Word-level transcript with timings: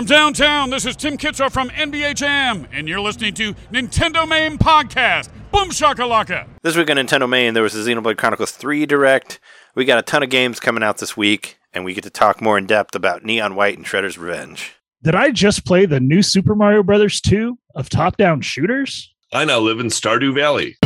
From 0.00 0.06
downtown, 0.06 0.70
this 0.70 0.86
is 0.86 0.96
Tim 0.96 1.18
Kitzrow 1.18 1.52
from 1.52 1.68
NBA 1.68 2.14
Jam, 2.14 2.66
and 2.72 2.88
you're 2.88 3.02
listening 3.02 3.34
to 3.34 3.52
Nintendo 3.70 4.26
Main 4.26 4.56
Podcast. 4.56 5.28
Boom 5.52 5.68
shakalaka! 5.68 6.48
This 6.62 6.74
week 6.74 6.88
on 6.88 6.96
Nintendo 6.96 7.28
Main, 7.28 7.52
there 7.52 7.62
was 7.62 7.74
the 7.74 7.80
Xenoblade 7.80 8.16
Chronicles 8.16 8.52
3 8.52 8.86
Direct. 8.86 9.40
We 9.74 9.84
got 9.84 9.98
a 9.98 10.02
ton 10.02 10.22
of 10.22 10.30
games 10.30 10.58
coming 10.58 10.82
out 10.82 10.96
this 10.96 11.18
week, 11.18 11.58
and 11.74 11.84
we 11.84 11.92
get 11.92 12.04
to 12.04 12.10
talk 12.10 12.40
more 12.40 12.56
in 12.56 12.64
depth 12.64 12.94
about 12.94 13.24
Neon 13.24 13.56
White 13.56 13.76
and 13.76 13.86
Shredder's 13.86 14.16
Revenge. 14.16 14.72
Did 15.02 15.14
I 15.14 15.32
just 15.32 15.66
play 15.66 15.84
the 15.84 16.00
new 16.00 16.22
Super 16.22 16.54
Mario 16.54 16.82
Brothers 16.82 17.20
2 17.20 17.58
of 17.74 17.90
top 17.90 18.16
down 18.16 18.40
shooters? 18.40 19.12
I 19.34 19.44
now 19.44 19.58
live 19.58 19.80
in 19.80 19.88
Stardew 19.88 20.34
Valley. 20.34 20.78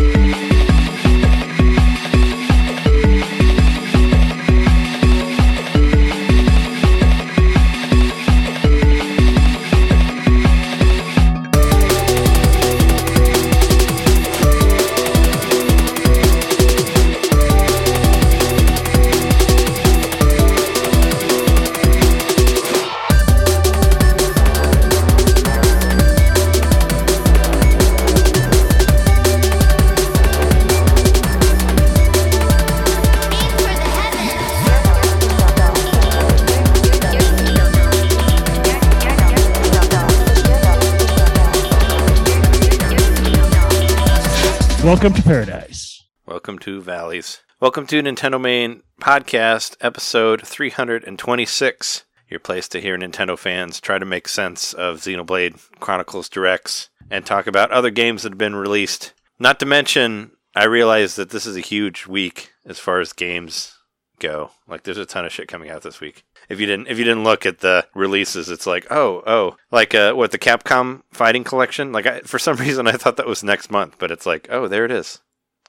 Welcome 44.84 45.14
to 45.14 45.22
paradise. 45.22 46.04
Welcome 46.26 46.58
to 46.58 46.82
Valleys. 46.82 47.40
Welcome 47.58 47.86
to 47.86 48.02
Nintendo 48.02 48.38
Main 48.38 48.82
Podcast, 49.00 49.76
episode 49.80 50.46
326. 50.46 52.04
Your 52.28 52.38
place 52.38 52.68
to 52.68 52.82
hear 52.82 52.98
Nintendo 52.98 53.38
fans 53.38 53.80
try 53.80 53.98
to 53.98 54.04
make 54.04 54.28
sense 54.28 54.74
of 54.74 54.98
Xenoblade 54.98 55.58
Chronicles 55.80 56.28
Directs 56.28 56.90
and 57.10 57.24
talk 57.24 57.46
about 57.46 57.70
other 57.70 57.88
games 57.88 58.24
that 58.24 58.32
have 58.32 58.38
been 58.38 58.54
released. 58.54 59.14
Not 59.38 59.58
to 59.60 59.66
mention, 59.66 60.32
I 60.54 60.64
realize 60.66 61.16
that 61.16 61.30
this 61.30 61.46
is 61.46 61.56
a 61.56 61.60
huge 61.60 62.06
week 62.06 62.52
as 62.66 62.78
far 62.78 63.00
as 63.00 63.14
games 63.14 63.74
go. 64.18 64.50
Like 64.68 64.82
there's 64.82 64.98
a 64.98 65.06
ton 65.06 65.24
of 65.24 65.32
shit 65.32 65.48
coming 65.48 65.70
out 65.70 65.80
this 65.80 66.02
week. 66.02 66.24
If 66.48 66.60
you 66.60 66.66
didn't 66.66 66.88
if 66.88 66.98
you 66.98 67.04
didn't 67.04 67.24
look 67.24 67.46
at 67.46 67.60
the 67.60 67.86
releases, 67.94 68.48
it's 68.50 68.66
like, 68.66 68.86
oh, 68.90 69.22
oh, 69.26 69.56
like 69.70 69.94
uh 69.94 70.12
what 70.14 70.30
the 70.30 70.38
Capcom 70.38 71.02
fighting 71.12 71.44
collection? 71.44 71.92
Like 71.92 72.06
I, 72.06 72.20
for 72.20 72.38
some 72.38 72.56
reason 72.58 72.86
I 72.86 72.92
thought 72.92 73.16
that 73.16 73.26
was 73.26 73.42
next 73.42 73.70
month, 73.70 73.96
but 73.98 74.10
it's 74.10 74.26
like, 74.26 74.48
oh, 74.50 74.68
there 74.68 74.84
it 74.84 74.90
is. 74.90 75.20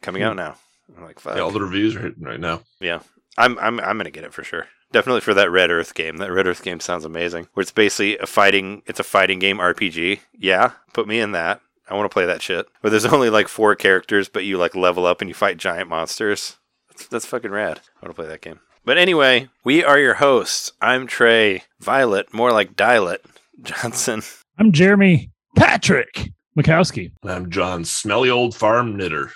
Coming 0.01 0.23
out 0.23 0.35
now. 0.35 0.55
I'm 0.95 1.03
like, 1.03 1.19
fuck. 1.19 1.35
Yeah, 1.35 1.41
all 1.41 1.51
the 1.51 1.61
reviews 1.61 1.95
are 1.95 2.01
hitting 2.01 2.23
right 2.23 2.39
now. 2.39 2.61
Yeah. 2.79 2.99
I'm 3.37 3.57
I'm 3.59 3.79
I'm 3.79 3.97
gonna 3.97 4.11
get 4.11 4.23
it 4.23 4.33
for 4.33 4.43
sure. 4.43 4.67
Definitely 4.91 5.21
for 5.21 5.33
that 5.33 5.51
Red 5.51 5.71
Earth 5.71 5.93
game. 5.93 6.17
That 6.17 6.31
Red 6.31 6.47
Earth 6.47 6.63
game 6.63 6.79
sounds 6.79 7.05
amazing. 7.05 7.47
Where 7.53 7.61
it's 7.61 7.71
basically 7.71 8.17
a 8.17 8.25
fighting 8.25 8.81
it's 8.85 8.99
a 8.99 9.03
fighting 9.03 9.39
game 9.39 9.57
RPG. 9.57 10.19
Yeah, 10.37 10.73
put 10.93 11.07
me 11.07 11.19
in 11.19 11.31
that. 11.33 11.61
I 11.89 11.95
want 11.95 12.09
to 12.09 12.13
play 12.13 12.25
that 12.25 12.41
shit. 12.41 12.67
Where 12.81 12.89
there's 12.91 13.05
only 13.05 13.29
like 13.29 13.47
four 13.47 13.75
characters, 13.75 14.29
but 14.29 14.45
you 14.45 14.57
like 14.57 14.75
level 14.75 15.05
up 15.05 15.21
and 15.21 15.29
you 15.29 15.33
fight 15.33 15.57
giant 15.57 15.89
monsters. 15.89 16.57
That's, 16.89 17.07
that's 17.07 17.25
fucking 17.25 17.51
rad. 17.51 17.81
I 18.01 18.05
want 18.05 18.15
to 18.15 18.21
play 18.21 18.27
that 18.27 18.41
game. 18.41 18.59
But 18.85 18.99
anyway, 18.99 19.49
we 19.63 19.83
are 19.83 19.97
your 19.97 20.13
hosts. 20.13 20.71
I'm 20.79 21.07
Trey 21.07 21.63
Violet, 21.79 22.31
more 22.31 22.51
like 22.51 22.75
Dilet 22.75 23.25
Johnson. 23.63 24.21
I'm 24.59 24.71
Jeremy 24.71 25.31
Patrick 25.55 26.29
Mikowski. 26.55 27.11
And 27.23 27.31
I'm 27.31 27.49
John, 27.49 27.83
smelly 27.83 28.29
old 28.29 28.53
farm 28.53 28.95
knitter. 28.95 29.31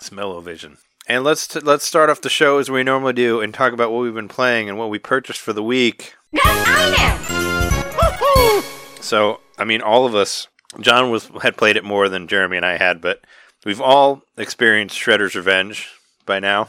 Smell-O-Vision. 0.00 0.78
And 1.06 1.22
let's 1.22 1.46
t- 1.46 1.60
let's 1.60 1.84
start 1.84 2.08
off 2.08 2.22
the 2.22 2.30
show 2.30 2.56
as 2.56 2.70
we 2.70 2.82
normally 2.82 3.12
do 3.12 3.42
and 3.42 3.52
talk 3.52 3.74
about 3.74 3.92
what 3.92 4.00
we've 4.00 4.14
been 4.14 4.26
playing 4.26 4.70
and 4.70 4.78
what 4.78 4.88
we 4.88 4.98
purchased 4.98 5.40
for 5.40 5.52
the 5.52 5.62
week. 5.62 6.14
So, 9.02 9.40
I 9.58 9.64
mean, 9.66 9.82
all 9.82 10.06
of 10.06 10.14
us. 10.14 10.48
John 10.80 11.10
was 11.10 11.30
had 11.42 11.58
played 11.58 11.76
it 11.76 11.84
more 11.84 12.08
than 12.08 12.26
Jeremy 12.26 12.56
and 12.56 12.64
I 12.66 12.78
had, 12.78 13.02
but 13.02 13.20
we've 13.66 13.82
all 13.82 14.22
experienced 14.38 14.98
Shredder's 14.98 15.36
Revenge 15.36 15.90
by 16.24 16.40
now. 16.40 16.68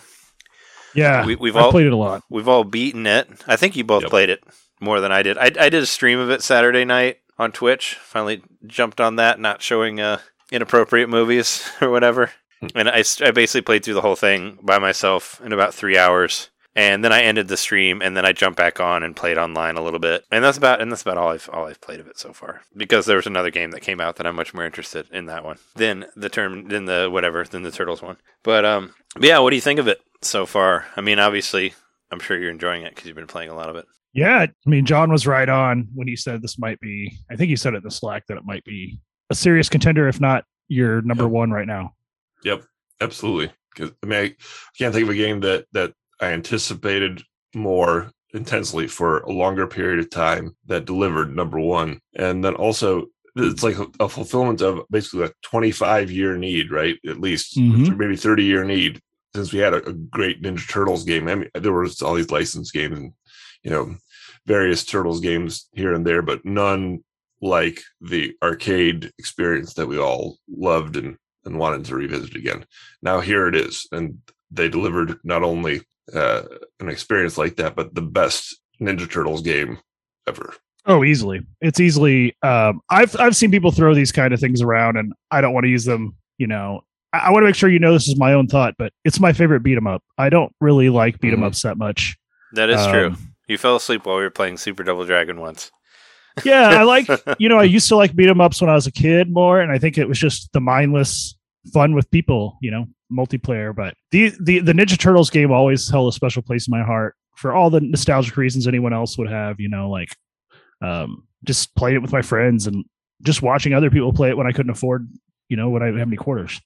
Yeah, 0.95 1.25
We- 1.25 1.35
we've 1.35 1.55
I 1.55 1.61
all- 1.61 1.71
played 1.71 1.85
it 1.87 1.93
a 1.93 1.97
lot. 1.97 2.23
We've 2.29 2.47
all 2.47 2.63
beaten 2.63 3.05
it. 3.05 3.29
I 3.47 3.55
think 3.55 3.75
you 3.75 3.83
both 3.83 4.03
Yep. 4.03 4.09
played 4.09 4.29
it 4.29 4.43
more 4.79 4.99
than 4.99 5.11
I 5.11 5.21
did. 5.23 5.37
I, 5.37 5.45
I 5.45 5.69
did 5.69 5.75
a 5.75 5.85
stream 5.85 6.19
of 6.19 6.29
it 6.31 6.41
Saturday 6.41 6.85
night 6.85 7.17
on 7.37 7.51
Twitch. 7.51 7.95
Finally 8.01 8.41
jumped 8.65 8.99
on 9.01 9.17
that, 9.17 9.39
not 9.39 9.61
showing 9.61 9.99
uh, 9.99 10.19
inappropriate 10.51 11.09
movies 11.09 11.69
or 11.81 11.89
whatever. 11.89 12.31
And 12.73 12.89
I, 12.89 13.03
I 13.21 13.31
basically 13.31 13.61
played 13.61 13.83
through 13.83 13.93
the 13.95 14.01
whole 14.01 14.15
thing 14.15 14.57
by 14.61 14.79
myself 14.79 15.39
in 15.43 15.51
about 15.53 15.73
three 15.73 15.97
hours. 15.97 16.49
And 16.77 17.03
then 17.05 17.13
I 17.13 17.21
ended 17.23 17.47
the 17.47 17.55
stream, 17.55 18.01
and 18.01 18.17
then 18.17 18.25
I 18.25 18.33
jumped 18.33 18.57
back 18.57 18.81
on 18.81 19.01
and 19.01 19.15
played 19.15 19.37
online 19.37 19.77
a 19.77 19.81
little 19.81 19.99
bit. 19.99 20.25
And 20.29 20.43
that's 20.43 20.57
about 20.57 20.81
and 20.81 20.91
that's 20.91 21.03
about 21.03 21.17
all 21.17 21.29
I've 21.29 21.49
all 21.53 21.65
I've 21.67 21.79
played 21.79 22.01
of 22.01 22.07
it 22.07 22.19
so 22.19 22.33
far. 22.33 22.61
Because 22.75 23.05
there 23.05 23.15
was 23.15 23.25
another 23.27 23.49
game 23.51 23.71
that 23.71 23.81
came 23.81 24.01
out 24.01 24.17
that 24.17 24.27
I'm 24.27 24.35
much 24.35 24.53
more 24.53 24.65
interested 24.65 25.07
in 25.11 25.27
that 25.27 25.45
one 25.45 25.57
than 25.75 26.05
the 26.17 26.29
term 26.29 26.67
than 26.67 26.85
the 26.85 27.07
whatever 27.11 27.45
than 27.45 27.63
the 27.63 27.71
turtles 27.71 28.01
one. 28.01 28.17
But 28.43 28.65
um, 28.65 28.93
but 29.15 29.23
yeah, 29.23 29.39
what 29.39 29.51
do 29.51 29.55
you 29.55 29.61
think 29.61 29.79
of 29.79 29.87
it 29.87 29.99
so 30.21 30.45
far? 30.45 30.85
I 30.97 31.01
mean, 31.01 31.17
obviously, 31.17 31.73
I'm 32.11 32.19
sure 32.19 32.37
you're 32.37 32.51
enjoying 32.51 32.83
it 32.83 32.93
because 32.93 33.07
you've 33.07 33.15
been 33.15 33.25
playing 33.27 33.49
a 33.49 33.55
lot 33.55 33.69
of 33.69 33.77
it. 33.77 33.85
Yeah, 34.13 34.39
I 34.45 34.69
mean, 34.69 34.85
John 34.85 35.11
was 35.11 35.25
right 35.27 35.47
on 35.49 35.87
when 35.93 36.07
he 36.07 36.15
said 36.15 36.41
this 36.41 36.57
might 36.59 36.79
be. 36.81 37.17
I 37.31 37.35
think 37.35 37.49
he 37.49 37.55
said 37.55 37.73
it 37.73 37.77
in 37.77 37.83
the 37.83 37.91
Slack 37.91 38.27
that 38.27 38.37
it 38.37 38.45
might 38.45 38.63
be 38.65 38.99
a 39.29 39.35
serious 39.35 39.69
contender, 39.69 40.07
if 40.07 40.19
not 40.21 40.43
your 40.67 41.01
number 41.03 41.23
Yep. 41.23 41.31
one 41.31 41.51
right 41.51 41.67
now. 41.67 41.93
Yep, 42.43 42.63
absolutely. 43.01 43.51
Because 43.73 43.91
I 44.03 44.05
mean, 44.05 44.19
I 44.19 44.35
can't 44.77 44.93
think 44.93 45.03
of 45.03 45.09
a 45.09 45.15
game 45.15 45.39
that 45.41 45.65
that 45.73 45.93
I 46.21 46.27
anticipated 46.27 47.23
more 47.53 48.11
intensely 48.33 48.87
for 48.87 49.19
a 49.19 49.31
longer 49.31 49.67
period 49.67 49.99
of 49.99 50.09
time 50.09 50.55
that 50.67 50.85
delivered 50.85 51.35
number 51.35 51.59
one, 51.59 51.99
and 52.15 52.43
then 52.43 52.55
also 52.55 53.07
it's 53.37 53.63
like 53.63 53.75
a, 53.99 54.07
fulfillment 54.07 54.61
of 54.61 54.81
basically 54.89 55.25
a 55.25 55.31
25 55.43 56.09
year 56.09 56.37
need, 56.37 56.71
right? 56.71 56.97
At 57.05 57.19
least 57.19 57.57
Mhm. 57.57 57.97
maybe 57.97 58.15
30 58.15 58.43
year 58.45 58.63
need 58.63 59.01
since 59.35 59.51
we 59.51 59.59
had 59.59 59.73
a, 59.73 59.85
a 59.89 59.93
great 59.93 60.41
Ninja 60.41 60.69
Turtles 60.69 61.03
game. 61.03 61.27
I 61.27 61.35
mean, 61.35 61.49
there 61.53 61.73
was 61.73 62.01
all 62.01 62.13
these 62.13 62.31
licensed 62.31 62.73
games 62.73 62.97
and 62.97 63.11
you 63.63 63.71
know 63.71 63.95
various 64.45 64.85
Turtles 64.85 65.19
games 65.19 65.67
here 65.73 65.93
and 65.93 66.05
there, 66.05 66.21
but 66.21 66.45
none 66.45 67.03
like 67.41 67.81
the 67.99 68.33
arcade 68.41 69.11
experience 69.17 69.73
that 69.73 69.87
we 69.87 69.97
all 69.97 70.37
loved 70.49 70.95
and 70.95 71.17
and 71.43 71.59
wanted 71.59 71.85
to 71.85 71.95
revisit 71.95 72.35
again. 72.35 72.65
Now 73.01 73.19
here 73.19 73.47
it 73.47 73.55
is, 73.55 73.85
and 73.91 74.17
they 74.49 74.69
delivered 74.69 75.17
not 75.23 75.43
only 75.43 75.81
uh, 76.13 76.43
an 76.79 76.89
experience 76.89 77.37
like 77.37 77.55
that, 77.57 77.75
but 77.75 77.93
the 77.95 78.01
best 78.01 78.57
Ninja 78.81 79.09
Turtles 79.09 79.41
game 79.41 79.79
ever. 80.27 80.53
Oh, 80.85 81.03
easily. 81.03 81.41
It's 81.61 81.79
easily. 81.79 82.35
Um, 82.43 82.81
I've 82.89 83.19
I've 83.19 83.35
seen 83.35 83.49
people 83.51 83.71
throw 83.71 83.95
these 83.95 84.11
kind 84.11 84.33
of 84.33 84.39
things 84.39 84.61
around, 84.61 84.97
and 84.97 85.13
I 85.31 85.41
don't 85.41 85.53
want 85.53 85.63
to 85.63 85.69
use 85.69 85.85
them. 85.85 86.15
You 86.37 86.47
know, 86.47 86.81
I, 87.13 87.17
I 87.19 87.29
want 87.31 87.41
to 87.43 87.47
make 87.47 87.55
sure 87.55 87.69
you 87.69 87.79
know 87.79 87.93
this 87.93 88.07
is 88.07 88.17
my 88.17 88.33
own 88.33 88.47
thought, 88.47 88.75
but 88.77 88.93
it's 89.03 89.19
my 89.19 89.33
favorite 89.33 89.61
beat 89.63 89.77
'em 89.77 89.87
up. 89.87 90.03
I 90.17 90.29
don't 90.29 90.51
really 90.61 90.89
like 90.89 91.19
beat 91.19 91.33
'em 91.33 91.39
Mhm. 91.39 91.45
ups 91.47 91.63
that 91.63 91.77
much. 91.77 92.15
That 92.53 92.69
is 92.69 92.85
true. 92.87 93.07
Um, 93.07 93.17
You 93.47 93.57
fell 93.57 93.75
asleep 93.75 94.05
while 94.05 94.17
we 94.17 94.23
were 94.23 94.29
playing 94.31 94.57
Super 94.57 94.83
Double 94.83 95.05
Dragon 95.05 95.39
once. 95.39 95.71
yeah, 96.43 96.69
I 96.79 96.83
like. 96.83 97.07
You 97.39 97.49
know, 97.49 97.57
I 97.59 97.63
used 97.63 97.87
to 97.89 97.95
like 97.95 98.15
beat 98.15 98.29
'em 98.29 98.41
ups 98.41 98.61
when 98.61 98.69
I 98.69 98.73
was 98.75 98.85
a 98.87 98.91
kid 98.91 99.31
more, 99.31 99.61
and 99.61 99.71
I 99.71 99.79
think 99.79 99.97
it 99.97 100.07
was 100.07 100.19
just 100.19 100.51
the 100.53 100.59
mindless 100.61 101.35
fun 101.73 101.95
with 101.95 102.09
people. 102.11 102.57
You 102.61 102.69
know, 102.71 102.85
multiplayer. 103.11 103.75
But 103.75 103.95
the 104.11 104.33
the 104.39 104.59
the 104.59 104.73
Ninja 104.73 104.97
Turtles 104.97 105.29
game 105.29 105.51
always 105.51 105.89
held 105.89 106.11
a 106.11 106.15
special 106.15 106.41
place 106.41 106.67
in 106.67 106.71
my 106.71 106.83
heart 106.83 107.15
for 107.35 107.53
all 107.53 107.69
the 107.69 107.81
nostalgic 107.81 108.37
reasons 108.37 108.67
anyone 108.67 108.93
else 108.93 109.17
would 109.17 109.29
have. 109.29 109.59
You 109.59 109.69
know, 109.69 109.89
like 109.89 110.09
um, 110.81 111.27
just 111.43 111.75
playing 111.75 111.97
it 111.97 112.01
with 112.01 112.13
my 112.13 112.21
friends 112.21 112.67
and 112.67 112.85
just 113.23 113.41
watching 113.41 113.73
other 113.73 113.89
people 113.89 114.13
play 114.13 114.29
it 114.29 114.37
when 114.37 114.47
I 114.47 114.51
couldn't 114.51 114.71
afford. 114.71 115.09
You 115.49 115.57
know, 115.57 115.69
when 115.69 115.81
I 115.81 115.87
didn't 115.87 115.99
have 115.99 116.09
any 116.09 116.17
quarters. 116.17 116.59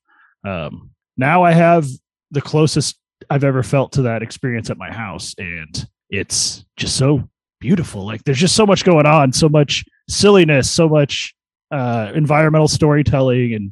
Um, 0.45 0.91
now 1.18 1.44
I 1.44 1.51
have 1.51 1.86
the 2.31 2.42
closest 2.42 2.97
I've 3.30 3.44
ever 3.44 3.63
felt 3.63 3.92
to 3.94 4.03
that 4.03 4.24
experience 4.24 4.69
at 4.69 4.77
my 4.77 4.92
house, 4.92 5.35
and 5.38 5.88
it's 6.09 6.63
just 6.77 6.95
so 6.95 7.27
beautiful. 7.59 8.06
Like 8.06 8.24
there's 8.24 8.39
just 8.39 8.56
so 8.56 8.65
much 8.65 8.85
going 8.85 9.06
on, 9.06 9.33
so 9.33 9.50
much 9.50 9.83
silliness, 10.07 10.71
so 10.71 10.88
much 10.88 11.35
uh, 11.71 12.12
environmental 12.15 12.68
storytelling, 12.68 13.53
and 13.53 13.71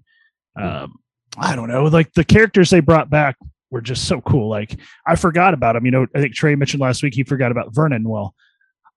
um, 0.62 0.96
I 1.38 1.56
don't 1.56 1.68
know, 1.70 1.86
like 1.86 2.14
the 2.14 2.24
characters 2.24 2.70
they 2.70 2.80
brought 2.80 3.10
back 3.10 3.38
were 3.70 3.82
just 3.82 4.08
so 4.08 4.22
cool. 4.22 4.50
Like 4.50 4.80
I 5.06 5.16
forgot 5.16 5.54
about 5.54 5.74
them. 5.74 5.86
You 5.86 5.92
know, 5.92 6.08
I 6.16 6.22
think 6.22 6.34
Trey 6.34 6.56
mentioned 6.56 6.82
last 6.82 7.04
week 7.04 7.14
he 7.14 7.24
forgot 7.24 7.52
about 7.52 7.74
Vernon. 7.76 8.08
Well, 8.08 8.34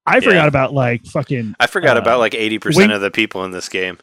I 0.07 0.17
Yeah. 0.17 0.21
forgot 0.21 0.49
about 0.49 0.73
like 0.73 1.05
fucking. 1.07 1.55
I 1.61 1.67
forgot 1.67 1.97
uh, 1.97 2.01
about 2.01 2.19
like 2.19 2.35
eighty 2.35 2.59
percent 2.59 2.93
of 2.93 3.01
the 3.01 3.11
people 3.11 3.45
in 3.45 3.51
this 3.51 3.69
game. 3.69 3.99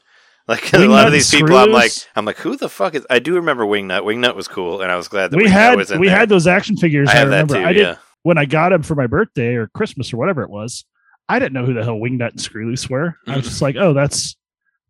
Like 0.47 0.71
a 0.73 0.77
lot 0.79 1.07
of 1.07 1.13
these 1.13 1.29
people, 1.29 1.57
I'm 1.57 1.71
like, 1.71 1.91
I'm 2.15 2.23
like, 2.25 2.37
who 2.37 2.55
the 2.55 2.69
fuck 2.69 2.95
is? 2.95 3.05
I 3.09 3.19
do 3.19 3.35
remember 3.35 3.65
Wingnut. 3.65 4.03
Wingnut 4.03 4.35
was 4.35 4.47
cool, 4.47 4.81
and 4.81 4.89
I 4.91 4.95
was 4.95 5.07
glad 5.09 5.31
that 5.31 5.37
we 5.37 5.43
Wingnut 5.45 5.49
had 5.51 5.75
was 5.77 5.91
in 5.91 5.99
we 5.99 6.07
there. 6.07 6.17
had 6.17 6.29
those 6.29 6.47
action 6.47 6.77
figures. 6.77 7.09
I 7.09 7.19
I, 7.19 7.23
remember. 7.23 7.55
too. 7.55 7.65
I 7.65 7.73
did 7.73 7.81
yeah, 7.81 7.95
when 8.23 8.37
I 8.37 8.45
got 8.45 8.69
them 8.69 8.81
for 8.83 8.95
my 8.95 9.07
birthday 9.07 9.55
or 9.55 9.67
Christmas 9.67 10.13
or 10.13 10.17
whatever 10.17 10.43
it 10.43 10.49
was. 10.49 10.85
I 11.29 11.39
didn't 11.39 11.51
know 11.53 11.65
who 11.65 11.73
the 11.73 11.83
hell 11.83 11.97
Wingnut 11.97 12.29
and 12.29 12.39
Screwloose 12.39 12.89
were. 12.89 13.17
I 13.27 13.35
was 13.35 13.45
just 13.45 13.61
like, 13.61 13.75
oh, 13.77 13.91
that's 13.93 14.37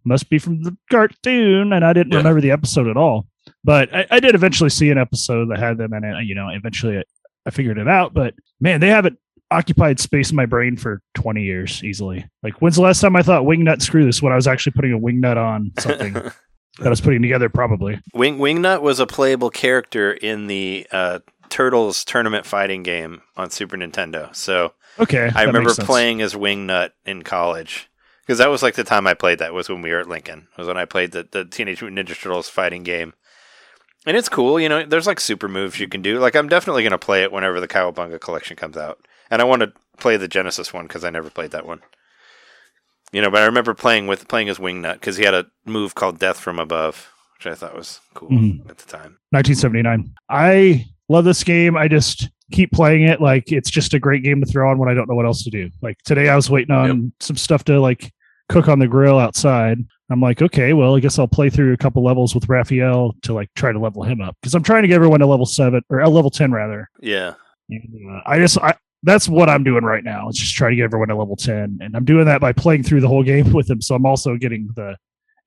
must 0.06 0.30
be 0.30 0.38
from 0.38 0.62
the 0.62 0.78
cartoon, 0.92 1.74
and 1.74 1.84
I 1.84 1.94
didn't 1.94 2.12
Yeah. 2.12 2.20
remember 2.20 2.42
the 2.42 2.52
episode 2.52 2.88
at 2.88 2.96
all. 2.98 3.26
But 3.64 3.94
I, 3.94 4.06
I 4.12 4.20
did 4.20 4.36
eventually 4.36 4.70
see 4.70 4.90
an 4.90 4.98
episode 4.98 5.50
that 5.50 5.60
had 5.60 5.78
them 5.78 5.94
in 5.94 6.04
it. 6.04 6.26
You 6.26 6.36
know, 6.36 6.50
eventually 6.50 6.98
I, 6.98 7.04
I 7.46 7.50
figured 7.52 7.78
it 7.78 7.88
out. 7.88 8.14
But 8.14 8.34
man, 8.60 8.80
they 8.80 8.90
haven't 8.90 9.18
occupied 9.52 10.00
space 10.00 10.30
in 10.30 10.36
my 10.36 10.46
brain 10.46 10.76
for 10.78 11.02
20 11.16 11.42
years 11.42 11.84
easily. 11.84 12.28
Like, 12.44 12.62
when's 12.62 12.76
the 12.76 12.82
last 12.82 13.00
time 13.00 13.16
I 13.16 13.22
thought 13.22 13.44
Wingnut 13.44 13.82
screw 13.82 14.06
this 14.06 14.22
when 14.22 14.34
I 14.34 14.36
was 14.36 14.48
actually 14.48 14.74
putting 14.74 14.94
a 14.94 15.00
wingnut 15.00 15.38
on 15.38 15.72
something 15.80 16.14
that 16.14 16.34
I 16.86 16.90
was 16.90 17.02
putting 17.02 17.22
together? 17.22 17.50
Probably. 17.50 18.00
Wing 18.14 18.40
Wingnut 18.40 18.82
was 18.82 19.00
a 19.00 19.08
playable 19.08 19.50
character 19.50 20.12
in 20.12 20.48
the 20.48 20.86
uh, 20.92 21.20
Turtles 21.50 22.04
tournament 22.04 22.46
fighting 22.46 22.84
game 22.84 23.22
on 23.38 23.50
Super 23.50 23.78
Nintendo. 23.78 24.36
So 24.36 24.74
Okay. 25.00 25.30
I 25.34 25.44
remember 25.44 25.74
playing 25.74 26.22
as 26.22 26.34
Wingnut 26.34 26.92
in 27.06 27.24
college 27.24 27.90
because 28.22 28.40
that 28.40 28.50
was 28.50 28.64
like 28.64 28.76
the 28.76 28.84
time 28.84 29.08
I 29.08 29.14
played 29.14 29.40
that 29.40 29.54
was 29.54 29.70
when 29.70 29.82
we 29.82 29.92
were 29.92 30.00
at 30.00 30.10
Lincoln. 30.10 30.48
Was 30.58 30.68
when 30.68 30.78
I 30.78 30.86
played 30.86 31.12
the, 31.12 31.28
the 31.30 31.46
Teenage 31.46 31.82
Mutant 31.82 32.08
Ninja 32.08 32.20
Turtles 32.20 32.50
fighting 32.50 32.84
game. 32.84 33.14
And 34.08 34.16
it's 34.18 34.30
cool, 34.30 34.60
you 34.60 34.70
know. 34.70 34.84
There's 34.86 35.06
like 35.06 35.20
super 35.20 35.48
moves 35.50 35.80
you 35.80 35.88
can 35.88 36.02
do. 36.02 36.18
Like 36.20 36.36
I'm 36.36 36.48
definitely 36.48 36.82
gonna 36.84 36.98
play 36.98 37.24
it 37.24 37.32
whenever 37.32 37.60
the 37.60 37.68
Cowabunga 37.68 38.20
collection 38.20 38.56
comes 38.56 38.78
out, 38.78 39.06
and 39.30 39.42
I 39.42 39.46
want 39.46 39.62
to 39.64 39.74
play 39.98 40.16
the 40.18 40.28
Genesis 40.30 40.74
one 40.74 40.88
because 40.88 41.04
I 41.04 41.10
never 41.10 41.30
played 41.30 41.52
that 41.52 41.68
one. 41.68 41.82
You 43.12 43.22
know, 43.22 43.30
but 43.30 43.42
I 43.44 43.46
remember 43.46 43.74
playing 43.74 44.08
with 44.08 44.28
playing 44.28 44.50
as 44.50 44.58
Wingnut 44.60 44.94
because 44.96 45.18
he 45.18 45.26
had 45.26 45.34
a 45.34 45.46
move 45.66 45.94
called 45.96 46.20
Death 46.20 46.40
from 46.40 46.58
Above, 46.60 47.12
which 47.38 47.48
I 47.48 47.56
thought 47.56 47.76
was 47.76 48.00
cool 48.14 48.30
Mhm. 48.30 48.70
at 48.70 48.78
the 48.78 48.86
time. 48.90 49.18
1979. 49.32 50.14
I 50.30 50.86
love 51.10 51.26
this 51.26 51.44
game. 51.44 51.76
I 51.78 51.88
just 51.88 52.30
keep 52.52 52.72
playing 52.72 53.04
it 53.04 53.20
like 53.22 53.52
it's 53.52 53.70
just 53.70 53.94
a 53.94 54.00
great 54.00 54.24
game 54.24 54.40
to 54.42 54.46
throw 54.50 54.70
on 54.72 54.78
when 54.78 54.90
I 54.90 54.94
don't 54.94 55.10
know 55.10 55.16
what 55.16 55.26
else 55.26 55.44
to 55.44 55.50
do. 55.50 55.70
Like 55.82 55.98
today, 56.06 56.30
I 56.30 56.36
was 56.36 56.50
waiting 56.50 56.74
on 56.74 57.12
some 57.20 57.36
stuff 57.38 57.64
to 57.66 57.80
like 57.82 58.12
cook 58.50 58.68
on 58.68 58.80
the 58.80 58.88
grill 58.88 59.20
outside. 59.20 59.80
I'm 60.10 60.22
like, 60.22 60.42
okay, 60.42 60.74
well, 60.74 60.96
I 60.96 61.00
guess 61.00 61.20
I'll 61.20 61.28
play 61.28 61.50
through 61.50 61.74
a 61.74 61.78
couple 61.78 62.04
levels 62.04 62.34
with 62.34 62.48
Raphael 62.48 63.16
to 63.24 63.34
like 63.34 63.50
try 63.56 63.72
to 63.72 63.80
level 63.80 64.04
him 64.04 64.22
up 64.22 64.38
because 64.42 64.56
I'm 64.56 64.64
trying 64.64 64.84
to 64.84 64.88
get 64.88 64.96
everyone 64.96 65.20
to 65.20 65.26
level 65.26 65.46
seven 65.46 65.82
or 65.90 66.02
uh, 66.02 66.10
level 66.10 66.30
10 66.30 66.52
rather. 66.52 66.90
Yeah, 67.02 67.34
And, 67.70 68.16
uh, 68.16 68.22
I 68.26 68.40
just, 68.40 68.58
I, 68.60 68.76
that's 69.04 69.28
what 69.28 69.50
I'm 69.50 69.64
doing 69.64 69.84
right 69.84 70.04
now. 70.04 70.30
It's 70.30 70.40
just 70.40 70.56
trying 70.56 70.72
to 70.72 70.76
get 70.78 70.86
everyone 70.86 71.10
to 71.10 71.16
level 71.16 71.36
10. 71.36 71.80
And 71.82 71.96
I'm 71.96 72.06
doing 72.06 72.26
that 72.26 72.40
by 72.40 72.54
playing 72.54 72.84
through 72.84 73.02
the 73.02 73.08
whole 73.08 73.24
game 73.24 73.52
with 73.54 73.70
him. 73.70 73.82
So 73.82 73.96
I'm 73.96 74.06
also 74.06 74.38
getting 74.38 74.70
the 74.76 74.96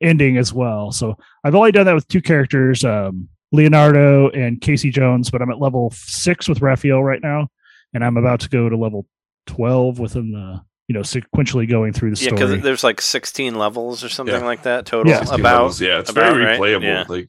ending 0.02 0.37
as 0.37 0.52
well. 0.52 0.93
So 0.93 1.17
I've 1.43 1.55
only 1.55 1.73
done 1.73 1.87
that 1.87 1.94
with 1.94 2.08
two 2.08 2.23
characters, 2.23 2.85
um, 2.85 3.29
Leonardo 3.52 4.29
and 4.31 4.61
Casey 4.61 4.91
Jones, 4.91 5.31
but 5.31 5.43
I'm 5.43 5.50
at 5.50 5.58
level 5.58 5.91
six 5.93 6.49
with 6.49 6.61
Raphael 6.61 7.02
right 7.02 7.20
now. 7.23 7.49
And 7.93 8.05
I'm 8.05 8.17
about 8.17 8.41
to 8.41 8.49
go 8.49 8.69
to 8.69 8.76
level 8.76 9.06
12 9.47 9.99
within 9.99 10.32
the, 10.32 10.61
you 10.91 10.95
know, 10.95 11.03
sequentially 11.03 11.71
going 11.71 11.93
through 11.93 12.13
the 12.13 12.21
yeah, 12.21 12.31
story. 12.35 12.41
because 12.49 12.65
there's 12.65 12.83
like 12.83 13.01
16 13.01 13.55
levels 13.55 14.03
or 14.03 14.09
something 14.09 14.35
Yeah. 14.41 14.45
like 14.45 14.65
that 14.65 14.87
total. 14.87 15.13
Yeah. 15.13 15.21
About 15.23 15.41
levels, 15.41 15.81
yeah, 15.81 16.01
it's 16.01 16.11
about, 16.11 16.33
very 16.33 16.45
right? 16.45 16.59
replayable. 16.59 16.83
Yeah. 16.83 17.05
Like 17.09 17.29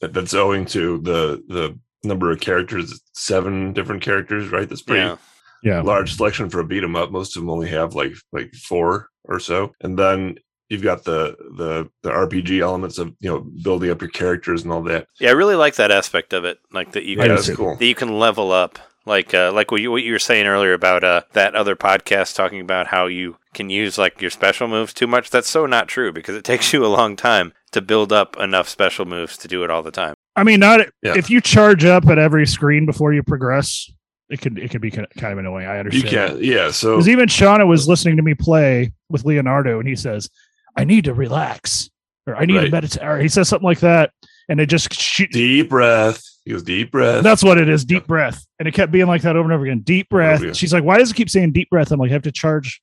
that, 0.00 0.12
that's 0.14 0.34
owing 0.34 0.66
to 0.66 0.98
the 0.98 1.42
the 1.48 1.76
number 2.04 2.30
of 2.30 2.38
characters, 2.38 3.00
seven 3.12 3.72
different 3.72 4.02
characters, 4.02 4.52
right? 4.52 4.68
That's 4.68 4.82
pretty 4.82 5.02
yeah. 5.02 5.16
yeah. 5.64 5.80
large 5.80 6.14
selection 6.14 6.48
for 6.48 6.60
a 6.60 6.64
beat 6.64 6.84
'em 6.84 6.94
up. 6.94 7.10
Most 7.10 7.36
of 7.36 7.42
them 7.42 7.50
only 7.50 7.68
have 7.70 7.96
like 7.96 8.12
like 8.32 8.54
four 8.54 9.08
or 9.24 9.40
so, 9.40 9.72
and 9.80 9.98
then 9.98 10.36
you've 10.68 10.82
got 10.84 11.02
the 11.02 11.34
the 11.56 11.90
the 12.04 12.10
RPG 12.10 12.60
elements 12.60 12.98
of 12.98 13.16
you 13.18 13.28
know 13.30 13.40
building 13.64 13.90
up 13.90 14.00
your 14.00 14.10
characters 14.10 14.62
and 14.62 14.70
all 14.72 14.82
that. 14.84 15.08
Yeah, 15.18 15.30
I 15.30 15.32
really 15.32 15.56
like 15.56 15.74
that 15.74 15.90
aspect 15.90 16.32
of 16.32 16.44
it. 16.44 16.60
Like 16.72 16.92
that 16.92 17.02
you 17.02 17.16
I 17.20 17.22
Yeah, 17.22 17.22
can 17.24 17.28
do 17.30 17.34
that's 17.34 17.46
too. 17.48 17.56
cool. 17.56 17.74
that 17.76 17.84
you 17.84 17.96
can 17.96 18.16
level 18.16 18.52
up. 18.52 18.78
Like 19.06 19.32
uh, 19.32 19.52
like 19.52 19.70
what 19.70 19.80
you, 19.80 19.90
what 19.92 20.02
you 20.02 20.12
were 20.12 20.18
saying 20.18 20.46
earlier 20.46 20.72
about 20.72 21.04
uh, 21.04 21.22
that 21.32 21.54
other 21.54 21.76
podcast 21.76 22.34
talking 22.34 22.60
about 22.60 22.88
how 22.88 23.06
you 23.06 23.36
can 23.54 23.70
use 23.70 23.96
like 23.98 24.20
your 24.20 24.30
special 24.30 24.66
moves 24.66 24.92
too 24.92 25.06
much. 25.06 25.30
That's 25.30 25.48
so 25.48 25.64
not 25.64 25.86
true 25.88 26.12
because 26.12 26.34
it 26.34 26.42
takes 26.44 26.72
you 26.72 26.84
a 26.84 26.88
long 26.88 27.14
time 27.16 27.52
to 27.70 27.80
build 27.80 28.12
up 28.12 28.36
enough 28.38 28.68
special 28.68 29.04
moves 29.04 29.36
to 29.38 29.48
do 29.48 29.62
it 29.62 29.70
all 29.70 29.82
the 29.84 29.90
time. 29.92 30.14
I 30.34 30.42
mean, 30.42 30.58
not 30.60 30.80
Yeah. 31.02 31.14
if 31.16 31.30
you 31.30 31.40
charge 31.40 31.84
up 31.84 32.06
at 32.08 32.18
every 32.18 32.46
screen 32.46 32.84
before 32.84 33.12
you 33.14 33.22
progress, 33.22 33.88
it 34.28 34.40
could, 34.40 34.58
it 34.58 34.70
could 34.72 34.80
be 34.80 34.90
kind 34.90 35.06
of 35.22 35.38
annoying. 35.38 35.66
I 35.68 35.74
You 35.74 35.78
understand. 35.80 36.08
can't, 36.10 36.42
yeah. 36.42 36.70
So 36.72 36.96
Because 36.96 37.08
even 37.08 37.28
Shauna 37.28 37.66
was 37.66 37.86
listening 37.88 38.16
to 38.16 38.22
me 38.22 38.34
play 38.34 38.92
with 39.08 39.24
Leonardo, 39.24 39.78
and 39.78 39.88
he 39.88 39.94
says, 39.94 40.28
"I 40.76 40.82
need 40.84 41.04
to 41.04 41.14
relax," 41.14 41.88
or 42.26 42.34
"I 42.36 42.44
need 42.44 42.54
to 42.54 42.58
Right. 42.62 42.70
meditate," 42.72 43.02
or 43.04 43.18
he 43.20 43.28
says 43.28 43.48
something 43.48 43.64
like 43.66 43.80
that, 43.80 44.10
and 44.48 44.60
it 44.60 44.66
just 44.66 44.92
shoot. 44.92 45.30
deep 45.30 45.68
breath. 45.68 46.22
He 46.46 46.52
goes 46.52 46.62
deep 46.62 46.92
breath. 46.92 47.22
That's 47.24 47.42
what 47.42 47.58
it 47.58 47.68
is, 47.68 47.84
deep 47.84 48.06
breath, 48.06 48.46
and 48.58 48.66
it 48.68 48.72
kept 48.72 48.92
being 48.92 49.06
like 49.08 49.22
that 49.22 49.34
over 49.36 49.44
and 49.44 49.52
over 49.52 49.64
again. 49.64 49.80
Deep 49.80 50.08
breath. 50.08 50.40
again. 50.40 50.54
She's 50.54 50.72
like, 50.72 50.84
"Why 50.84 50.96
does 50.96 51.10
it 51.10 51.14
keep 51.14 51.28
saying 51.28 51.52
deep 51.52 51.68
breath?" 51.70 51.90
I'm 51.90 51.98
like, 51.98 52.10
"I 52.10 52.12
have 52.14 52.22
to 52.22 52.30
charge 52.32 52.80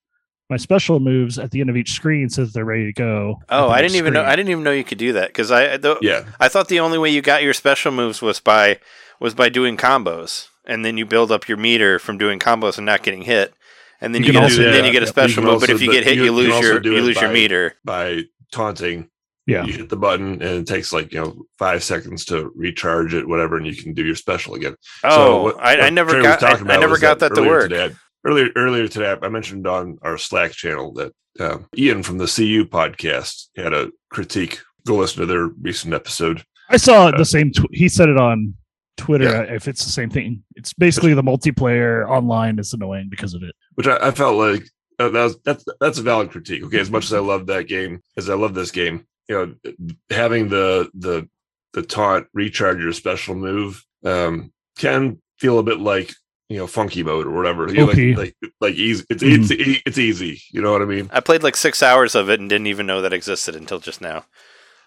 my 0.49 0.57
special 0.57 0.99
moves 0.99 1.39
at 1.39 1.51
the 1.51 1.61
end 1.61 1.69
of 1.69 1.77
each 1.77 1.93
screen 1.93 2.27
so 2.29 2.43
that 2.43 2.53
they're 2.53 2.65
ready 2.65 2.85
to 2.85 2.93
go." 2.93 3.37
Oh, 3.47 3.69
I 3.69 3.81
didn't 3.81 3.95
even 3.95 4.13
know. 4.13 4.23
I 4.23 4.35
didn't 4.35 4.49
even 4.49 4.63
know 4.65 4.71
you 4.71 4.83
could 4.83 4.97
do 4.97 5.13
that 5.13 5.29
because 5.29 5.49
I 5.49 5.77
the, 5.77 5.97
yeah, 6.01 6.25
I 6.41 6.49
thought 6.49 6.67
the 6.67 6.81
only 6.81 6.97
way 6.97 7.09
you 7.09 7.21
got 7.21 7.41
your 7.41 7.53
special 7.53 7.93
moves 7.93 8.21
was 8.21 8.41
by 8.41 8.79
was 9.21 9.33
by 9.33 9.47
doing 9.47 9.77
combos, 9.77 10.49
and 10.65 10.83
then 10.83 10.97
you 10.97 11.05
build 11.05 11.31
up 11.31 11.47
your 11.47 11.57
meter 11.57 11.99
from 11.99 12.17
doing 12.17 12.39
combos 12.39 12.75
and 12.77 12.85
not 12.85 13.01
getting 13.01 13.21
hit, 13.21 13.53
and 14.01 14.13
then 14.13 14.23
You 14.23 14.27
you, 14.27 14.33
can 14.33 14.41
get 14.41 14.51
also 14.51 14.61
a, 14.61 14.65
do 14.65 14.71
then 14.73 14.83
you 14.83 14.91
get 14.91 15.03
a 15.03 15.07
special 15.07 15.41
You 15.41 15.49
move. 15.51 15.61
But 15.61 15.69
if 15.69 15.81
you 15.81 15.89
get 15.89 16.03
hit, 16.03 16.15
you 16.17 16.25
you, 16.25 16.31
lose 16.33 16.59
your 16.59 16.83
you 16.83 16.97
it 16.97 17.01
lose 17.01 17.15
your 17.21 17.29
by- 17.29 17.33
meter. 17.33 17.75
by 17.85 18.23
taunting. 18.51 19.07
Yeah. 19.45 19.65
You 19.65 19.73
hit 19.73 19.89
the 19.89 19.97
button 19.97 20.33
and 20.41 20.43
it 20.43 20.67
takes 20.67 20.93
like, 20.93 21.11
you 21.13 21.19
know, 21.21 21.45
five 21.59 21.83
seconds 21.83 22.25
to 22.25 22.51
recharge 22.55 23.13
it, 23.13 23.27
whatever, 23.27 23.57
and 23.57 23.65
you 23.67 23.75
can 23.75 23.93
do 23.93 24.05
your 24.05 24.15
special 24.15 24.55
again. 24.55 24.75
Oh, 25.03 25.43
what- 25.43 25.59
I, 25.59 25.87
I 25.87 25.89
never 25.89 26.11
Trey 26.11 26.23
got 26.23 26.43
I, 26.43 26.51
I 26.73 26.77
never 26.77 26.97
got 26.97 27.19
that, 27.19 27.33
to 27.35 27.41
earlier 27.41 27.51
work. 27.51 27.69
Today, 27.69 27.93
earlier, 28.25 28.49
earlier 28.55 28.87
today, 28.87 29.15
I 29.21 29.27
mentioned 29.29 29.67
on 29.67 29.97
our 30.01 30.17
Slack 30.17 30.51
channel 30.53 30.93
that 30.93 31.11
uh, 31.39 31.57
Ian 31.77 32.03
from 32.03 32.17
the 32.19 32.25
CU 32.27 32.65
podcast 32.65 33.47
had 33.57 33.73
a 33.73 33.91
critique. 34.09 34.59
Go 34.87 34.95
listen 34.95 35.19
to 35.21 35.25
their 35.25 35.47
recent 35.47 35.93
episode. 35.93 36.43
I 36.69 36.77
saw 36.77 37.07
Uh, 37.07 37.17
the 37.17 37.25
same. 37.25 37.51
Tw- 37.51 37.67
he 37.71 37.89
said 37.89 38.07
it 38.09 38.17
on 38.17 38.53
Twitter. 38.97 39.25
Yeah. 39.25 39.41
If 39.55 39.67
it's 39.67 39.83
the 39.83 39.91
same 39.91 40.09
thing, 40.09 40.43
it's 40.55 40.71
basically 40.73 41.13
the 41.13 41.23
multiplayer 41.23 42.07
online 42.07 42.59
is 42.59 42.71
annoying 42.73 43.07
because 43.09 43.33
of 43.33 43.43
it. 43.43 43.53
which 43.75 43.87
I, 43.87 43.97
I 44.07 44.11
felt 44.11 44.37
like 44.37 44.63
uh, 44.99 45.09
that 45.09 45.23
was 45.23 45.37
that's 45.43 45.65
that's 45.81 45.97
a 45.99 46.03
valid 46.03 46.29
critique. 46.31 46.63
Okay, 46.63 46.79
as 46.79 46.89
much 46.91 47.05
as 47.05 47.13
I 47.13 47.19
love 47.19 47.47
that 47.47 47.67
game, 47.67 48.01
as 48.15 48.29
I 48.29 48.35
love 48.35 48.53
this 48.53 48.71
game, 48.71 49.05
you 49.29 49.35
know, 49.35 49.73
having 50.09 50.49
the 50.49 50.89
the 50.93 51.27
the 51.73 51.81
taunt 51.81 52.27
recharge 52.33 52.79
your 52.79 52.93
special 52.93 53.35
move 53.35 53.83
um, 54.05 54.51
can 54.77 55.19
feel 55.39 55.59
a 55.59 55.63
bit 55.63 55.79
like 55.79 56.13
you 56.49 56.57
know 56.57 56.67
funky 56.67 57.03
mode 57.03 57.25
or 57.25 57.31
whatever. 57.31 57.67
You 57.69 57.85
know, 57.85 57.89
OP. 57.91 58.17
like, 58.17 58.35
like 58.41 58.51
like 58.61 58.73
easy. 58.75 59.05
It's 59.09 59.23
Mhm. 59.23 59.39
it's 59.41 59.51
e- 59.51 59.81
it's 59.85 59.97
easy. 59.97 60.41
You 60.51 60.61
know 60.61 60.71
what 60.71 60.81
I 60.81 60.85
mean? 60.85 61.09
I 61.11 61.19
played 61.19 61.41
like 61.43 61.55
six 61.55 61.81
hours 61.81 62.15
of 62.15 62.29
it 62.29 62.39
and 62.39 62.49
didn't 62.49 62.67
even 62.67 62.85
know 62.85 63.01
that 63.01 63.13
existed 63.13 63.55
until 63.55 63.79
just 63.79 64.01
now. 64.01 64.25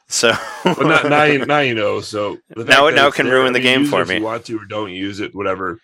So 0.09 0.33
But 0.62 0.81
not, 0.87 1.09
now 1.09 1.25
you 1.25 1.45
now 1.47 1.59
you 1.61 1.75
know. 1.75 2.00
So 2.00 2.37
the 2.55 2.64
Now 2.64 2.87
it- 2.87 2.95
now 2.95 3.11
can 3.11 3.26
there, 3.26 3.37
ruin 3.37 3.52
the 3.52 3.61
game 3.61 3.81
use 3.81 3.88
it 3.88 3.90
for 3.90 4.02
if 4.02 4.09
me. 4.09 4.16
You 4.19 4.23
want 4.23 4.45
to 4.47 4.59
or 4.59 4.64
don't 4.66 4.90
use 4.93 5.19
it, 5.21 5.35
whatever. 5.35 5.81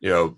You 0.00 0.10
know. 0.10 0.36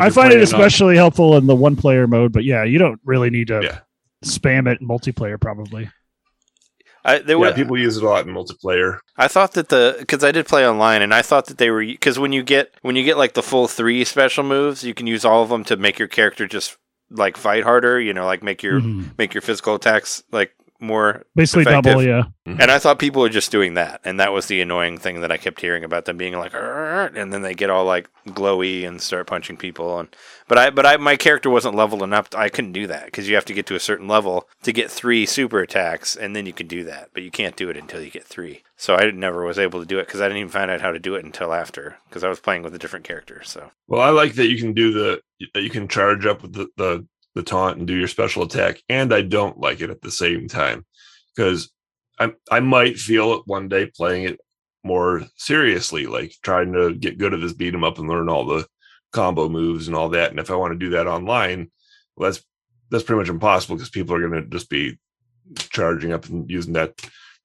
I 0.00 0.10
find 0.10 0.26
it 0.32 0.36
playing 0.36 0.38
on- 0.38 0.42
especially 0.42 0.96
helpful 0.96 1.36
in 1.38 1.46
the 1.46 1.54
one 1.56 1.74
player 1.76 2.06
mode, 2.06 2.32
but 2.32 2.44
yeah, 2.44 2.64
you 2.64 2.78
don't 2.78 3.00
really 3.04 3.30
need 3.30 3.48
to 3.48 3.60
Yeah. 3.62 3.78
spam 4.24 4.70
it 4.70 4.80
in 4.80 4.86
multiplayer. 4.86 5.40
Probably. 5.40 5.90
I, 7.04 7.18
there 7.18 7.38
Yeah, 7.38 7.48
were 7.50 7.52
people 7.54 7.78
use 7.78 7.96
it 7.96 8.02
a 8.02 8.08
lot 8.08 8.26
in 8.26 8.34
multiplayer. 8.34 8.98
I 9.16 9.28
thought 9.28 9.52
that 9.54 9.68
the 9.68 9.96
because 9.98 10.22
I 10.24 10.32
did 10.32 10.46
play 10.46 10.68
online 10.68 11.02
and 11.02 11.14
I 11.14 11.22
thought 11.22 11.46
that 11.46 11.58
they 11.58 11.70
were 11.70 11.84
because 11.84 12.18
when 12.18 12.32
you 12.32 12.42
get 12.42 12.72
when 12.82 12.96
you 12.96 13.04
get 13.04 13.16
like 13.18 13.34
the 13.34 13.42
full 13.42 13.68
three 13.68 14.04
special 14.04 14.44
moves, 14.44 14.84
you 14.84 14.94
can 14.94 15.06
use 15.06 15.24
all 15.24 15.42
of 15.42 15.48
them 15.48 15.64
to 15.64 15.76
make 15.76 15.98
your 15.98 16.08
character 16.08 16.46
just 16.46 16.76
like 17.10 17.36
fight 17.36 17.64
harder. 17.64 18.00
You 18.00 18.12
know, 18.14 18.26
like 18.26 18.42
make 18.42 18.62
your 18.62 18.80
Mhm. 18.80 19.16
make 19.18 19.34
your 19.34 19.42
physical 19.42 19.74
attacks 19.74 20.22
like 20.32 20.52
more. 20.80 21.24
Basically, 21.34 21.62
effective. 21.62 21.82
double. 21.84 22.02
Yeah. 22.02 22.24
Mm-hmm. 22.46 22.60
And 22.60 22.70
I 22.70 22.78
thought 22.78 22.98
people 22.98 23.22
were 23.22 23.28
just 23.28 23.50
doing 23.50 23.74
that, 23.74 24.00
and 24.04 24.18
that 24.20 24.32
was 24.32 24.46
the 24.46 24.60
annoying 24.60 24.98
thing 24.98 25.20
that 25.20 25.30
I 25.30 25.36
kept 25.36 25.60
hearing 25.60 25.84
about 25.84 26.06
them 26.06 26.16
being 26.16 26.36
like, 26.38 26.52
and 26.54 27.32
then 27.32 27.42
they 27.42 27.54
get 27.54 27.70
all 27.70 27.84
like 27.84 28.08
glowy 28.28 28.86
and 28.86 29.00
start 29.00 29.26
punching 29.26 29.56
people. 29.56 29.98
And 29.98 30.08
but 30.46 30.58
I 30.58 30.70
but 30.70 30.86
I 30.86 30.96
my 30.96 31.16
character 31.16 31.50
wasn't 31.50 31.74
level 31.74 32.02
enough. 32.02 32.28
I 32.34 32.48
couldn't 32.48 32.72
do 32.72 32.86
that 32.86 33.06
because 33.06 33.28
you 33.28 33.34
have 33.34 33.44
to 33.46 33.54
get 33.54 33.66
to 33.66 33.74
a 33.74 33.80
certain 33.80 34.08
level 34.08 34.48
to 34.62 34.72
get 34.72 34.90
three 34.90 35.26
super 35.26 35.60
attacks, 35.60 36.16
and 36.16 36.34
then 36.34 36.46
you 36.46 36.52
can 36.52 36.66
do 36.66 36.84
that. 36.84 37.10
But 37.12 37.22
you 37.22 37.30
can't 37.30 37.56
do 37.56 37.68
it 37.68 37.76
until 37.76 38.00
you 38.00 38.10
get 38.10 38.24
three. 38.24 38.62
So 38.76 38.94
I 38.94 39.10
never 39.10 39.44
was 39.44 39.58
able 39.58 39.80
to 39.80 39.86
do 39.86 39.98
it 39.98 40.06
because 40.06 40.20
I 40.20 40.24
didn't 40.28 40.38
even 40.38 40.50
find 40.50 40.70
out 40.70 40.80
how 40.80 40.92
to 40.92 40.98
do 40.98 41.14
it 41.16 41.24
until 41.24 41.52
after 41.52 41.98
because 42.08 42.24
I 42.24 42.28
was 42.28 42.40
playing 42.40 42.62
with 42.62 42.74
a 42.74 42.78
different 42.78 43.04
character. 43.04 43.42
So 43.44 43.70
Well, 43.86 44.00
I 44.00 44.10
like 44.10 44.34
that 44.34 44.48
you 44.48 44.56
can 44.56 44.72
do 44.72 44.92
the 44.92 45.20
that 45.54 45.62
you 45.62 45.70
can 45.70 45.88
charge 45.88 46.26
up 46.26 46.42
with 46.42 46.54
the, 46.54 46.68
the 46.76 47.06
the 47.38 47.44
taunt 47.44 47.78
and 47.78 47.86
do 47.86 47.94
your 47.94 48.08
special 48.08 48.42
attack, 48.42 48.82
and 48.88 49.14
I 49.14 49.22
don't 49.22 49.60
like 49.60 49.80
it 49.80 49.90
at 49.90 50.02
the 50.02 50.10
same 50.10 50.48
time 50.48 50.84
because 51.34 51.72
I 52.18 52.32
I 52.50 52.60
might 52.60 52.98
feel 52.98 53.34
it 53.34 53.42
one 53.46 53.68
day 53.68 53.86
playing 53.86 54.24
it 54.24 54.40
more 54.84 55.22
seriously, 55.36 56.06
like 56.06 56.32
trying 56.42 56.72
to 56.72 56.94
get 56.94 57.18
good 57.18 57.32
at 57.34 57.40
this 57.40 57.52
beat 57.52 57.74
'em 57.74 57.84
up 57.84 57.98
and 57.98 58.08
learn 58.08 58.28
all 58.28 58.44
the 58.44 58.66
combo 59.12 59.48
moves 59.48 59.86
and 59.86 59.96
all 59.96 60.08
that. 60.10 60.30
And 60.30 60.40
if 60.40 60.50
I 60.50 60.56
want 60.56 60.72
to 60.72 60.78
do 60.78 60.90
that 60.90 61.06
online, 61.06 61.70
well, 62.16 62.30
that's 62.30 62.44
that's 62.90 63.04
pretty 63.04 63.20
much 63.20 63.28
impossible 63.28 63.76
because 63.76 63.90
people 63.90 64.16
are 64.16 64.28
going 64.28 64.42
to 64.42 64.48
just 64.50 64.68
be 64.68 64.98
charging 65.70 66.12
up 66.12 66.26
and 66.26 66.50
using 66.50 66.72
that 66.72 66.94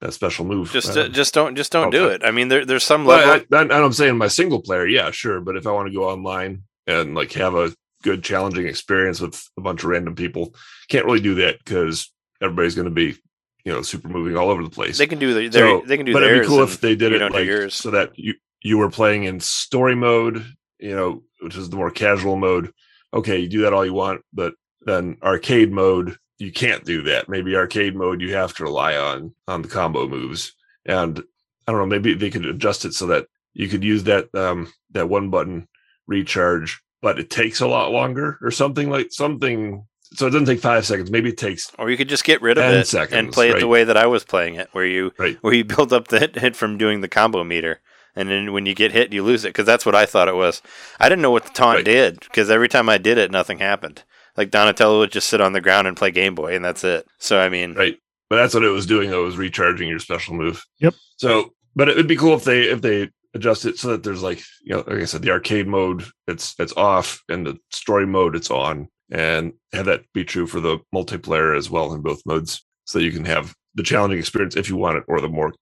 that 0.02 0.14
special 0.14 0.44
move. 0.44 0.72
just 0.72 0.98
uh, 0.98 1.08
just 1.08 1.36
don't 1.36 1.56
just 1.56 1.72
don't 1.72 1.92
do 1.92 2.08
it. 2.08 2.26
I 2.26 2.32
mean, 2.32 2.48
there 2.48 2.66
there's 2.66 2.84
some 2.84 3.06
level. 3.06 3.46
I, 3.52 3.58
I, 3.58 3.84
I'm 3.84 3.94
saying 3.94 4.18
my 4.18 4.28
single 4.28 4.62
player, 4.62 4.88
yeah, 4.88 5.12
sure. 5.12 5.40
But 5.40 5.56
if 5.56 5.68
I 5.68 5.72
want 5.72 5.88
to 5.88 5.94
go 5.94 6.10
online 6.10 6.64
and 6.88 7.14
like 7.14 7.32
have 7.34 7.54
a 7.54 7.74
good, 8.04 8.24
challenging 8.24 8.68
experience 8.68 9.20
with 9.20 9.42
a 9.58 9.62
bunch 9.62 9.84
of 9.84 9.90
random 9.90 10.16
people. 10.16 10.54
Can't 10.90 11.06
really 11.06 11.22
do 11.22 11.36
that 11.36 11.58
because 11.64 12.12
everybody's 12.42 12.76
going 12.76 12.86
to 12.86 12.92
be, 12.92 13.18
you 13.66 13.72
know, 13.72 13.82
super 13.82 14.10
moving 14.10 14.38
all 14.38 14.50
over 14.50 14.62
the 14.64 14.70
place. 14.70 14.98
They 14.98 15.08
can 15.08 15.20
do 15.20 15.34
the, 15.34 15.52
So, 15.52 15.82
they 15.88 15.98
can 15.98 16.06
do 16.06 16.14
that. 16.14 16.20
but 16.20 16.24
it'd 16.24 16.42
be 16.44 16.48
cool 16.48 16.62
if 16.64 16.80
they 16.82 16.96
did 16.96 17.14
it 17.14 17.32
like 17.32 17.46
yours. 17.46 17.74
so 17.74 17.92
that 17.92 18.12
you 18.20 18.36
you 18.62 18.78
were 18.78 18.90
playing 18.90 19.24
in 19.26 19.40
story 19.40 19.96
mode, 19.96 20.46
you 20.80 20.96
know, 20.96 21.24
which 21.42 21.58
is 21.58 21.70
the 21.70 21.76
more 21.76 21.92
casual 21.92 22.36
mode. 22.38 22.72
Okay, 23.14 23.40
you 23.40 23.50
do 23.50 23.62
that 23.62 23.74
all 23.74 23.86
you 23.86 23.94
want, 23.94 24.22
but 24.34 24.54
then 24.86 25.18
arcade 25.22 25.72
mode, 25.72 26.18
you 26.40 26.52
can't 26.52 26.84
do 26.86 27.02
that. 27.04 27.28
Maybe 27.30 27.56
arcade 27.56 27.96
mode, 27.96 28.22
you 28.22 28.34
have 28.36 28.54
to 28.56 28.64
rely 28.64 28.96
on 28.98 29.34
on 29.48 29.62
the 29.62 29.68
combo 29.68 30.08
moves, 30.08 30.54
and 30.86 31.22
I 31.68 31.72
don't 31.72 31.80
know. 31.82 31.86
Maybe 31.86 32.14
they 32.14 32.30
could 32.30 32.46
adjust 32.46 32.86
it 32.86 32.94
so 32.94 33.08
that 33.08 33.28
you 33.54 33.68
could 33.68 33.84
use 33.84 34.04
that 34.06 34.34
um 34.36 34.72
that 34.92 35.10
one 35.10 35.30
button 35.30 35.68
recharge, 36.08 36.82
but 37.04 37.20
it 37.20 37.30
takes 37.30 37.62
a 37.62 37.68
lot 37.68 37.92
longer 37.92 38.40
or 38.42 38.50
something 38.50 38.90
like 38.90 39.12
something. 39.12 39.86
So 40.16 40.26
it 40.26 40.32
doesn't 40.32 40.46
take 40.48 40.60
five 40.62 40.86
seconds. 40.86 41.12
Maybe 41.12 41.30
it 41.30 41.38
takes 41.38 41.72
Or 41.78 41.92
you 41.92 41.98
could 41.98 42.10
just 42.10 42.24
get 42.24 42.42
rid 42.42 42.58
of 42.58 42.64
10 42.64 42.74
it 42.74 42.78
and 42.78 42.88
seconds, 42.88 43.36
play 43.36 43.50
it 43.50 43.60
the 43.60 43.68
way 43.68 43.84
that 43.84 43.98
I 43.98 44.08
was 44.08 44.24
playing 44.24 44.56
it, 44.56 44.70
where 44.72 44.86
you 44.86 45.12
Right. 45.20 45.38
where 45.42 45.54
you 45.54 45.64
build 45.76 45.94
up 45.94 46.08
the 46.08 46.20
hit, 46.20 46.36
hit 46.40 46.56
from 46.56 46.78
doing 46.80 47.02
the 47.02 47.08
combo 47.08 47.44
meter, 47.44 47.82
and 48.16 48.30
then 48.30 48.54
when 48.54 48.66
you 48.66 48.74
get 48.74 48.92
hit, 48.94 49.14
you 49.14 49.22
lose 49.22 49.44
it. 49.46 49.50
Because 49.50 49.66
that's 49.66 49.86
what 49.86 49.96
I 49.96 50.06
thought 50.08 50.28
it 50.28 50.36
was. 50.36 50.62
I 51.00 51.10
didn't 51.10 51.22
know 51.22 51.32
what 51.32 51.44
the 51.44 51.50
taunt 51.52 51.78
Right. 51.78 51.86
did 51.86 52.22
because 52.22 52.50
every 52.50 52.70
time 52.70 52.90
I 52.90 52.98
did 52.98 53.18
it, 53.20 53.30
nothing 53.32 53.60
happened. 53.60 54.04
Like 54.38 54.50
Donatello 54.50 55.00
would 55.00 55.12
just 55.12 55.28
sit 55.30 55.42
on 55.42 55.54
the 55.54 55.62
ground 55.62 55.88
and 55.88 55.98
play 55.98 56.10
Game 56.10 56.34
Boy, 56.34 56.56
and 56.56 56.64
that's 56.66 56.84
it. 56.84 57.06
So 57.20 57.40
I 57.40 57.50
mean, 57.50 57.76
right 57.76 57.98
but 58.30 58.38
that's 58.38 58.54
what 58.56 58.64
it 58.64 58.70
was 58.70 58.86
doing 58.88 59.12
though 59.12 59.26
was 59.26 59.38
recharging 59.38 59.88
your 59.90 60.00
special 60.00 60.34
move 60.34 60.64
Yep. 60.80 60.96
so 61.18 61.54
but 61.76 61.88
it 61.90 61.96
would 61.96 62.08
be 62.08 62.16
cool 62.16 62.34
if 62.36 62.44
they 62.46 62.62
if 62.64 62.82
they 62.82 63.10
adjust 63.34 63.66
it 63.66 63.78
so 63.78 63.90
that 63.90 64.04
there's 64.04 64.24
like 64.24 64.42
you 64.64 64.74
know 64.76 64.84
like 64.88 65.00
i 65.02 65.06
said 65.06 65.22
the 65.22 65.32
arcade 65.32 65.68
mode 65.68 66.04
it's 66.28 66.54
it's 66.60 66.74
off 66.74 67.22
and 67.30 67.46
the 67.46 67.58
story 67.72 68.06
mode 68.06 68.36
it's 68.36 68.52
on. 68.52 68.88
And 69.12 69.54
have 69.74 69.86
that 69.86 70.06
be 70.14 70.24
true 70.24 70.48
for 70.48 70.60
the 70.60 70.80
multiplayer 70.96 71.56
as 71.56 71.70
well 71.70 71.94
in 71.94 72.02
both 72.02 72.26
modes 72.26 72.66
so 72.86 72.98
you 72.98 73.12
can 73.12 73.26
have 73.26 73.54
the 73.76 73.84
challenging 73.84 74.18
experience 74.18 74.56
if 74.56 74.70
you 74.70 74.78
want 74.78 74.98
it 74.98 75.04
or 75.08 75.22
the 75.22 75.28
more 75.30 75.54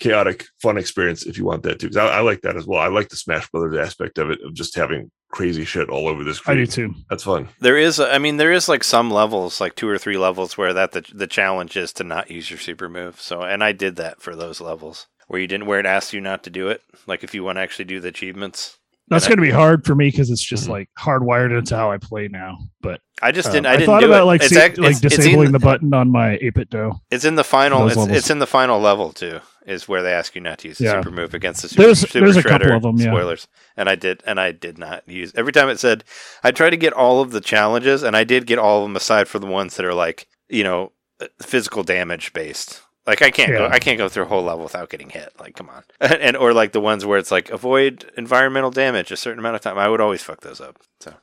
chaotic 0.00 0.46
fun 0.60 0.76
experience 0.78 1.24
if 1.24 1.38
you 1.38 1.44
want 1.44 1.62
that 1.62 1.78
too. 1.78 1.88
'Cause 1.88 1.98
I, 1.98 2.06
I 2.18 2.20
like 2.20 2.40
that 2.42 2.56
as 2.56 2.66
well. 2.66 2.80
I 2.80 2.88
like 2.88 3.08
the 3.10 3.16
smash 3.16 3.48
brothers 3.50 3.76
aspect 3.76 4.18
of 4.18 4.30
it 4.30 4.40
of 4.42 4.54
just 4.54 4.74
having 4.74 5.10
crazy 5.30 5.64
shit 5.64 5.88
all 5.90 6.08
over 6.08 6.24
the 6.24 6.40
I 6.46 6.54
do 6.54 6.66
too. 6.66 6.94
that's 7.10 7.24
fun. 7.24 7.48
There 7.60 7.76
is, 7.76 8.00
I 8.00 8.18
mean, 8.18 8.38
there 8.38 8.52
is 8.52 8.68
like 8.68 8.82
some 8.82 9.10
levels, 9.10 9.60
like 9.60 9.74
two 9.76 9.88
or 9.88 9.98
three 9.98 10.18
levels, 10.18 10.56
where 10.56 10.72
that 10.72 10.92
the, 10.92 11.04
the 11.12 11.26
challenge 11.26 11.76
is 11.76 11.92
to 11.94 12.04
not 12.04 12.30
use 12.30 12.50
your 12.50 12.58
super 12.58 12.88
move. 12.88 13.20
So, 13.20 13.42
and 13.42 13.62
I 13.62 13.72
did 13.72 13.96
that 13.96 14.20
for 14.22 14.34
those 14.34 14.60
levels 14.60 15.06
where 15.26 15.40
you 15.40 15.46
didn't, 15.46 15.66
where 15.66 15.80
it 15.80 15.86
asks 15.86 16.12
you 16.12 16.20
not 16.20 16.42
to 16.44 16.50
do 16.50 16.68
it. 16.68 16.82
Like 17.06 17.24
if 17.24 17.34
you 17.34 17.44
want 17.44 17.56
to 17.56 17.62
actually 17.62 17.86
do 17.86 18.00
the 18.00 18.08
achievements. 18.08 18.78
That's 19.08 19.28
going 19.28 19.38
to 19.38 19.42
be 19.42 19.50
hard 19.52 19.84
for 19.86 19.94
me 19.94 20.08
because 20.08 20.30
it's 20.30 20.42
just 20.42 20.66
Mhm. 20.66 20.70
like 20.70 20.88
hardwired 20.98 21.56
into 21.56 21.76
how 21.76 21.92
I 21.92 21.96
play 21.98 22.26
now. 22.26 22.58
But 22.80 23.00
I 23.22 23.30
just 23.30 23.46
um, 23.48 23.52
didn't. 23.54 23.66
I 23.66 23.72
didn't 23.76 23.86
thought 23.86 24.00
do 24.00 24.06
about 24.06 24.22
it. 24.22 24.24
like 24.24 24.42
see- 24.42 24.58
ac- 24.58 24.80
like 24.80 24.96
it's, 24.96 25.04
it's 25.04 25.16
disabling 25.16 25.46
in, 25.46 25.52
the 25.52 25.60
button 25.60 25.94
on 25.94 26.10
my 26.10 26.36
8BitDo. 26.38 26.98
It's 27.12 27.24
in 27.24 27.36
the 27.36 27.44
final. 27.44 27.86
It's, 27.86 27.96
it's 27.96 28.30
in 28.30 28.40
the 28.40 28.48
final 28.48 28.80
level 28.80 29.12
too. 29.12 29.38
Is 29.64 29.86
where 29.88 30.02
they 30.02 30.12
ask 30.12 30.34
you 30.34 30.40
not 30.40 30.58
to 30.58 30.68
use 30.68 30.78
the 30.78 30.84
Yeah. 30.84 31.00
super 31.02 31.12
move 31.12 31.34
against 31.34 31.62
the 31.62 31.68
super, 31.68 31.82
There's- 31.82 32.00
super 32.00 32.20
there's 32.20 32.36
a 32.36 32.42
shredder. 32.42 32.68
couple 32.70 32.76
of 32.76 32.84
'em, 32.84 32.96
yeah. 32.98 33.12
Spoilers. 33.12 33.46
And 33.76 33.88
I 33.88 33.94
did, 33.96 34.22
and 34.26 34.40
I 34.40 34.50
did 34.52 34.76
not 34.78 35.08
use. 35.08 35.32
Every 35.36 35.52
time 35.52 35.68
it 35.68 35.78
said, 35.80 36.02
I 36.44 36.50
tried 36.52 36.70
to 36.70 36.76
get 36.76 36.92
all 36.92 37.20
of 37.20 37.30
the 37.32 37.40
challenges, 37.40 38.02
and 38.02 38.16
I 38.16 38.22
did 38.24 38.46
get 38.46 38.58
all 38.58 38.78
of 38.82 38.84
them 38.84 38.96
aside 38.96 39.26
for 39.28 39.38
the 39.40 39.46
ones 39.46 39.76
that 39.76 39.86
are 39.86 39.94
like 39.94 40.26
you 40.48 40.64
know 40.64 40.90
uh, 41.20 41.26
physical 41.40 41.84
damage 41.84 42.32
based. 42.32 42.82
Like 43.06 43.22
I 43.22 43.30
can't 43.30 43.52
go, 43.52 43.66
I 43.66 43.78
can't 43.78 43.98
go 43.98 44.08
through 44.08 44.24
a 44.24 44.28
whole 44.28 44.42
level 44.42 44.64
without 44.64 44.90
getting 44.90 45.10
hit. 45.10 45.32
Like 45.38 45.56
come 45.56 45.68
on, 45.68 45.84
and 46.00 46.36
or 46.36 46.52
like 46.52 46.72
the 46.72 46.80
ones 46.80 47.04
where 47.04 47.18
it's 47.18 47.30
like 47.30 47.50
avoid 47.50 48.10
environmental 48.16 48.70
damage 48.70 49.10
a 49.10 49.16
certain 49.16 49.38
amount 49.38 49.56
of 49.56 49.60
time. 49.62 49.78
I 49.78 49.88
would 49.88 50.00
always 50.00 50.22
fuck 50.22 50.40
those 50.40 50.60
up. 50.60 50.78
So 51.00 51.14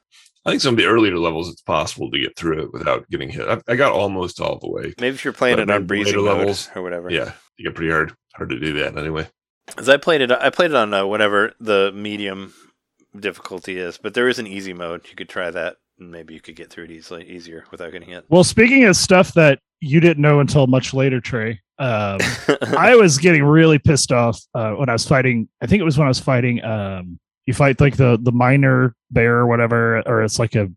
i 0.45 0.49
think 0.49 0.61
some 0.61 0.73
of 0.73 0.77
the 0.77 0.85
earlier 0.85 1.17
levels 1.17 1.49
it's 1.49 1.61
possible 1.61 2.11
to 2.11 2.19
get 2.19 2.35
through 2.35 2.61
it 2.61 2.73
without 2.73 3.09
getting 3.09 3.29
hit 3.29 3.47
i, 3.47 3.61
I 3.65 3.77
got 3.77 3.93
almost 3.93 4.41
all 4.41 4.59
the 4.59 4.69
way 4.69 4.93
maybe 4.99 5.15
if 5.15 5.23
you're 5.23 5.31
playing 5.31 5.55
But 5.55 5.61
it 5.63 5.69
on 5.69 5.75
maybe 5.83 5.87
breezy 5.87 6.17
mode 6.17 6.25
levels, 6.25 6.69
or 6.75 6.81
whatever. 6.81 7.09
Yeah, 7.09 7.31
you 7.57 7.69
get 7.69 7.75
pretty 7.75 7.91
hard 7.91 8.13
hard 8.33 8.49
to 8.49 8.59
do 8.59 8.73
that 8.73 8.97
anyway. 8.97 9.27
Because 9.67 9.87
I 9.89 9.97
played 9.97 10.21
it, 10.21 10.31
I 10.31 10.49
played 10.49 10.71
it 10.71 10.75
on 10.75 10.93
uh, 10.93 11.05
whatever 11.05 11.53
the 11.59 11.91
medium 11.93 12.53
difficulty 13.17 13.77
is, 13.77 13.97
but 13.97 14.13
there 14.13 14.27
is 14.27 14.39
an 14.39 14.47
easy 14.47 14.73
mode. 14.73 15.07
You 15.09 15.15
could 15.15 15.29
try 15.29 15.51
that, 15.51 15.77
and 15.97 16.11
maybe 16.11 16.33
you 16.33 16.41
could 16.41 16.55
get 16.55 16.69
through 16.69 16.85
it 16.85 16.91
easily, 16.91 17.25
easier 17.29 17.63
without 17.71 17.91
getting 17.91 18.09
hit. 18.09 18.25
Well, 18.29 18.43
speaking 18.43 18.83
of 18.85 18.95
stuff 18.95 19.33
that 19.35 19.59
you 19.79 19.99
didn't 19.99 20.21
know 20.21 20.39
until 20.41 20.67
much 20.67 20.93
later, 20.93 21.21
Trey, 21.21 21.61
um, 21.79 22.19
I 22.77 22.95
was 22.95 23.17
getting 23.17 23.43
really 23.43 23.79
pissed 23.79 24.11
off 24.11 24.39
uh, 24.53 24.71
when 24.73 24.89
I 24.89 24.93
was 24.93 25.07
fighting. 25.07 25.47
I 25.61 25.65
think 25.67 25.81
it 25.81 25.83
was 25.85 25.97
when 25.97 26.05
I 26.05 26.09
was 26.09 26.19
fighting. 26.19 26.63
Um, 26.63 27.19
you 27.45 27.53
fight 27.53 27.79
like 27.81 27.97
the 27.97 28.17
the 28.21 28.31
minor 28.31 28.95
bear 29.11 29.37
or 29.39 29.47
whatever, 29.47 30.01
or 30.05 30.23
it's 30.23 30.39
like 30.39 30.55
a, 30.55 30.69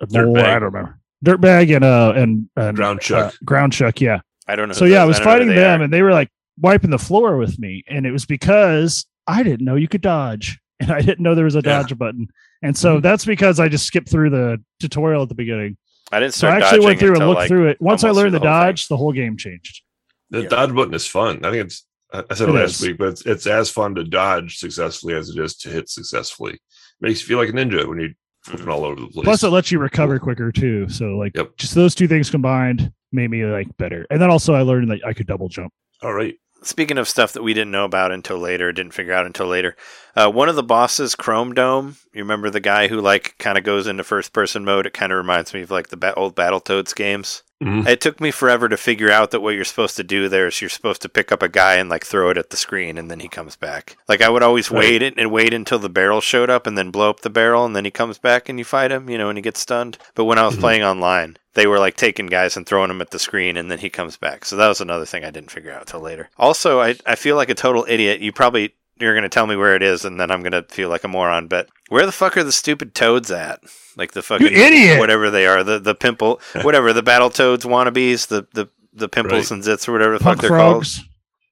a 0.00 0.06
bag. 0.06 0.36
I 0.36 0.54
don't 0.54 0.62
remember. 0.62 0.98
Dirtbag 1.24 1.74
and 1.74 1.84
uh 1.84 2.12
and, 2.16 2.48
and 2.56 2.76
Ground 2.76 3.00
chuck. 3.00 3.32
uh, 3.34 3.36
ground 3.44 3.72
chuck. 3.72 4.00
Yeah. 4.00 4.20
I 4.48 4.54
don't 4.56 4.68
know. 4.68 4.74
So 4.74 4.84
yeah, 4.84 5.02
I 5.02 5.04
was 5.04 5.18
who 5.18 5.24
fighting 5.24 5.48
them, 5.48 5.80
are. 5.80 5.84
and 5.84 5.92
they 5.92 6.02
were 6.02 6.12
like 6.12 6.28
wiping 6.60 6.90
the 6.90 6.98
floor 6.98 7.36
with 7.36 7.58
me, 7.58 7.84
and 7.88 8.06
it 8.06 8.12
was 8.12 8.24
because 8.26 9.04
I 9.26 9.42
didn't 9.42 9.64
know 9.64 9.74
you 9.74 9.88
could 9.88 10.02
dodge, 10.02 10.58
and 10.80 10.90
I 10.92 11.00
didn't 11.00 11.20
know 11.20 11.34
there 11.34 11.44
was 11.44 11.56
a 11.56 11.58
Yeah. 11.58 11.82
dodge 11.82 11.98
button, 11.98 12.28
and 12.62 12.76
so 12.76 12.98
Mhm. 12.98 13.02
that's 13.02 13.24
because 13.24 13.58
I 13.58 13.68
just 13.68 13.86
skipped 13.86 14.08
through 14.08 14.30
the 14.30 14.62
tutorial 14.80 15.22
at 15.22 15.28
the 15.28 15.34
beginning. 15.34 15.76
I 16.12 16.20
didn't 16.20 16.34
So 16.34 16.46
I 16.48 16.56
actually 16.58 16.84
went 16.86 17.00
through 17.00 17.16
and 17.16 17.26
looked 17.26 17.38
like, 17.40 17.48
through 17.48 17.68
it. 17.68 17.80
Once 17.80 18.04
I 18.04 18.10
learned 18.10 18.32
the 18.32 18.38
the 18.38 18.46
whole 18.48 18.60
thing. 18.60 18.66
dodge, 18.68 18.88
the 18.88 18.96
whole 18.96 19.12
game 19.12 19.36
changed. 19.36 19.82
The 20.30 20.42
Yeah. 20.42 20.48
dodge 20.48 20.74
button 20.74 20.94
is 20.94 21.06
fun. 21.06 21.44
I 21.44 21.50
think 21.50 21.66
it's. 21.66 21.84
I 22.12 22.22
I 22.30 22.34
said 22.34 22.48
it 22.48 22.52
It 22.54 22.58
last 22.58 22.80
is. 22.80 22.86
week, 22.88 22.98
but 22.98 23.08
it's, 23.08 23.26
it's 23.26 23.46
as 23.46 23.70
fun 23.70 23.94
to 23.96 24.04
dodge 24.04 24.58
successfully 24.58 25.14
as 25.14 25.28
it 25.30 25.38
is 25.42 25.56
to 25.58 25.68
hit 25.68 25.88
successfully. 25.88 26.58
Makes 27.00 27.20
you 27.22 27.26
feel 27.28 27.38
like 27.38 27.48
a 27.48 27.52
ninja 27.52 27.86
when 27.86 27.98
you're 28.00 28.10
flipping 28.44 28.68
all 28.68 28.84
over 28.84 29.00
the 29.00 29.08
place. 29.08 29.24
Plus, 29.24 29.42
it 29.42 29.48
lets 29.48 29.70
you 29.72 29.78
recover 29.78 30.18
quicker 30.18 30.50
too. 30.52 30.88
So 30.88 31.16
like, 31.16 31.36
Yep. 31.36 31.56
just 31.56 31.74
those 31.74 31.94
two 31.94 32.06
things 32.08 32.30
combined 32.30 32.92
made 33.12 33.30
me 33.30 33.44
like 33.44 33.76
better. 33.76 34.06
And 34.10 34.20
then 34.20 34.30
also, 34.30 34.54
I 34.54 34.62
learned 34.62 34.90
that 34.90 35.00
I 35.06 35.12
could 35.12 35.26
double 35.26 35.48
jump. 35.48 35.72
all 36.02 36.12
right. 36.14 36.34
Speaking 36.62 36.96
of 36.98 37.06
stuff 37.06 37.32
that 37.34 37.42
we 37.42 37.54
didn't 37.54 37.70
know 37.70 37.84
about 37.84 38.10
until 38.12 38.38
later, 38.38 38.72
didn't 38.72 38.94
figure 38.94 39.12
out 39.12 39.26
until 39.26 39.46
later, 39.46 39.76
uh, 40.16 40.30
one 40.30 40.48
of 40.48 40.56
the 40.56 40.62
bosses, 40.62 41.14
Chrome 41.14 41.52
Dome. 41.54 41.96
You 42.14 42.22
remember 42.22 42.50
the 42.50 42.60
guy 42.60 42.88
who 42.88 43.00
like 43.00 43.36
kind 43.38 43.58
of 43.58 43.62
goes 43.64 43.86
into 43.86 44.02
first 44.04 44.32
person 44.32 44.64
mode? 44.64 44.86
It 44.86 44.94
kind 44.94 45.12
of 45.12 45.18
reminds 45.18 45.52
me 45.54 45.62
of 45.62 45.70
like 45.70 45.88
the 45.88 45.96
ba- 45.96 46.14
old 46.14 46.34
Battletoads 46.34 46.94
games. 46.94 47.42
Mhm. 47.62 47.86
It 47.88 48.02
took 48.02 48.20
me 48.20 48.30
forever 48.30 48.68
to 48.68 48.76
figure 48.76 49.10
out 49.10 49.30
that 49.30 49.40
what 49.40 49.54
you're 49.54 49.64
supposed 49.64 49.96
to 49.96 50.04
do 50.04 50.28
there 50.28 50.46
is 50.46 50.60
you're 50.60 50.68
supposed 50.68 51.00
to 51.02 51.08
pick 51.08 51.32
up 51.32 51.42
a 51.42 51.48
guy 51.48 51.76
and 51.76 51.88
like 51.88 52.04
throw 52.04 52.28
it 52.28 52.36
at 52.36 52.50
the 52.50 52.56
screen 52.56 52.98
and 52.98 53.10
then 53.10 53.20
he 53.20 53.28
comes 53.28 53.56
back. 53.56 53.96
Like 54.08 54.20
I 54.20 54.28
would 54.28 54.42
always 54.42 54.70
Right. 54.70 54.80
wait 54.80 55.02
it 55.02 55.14
and 55.16 55.30
wait 55.30 55.54
until 55.54 55.78
the 55.78 55.88
barrel 55.88 56.20
showed 56.20 56.50
up 56.50 56.66
and 56.66 56.76
then 56.76 56.90
blow 56.90 57.08
up 57.08 57.20
the 57.20 57.30
barrel 57.30 57.64
and 57.64 57.74
then 57.74 57.86
he 57.86 57.90
comes 57.90 58.18
back 58.18 58.48
and 58.50 58.58
you 58.58 58.64
fight 58.66 58.92
him, 58.92 59.08
you 59.08 59.16
know, 59.16 59.30
and 59.30 59.38
he 59.38 59.42
gets 59.42 59.60
stunned. 59.60 59.96
But 60.14 60.24
when 60.26 60.38
I 60.38 60.44
was 60.44 60.56
Mhm. 60.56 60.60
playing 60.60 60.82
online, 60.82 61.38
they 61.54 61.66
were 61.66 61.78
like 61.78 61.96
taking 61.96 62.26
guys 62.26 62.58
and 62.58 62.66
throwing 62.66 62.88
them 62.88 63.00
at 63.00 63.10
the 63.10 63.18
screen 63.18 63.56
and 63.56 63.70
then 63.70 63.78
he 63.78 63.88
comes 63.88 64.18
back. 64.18 64.44
So 64.44 64.56
that 64.56 64.68
was 64.68 64.82
another 64.82 65.06
thing 65.06 65.24
I 65.24 65.30
didn't 65.30 65.50
figure 65.50 65.72
out 65.72 65.86
till 65.86 66.00
later. 66.00 66.28
Also, 66.36 66.80
I 66.82 66.96
I 67.06 67.14
feel 67.14 67.36
like 67.36 67.48
a 67.48 67.54
total 67.54 67.86
idiot. 67.88 68.20
You 68.20 68.32
probably 68.32 68.74
you're 68.98 69.14
going 69.14 69.22
to 69.24 69.28
tell 69.28 69.46
me 69.46 69.56
where 69.56 69.74
it 69.76 69.82
is 69.82 70.04
and 70.04 70.18
then 70.18 70.30
I'm 70.30 70.40
going 70.42 70.52
to 70.52 70.62
feel 70.62 70.88
like 70.88 71.04
a 71.04 71.08
moron, 71.08 71.48
but 71.48 71.68
where 71.88 72.06
the 72.06 72.12
fuck 72.12 72.36
are 72.36 72.44
the 72.44 72.52
stupid 72.52 72.94
toads 72.94 73.30
at? 73.30 73.60
Like 73.96 74.12
the 74.12 74.22
fucking 74.22 74.46
idiot! 74.48 74.98
whatever 74.98 75.30
they 75.30 75.46
are, 75.46 75.62
the 75.64 75.78
the 75.78 75.94
pimple, 75.94 76.40
whatever 76.62 76.92
the 76.92 77.02
battle 77.02 77.30
toads 77.30 77.64
wannabes, 77.64 78.26
the 78.28 78.46
the 78.52 78.68
the 78.92 79.08
pimples 79.08 79.50
Right. 79.50 79.56
and 79.56 79.62
zits 79.62 79.88
or 79.88 79.92
whatever 79.92 80.18
the 80.18 80.24
Punk 80.24 80.40
fuck 80.40 80.48
they're 80.48 80.58
called. 80.58 80.86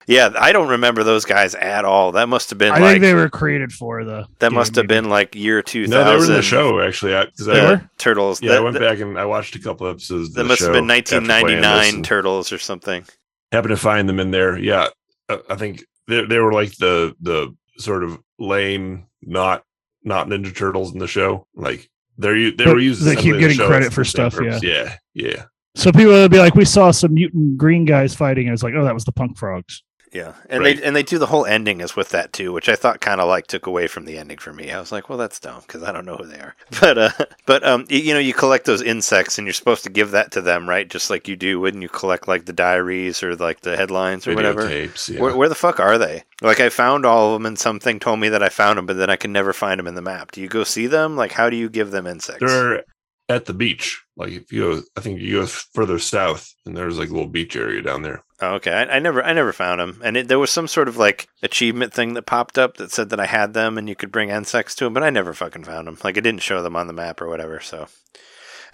Yeah, 0.06 0.30
I 0.38 0.52
don't 0.52 0.68
remember 0.68 1.02
those 1.02 1.24
guys 1.24 1.54
at 1.54 1.86
all. 1.86 2.12
That 2.12 2.28
must 2.28 2.50
have 2.50 2.58
been 2.58 2.72
I 2.72 2.78
like 2.78 2.90
think 2.92 3.00
they 3.02 3.14
were 3.14 3.30
created 3.30 3.72
for 3.72 4.04
the. 4.04 4.26
that 4.40 4.50
game, 4.50 4.54
must 4.54 4.74
have 4.74 4.84
maybe. 4.84 5.00
been 5.00 5.08
like 5.08 5.34
year 5.34 5.62
two 5.62 5.86
No, 5.86 6.04
they 6.04 6.16
were 6.16 6.24
in 6.26 6.32
the 6.32 6.42
show 6.42 6.80
actually. 6.80 7.14
I- 7.16 7.24
They 7.38 7.44
the 7.44 7.52
were? 7.82 7.90
turtles. 7.96 8.42
yeah, 8.42 8.52
I 8.52 8.60
went 8.60 8.74
that, 8.74 8.80
back 8.80 8.98
and 9.00 9.18
I 9.18 9.24
watched 9.24 9.56
a 9.56 9.58
couple 9.58 9.86
episodes. 9.88 10.28
Of 10.28 10.34
that 10.34 10.42
the 10.42 10.48
must 10.48 10.60
have 10.60 10.72
been 10.74 10.90
after 10.90 11.20
playing 11.20 11.22
this 11.22 11.28
1999 11.30 12.02
turtles 12.02 12.52
or 12.52 12.58
something. 12.58 13.06
Happened 13.52 13.70
to 13.70 13.76
find 13.78 14.06
them 14.06 14.20
in 14.20 14.30
there. 14.30 14.58
Yeah, 14.58 14.88
uh, 15.30 15.38
I 15.48 15.54
think 15.56 15.84
they 16.08 16.24
they 16.24 16.38
were 16.38 16.52
like 16.52 16.76
the 16.76 17.14
the 17.20 17.54
sort 17.78 18.04
of 18.04 18.18
lame, 18.38 19.06
not 19.22 19.64
not 20.02 20.28
Ninja 20.28 20.54
Turtles 20.54 20.92
in 20.92 20.98
the 20.98 21.06
show. 21.06 21.46
Like 21.54 21.88
they're 22.18 22.50
they 22.52 22.66
were 22.66 22.78
used. 22.78 23.02
they 23.02 23.16
keep 23.16 23.34
in 23.34 23.40
the 23.40 23.48
getting 23.48 23.66
credit 23.66 23.92
for 23.92 24.04
stuff, 24.04 24.38
yeah. 24.40 24.60
Yeah, 24.62 24.96
yeah. 25.14 25.44
So 25.76 25.90
people 25.90 26.12
would 26.12 26.30
be 26.30 26.38
like, 26.38 26.54
"We 26.54 26.64
saw 26.64 26.90
some 26.90 27.14
mutant 27.14 27.56
green 27.56 27.84
guys 27.84 28.14
fighting," 28.14 28.46
and 28.46 28.54
it's 28.54 28.62
like, 28.62 28.74
"Oh, 28.74 28.84
that 28.84 28.94
was 28.94 29.04
the 29.04 29.12
punk 29.12 29.36
frogs." 29.36 29.82
Yeah, 30.14 30.34
and 30.48 30.62
Right. 30.62 30.76
they 30.76 30.82
and 30.84 30.94
they 30.94 31.02
do 31.02 31.18
the 31.18 31.26
whole 31.26 31.44
ending 31.44 31.80
is 31.80 31.96
with 31.96 32.10
that 32.10 32.32
too, 32.32 32.52
which 32.52 32.68
I 32.68 32.76
thought 32.76 33.00
kind 33.00 33.20
of 33.20 33.26
like 33.28 33.48
took 33.48 33.66
away 33.66 33.88
from 33.88 34.04
the 34.04 34.16
ending 34.16 34.38
for 34.38 34.52
me. 34.52 34.70
I 34.70 34.78
was 34.78 34.92
like, 34.92 35.08
well, 35.08 35.18
that's 35.18 35.40
dumb 35.40 35.62
because 35.66 35.82
I 35.82 35.90
don't 35.90 36.06
know 36.06 36.16
who 36.16 36.26
they 36.26 36.38
are. 36.38 36.54
But 36.80 36.96
uh, 36.98 37.10
but 37.46 37.66
um, 37.66 37.84
y- 37.90 37.96
you 37.96 38.14
know, 38.14 38.20
you 38.20 38.32
collect 38.32 38.64
those 38.64 38.80
insects 38.80 39.38
and 39.38 39.46
you're 39.46 39.52
supposed 39.52 39.82
to 39.84 39.90
give 39.90 40.12
that 40.12 40.30
to 40.32 40.40
them, 40.40 40.68
right? 40.68 40.88
Just 40.88 41.10
like 41.10 41.26
you 41.26 41.34
do 41.34 41.58
when 41.58 41.82
you 41.82 41.88
collect 41.88 42.28
like 42.28 42.44
the 42.44 42.52
diaries 42.52 43.24
or 43.24 43.34
like 43.34 43.60
the 43.62 43.76
headlines 43.76 44.28
or 44.28 44.34
whatever. 44.36 44.62
Videotapes. 44.68 45.08
Yeah. 45.12 45.20
Where, 45.20 45.36
where 45.36 45.48
the 45.48 45.54
fuck 45.56 45.80
are 45.80 45.98
they? 45.98 46.22
Like 46.40 46.60
I 46.60 46.68
found 46.68 47.04
all 47.04 47.28
of 47.28 47.32
them, 47.34 47.46
and 47.46 47.58
something 47.58 47.98
told 47.98 48.20
me 48.20 48.28
that 48.28 48.42
I 48.42 48.50
found 48.50 48.78
them, 48.78 48.86
but 48.86 48.96
then 48.96 49.10
I 49.10 49.16
can 49.16 49.32
never 49.32 49.52
find 49.52 49.80
them 49.80 49.88
in 49.88 49.96
the 49.96 50.00
map. 50.02 50.30
Do 50.30 50.40
you 50.40 50.48
go 50.48 50.62
see 50.62 50.86
them? 50.86 51.16
Like, 51.16 51.32
how 51.32 51.50
do 51.50 51.56
you 51.56 51.68
give 51.68 51.90
them 51.90 52.06
insects? 52.06 52.40
They're 52.52 52.84
at 53.28 53.46
the 53.46 53.54
beach. 53.54 54.00
Like 54.16 54.30
if 54.30 54.52
you 54.52 54.60
go, 54.60 54.82
I 54.96 55.00
think 55.00 55.20
you 55.20 55.40
go 55.40 55.46
further 55.46 55.98
south, 55.98 56.54
and 56.66 56.76
there's 56.76 56.98
like 56.98 57.08
a 57.08 57.12
little 57.12 57.26
beach 57.28 57.56
area 57.56 57.82
down 57.82 58.02
there. 58.02 58.22
Oh, 58.44 58.54
okay. 58.56 58.72
I, 58.72 58.96
I 58.96 58.98
never 58.98 59.22
I 59.22 59.32
never 59.32 59.52
found 59.52 59.80
them, 59.80 60.00
and 60.04 60.16
it, 60.18 60.28
there 60.28 60.38
was 60.38 60.50
some 60.50 60.68
sort 60.68 60.88
of 60.88 60.98
like 60.98 61.28
achievement 61.42 61.94
thing 61.94 62.12
that 62.14 62.26
popped 62.26 62.58
up 62.58 62.76
that 62.76 62.90
said 62.90 63.08
that 63.10 63.20
I 63.20 63.26
had 63.26 63.54
them, 63.54 63.78
and 63.78 63.88
you 63.88 63.96
could 63.96 64.12
bring 64.12 64.28
insects 64.28 64.74
to 64.76 64.84
them, 64.84 64.92
but 64.92 65.02
I 65.02 65.10
never 65.10 65.32
fucking 65.32 65.64
found 65.64 65.86
them. 65.86 65.96
Like 66.04 66.16
it 66.18 66.20
didn't 66.22 66.42
show 66.42 66.62
them 66.62 66.76
on 66.76 66.86
the 66.86 66.92
map 66.92 67.22
or 67.22 67.28
whatever. 67.28 67.60
So, 67.60 67.88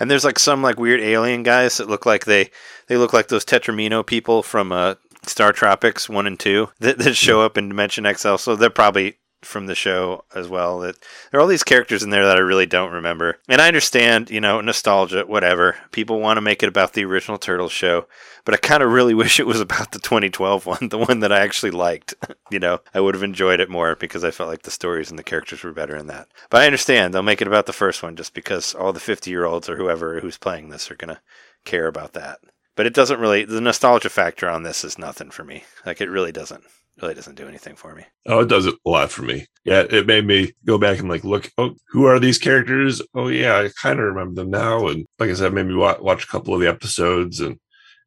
and 0.00 0.10
there's 0.10 0.24
like 0.24 0.40
some 0.40 0.60
like 0.60 0.80
weird 0.80 1.00
alien 1.00 1.44
guys 1.44 1.76
that 1.76 1.88
look 1.88 2.04
like 2.04 2.24
they 2.24 2.50
they 2.88 2.96
look 2.96 3.12
like 3.12 3.28
those 3.28 3.44
Tetramino 3.44 4.04
people 4.04 4.42
from 4.42 4.72
uh, 4.72 4.96
Star 5.24 5.52
Tropics 5.52 6.08
one 6.08 6.26
and 6.26 6.38
two 6.38 6.70
that, 6.80 6.98
that 6.98 7.14
show 7.14 7.40
up 7.40 7.56
in 7.56 7.68
Dimension 7.68 8.12
XL. 8.12 8.36
So 8.36 8.56
they're 8.56 8.70
probably 8.70 9.18
from 9.42 9.66
the 9.66 9.74
show 9.74 10.24
as 10.34 10.48
well. 10.48 10.80
That 10.80 10.96
there 11.30 11.38
are 11.38 11.42
all 11.42 11.48
these 11.48 11.62
characters 11.62 12.02
in 12.02 12.10
there 12.10 12.26
that 12.26 12.36
I 12.36 12.40
really 12.40 12.66
don't 12.66 12.92
remember. 12.92 13.38
And 13.48 13.60
I 13.60 13.68
understand, 13.68 14.30
you 14.30 14.40
know, 14.40 14.60
nostalgia, 14.60 15.24
whatever. 15.26 15.76
People 15.92 16.20
want 16.20 16.36
to 16.36 16.42
make 16.42 16.62
it 16.62 16.68
about 16.68 16.92
the 16.92 17.04
original 17.04 17.38
Turtles 17.38 17.72
show, 17.72 18.06
but 18.44 18.54
I 18.54 18.58
kind 18.58 18.82
of 18.82 18.92
really 18.92 19.14
wish 19.20 19.40
it 19.40 19.46
was 19.46 19.60
about 19.60 19.92
the 19.92 19.98
2012 19.98 20.66
one, 20.66 20.88
the 20.88 20.98
one 20.98 21.20
that 21.20 21.32
I 21.32 21.40
actually 21.40 21.70
liked. 21.70 22.14
you 22.50 22.58
know, 22.58 22.80
I 22.94 23.00
would 23.00 23.14
have 23.14 23.22
enjoyed 23.22 23.60
it 23.60 23.70
more 23.70 23.96
because 23.96 24.24
I 24.24 24.30
felt 24.30 24.50
like 24.50 24.62
the 24.62 24.70
stories 24.70 25.10
and 25.10 25.18
the 25.18 25.24
characters 25.24 25.62
were 25.62 25.72
better 25.72 25.96
in 25.96 26.06
that. 26.08 26.28
But 26.50 26.62
I 26.62 26.66
understand 26.66 27.14
they'll 27.14 27.22
make 27.22 27.40
it 27.40 27.48
about 27.48 27.66
the 27.66 27.72
first 27.72 28.02
one 28.02 28.16
just 28.16 28.34
because 28.34 28.74
all 28.74 28.92
the 28.92 29.00
50 29.00 29.30
year 29.30 29.44
olds 29.44 29.68
or 29.68 29.76
whoever 29.76 30.20
who's 30.20 30.38
playing 30.38 30.68
this 30.68 30.90
are 30.90 30.96
going 30.96 31.14
to 31.14 31.20
care 31.64 31.86
about 31.86 32.12
that. 32.12 32.40
But 32.76 32.86
it 32.86 32.94
doesn't 32.94 33.20
really, 33.20 33.44
the 33.44 33.60
nostalgia 33.60 34.08
factor 34.08 34.48
on 34.48 34.62
this 34.62 34.84
is 34.84 34.96
nothing 34.96 35.30
for 35.30 35.44
me. 35.44 35.64
Like, 35.84 36.00
it 36.00 36.08
really 36.08 36.32
doesn't 36.32 36.64
really 37.00 37.14
doesn't 37.14 37.36
do 37.36 37.48
anything 37.48 37.76
for 37.76 37.94
me. 37.94 38.04
Oh, 38.26 38.40
it 38.40 38.48
does 38.48 38.66
a 38.66 38.72
lot 38.84 39.10
for 39.10 39.22
me. 39.22 39.46
Yeah, 39.64 39.84
it 39.90 40.06
made 40.06 40.26
me 40.26 40.52
go 40.64 40.78
back 40.78 40.98
and 40.98 41.08
like 41.08 41.24
look. 41.24 41.50
Oh, 41.58 41.74
who 41.88 42.04
are 42.04 42.18
these 42.18 42.38
characters? 42.38 43.02
Oh, 43.14 43.28
yeah, 43.28 43.58
I 43.58 43.70
kind 43.80 43.98
of 43.98 44.06
remember 44.06 44.42
them 44.42 44.50
now. 44.50 44.88
And 44.88 45.06
like 45.18 45.30
I 45.30 45.34
said, 45.34 45.52
maybe 45.52 45.74
watch, 45.74 46.00
watch 46.00 46.24
a 46.24 46.28
couple 46.28 46.54
of 46.54 46.60
the 46.60 46.68
episodes, 46.68 47.40
and 47.40 47.58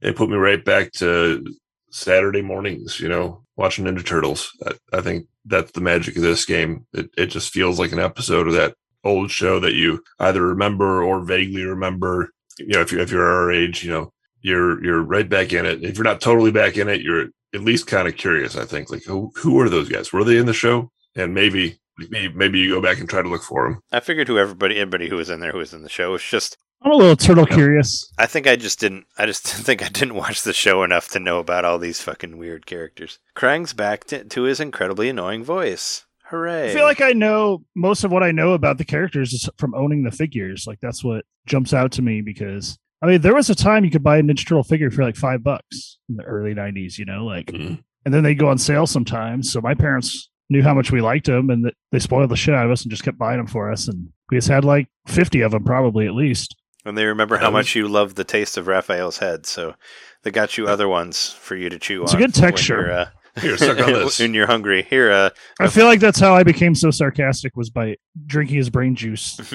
it 0.02 0.16
put 0.16 0.30
me 0.30 0.36
right 0.36 0.64
back 0.64 0.92
to 0.94 1.46
Saturday 1.92 2.42
mornings. 2.42 3.00
You 3.00 3.10
know, 3.10 3.44
watching 3.56 3.86
Ninja 3.86 4.06
Turtles. 4.06 4.52
I, 4.66 4.98
I 4.98 5.02
think 5.02 5.28
that's 5.46 5.72
the 5.72 5.82
magic 5.82 6.16
of 6.16 6.22
this 6.22 6.46
game. 6.46 6.86
It 6.94 7.10
it 7.18 7.26
just 7.28 7.52
feels 7.52 7.80
like 7.80 7.92
an 7.92 8.00
episode 8.00 8.48
of 8.48 8.54
that 8.54 8.76
old 9.04 9.30
show 9.32 9.60
that 9.60 9.74
you 9.74 10.02
either 10.20 10.42
remember 10.42 11.04
or 11.04 11.24
vaguely 11.24 11.64
remember. 11.64 12.32
You 12.60 12.68
know, 12.68 12.82
if 12.82 12.92
you 12.92 13.00
if 13.00 13.12
you're 13.12 13.26
our 13.26 13.52
age, 13.52 13.84
you 13.84 13.92
know, 13.92 14.14
you're 14.42 14.84
you're 14.84 15.02
right 15.02 15.28
back 15.28 15.54
in 15.54 15.66
it. 15.66 15.84
If 15.84 15.98
you're 15.98 16.04
not 16.04 16.22
totally 16.22 16.52
back 16.52 16.78
in 16.78 16.90
it, 16.90 17.02
you're 17.02 17.28
at 17.54 17.62
least 17.62 17.88
kind 17.88 18.08
of 18.08 18.18
curious. 18.18 18.56
I 18.56 18.66
think 18.66 18.90
like 18.90 19.04
who 19.04 19.32
who 19.36 19.60
are 19.60 19.70
those 19.70 19.90
guys? 19.90 20.12
Were 20.12 20.24
they 20.24 20.38
in 20.38 20.46
the 20.46 20.54
show? 20.54 20.92
And 21.16 21.34
maybe 21.34 21.80
maybe 22.10 22.34
maybe 22.34 22.60
you 22.60 22.74
go 22.74 22.82
back 22.82 23.00
and 23.00 23.10
try 23.10 23.22
to 23.22 23.30
look 23.30 23.44
for 23.44 23.68
them. 23.68 23.82
I 23.92 24.00
figured 24.00 24.28
who 24.28 24.38
everybody 24.38 24.78
everybody 24.78 25.10
who 25.10 25.18
was 25.18 25.30
in 25.30 25.40
there 25.40 25.52
who 25.52 25.60
was 25.60 25.74
in 25.74 25.84
the 25.84 25.90
show 25.90 26.12
was 26.12 26.24
just. 26.24 26.58
I'm 26.82 26.92
a 26.92 26.96
little 26.96 27.16
turtle 27.16 27.46
curious. 27.46 28.12
I 28.18 28.26
think 28.26 28.46
I 28.46 28.58
just 28.58 28.78
didn't. 28.82 29.06
I 29.18 29.26
just 29.26 29.44
think 29.48 29.82
I 29.82 29.88
didn't 29.88 30.16
watch 30.16 30.42
the 30.42 30.52
show 30.52 30.84
enough 30.84 31.08
to 31.10 31.20
know 31.20 31.40
about 31.40 31.64
all 31.64 31.80
these 31.80 32.02
fucking 32.02 32.38
weird 32.38 32.66
characters. 32.66 33.20
Krang's 33.38 33.74
back 33.74 34.04
to, 34.06 34.26
to 34.26 34.44
his 34.44 34.60
incredibly 34.60 35.08
annoying 35.08 35.46
voice. 35.46 36.06
Hooray! 36.26 36.72
I 36.72 36.74
feel 36.74 36.84
like 36.84 37.00
I 37.00 37.14
know 37.14 37.64
most 37.76 38.04
of 38.04 38.12
what 38.12 38.24
I 38.24 38.32
know 38.32 38.52
about 38.52 38.80
the 38.80 38.86
characters 38.86 39.32
is 39.32 39.50
from 39.58 39.76
owning 39.76 40.04
the 40.04 40.12
figures. 40.12 40.66
Like 40.68 40.80
that's 40.82 41.04
what 41.04 41.24
jumps 41.46 41.74
out 41.74 41.94
to 41.94 42.02
me 42.02 42.22
because 42.22 42.78
I 43.04 43.08
mean, 43.08 43.22
there 43.22 43.36
was 43.36 43.50
a 43.50 43.56
time 43.56 43.84
you 43.84 43.92
could 43.92 44.02
buy 44.04 44.18
a 44.18 44.22
Ninja 44.24 44.38
Turtle 44.48 44.64
figure 44.64 44.90
for 44.90 45.04
like 45.04 45.18
five 45.18 45.44
bucks 45.44 45.98
in 46.10 46.16
the 46.16 46.24
early 46.24 46.54
'90s. 46.56 46.98
You 46.98 47.04
know, 47.06 47.26
like, 47.26 47.48
Mhm. 47.48 47.84
and 48.06 48.14
then 48.14 48.24
they 48.24 48.34
go 48.34 48.48
on 48.48 48.58
sale 48.58 48.88
sometimes. 48.88 49.52
So 49.52 49.60
my 49.62 49.74
parents 49.76 50.30
knew 50.50 50.64
how 50.64 50.74
much 50.74 50.92
we 50.92 51.02
liked 51.02 51.26
them, 51.26 51.50
and 51.50 51.70
they 51.92 52.00
spoiled 52.00 52.30
the 52.32 52.38
shit 52.38 52.54
out 52.56 52.66
of 52.66 52.72
us 52.72 52.84
and 52.84 52.92
just 52.92 53.04
kept 53.04 53.18
buying 53.18 53.38
them 53.38 53.48
for 53.48 53.70
us. 53.72 53.88
And 53.90 54.08
we 54.32 54.38
just 54.38 54.48
had 54.48 54.64
like 54.64 54.88
50 55.08 55.42
of 55.42 55.52
them, 55.52 55.64
probably 55.66 56.08
at 56.08 56.14
least. 56.16 56.56
And 56.86 56.98
they 56.98 57.06
remember 57.06 57.38
how 57.38 57.48
Yeah, 57.48 57.52
much 57.52 57.76
you 57.76 57.88
loved 57.88 58.16
the 58.16 58.24
taste 58.24 58.58
of 58.58 58.68
Raphael's 58.68 59.18
head, 59.20 59.46
so 59.46 59.76
they 60.24 60.32
got 60.32 60.58
you 60.58 60.68
other 60.68 60.88
ones 60.88 61.30
for 61.40 61.56
you 61.58 61.70
to 61.70 61.80
chew 61.80 62.00
on. 62.00 62.04
It's 62.06 62.14
a 62.14 62.18
good 62.18 62.34
texture. 62.34 62.82
you're, 62.82 62.92
uh, 62.92 63.06
Here, 63.42 63.58
suck 63.58 63.80
on 63.80 63.92
this. 63.94 64.20
when 64.20 64.34
you're 64.34 64.48
hungry. 64.48 64.84
Here, 64.90 65.12
uh, 65.12 65.30
I 65.60 65.68
feel 65.68 65.86
like 65.88 66.00
that's 66.00 66.20
how 66.20 66.36
I 66.36 66.44
became 66.44 66.76
so 66.76 66.90
sarcastic 66.92 67.56
was 67.58 67.70
by 67.70 67.96
drinking 68.26 68.58
his 68.58 68.70
brain 68.70 68.96
juice. 68.96 69.40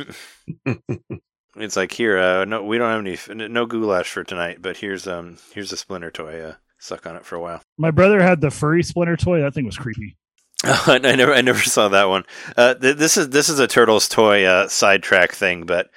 it's 1.63 1.77
like 1.77 1.93
here. 1.93 2.19
Uh, 2.19 2.45
no, 2.45 2.63
we 2.65 2.79
don't 2.79 3.07
have 3.07 3.29
any 3.31 3.49
no 3.49 3.67
goulash 3.67 4.11
for 4.11 4.25
tonight, 4.25 4.59
but 4.61 4.77
here's 4.79 5.07
um 5.07 5.39
here's 5.53 5.73
a 5.73 5.77
splinter 5.77 6.11
toy. 6.11 6.41
Uh, 6.41 6.55
suck 6.79 7.07
on 7.07 7.17
it 7.17 7.25
for 7.25 7.37
a 7.37 7.41
while. 7.41 7.63
My 7.77 7.91
brother 7.91 8.23
had 8.23 8.41
the 8.41 8.51
furry 8.51 8.83
splinter 8.83 9.17
toy. 9.17 9.41
That 9.41 9.55
thing 9.55 9.67
was 9.67 9.77
creepy. 9.77 10.17
I 10.65 10.99
never, 10.99 11.33
I 11.33 11.41
never 11.41 11.61
saw 11.63 11.89
that 11.89 12.09
one. 12.09 12.25
Uh, 12.57 12.75
th- 12.75 12.97
this 12.97 13.17
is 13.17 13.31
this 13.31 13.49
is 13.49 13.59
a 13.61 13.67
turtles 13.69 14.09
toy 14.09 14.45
uh, 14.45 14.67
sidetrack 14.69 15.33
thing, 15.33 15.65
but 15.67 15.89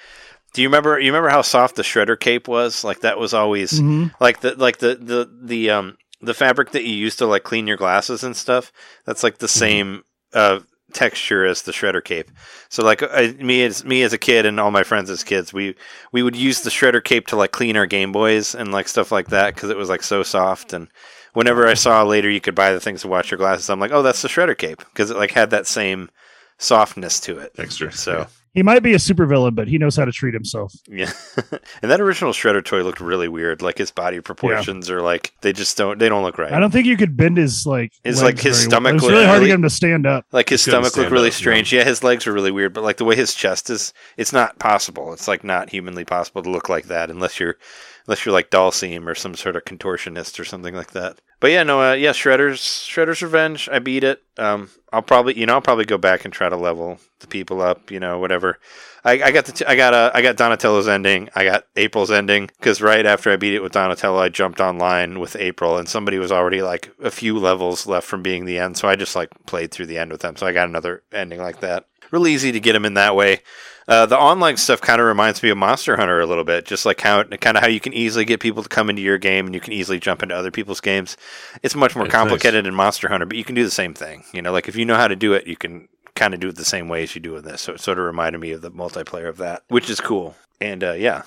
do 0.54 0.62
you 0.62 0.68
remember? 0.68 1.00
You 1.00 1.12
remember 1.12 1.30
how 1.30 1.42
soft 1.42 1.76
the 1.76 1.82
shredder 1.84 2.20
cape 2.20 2.48
was? 2.48 2.84
Like 2.84 3.00
that 3.02 3.18
was 3.18 3.34
always 3.34 3.80
Mhm. 3.80 4.12
like 4.20 4.42
the 4.42 4.54
like 4.56 4.78
the 4.78 4.96
the 4.96 5.30
the 5.44 5.70
um 5.72 5.98
the 6.22 6.34
fabric 6.36 6.72
that 6.72 6.84
you 6.84 6.94
use 6.94 7.16
to 7.16 7.26
like 7.26 7.44
clean 7.44 7.66
your 7.68 7.78
glasses 7.78 8.24
and 8.24 8.36
stuff. 8.38 8.72
That's 9.06 9.24
like 9.24 9.40
the 9.40 9.48
same 9.48 10.04
uh 10.34 10.60
texture 10.94 11.46
as 11.46 11.62
the 11.64 11.72
shredder 11.72 12.04
cape. 12.04 12.32
So 12.70 12.84
like 12.84 13.04
I, 13.04 13.32
me 13.40 13.64
as 13.64 13.84
me 13.84 14.04
as 14.04 14.14
a 14.14 14.18
kid 14.18 14.46
and 14.46 14.60
all 14.60 14.72
my 14.72 14.84
friends 14.84 15.10
as 15.10 15.24
kids, 15.24 15.54
we 15.54 15.76
we 16.12 16.24
would 16.24 16.36
use 16.36 16.62
the 16.62 16.70
shredder 16.70 17.04
cape 17.04 17.28
to 17.28 17.36
like 17.36 17.52
clean 17.52 17.78
our 17.78 17.86
Game 17.86 18.12
Boys 18.12 18.56
and 18.56 18.72
like 18.72 18.88
stuff 18.88 19.12
like 19.12 19.28
that 19.28 19.56
because 19.56 19.70
it 19.70 19.78
was 19.78 19.90
like 19.90 20.04
so 20.04 20.24
soft 20.24 20.74
and. 20.74 20.88
Whenever 21.34 21.66
I 21.66 21.76
saw 21.76 22.04
later 22.04 22.30
you 22.30 22.42
could 22.42 22.56
buy 22.56 22.74
the 22.74 22.82
things 22.82 23.04
to 23.04 23.08
wash 23.08 23.32
your 23.32 23.38
glasses, 23.38 23.70
I'm 23.70 23.80
like, 23.80 23.94
oh, 23.94 24.02
that's 24.02 24.22
the 24.22 24.28
shredder 24.28 24.58
cape 24.58 24.80
because 24.80 25.10
it 25.10 25.16
like 25.16 25.32
had 25.32 25.52
that 25.52 25.66
same 25.66 26.10
softness 26.58 27.22
to 27.22 27.40
it. 27.40 27.54
Extra. 27.58 27.90
So 27.94 28.28
He 28.54 28.64
might 28.64 28.84
be 28.84 28.94
a 28.94 28.98
supervillain, 28.98 29.56
but 29.56 29.70
he 29.70 29.78
knows 29.78 29.96
how 29.96 30.04
to 30.04 30.12
treat 30.12 30.34
himself. 30.34 30.74
yeah, 30.88 31.12
and 31.82 31.90
that 31.90 32.02
original 32.02 32.34
shredder 32.34 32.64
toy 32.64 32.84
looked 32.84 33.00
really 33.00 33.30
weird. 33.30 33.62
Like 33.62 33.78
his 33.78 33.92
body 33.92 34.20
proportions 34.20 34.90
are 34.90 35.02
like 35.02 35.34
they 35.42 35.54
just 35.54 35.78
don't 35.78 36.00
they 36.00 36.10
don't 36.10 36.24
look 36.24 36.38
right. 36.38 36.52
I 36.52 36.60
don't 36.60 36.72
think 36.72 36.86
you 36.86 36.98
could 36.98 37.16
bend 37.16 37.38
his 37.38 37.66
like. 37.66 37.94
His, 38.04 38.22
legs 38.22 38.40
like, 38.40 38.44
his 38.44 38.58
very 38.58 38.68
well. 38.68 38.70
stomach 38.72 38.90
It 38.90 38.94
was 38.96 39.04
looked 39.04 39.14
really 39.14 39.26
hard 39.26 39.42
to 39.42 39.48
get 39.48 39.56
him 39.56 39.62
to 39.62 39.70
stand 39.70 40.06
up. 40.06 40.26
Like 40.32 40.50
his 40.50 40.62
stomach 40.62 40.98
looked 40.98 41.12
really 41.12 41.30
up, 41.30 41.34
strange. 41.34 41.72
Yeah, 41.72 41.86
his 41.86 42.04
legs 42.04 42.28
are 42.28 42.34
really 42.34 42.52
weird, 42.52 42.74
but 42.74 42.84
like 42.84 42.98
the 42.98 43.06
way 43.06 43.16
his 43.16 43.34
chest 43.34 43.70
is, 43.70 43.94
it's 44.18 44.34
not 44.34 44.60
possible. 44.60 45.14
It's 45.14 45.28
like 45.28 45.44
not 45.44 45.70
humanly 45.70 46.04
possible 46.04 46.44
to 46.44 46.50
look 46.50 46.68
like 46.68 46.86
that 46.88 47.10
unless 47.10 47.40
you're 47.40 47.58
unless 48.06 48.26
you're 48.26 48.34
like 48.34 48.50
Dhalsim 48.50 49.08
or 49.08 49.16
some 49.16 49.36
sort 49.36 49.56
of 49.56 49.64
contortionist 49.64 50.40
or 50.40 50.44
something 50.44 50.76
like 50.76 50.92
that. 50.92 51.22
But 51.42 51.50
yeah, 51.50 51.64
no, 51.64 51.82
uh, 51.82 51.94
yeah, 51.94 52.12
Shredder's 52.12 52.62
Shredder's 52.62 53.24
Revenge. 53.24 53.68
I 53.70 53.80
beat 53.80 54.04
it. 54.04 54.22
Um, 54.38 54.70
I'll 54.94 55.02
probably 55.02 55.38
you 55.38 55.48
know 55.48 55.56
I'll 55.56 55.62
probably 55.62 55.86
go 55.86 55.98
back 55.98 56.24
and 56.24 56.32
try 56.32 56.48
to 56.48 56.56
level 56.56 57.00
the 57.20 57.26
people 57.26 57.62
up. 57.62 57.90
You 57.90 58.00
know, 58.00 58.20
whatever. 58.20 58.60
I, 59.04 59.14
I 59.24 59.32
got 59.32 59.46
the 59.46 59.52
t- 59.52 59.66
I 59.66 59.76
got 59.76 59.96
uh, 59.96 60.12
I 60.14 60.22
got 60.22 60.38
Donatello's 60.38 60.88
ending. 60.88 61.30
I 61.34 61.44
got 61.44 61.66
April's 61.76 62.12
ending 62.12 62.52
because 62.60 62.80
right 62.80 63.08
after 63.08 63.32
I 63.32 63.38
beat 63.38 63.56
it 63.56 63.64
with 63.64 63.72
Donatello, 63.72 64.20
I 64.20 64.30
jumped 64.30 64.62
online 64.62 65.20
with 65.20 65.36
April, 65.36 65.78
and 65.80 65.90
somebody 65.90 66.20
was 66.20 66.32
already 66.32 66.62
like 66.62 66.94
a 67.02 67.10
few 67.10 67.40
levels 67.40 67.88
left 67.88 68.06
from 68.06 68.22
being 68.22 68.46
the 68.46 68.60
end. 68.60 68.78
So 68.78 68.88
I 68.88 68.96
just 68.96 69.16
like 69.16 69.32
played 69.48 69.72
through 69.72 69.88
the 69.88 69.98
end 69.98 70.12
with 70.12 70.22
them. 70.22 70.36
So 70.36 70.46
I 70.46 70.54
got 70.54 70.70
another 70.70 71.02
ending 71.12 71.40
like 71.40 71.62
that. 71.62 71.88
Really 72.12 72.34
easy 72.34 72.52
to 72.52 72.60
get 72.60 72.74
them 72.74 72.86
in 72.86 72.94
that 72.94 73.16
way. 73.16 73.40
Uh, 73.88 74.06
the 74.06 74.18
online 74.18 74.58
stuff 74.58 74.80
kind 74.82 75.02
of 75.02 75.08
reminds 75.08 75.42
me 75.42 75.50
of 75.50 75.58
Monster 75.58 75.98
Hunter 75.98 76.20
a 76.20 76.26
little 76.26 76.44
bit, 76.44 76.66
just 76.66 76.86
like 76.86 77.02
how 77.02 77.24
kind 77.24 77.58
of 77.58 77.64
how 77.64 77.70
you 77.70 77.80
can 77.80 77.94
easily 77.94 78.26
get 78.26 78.40
people 78.40 78.64
to 78.64 78.70
come 78.70 78.90
into 78.90 79.02
your 79.02 79.18
game 79.18 79.46
and 79.46 79.56
you 79.56 79.62
can 79.62 79.74
easily 79.74 80.00
jump 80.00 80.22
into 80.22 80.36
other 80.36 80.52
people's 80.52 80.82
games. 80.82 81.18
It's 81.64 81.76
much 81.76 81.96
more 81.96 82.06
nice. 82.06 82.12
complicated 82.12 82.68
in 82.68 82.76
Monster 82.76 83.08
Hunter, 83.10 83.26
but 83.26 83.38
you 83.38 83.44
can 83.44 83.56
do 83.56 83.64
the 83.64 83.72
same 83.72 83.94
thing. 83.94 84.24
You 84.34 84.42
know, 84.42 84.52
like 84.52 84.68
if 84.68 84.76
you 84.76 84.86
know 84.86 84.96
how 84.96 85.08
to 85.08 85.16
do 85.16 85.34
it, 85.34 85.48
you 85.48 85.56
can 85.56 85.88
kind 86.16 86.34
of 86.34 86.40
do 86.40 86.50
it 86.50 86.56
the 86.56 86.66
same 86.66 86.88
way 86.88 87.04
as 87.04 87.16
you 87.16 87.22
do 87.22 87.36
in 87.36 87.44
this. 87.44 87.62
So 87.62 87.74
it 87.74 87.80
sort 87.80 87.98
of 87.98 88.06
reminded 88.06 88.40
me 88.40 88.52
of 88.52 88.62
the 88.62 88.72
multiplayer 88.72 89.28
of 89.28 89.38
that, 89.38 89.64
which 89.70 89.90
is 89.90 90.00
cool. 90.00 90.36
And 90.60 90.84
uh, 90.84 90.94
yeah, 90.94 91.24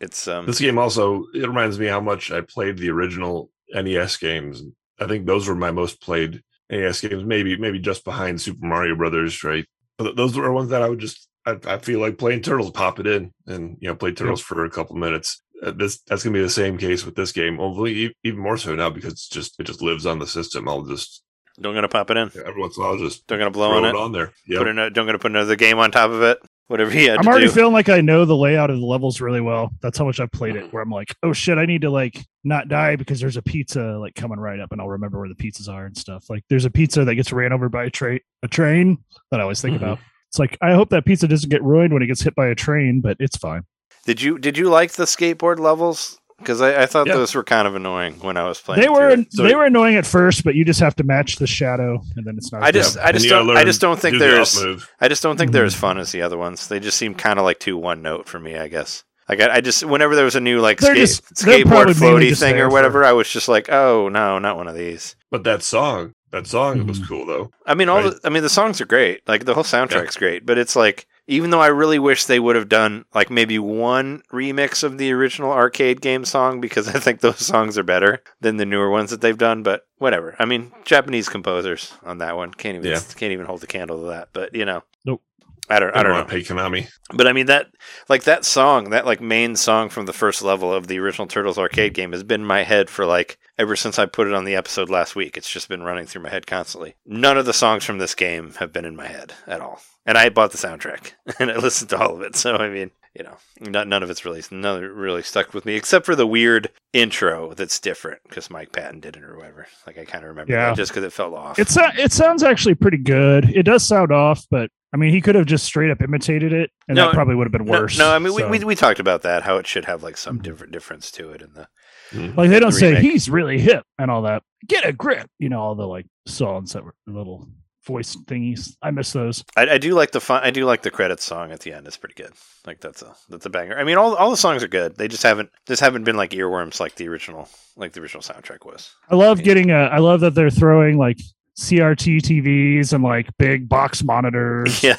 it's 0.00 0.28
um, 0.28 0.46
This 0.46 0.60
game 0.60 0.78
also 0.78 1.24
it 1.34 1.46
reminds 1.46 1.78
me 1.78 1.86
how 1.86 2.00
much 2.00 2.30
I 2.30 2.40
played 2.40 2.78
the 2.78 2.90
original 2.90 3.50
NES 3.72 4.16
games. 4.18 4.62
I 5.00 5.06
think 5.06 5.26
those 5.26 5.48
were 5.48 5.54
my 5.54 5.70
most 5.70 6.00
played 6.00 6.42
NES 6.70 7.00
games. 7.00 7.24
Maybe 7.24 7.56
maybe 7.56 7.78
just 7.78 8.04
behind 8.04 8.40
Super 8.40 8.66
Mario 8.66 8.94
Brothers, 8.94 9.42
right? 9.42 9.66
But 9.96 10.16
those 10.16 10.36
were 10.36 10.52
ones 10.52 10.70
that 10.70 10.82
I 10.82 10.88
would 10.88 11.00
just 11.00 11.28
I, 11.48 11.74
I 11.74 11.78
feel 11.78 12.00
like 12.00 12.18
playing 12.18 12.42
Turtles, 12.42 12.70
pop 12.70 12.98
it 13.00 13.06
in, 13.06 13.32
and 13.46 13.76
you 13.80 13.88
know 13.88 13.94
play 13.94 14.12
Turtles 14.12 14.40
for 14.40 14.64
a 14.64 14.70
couple 14.70 14.96
minutes. 14.96 15.40
Uh, 15.62 15.72
this 15.72 16.00
that's 16.02 16.22
gonna 16.22 16.34
be 16.34 16.42
the 16.42 16.50
same 16.50 16.78
case 16.78 17.04
with 17.04 17.16
this 17.16 17.32
game, 17.32 17.58
only 17.60 18.04
e- 18.06 18.14
even 18.24 18.40
more 18.40 18.56
so 18.56 18.74
now 18.74 18.90
because 18.90 19.12
it's 19.12 19.28
just 19.28 19.58
it 19.58 19.64
just 19.64 19.82
lives 19.82 20.06
on 20.06 20.18
the 20.18 20.26
system. 20.26 20.68
I'll 20.68 20.84
just 20.84 21.22
don't 21.60 21.74
gonna 21.74 21.88
pop 21.88 22.10
it 22.10 22.16
in. 22.16 22.30
every 22.46 22.60
once 22.60 22.76
in 22.76 22.82
a 22.82 22.86
while 22.86 22.94
I'll 22.94 23.00
just 23.00 23.26
Don't 23.26 23.38
gonna 23.40 23.50
blow 23.50 23.72
on 23.72 23.84
it 23.84 23.88
it. 23.88 23.96
on 23.96 24.12
there. 24.12 24.32
Yeah, 24.46 24.58
Put 24.58 24.66
don't 24.74 24.92
gonna 25.06 25.18
put 25.18 25.32
another 25.32 25.56
game 25.56 25.78
on 25.78 25.90
top 25.90 26.10
of 26.10 26.22
it. 26.22 26.38
Whatever 26.68 26.90
he 26.90 27.06
had 27.06 27.16
I'm 27.16 27.24
to 27.24 27.30
already 27.30 27.46
do. 27.46 27.52
feeling 27.52 27.72
like 27.72 27.88
I 27.88 28.02
know 28.02 28.26
the 28.26 28.36
layout 28.36 28.68
of 28.68 28.78
the 28.78 28.84
levels 28.84 29.22
really 29.22 29.40
well. 29.40 29.70
That's 29.80 29.96
how 29.96 30.04
much 30.04 30.20
I've 30.20 30.30
played 30.30 30.54
it. 30.54 30.70
Where 30.70 30.82
I'm 30.82 30.90
like, 30.90 31.14
oh 31.22 31.32
shit, 31.32 31.56
I 31.56 31.64
need 31.64 31.80
to 31.80 31.88
like 31.90 32.22
not 32.44 32.68
die 32.68 32.94
because 32.96 33.18
there's 33.20 33.38
a 33.38 33.42
pizza 33.42 33.96
like 33.98 34.14
coming 34.14 34.38
right 34.38 34.60
up, 34.60 34.70
and 34.70 34.80
I'll 34.80 34.88
remember 34.90 35.18
where 35.18 35.30
the 35.30 35.34
pizzas 35.34 35.68
are 35.68 35.86
and 35.86 35.96
stuff. 35.96 36.26
Like 36.28 36.44
there's 36.50 36.66
a 36.66 36.70
pizza 36.70 37.06
that 37.06 37.14
gets 37.14 37.32
ran 37.32 37.52
over 37.54 37.68
by 37.70 37.84
a 37.86 37.90
train, 37.90 38.20
a 38.42 38.48
train 38.48 38.98
that 39.30 39.40
I 39.40 39.44
always 39.44 39.62
think 39.62 39.74
Mhm. 39.76 39.82
about. 39.82 39.98
It's 40.28 40.38
like 40.38 40.56
I 40.60 40.72
hope 40.74 40.90
that 40.90 41.04
pizza 41.04 41.26
doesn't 41.28 41.50
get 41.50 41.62
ruined 41.62 41.92
when 41.92 42.02
it 42.02 42.06
gets 42.06 42.22
hit 42.22 42.34
by 42.34 42.48
a 42.48 42.54
train, 42.54 43.00
but 43.00 43.16
it's 43.20 43.36
fine. 43.36 43.62
Did 44.04 44.22
you 44.22 44.38
did 44.38 44.56
you 44.58 44.68
like 44.68 44.92
the 44.92 45.04
skateboard 45.04 45.58
levels? 45.58 46.18
Because 46.38 46.60
I, 46.60 46.82
I 46.82 46.86
thought 46.86 47.08
Yeah. 47.08 47.14
those 47.14 47.34
were 47.34 47.42
kind 47.42 47.66
of 47.66 47.74
annoying 47.74 48.14
when 48.20 48.36
I 48.36 48.46
was 48.46 48.60
playing. 48.60 48.80
They 48.80 48.88
were. 48.88 49.16
So- 49.30 49.42
they 49.42 49.56
were 49.56 49.64
annoying 49.64 49.96
at 49.96 50.06
first, 50.06 50.44
but 50.44 50.54
you 50.54 50.64
just 50.64 50.78
have 50.78 50.94
to 50.96 51.02
match 51.04 51.36
the 51.36 51.48
shadow, 51.48 52.00
and 52.16 52.24
then 52.24 52.36
it's 52.36 52.52
not. 52.52 52.62
I 52.62 52.70
just. 52.70 52.96
I 52.96 53.10
just 53.10 53.16
And 53.16 53.24
you 53.24 53.30
gotta 53.30 53.46
don't 53.48 53.56
I 53.56 53.64
just 53.64 53.80
don't 53.80 53.98
think 53.98 54.14
do 54.14 54.18
they're 54.20 54.36
up 54.36 54.42
as 54.42 54.62
move. 54.62 54.88
I 55.00 55.08
just 55.08 55.20
don't 55.22 55.36
think 55.36 55.50
they're 55.50 55.64
as 55.64 55.72
mm-hmm. 55.74 55.80
fun 55.80 55.98
as 55.98 56.12
the 56.12 56.22
other 56.22 56.38
ones. 56.38 56.68
They 56.68 56.78
just 56.78 56.96
seem 56.96 57.14
kind 57.16 57.40
of 57.40 57.44
like 57.44 57.58
too 57.58 57.76
one 57.76 58.02
note 58.02 58.28
for 58.28 58.38
me. 58.38 58.56
I 58.56 58.68
guess 58.68 59.02
Like 59.28 59.40
I, 59.40 59.56
I 59.56 59.60
just 59.60 59.84
whenever 59.84 60.14
there 60.14 60.24
was 60.24 60.36
a 60.36 60.40
new 60.40 60.60
like 60.60 60.80
skate, 60.80 60.96
just- 60.96 61.24
skateboard 61.34 61.86
floaty 61.86 62.38
thing 62.38 62.54
there 62.54 62.66
or 62.66 62.70
for- 62.70 62.74
whatever, 62.74 63.04
I 63.04 63.12
was 63.12 63.28
just 63.28 63.48
like, 63.48 63.68
oh 63.68 64.08
no, 64.08 64.38
not 64.38 64.56
one 64.56 64.68
of 64.68 64.76
these. 64.76 65.16
But 65.32 65.42
that 65.42 65.64
song, 65.64 66.12
that 66.30 66.46
song 66.46 66.86
was 66.86 67.00
Mhm. 67.00 67.08
cool 67.08 67.26
though. 67.26 67.50
I 67.66 67.74
mean, 67.74 67.88
all 67.88 68.02
Right. 68.02 68.12
the, 68.12 68.20
I 68.24 68.28
mean, 68.30 68.42
the 68.42 68.48
songs 68.48 68.80
are 68.80 68.86
great. 68.86 69.26
Like 69.28 69.44
the 69.44 69.54
whole 69.54 69.64
soundtrack's 69.64 70.16
great, 70.16 70.44
but 70.46 70.58
it's 70.58 70.76
like 70.76 71.06
even 71.30 71.50
though 71.50 71.60
I 71.60 71.66
really 71.66 71.98
wish 71.98 72.24
they 72.24 72.38
would 72.40 72.56
have 72.56 72.68
done 72.70 73.04
like 73.14 73.30
maybe 73.30 73.58
one 73.58 74.22
remix 74.32 74.82
of 74.82 74.96
the 74.98 75.12
original 75.12 75.52
arcade 75.52 76.00
game 76.00 76.24
song 76.24 76.60
because 76.60 76.88
I 76.94 76.98
think 76.98 77.20
those 77.20 77.38
songs 77.44 77.76
are 77.78 77.82
better 77.82 78.22
than 78.40 78.56
the 78.56 78.66
newer 78.66 78.90
ones 78.90 79.10
that 79.10 79.20
they've 79.20 79.36
done. 79.36 79.62
But 79.62 79.82
whatever. 79.98 80.34
I 80.38 80.44
mean, 80.46 80.72
Japanese 80.84 81.28
composers 81.28 81.92
on 82.04 82.18
that 82.18 82.36
one 82.36 82.52
can't 82.52 82.76
even 82.76 82.90
Yeah. 82.90 83.00
can't 83.16 83.32
even 83.32 83.46
hold 83.46 83.60
the 83.60 83.66
candle 83.66 84.00
to 84.02 84.08
that. 84.08 84.28
But 84.32 84.54
you 84.54 84.64
know, 84.64 84.82
Nope. 85.04 85.22
I 85.70 85.80
don't. 85.80 85.94
I 85.94 86.00
I 86.00 86.02
don't 86.02 86.04
don't 86.04 86.12
know. 86.12 86.18
want 86.20 86.28
to 86.28 86.34
pay 86.34 86.42
Konami. 86.42 86.88
But 87.14 87.26
I 87.26 87.32
mean 87.34 87.46
that 87.46 87.66
like 88.08 88.24
that 88.24 88.46
song, 88.46 88.88
that 88.90 89.04
like 89.04 89.20
main 89.20 89.54
song 89.56 89.90
from 89.90 90.06
the 90.06 90.14
first 90.14 90.40
level 90.42 90.72
of 90.72 90.86
the 90.86 90.98
original 90.98 91.26
Turtles 91.28 91.58
arcade 91.58 91.92
game 91.92 92.12
has 92.12 92.22
been 92.22 92.40
in 92.40 92.46
my 92.46 92.62
head 92.62 92.88
for 92.88 93.04
like 93.04 93.38
ever 93.58 93.74
since 93.76 93.98
I 93.98 94.06
put 94.06 94.26
it 94.28 94.34
on 94.34 94.44
the 94.44 94.54
episode 94.54 94.88
last 94.88 95.16
week. 95.16 95.36
It's 95.36 95.50
just 95.50 95.68
been 95.68 95.82
running 95.82 96.06
through 96.06 96.22
my 96.22 96.30
head 96.30 96.46
constantly. 96.46 96.94
None 97.04 97.36
of 97.36 97.46
the 97.46 97.52
songs 97.52 97.84
from 97.84 97.98
this 97.98 98.14
game 98.14 98.54
have 98.58 98.72
been 98.72 98.84
in 98.84 98.96
my 98.96 99.06
head 99.06 99.34
at 99.46 99.60
all. 99.60 99.80
And 100.06 100.16
I 100.16 100.28
bought 100.28 100.52
the 100.52 100.58
soundtrack 100.58 101.12
and 101.40 101.50
I 101.50 101.56
listened 101.56 101.90
to 101.90 101.98
all 101.98 102.14
of 102.14 102.22
it. 102.22 102.36
So 102.36 102.56
I 102.56 102.68
mean, 102.70 102.90
you 103.14 103.24
know, 103.24 103.36
not, 103.60 103.88
none 103.88 104.02
of 104.02 104.10
it's 104.10 104.24
really 104.24 104.42
none 104.50 104.82
it 104.82 104.86
really 104.86 105.22
stuck 105.22 105.52
with 105.52 105.64
me 105.66 105.74
except 105.74 106.06
for 106.06 106.14
the 106.14 106.26
weird 106.26 106.70
intro 106.92 107.52
that's 107.54 107.78
different 107.80 108.20
because 108.28 108.50
Mike 108.50 108.72
Patton 108.72 109.00
did 109.00 109.16
it 109.16 109.24
or 109.24 109.36
whatever. 109.36 109.66
Like 109.86 109.98
I 109.98 110.04
kind 110.04 110.24
of 110.24 110.30
remember 110.30 110.52
Yeah. 110.52 110.68
that 110.68 110.76
just 110.76 110.92
because 110.92 111.04
it 111.04 111.12
fell 111.12 111.34
off. 111.34 111.58
It's 111.58 111.76
uh, 111.76 111.90
it 111.98 112.12
sounds 112.12 112.42
actually 112.42 112.74
pretty 112.76 112.98
good. 112.98 113.44
It 113.50 113.64
does 113.64 113.86
sound 113.86 114.12
off, 114.12 114.46
but 114.50 114.70
I 114.94 114.96
mean, 114.96 115.10
he 115.10 115.20
could 115.20 115.34
have 115.34 115.44
just 115.44 115.66
straight 115.66 115.90
up 115.90 116.00
imitated 116.00 116.54
it, 116.54 116.70
and 116.88 116.96
No, 116.96 117.06
that 117.06 117.14
probably 117.14 117.34
would 117.34 117.46
have 117.46 117.52
been 117.52 117.66
worse. 117.66 117.98
no, 117.98 118.10
I 118.10 118.18
mean 118.18 118.32
we, 118.32 118.40
so- 118.42 118.48
we 118.48 118.58
we 118.64 118.74
talked 118.74 119.00
about 119.00 119.20
that 119.22 119.42
how 119.42 119.56
it 119.58 119.66
should 119.66 119.84
have 119.84 120.02
like 120.02 120.16
some 120.16 120.38
Mhm. 120.38 120.42
different 120.44 120.72
difference 120.72 121.10
to 121.12 121.30
it 121.32 121.42
in 121.42 121.52
the 121.54 121.68
Mm-hmm. 122.12 122.38
like 122.38 122.50
they 122.50 122.60
don't 122.60 122.70
the 122.72 122.78
say 122.78 122.88
remake. 122.94 123.02
he's 123.10 123.28
really 123.30 123.58
hip 123.58 123.84
and 123.98 124.10
all 124.10 124.22
that. 124.22 124.42
Get 124.66 124.86
a 124.86 124.92
grip, 124.92 125.30
you 125.38 125.48
know, 125.48 125.60
all 125.60 125.74
the 125.74 125.86
like 125.86 126.06
songs 126.26 126.72
that 126.72 126.84
were 126.84 126.94
little 127.06 127.48
voice 127.86 128.16
thingies. 128.26 128.76
I 128.82 128.90
miss 128.90 129.12
those. 129.12 129.44
I, 129.56 129.62
I 129.68 129.78
do 129.78 129.94
like 129.94 130.10
the 130.10 130.20
fun. 130.20 130.42
I 130.42 130.50
do 130.50 130.64
like 130.66 130.82
the 130.82 130.90
credits 130.90 131.24
song 131.24 131.52
at 131.52 131.60
the 131.60 131.72
end. 131.72 131.86
It's 131.86 131.96
pretty 131.96 132.14
good. 132.14 132.32
Like 132.66 132.80
that's 132.80 133.00
a 133.02 133.14
that's 133.28 133.46
a 133.46 133.50
banger. 133.50 133.78
I 133.78 133.84
mean, 133.84 133.96
all 133.96 134.14
all 134.16 134.30
the 134.30 134.36
songs 134.36 134.62
are 134.62 134.68
good. 134.68 134.96
They 134.96 135.08
just 135.08 135.22
haven't 135.22 135.50
just 135.66 135.80
haven't 135.80 136.04
been 136.04 136.16
like 136.16 136.30
earworms 136.32 136.80
like 136.80 136.96
the 136.96 137.08
original 137.08 137.48
like 137.76 137.92
the 137.92 138.00
original 138.00 138.22
soundtrack 138.22 138.66
was. 138.66 138.90
I 139.10 139.14
love 139.16 139.38
Yeah. 139.38 139.44
getting 139.44 139.70
a. 139.70 139.84
I 139.84 139.98
love 139.98 140.20
that 140.20 140.34
they're 140.34 140.50
throwing 140.50 140.98
like 140.98 141.18
CRT 141.58 142.18
TVs 142.20 142.92
and 142.92 143.02
like 143.02 143.28
big 143.38 143.68
box 143.68 144.02
monitors. 144.04 144.82
Yeah. 144.82 144.96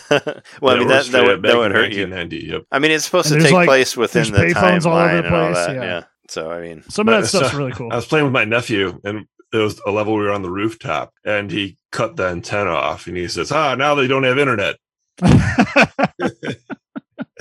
well, 0.61 0.75
I 0.75 0.79
mean 0.79 0.87
that 0.87 1.05
that 1.07 1.23
would, 1.25 1.41
that 1.43 1.57
would 1.57 1.71
hurt 1.71 1.91
you. 1.91 2.03
1990. 2.07 2.37
Yep. 2.47 2.63
I 2.71 2.79
mean, 2.79 2.91
it's 2.91 3.05
supposed 3.05 3.31
And 3.31 3.39
to 3.41 3.45
take 3.45 3.53
like- 3.53 3.67
place 3.67 3.95
within 3.95 4.31
the 4.31 4.37
there's 4.37 4.53
payphones 4.53 4.85
all 4.85 4.97
over 4.97 5.21
timeline 5.21 5.21
the 5.21 5.27
and 5.27 5.35
all 5.35 5.53
that. 5.53 5.75
yeah. 5.75 5.81
Yeah. 5.83 6.03
So 6.29 6.51
I 6.51 6.61
mean, 6.61 6.83
Some 6.89 7.07
of 7.09 7.13
that 7.15 7.21
But- 7.21 7.27
stuff's 7.27 7.51
so- 7.51 7.57
really 7.57 7.71
cool. 7.71 7.91
I 7.91 7.95
was 7.95 8.05
playing 8.05 8.25
with 8.25 8.33
my 8.33 8.45
nephew, 8.45 8.99
and 9.03 9.25
it 9.51 9.57
was 9.57 9.81
a 9.85 9.91
level 9.91 10.13
we 10.15 10.21
were 10.23 10.31
on 10.31 10.43
the 10.43 10.51
rooftop, 10.51 11.11
and 11.25 11.49
he 11.51 11.77
cut 11.91 12.15
the 12.17 12.27
antenna 12.27 12.69
off, 12.71 13.07
and 13.07 13.17
he 13.17 13.27
says, 13.27 13.51
"Ah, 13.51 13.73
now 13.75 13.95
they 13.95 14.07
don't 14.07 14.23
have 14.23 14.37
internet." 14.37 14.75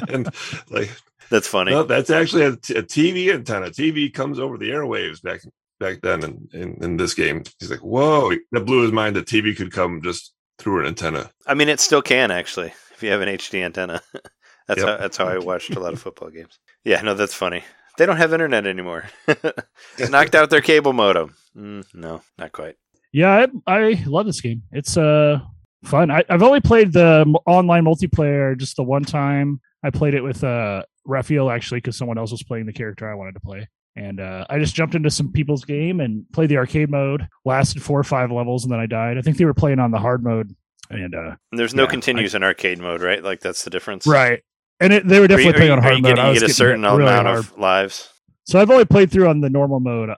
And 0.09 0.29
like, 0.71 0.91
that's 1.29 1.49
funny. 1.49 1.73
no, 1.73 1.83
that's 1.83 2.09
actually 2.09 2.45
a, 2.45 2.57
t- 2.57 2.75
a 2.77 2.83
TV 2.83 3.33
antenna. 3.35 3.67
TV 3.71 4.13
comes 4.13 4.39
over 4.39 4.57
the 4.57 4.71
airwaves 4.71 5.21
back 5.23 5.41
back 5.81 6.01
then, 6.03 6.23
in, 6.25 6.49
in 6.53 6.79
in 6.83 6.97
this 6.97 7.15
game. 7.15 7.43
He's 7.59 7.71
like, 7.71 7.81
"Whoa!" 7.81 8.31
That 8.53 8.65
blew 8.65 8.83
his 8.83 8.93
mind 8.93 9.17
that 9.17 9.27
TV 9.27 9.57
could 9.57 9.73
come 9.73 10.01
just 10.03 10.33
through 10.59 10.81
an 10.81 10.87
antenna. 10.87 11.31
I 11.47 11.55
mean, 11.55 11.69
it 11.69 11.81
still 11.81 12.01
can 12.01 12.31
actually 12.31 12.73
if 12.93 13.03
you 13.03 13.11
have 13.11 13.21
an 13.21 13.29
HD 13.29 13.63
antenna. 13.63 14.01
that's 14.69 14.81
Yep. 14.81 14.87
how 14.89 14.97
that's 14.97 15.17
how 15.17 15.27
I 15.27 15.39
watched 15.39 15.75
a 15.75 15.81
lot 15.81 15.93
of 15.93 16.01
football 16.01 16.31
games. 16.31 16.59
Yeah, 16.85 17.03
no, 17.03 17.15
that's 17.15 17.35
funny. 17.35 17.65
They 17.99 18.07
don't 18.07 18.17
have 18.17 18.33
internet 18.33 18.67
anymore. 18.67 19.05
Knocked 20.11 20.35
out 20.35 20.51
their 20.51 20.61
cable 20.61 20.93
modem. 20.93 21.35
Mm, 21.57 21.85
no, 21.95 22.23
not 22.39 22.53
quite. 22.53 22.77
yeah, 23.13 23.47
I, 23.67 23.73
I 23.91 24.03
love 24.07 24.27
this 24.27 24.41
game. 24.41 24.63
It's 24.73 24.97
uh 24.97 25.41
fun. 25.85 26.11
I, 26.11 26.25
I've 26.29 26.43
only 26.43 26.61
played 26.61 26.93
the 26.93 27.25
online 27.47 27.85
multiplayer 27.85 28.57
just 28.57 28.77
the 28.77 28.83
one 28.83 29.05
time. 29.05 29.61
I 29.85 29.91
played 29.91 30.15
it 30.15 30.23
with 30.23 30.43
uh 30.45 30.83
Raphael 31.05 31.51
actually 31.51 31.79
because 31.79 31.97
someone 31.97 32.19
else 32.19 32.31
was 32.31 32.43
playing 32.43 32.67
the 32.67 32.73
character 32.73 33.11
I 33.11 33.15
wanted 33.15 33.33
to 33.35 33.41
play. 33.41 33.69
And 33.97 34.21
uh, 34.21 34.47
I 34.49 34.61
just 34.61 34.77
jumped 34.77 34.95
into 34.95 35.11
some 35.11 35.33
people's 35.33 35.65
game 35.65 35.99
and 35.99 36.25
played 36.33 36.51
the 36.51 36.57
arcade 36.59 36.89
mode. 36.89 37.27
Lasted 37.45 37.83
four 37.83 37.99
or 37.99 38.05
five 38.05 38.31
levels 38.31 38.63
and 38.65 38.73
then 38.73 38.79
I 38.79 38.87
died. 38.87 39.19
I 39.19 39.23
think 39.23 39.39
they 39.39 39.45
were 39.45 39.55
playing 39.55 39.81
on 39.81 39.91
the 39.91 39.99
hard 39.99 40.23
mode. 40.23 40.55
And 40.91 41.15
uh, 41.17 41.35
there's 41.51 41.75
no 41.75 41.83
Yeah, 41.83 41.91
continues 41.91 42.35
in 42.37 42.45
arcade 42.45 42.79
mode, 42.79 43.01
right? 43.03 43.25
Like 43.25 43.41
that's 43.41 43.65
the 43.65 43.71
difference. 43.71 44.07
right, 44.07 44.43
and 44.81 44.93
it, 44.93 45.07
they 45.09 45.17
were 45.19 45.21
Are 45.21 45.23
you, 45.25 45.29
definitely 45.29 45.51
are 45.51 45.57
playing 45.57 45.73
on 45.73 45.83
hard 45.83 45.97
you 45.97 46.03
mode. 46.03 46.11
getting, 46.17 46.25
I 46.25 46.31
was 46.31 46.41
get 46.41 46.51
a 46.51 46.55
certain 46.55 46.83
really 46.83 47.03
amount 47.03 47.27
hard. 47.27 47.39
of 47.41 47.59
lives? 47.59 48.09
So 48.45 48.61
I've 48.61 48.71
only 48.71 48.85
played 48.85 49.11
through 49.11 49.29
on 49.29 49.41
the 49.41 49.51
normal 49.51 49.81
mode. 49.81 50.11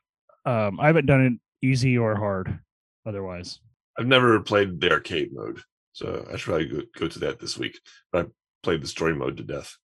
Um, 0.45 0.79
I 0.81 0.87
haven't 0.87 1.07
done 1.07 1.21
it 1.27 1.67
easy 1.67 1.99
or 1.99 2.17
hard. 2.17 2.61
Otherwise, 3.07 3.61
I've 3.99 4.07
never 4.07 4.39
played 4.41 4.81
the 4.81 4.91
arcade 4.93 5.31
mode, 5.33 5.61
so 5.93 6.27
I 6.33 6.37
should 6.37 6.47
probably 6.47 6.67
go, 6.69 6.81
go 6.97 7.09
to 7.09 7.19
that 7.21 7.41
this 7.41 7.57
week. 7.59 7.79
But 8.13 8.27
I 8.27 8.29
played 8.63 8.83
the 8.83 8.89
story 8.89 9.15
mode 9.15 9.37
to 9.39 9.43
death. 9.43 9.77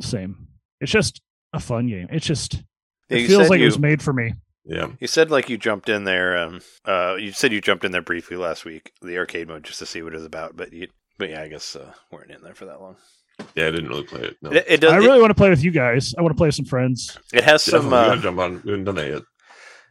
same. 0.00 0.48
It's 0.80 0.92
just 0.92 1.22
a 1.52 1.60
fun 1.60 1.86
game. 1.86 2.08
It's 2.10 2.26
just 2.26 2.54
Yeah, 3.08 3.18
it 3.18 3.26
feels 3.28 3.48
like 3.48 3.58
you, 3.60 3.64
it 3.64 3.68
was 3.68 3.78
made 3.78 4.02
for 4.02 4.12
me. 4.12 4.34
Yeah, 4.64 4.88
you 5.00 5.06
said 5.06 5.30
like 5.30 5.48
you 5.48 5.56
jumped 5.56 5.88
in 5.88 6.04
there. 6.04 6.36
Um, 6.36 6.60
uh, 6.84 7.14
you 7.18 7.30
said 7.32 7.52
you 7.52 7.60
jumped 7.60 7.84
in 7.84 7.92
there 7.92 8.02
briefly 8.02 8.36
last 8.36 8.64
week, 8.64 8.92
the 9.00 9.16
arcade 9.16 9.46
mode, 9.48 9.62
just 9.64 9.78
to 9.78 9.86
see 9.86 10.02
what 10.02 10.12
it's 10.14 10.24
about. 10.24 10.56
But 10.56 10.72
you, 10.72 10.88
but 11.18 11.30
yeah, 11.30 11.40
I 11.42 11.48
guess 11.48 11.76
uh, 11.76 11.92
weren't 12.10 12.32
in 12.32 12.42
there 12.42 12.54
for 12.54 12.66
that 12.66 12.80
long. 12.80 12.96
Yeah, 13.54 13.66
I 13.68 13.70
didn't 13.70 13.88
really 13.88 14.04
play 14.04 14.20
it. 14.22 14.36
No, 14.42 14.50
It, 14.50 14.64
it 14.68 14.80
does. 14.80 14.92
I 14.92 14.96
really 14.96 15.20
want 15.20 15.30
to 15.30 15.34
play 15.34 15.50
with 15.50 15.62
you 15.62 15.70
guys. 15.70 16.14
I 16.16 16.22
want 16.22 16.34
to 16.34 16.36
play 16.38 16.48
with 16.48 16.54
some 16.54 16.64
friends. 16.64 17.18
it, 17.32 17.38
it 17.38 17.44
has 17.44 17.62
some. 17.62 17.92
Uh, 17.92 18.08
gotta 18.08 18.20
jump 18.22 18.38
on. 18.38 18.62
We 18.64 18.70
haven't 18.70 18.84
done 18.84 18.94
that 18.96 19.08
yet. 19.08 19.22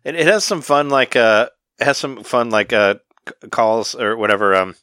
It, 0.03 0.15
it 0.15 0.27
has 0.27 0.43
some 0.43 0.61
fun, 0.61 0.89
like 0.89 1.15
uh, 1.15 1.49
it 1.79 1.85
has 1.85 1.97
some 1.97 2.23
fun, 2.23 2.49
like 2.49 2.73
uh, 2.73 2.95
calls 3.51 3.95
or 3.95 4.17
whatever. 4.17 4.55
Um, 4.55 4.75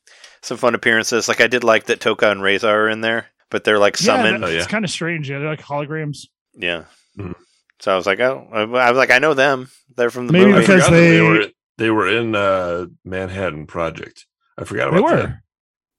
some 0.43 0.57
fun 0.57 0.75
appearances. 0.75 1.29
Like 1.29 1.41
I 1.41 1.47
did 1.47 1.65
like 1.65 1.85
that 1.87 2.01
Tokka 2.01 2.31
and 2.33 2.41
Rahzar 2.41 2.65
are 2.65 2.89
in 2.89 3.01
there, 3.01 3.27
but 3.51 3.65
they're 3.65 3.79
like 3.79 4.01
Yeah, 4.01 4.07
summoned. 4.17 4.43
that- 4.43 4.49
Oh, 4.49 4.53
it's 4.53 4.67
kind 4.67 4.85
of 4.85 4.91
strange. 4.91 5.31
Yeah, 5.31 5.39
they're 5.39 5.49
like 5.51 5.63
holograms. 5.63 6.27
Yeah. 6.55 6.85
Mhm. 7.17 7.35
So 7.81 7.93
I 7.93 7.97
was 7.97 8.07
like, 8.07 8.21
oh, 8.21 8.49
I 8.53 8.63
I 8.63 8.91
was 8.91 8.97
like, 8.99 9.11
I 9.11 9.19
know 9.19 9.35
them. 9.35 9.69
They're 9.97 10.11
from 10.11 10.27
the 10.29 10.33
Maybe 10.33 10.47
movie. 10.47 10.61
Because 10.61 10.85
forgot 10.85 10.91
that 10.91 11.01
they- 11.01 11.21
were 11.21 11.47
they 11.79 11.91
were 11.91 12.09
in 12.09 12.35
uh, 12.35 12.87
Manhattan 13.05 13.67
Project. 13.67 14.27
I 14.59 14.65
forgot 14.65 14.91
They 14.93 14.99
about 14.99 15.11
were. 15.11 15.17
that. 15.23 15.37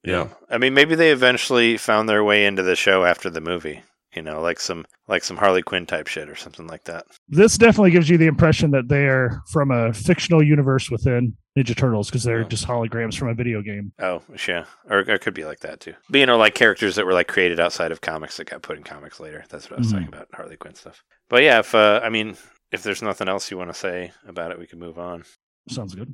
Yeah, 0.04 0.28
I 0.50 0.58
mean, 0.58 0.74
maybe 0.74 0.94
they 0.94 1.10
eventually 1.10 1.76
found 1.76 2.08
their 2.08 2.22
way 2.24 2.44
into 2.46 2.62
the 2.62 2.76
show 2.76 3.04
after 3.04 3.30
the 3.30 3.40
movie. 3.40 3.82
You 4.14 4.22
know, 4.22 4.40
like 4.40 4.60
some 4.60 4.84
like 5.08 5.24
some 5.24 5.36
Harley 5.38 5.62
Quinn 5.62 5.86
type 5.86 6.06
shit 6.06 6.28
or 6.28 6.36
something 6.36 6.68
like 6.68 6.84
that. 6.84 7.04
This 7.28 7.58
definitely 7.58 7.90
gives 7.90 8.08
you 8.08 8.16
the 8.16 8.28
impression 8.28 8.70
that 8.70 8.88
they 8.88 9.06
are 9.08 9.42
from 9.50 9.72
a 9.72 9.92
fictional 9.92 10.40
universe 10.40 10.88
within 10.88 11.36
Ninja 11.58 11.76
Turtles 11.76 12.10
because 12.10 12.22
they're 12.22 12.44
Oh. 12.44 12.48
just 12.48 12.64
holograms 12.64 13.18
from 13.18 13.28
a 13.30 13.34
video 13.34 13.60
game. 13.60 13.90
Oh, 13.98 14.22
yeah, 14.46 14.66
or 14.88 15.00
it 15.00 15.20
could 15.20 15.34
be 15.34 15.44
like 15.44 15.58
that 15.60 15.80
too. 15.80 15.94
But 16.08 16.20
you 16.20 16.26
know, 16.26 16.36
like 16.36 16.54
characters 16.54 16.94
that 16.94 17.06
were 17.06 17.12
like 17.12 17.26
created 17.26 17.58
outside 17.58 17.90
of 17.90 18.00
comics 18.02 18.36
that 18.36 18.48
got 18.48 18.62
put 18.62 18.76
in 18.78 18.84
comics 18.84 19.18
later. 19.18 19.44
That's 19.50 19.68
what 19.68 19.78
I 19.78 19.80
was 19.80 19.88
Mhm. 19.88 19.92
talking 19.94 20.08
about 20.08 20.28
Harley 20.32 20.56
Quinn 20.56 20.76
stuff. 20.76 21.02
But 21.28 21.42
yeah, 21.42 21.58
if 21.58 21.74
uh, 21.74 22.00
I 22.04 22.08
mean, 22.08 22.36
if 22.70 22.84
there's 22.84 23.02
nothing 23.02 23.28
else 23.28 23.50
you 23.50 23.58
want 23.58 23.70
to 23.70 23.78
say 23.78 24.12
about 24.28 24.52
it, 24.52 24.60
we 24.60 24.68
can 24.68 24.78
move 24.78 24.96
on. 24.96 25.24
Sounds 25.68 25.94
good. 25.94 26.12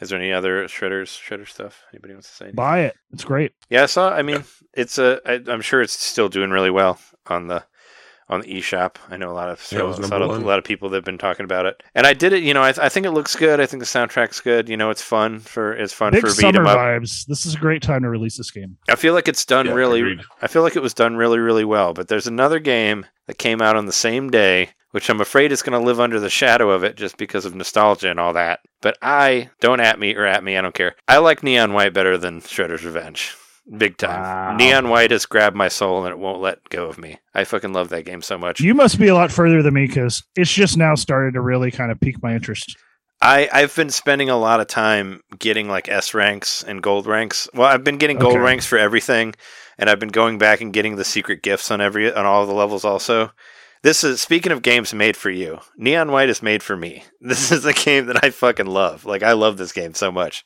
Is 0.00 0.10
there 0.10 0.18
any 0.18 0.32
other 0.32 0.64
shredders 0.64 1.08
shredder 1.08 1.48
stuff 1.48 1.82
anybody 1.92 2.14
wants 2.14 2.28
to 2.30 2.34
say? 2.34 2.44
Anything? 2.46 2.56
Buy 2.56 2.80
it. 2.80 2.96
It's 3.12 3.24
great. 3.24 3.52
Yeah, 3.68 3.84
I 3.84 3.86
saw. 3.86 4.10
I 4.12 4.22
mean, 4.22 4.44
it's 4.74 4.98
a. 4.98 5.20
I, 5.26 5.40
I'm 5.50 5.60
sure 5.60 5.82
it's 5.82 5.92
still 5.98 6.28
doing 6.28 6.50
really 6.50 6.70
well 6.70 6.98
on 7.26 7.48
the 7.48 7.64
on 8.28 8.42
the 8.42 8.46
eShop. 8.48 8.96
I 9.08 9.16
know 9.16 9.30
a 9.30 9.32
lot 9.32 9.48
of 9.48 9.66
Yeah, 9.72 9.80
it 9.80 9.84
was 9.86 9.96
so, 9.96 10.02
number 10.02 10.16
a, 10.16 10.26
lot 10.26 10.36
of, 10.36 10.42
a 10.42 10.46
lot 10.46 10.58
of 10.58 10.64
people 10.64 10.88
that 10.90 10.96
have 10.98 11.04
been 11.04 11.16
talking 11.18 11.44
about 11.44 11.66
it, 11.66 11.82
and 11.94 12.06
I 12.06 12.12
did 12.12 12.32
it. 12.32 12.42
You 12.42 12.54
know, 12.54 12.62
I, 12.62 12.74
I 12.80 12.88
think 12.88 13.06
it 13.06 13.10
looks 13.12 13.34
good. 13.34 13.58
I 13.60 13.66
think 13.66 13.80
the 13.80 13.86
soundtrack's 13.86 14.40
good. 14.40 14.68
You 14.68 14.76
know, 14.76 14.90
it's 14.90 15.02
fun 15.02 15.40
for 15.40 15.72
it's 15.74 15.92
fun 15.92 16.12
Big 16.12 16.20
for 16.20 16.28
beat 16.28 16.34
summer 16.36 16.60
'em 16.60 16.66
up. 16.66 16.78
vibes. 16.78 17.24
This 17.26 17.46
is 17.46 17.54
a 17.54 17.58
great 17.58 17.82
time 17.82 18.02
to 18.02 18.08
release 18.08 18.36
this 18.36 18.50
game. 18.50 18.76
I 18.88 18.94
feel 18.96 19.14
like 19.14 19.26
it's 19.28 19.44
done 19.44 19.66
Yeah, 19.66 19.72
really. 19.74 20.00
agreed. 20.00 20.20
I 20.42 20.46
feel 20.46 20.62
like 20.62 20.76
it 20.76 20.82
was 20.82 20.94
done 20.94 21.16
really, 21.16 21.38
really 21.38 21.64
well. 21.64 21.92
But 21.94 22.08
there's 22.08 22.26
another 22.26 22.58
game 22.60 23.06
that 23.26 23.38
came 23.38 23.60
out 23.62 23.76
on 23.76 23.86
the 23.86 23.92
same 23.92 24.30
day, 24.30 24.70
which 24.90 25.08
I'm 25.10 25.20
afraid 25.20 25.52
is 25.52 25.62
going 25.62 25.78
to 25.78 25.84
live 25.86 26.00
under 26.00 26.18
the 26.20 26.30
shadow 26.30 26.70
of 26.70 26.84
it 26.84 26.96
just 26.96 27.16
because 27.16 27.44
of 27.44 27.54
nostalgia 27.54 28.10
and 28.10 28.18
all 28.20 28.32
that. 28.34 28.60
But 28.80 28.96
I 29.02 29.50
don't 29.60 29.80
at 29.80 29.98
me 29.98 30.14
or 30.14 30.24
at 30.24 30.42
me. 30.44 30.56
I 30.56 30.60
don't 30.60 30.74
care. 30.74 30.94
I 31.06 31.18
like 31.18 31.42
Neon 31.42 31.72
White 31.72 31.92
better 31.94 32.16
than 32.18 32.40
Shredder's 32.40 32.84
Revenge. 32.84 33.34
Big 33.76 33.98
time. 33.98 34.22
Wow. 34.22 34.56
Neon 34.56 34.88
White 34.88 35.10
has 35.10 35.26
grabbed 35.26 35.54
my 35.56 35.68
soul 35.68 36.04
and 36.04 36.10
it 36.12 36.18
won't 36.18 36.40
let 36.40 36.66
go 36.70 36.86
of 36.86 36.96
me. 36.98 37.18
I 37.34 37.44
fucking 37.44 37.74
love 37.74 37.90
that 37.90 38.06
game 38.06 38.22
so 38.22 38.38
much. 38.38 38.60
You 38.60 38.72
must 38.74 38.98
be 38.98 39.08
a 39.08 39.14
lot 39.14 39.30
further 39.30 39.62
than 39.62 39.74
me 39.74 39.86
because 39.86 40.22
it's 40.36 40.50
just 40.52 40.78
now 40.78 40.94
started 40.94 41.34
to 41.34 41.42
really 41.42 41.70
kind 41.70 41.92
of 41.92 42.00
pique 42.00 42.22
my 42.22 42.34
interest. 42.34 42.76
I, 43.20 43.48
I've 43.52 43.74
been 43.74 43.90
spending 43.90 44.30
a 44.30 44.38
lot 44.38 44.60
of 44.60 44.68
time 44.68 45.20
getting 45.38 45.68
like 45.68 45.88
S 45.88 46.14
ranks 46.14 46.62
and 46.62 46.82
gold 46.82 47.06
ranks. 47.06 47.48
Well, 47.52 47.66
I've 47.66 47.84
been 47.84 47.98
getting 47.98 48.16
gold 48.18 48.34
Okay. 48.36 48.42
ranks 48.44 48.64
for 48.64 48.78
everything, 48.78 49.34
and 49.76 49.90
I've 49.90 49.98
been 49.98 50.08
going 50.10 50.38
back 50.38 50.60
and 50.60 50.72
getting 50.72 50.94
the 50.96 51.04
secret 51.04 51.42
gifts 51.42 51.70
on 51.72 51.80
every 51.80 52.10
on 52.14 52.24
all 52.24 52.46
the 52.46 52.52
levels 52.54 52.84
also. 52.84 53.32
This 53.82 54.02
is 54.04 54.20
speaking 54.20 54.52
of 54.52 54.62
games 54.62 54.92
made 54.92 55.16
for 55.16 55.30
you. 55.30 55.60
Neon 55.76 56.10
White 56.12 56.28
is 56.28 56.42
made 56.42 56.62
for 56.62 56.76
me. 56.76 57.04
This 57.20 57.50
is 57.52 57.64
a 57.64 57.72
game 57.72 58.06
that 58.06 58.24
I 58.24 58.30
fucking 58.30 58.66
love. 58.66 59.04
Like 59.04 59.22
I 59.22 59.32
love 59.32 59.56
this 59.56 59.72
game 59.72 59.94
so 59.94 60.10
much. 60.12 60.44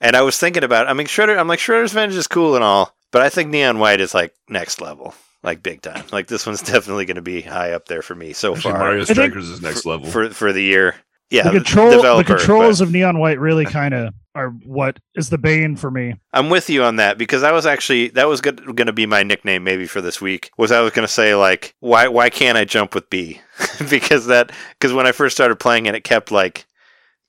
And 0.00 0.16
I 0.16 0.22
was 0.22 0.38
thinking 0.38 0.64
about 0.64 0.88
I 0.88 0.92
mean 0.94 1.06
Shredder 1.06 1.38
I'm 1.38 1.48
like 1.48 1.58
Shredder's 1.60 1.94
Revenge 1.94 2.14
is 2.14 2.26
cool 2.26 2.54
and 2.54 2.64
all, 2.64 2.94
but 3.12 3.22
I 3.22 3.28
think 3.28 3.50
Neon 3.50 3.78
White 3.78 4.00
is 4.00 4.14
like 4.14 4.34
next 4.48 4.80
level. 4.80 5.14
like 5.42 5.62
big 5.62 5.82
time. 5.82 6.04
Like 6.12 6.26
this 6.28 6.46
one's 6.46 6.62
definitely 6.72 7.04
going 7.04 7.16
to 7.16 7.22
be 7.22 7.40
high 7.42 7.72
up 7.72 7.86
there 7.86 8.02
for 8.02 8.14
me 8.14 8.32
so 8.32 8.54
Actually, 8.54 8.72
far 8.72 8.78
Mario 8.80 9.04
Strikers 9.04 9.48
is 9.48 9.62
next 9.62 9.86
level. 9.86 10.06
for 10.08 10.30
for 10.30 10.52
the 10.52 10.62
year. 10.62 10.94
Yeah, 11.30 11.44
the 11.44 11.50
control, 11.52 11.90
developer, 11.90 12.32
the 12.34 12.38
controls 12.38 12.80
but- 12.80 12.88
of 12.88 12.92
Neon 12.92 13.18
White 13.18 13.38
really 13.40 13.64
kind 13.64 13.94
of 13.94 14.12
are 14.34 14.50
what 14.50 14.98
is 15.14 15.30
the 15.30 15.38
bane 15.38 15.76
for 15.76 15.90
me. 15.90 16.14
I'm 16.32 16.50
with 16.50 16.70
you 16.70 16.82
on 16.82 16.96
that 16.96 17.18
because 17.18 17.42
I 17.42 17.52
was 17.52 17.66
actually 17.66 18.08
that 18.10 18.28
was 18.28 18.40
going 18.40 18.56
to 18.86 18.92
be 18.92 19.06
my 19.06 19.22
nickname 19.22 19.64
maybe 19.64 19.86
for 19.86 20.00
this 20.00 20.20
week. 20.20 20.50
Was 20.56 20.72
I 20.72 20.80
was 20.80 20.92
going 20.92 21.06
to 21.06 21.12
say 21.12 21.34
like 21.34 21.74
why 21.80 22.08
why 22.08 22.30
can't 22.30 22.58
I 22.58 22.64
jump 22.64 22.94
with 22.94 23.10
B? 23.10 23.40
because 23.90 24.26
that 24.26 24.52
because 24.78 24.92
when 24.92 25.06
I 25.06 25.12
first 25.12 25.36
started 25.36 25.56
playing 25.56 25.86
it, 25.86 25.94
it 25.94 26.04
kept 26.04 26.30
like 26.30 26.66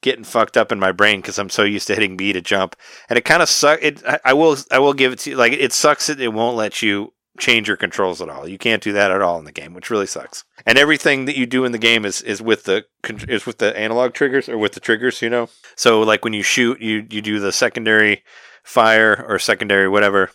getting 0.02 0.24
fucked 0.24 0.58
up 0.58 0.72
in 0.72 0.80
my 0.80 0.92
brain 0.92 1.22
because 1.22 1.39
I'm 1.39 1.50
so 1.50 1.63
used 1.63 1.88
to 1.88 1.96
hitting 1.96 2.18
B 2.18 2.34
to 2.34 2.42
jump, 2.42 2.76
and 3.10 3.18
it 3.18 3.26
kind 3.26 3.42
of 3.42 3.50
suck. 3.50 3.80
It 3.82 4.06
I, 4.06 4.20
I 4.26 4.34
will 4.34 4.58
I 4.72 4.80
will 4.80 4.94
give 4.94 5.13
it 5.13 5.20
to 5.20 5.32
you 5.32 5.36
like 5.36 5.54
it 5.54 5.74
sucks 5.74 6.08
that 6.08 6.22
it 6.22 6.34
won't 6.34 6.58
let 6.58 6.82
you 6.82 7.12
change 7.39 7.67
your 7.67 7.78
controls 7.78 8.22
at 8.22 8.30
all. 8.30 8.48
You 8.48 8.58
can't 8.58 8.84
do 8.84 8.93
that 8.93 9.12
at 9.12 9.22
all 9.22 9.39
in 9.39 9.46
the 9.46 9.52
game, 9.52 9.74
which 9.74 9.89
really 9.89 10.06
sucks. 10.06 10.43
And 10.65 10.78
everything 10.78 11.26
that 11.26 11.38
you 11.38 11.46
do 11.46 11.65
in 11.65 11.72
the 11.72 11.78
game 11.78 12.06
is 12.06 12.22
is 12.22 12.41
with 12.41 12.63
the 12.63 12.86
is 13.28 13.46
with 13.46 13.58
the 13.58 13.78
analog 13.78 14.13
triggers 14.13 14.48
or 14.48 14.58
with 14.58 14.74
the 14.74 14.80
triggers, 14.80 15.22
you 15.22 15.30
know. 15.30 15.50
So 15.76 16.02
like 16.02 16.24
when 16.24 16.34
you 16.34 16.43
shoot, 16.43 16.82
you 16.82 17.06
you 17.10 17.22
do 17.22 17.39
the 17.39 17.52
secondary 17.52 18.24
fire 18.63 19.26
or 19.28 19.39
secondary 19.39 19.89
whatever, 19.89 20.30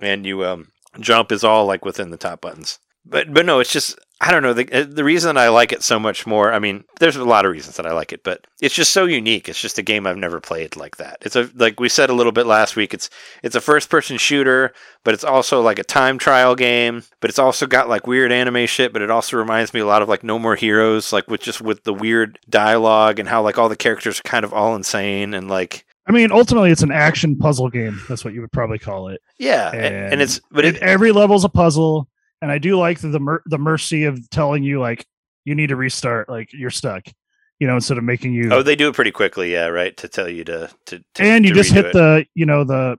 and 0.00 0.24
you 0.24 0.44
um 0.44 0.68
jump 1.00 1.32
is 1.32 1.44
all 1.44 1.66
like 1.66 1.84
within 1.84 2.10
the 2.10 2.16
top 2.16 2.40
buttons. 2.40 2.78
But 3.08 3.32
but 3.32 3.46
no, 3.46 3.60
it's 3.60 3.72
just 3.72 3.98
I 4.20 4.30
don't 4.30 4.42
know 4.42 4.54
the 4.54 4.72
uh, 4.72 4.86
the 4.88 5.04
reason 5.04 5.36
I 5.36 5.48
like 5.48 5.72
it 5.72 5.82
so 5.82 5.98
much 5.98 6.26
more. 6.26 6.52
I 6.52 6.58
mean, 6.58 6.84
there's 7.00 7.16
a 7.16 7.24
lot 7.24 7.44
of 7.44 7.52
reasons 7.52 7.76
that 7.76 7.86
I 7.86 7.92
like 7.92 8.12
it, 8.12 8.24
but 8.24 8.46
it's 8.62 8.74
just 8.74 8.92
so 8.92 9.04
unique. 9.04 9.48
It's 9.48 9.60
just 9.60 9.78
a 9.78 9.82
game 9.82 10.06
I've 10.06 10.16
never 10.16 10.40
played 10.40 10.74
like 10.74 10.96
that. 10.96 11.18
It's 11.20 11.36
a 11.36 11.50
like 11.54 11.78
we 11.78 11.90
said 11.90 12.08
a 12.08 12.14
little 12.14 12.32
bit 12.32 12.46
last 12.46 12.76
week. 12.76 12.94
It's 12.94 13.10
it's 13.42 13.54
a 13.54 13.60
first 13.60 13.90
person 13.90 14.16
shooter, 14.16 14.72
but 15.04 15.12
it's 15.12 15.24
also 15.24 15.60
like 15.60 15.78
a 15.78 15.84
time 15.84 16.16
trial 16.16 16.54
game. 16.56 17.02
But 17.20 17.28
it's 17.28 17.38
also 17.38 17.66
got 17.66 17.90
like 17.90 18.06
weird 18.06 18.32
anime 18.32 18.66
shit. 18.66 18.92
But 18.92 19.02
it 19.02 19.10
also 19.10 19.36
reminds 19.36 19.74
me 19.74 19.80
a 19.80 19.86
lot 19.86 20.00
of 20.02 20.08
like 20.08 20.24
No 20.24 20.38
More 20.38 20.56
Heroes, 20.56 21.12
like 21.12 21.28
with 21.28 21.42
just 21.42 21.60
with 21.60 21.84
the 21.84 21.94
weird 21.94 22.38
dialogue 22.48 23.18
and 23.18 23.28
how 23.28 23.42
like 23.42 23.58
all 23.58 23.68
the 23.68 23.76
characters 23.76 24.18
are 24.20 24.22
kind 24.22 24.44
of 24.44 24.54
all 24.54 24.74
insane 24.74 25.34
and 25.34 25.48
like 25.48 25.84
I 26.08 26.12
mean, 26.12 26.30
ultimately, 26.30 26.70
it's 26.70 26.82
an 26.82 26.92
action 26.92 27.36
puzzle 27.36 27.68
game. 27.68 28.00
That's 28.08 28.24
what 28.24 28.32
you 28.32 28.40
would 28.40 28.52
probably 28.52 28.78
call 28.78 29.08
it. 29.08 29.20
yeah, 29.38 29.72
and, 29.72 30.12
And 30.12 30.22
it's 30.22 30.40
but 30.52 30.64
it, 30.64 30.76
every 30.76 31.10
level's 31.10 31.44
a 31.44 31.48
puzzle, 31.48 32.08
and 32.42 32.50
I 32.50 32.58
do 32.58 32.78
like 32.78 33.00
the 33.00 33.08
the, 33.08 33.20
mer- 33.20 33.42
the 33.46 33.58
mercy 33.58 34.04
of 34.04 34.28
telling 34.30 34.62
you 34.62 34.80
like 34.80 35.06
you 35.44 35.54
need 35.54 35.68
to 35.68 35.76
restart, 35.76 36.28
like 36.28 36.52
you're 36.52 36.70
stuck, 36.70 37.04
you 37.58 37.66
know, 37.66 37.74
instead 37.74 37.98
of 37.98 38.04
making 38.04 38.34
you. 38.34 38.52
oh 38.52 38.62
they 38.62 38.76
do 38.76 38.88
it 38.88 38.94
pretty 38.94 39.12
quickly, 39.12 39.52
yeah, 39.52 39.66
right, 39.66 39.96
to 39.96 40.08
tell 40.08 40.28
you 40.28 40.44
to 40.44 40.70
to, 40.86 41.02
to 41.14 41.22
and 41.22 41.44
you 41.44 41.52
to 41.52 41.56
just 41.56 41.72
hit 41.72 41.86
it. 41.86 41.92
the 41.92 42.26
you 42.34 42.46
know 42.46 42.64
the 42.64 42.98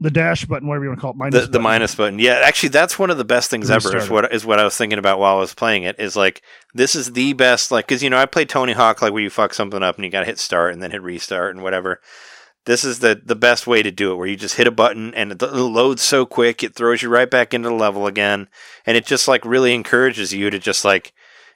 the 0.00 0.10
dash 0.10 0.44
button, 0.44 0.66
whatever 0.68 0.84
you 0.84 0.90
want 0.90 0.98
to 0.98 1.02
call 1.02 1.10
it, 1.12 1.16
minus 1.16 1.34
the, 1.34 1.40
the 1.40 1.52
button. 1.52 1.62
minus 1.62 1.94
button. 1.94 2.18
Yeah, 2.18 2.40
actually, 2.42 2.70
that's 2.70 2.98
one 2.98 3.10
of 3.10 3.18
the 3.18 3.24
best 3.24 3.50
things 3.50 3.70
ever. 3.70 3.96
Is 3.96 4.10
what 4.10 4.32
is 4.32 4.44
what 4.44 4.58
I 4.58 4.64
was 4.64 4.76
thinking 4.76 4.98
about 4.98 5.18
while 5.18 5.36
I 5.36 5.40
was 5.40 5.54
playing 5.54 5.84
it. 5.84 5.98
Is 5.98 6.16
like 6.16 6.42
this 6.74 6.94
is 6.94 7.12
the 7.12 7.32
best. 7.32 7.70
Like 7.70 7.86
because 7.86 8.02
you 8.02 8.10
know 8.10 8.18
I 8.18 8.26
played 8.26 8.48
Tony 8.48 8.72
Hawk 8.72 9.02
like 9.02 9.12
where 9.12 9.22
you 9.22 9.30
fuck 9.30 9.54
something 9.54 9.82
up 9.82 9.96
and 9.96 10.04
you 10.04 10.10
got 10.10 10.20
to 10.20 10.26
hit 10.26 10.38
start 10.38 10.72
and 10.72 10.82
then 10.82 10.90
hit 10.90 11.02
restart 11.02 11.54
and 11.54 11.62
whatever. 11.62 12.00
This 12.66 12.84
is 12.84 13.00
the 13.00 13.20
the 13.22 13.36
best 13.36 13.66
way 13.66 13.82
to 13.82 13.90
do 13.90 14.12
it, 14.12 14.16
where 14.16 14.26
you 14.26 14.36
just 14.36 14.56
hit 14.56 14.66
a 14.66 14.70
button 14.70 15.12
and 15.14 15.32
it 15.32 15.42
loads 15.42 16.02
so 16.02 16.24
quick, 16.24 16.62
it 16.62 16.74
throws 16.74 17.02
you 17.02 17.08
right 17.08 17.30
back 17.30 17.52
into 17.52 17.68
the 17.68 17.74
level 17.74 18.06
again, 18.06 18.48
and 18.86 18.96
it 18.96 19.06
just 19.06 19.28
like 19.28 19.44
really 19.44 19.74
encourages 19.74 20.32
you 20.32 20.50
to 20.50 20.58
just 20.58 20.84
like 20.84 21.12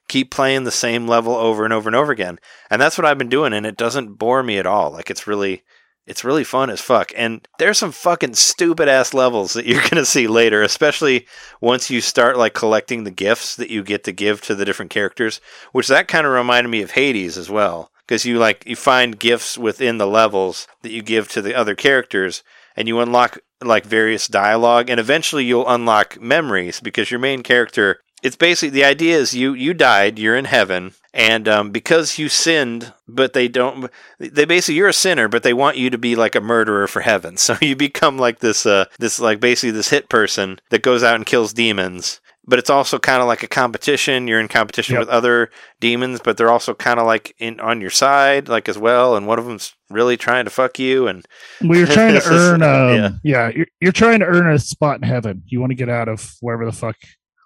keep 0.08 0.30
playing 0.30 0.64
the 0.64 0.70
same 0.70 1.06
level 1.06 1.34
over 1.34 1.64
and 1.64 1.72
over 1.72 1.88
and 1.88 1.96
over 1.96 2.10
again. 2.10 2.38
And 2.70 2.80
that's 2.80 2.98
what 2.98 3.04
I've 3.04 3.18
been 3.18 3.28
doing, 3.28 3.52
and 3.52 3.66
it 3.66 3.76
doesn't 3.76 4.14
bore 4.14 4.42
me 4.42 4.58
at 4.58 4.66
all. 4.66 4.90
Like 4.90 5.10
it's 5.10 5.26
really 5.26 5.62
it's 6.06 6.24
really 6.24 6.44
fun 6.44 6.70
as 6.70 6.80
fuck. 6.80 7.12
And 7.14 7.46
there's 7.58 7.76
some 7.76 7.92
fucking 7.92 8.34
stupid 8.34 8.88
ass 8.88 9.12
levels 9.12 9.52
that 9.52 9.66
you're 9.66 9.86
gonna 9.88 10.04
see 10.04 10.26
later, 10.26 10.62
especially 10.62 11.26
once 11.60 11.90
you 11.90 12.00
start 12.00 12.36
like 12.36 12.54
collecting 12.54 13.04
the 13.04 13.10
gifts 13.10 13.56
that 13.56 13.70
you 13.70 13.82
get 13.82 14.04
to 14.04 14.12
give 14.12 14.40
to 14.42 14.54
the 14.54 14.64
different 14.64 14.90
characters. 14.90 15.40
Which 15.72 15.88
that 15.88 16.08
kind 16.08 16.26
of 16.26 16.32
reminded 16.32 16.70
me 16.70 16.82
of 16.82 16.92
Hades 16.92 17.38
as 17.38 17.50
well. 17.50 17.92
Because 18.08 18.24
you 18.24 18.38
like 18.38 18.64
you 18.66 18.74
find 18.74 19.18
gifts 19.18 19.58
within 19.58 19.98
the 19.98 20.06
levels 20.06 20.66
that 20.82 20.92
you 20.92 21.02
give 21.02 21.28
to 21.28 21.42
the 21.42 21.54
other 21.54 21.74
characters 21.74 22.42
and 22.74 22.88
you 22.88 22.98
unlock 23.00 23.38
like 23.60 23.84
various 23.84 24.26
dialogue 24.26 24.88
and 24.88 24.98
eventually 24.98 25.44
you'll 25.44 25.68
unlock 25.68 26.18
memories 26.20 26.80
because 26.80 27.10
your 27.10 27.20
main 27.20 27.42
character 27.42 28.00
it's 28.22 28.36
basically 28.36 28.70
the 28.70 28.84
idea 28.84 29.16
is 29.16 29.34
you 29.34 29.52
you 29.52 29.74
died 29.74 30.18
you're 30.18 30.36
in 30.36 30.44
heaven 30.44 30.94
and 31.12 31.48
um, 31.48 31.70
because 31.70 32.18
you 32.18 32.28
sinned 32.28 32.92
but 33.08 33.32
they 33.32 33.48
don't 33.48 33.90
they 34.18 34.44
basically 34.44 34.76
you're 34.76 34.88
a 34.88 34.92
sinner 34.92 35.26
but 35.26 35.42
they 35.42 35.52
want 35.52 35.76
you 35.76 35.90
to 35.90 35.98
be 35.98 36.14
like 36.14 36.34
a 36.34 36.40
murderer 36.40 36.86
for 36.86 37.00
heaven. 37.00 37.36
So 37.48 37.56
you 37.62 37.74
become 37.76 38.18
like 38.18 38.40
this 38.40 38.66
uh 38.66 38.84
this 38.98 39.18
like 39.18 39.40
basically 39.40 39.70
this 39.70 39.90
hit 39.90 40.08
person 40.08 40.60
that 40.70 40.82
goes 40.82 41.02
out 41.02 41.16
and 41.16 41.26
kills 41.26 41.52
demons 41.52 42.20
but 42.48 42.58
it's 42.58 42.70
also 42.70 42.98
kind 42.98 43.20
of 43.22 43.28
like 43.28 43.42
a 43.42 43.48
competition 43.48 44.26
you're 44.26 44.40
in 44.40 44.48
competition 44.48 44.94
Yep. 44.94 45.00
with 45.00 45.08
other 45.10 45.50
demons 45.80 46.20
but 46.24 46.36
they're 46.36 46.50
also 46.50 46.74
kind 46.74 46.98
of 46.98 47.06
like 47.06 47.34
in 47.38 47.60
on 47.60 47.80
your 47.80 47.90
side 47.90 48.48
like 48.48 48.68
as 48.68 48.78
well 48.78 49.14
and 49.16 49.26
one 49.26 49.38
of 49.38 49.44
them's 49.44 49.74
really 49.90 50.16
trying 50.16 50.44
to 50.46 50.50
fuck 50.50 50.78
you 50.78 51.06
and 51.06 51.24
Well, 51.62 51.78
you're 51.78 51.86
trying 51.86 52.12
to 52.14 52.18
is- 52.18 52.26
earn, 52.26 52.62
um, 52.62 52.94
yeah. 52.96 53.10
yeah, 53.22 53.50
you're, 53.54 53.66
you're 53.80 53.92
trying 53.92 54.18
to 54.20 54.26
earn 54.26 54.50
a 54.52 54.58
spot 54.58 54.96
in 54.96 55.02
heaven. 55.02 55.42
You 55.46 55.60
want 55.60 55.70
to 55.70 55.76
get 55.76 55.88
out 55.88 56.08
of 56.08 56.34
wherever 56.40 56.64
the 56.66 56.72
fuck 56.72 56.96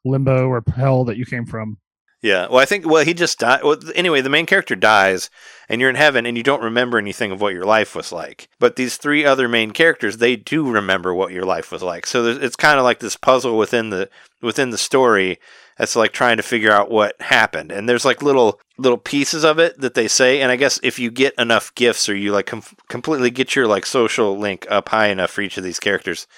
limbo 0.05 0.47
or 0.49 0.63
hell 0.75 1.05
that 1.05 1.17
you 1.17 1.25
came 1.27 1.47
from. 1.47 1.79
Yeah. 2.23 2.47
Well, 2.47 2.61
I 2.61 2.65
think 2.67 2.87
well 2.87 3.05
he 3.05 3.15
just 3.15 3.41
died. 3.41 3.65
Well, 3.65 3.79
anyway, 3.97 4.21
the 4.21 4.31
main 4.31 4.47
character 4.47 4.77
dies, 4.77 5.29
and 5.69 5.81
you're 5.81 5.91
in 5.91 5.97
heaven, 5.97 6.25
and 6.25 6.37
you 6.37 6.45
don't 6.45 6.63
remember 6.63 6.97
anything 6.97 7.33
of 7.33 7.41
what 7.41 7.53
your 7.53 7.65
life 7.65 7.97
was 7.97 8.13
like. 8.13 8.49
But 8.61 8.77
these 8.77 8.97
three 8.97 9.25
other 9.25 9.49
main 9.49 9.73
characters, 9.73 10.19
they 10.19 10.37
do 10.37 10.71
remember 10.71 11.13
what 11.13 11.33
your 11.33 11.45
life 11.45 11.73
was 11.73 11.83
like. 11.83 12.07
So 12.07 12.25
it's 12.27 12.55
kind 12.55 12.79
of 12.79 12.85
like 12.85 13.01
this 13.01 13.17
puzzle 13.17 13.59
within 13.59 13.91
the 13.91 14.09
within 14.41 14.71
the 14.71 14.79
story. 14.79 15.41
That's 15.79 15.97
like 15.97 16.13
trying 16.13 16.37
to 16.37 16.45
figure 16.45 16.71
out 16.71 16.93
what 16.93 17.21
happened, 17.21 17.73
and 17.73 17.89
there's 17.89 18.05
like 18.05 18.23
little 18.23 18.61
little 18.79 18.99
pieces 18.99 19.45
of 19.45 19.59
it 19.59 19.81
that 19.81 19.95
they 19.95 20.07
say. 20.07 20.41
And 20.41 20.53
I 20.53 20.57
guess 20.57 20.79
if 20.85 21.01
you 21.01 21.11
get 21.11 21.35
enough 21.39 21.75
gifts, 21.75 22.09
or 22.09 22.15
you 22.15 22.31
like 22.31 22.47
com- 22.47 22.63
completely 22.89 23.31
get 23.31 23.57
your 23.57 23.67
like 23.67 23.85
social 23.85 24.39
link 24.39 24.65
up 24.71 24.91
high 24.91 25.09
enough 25.09 25.33
for 25.33 25.41
each 25.41 25.59
of 25.59 25.65
these 25.65 25.81
characters, 25.81 26.29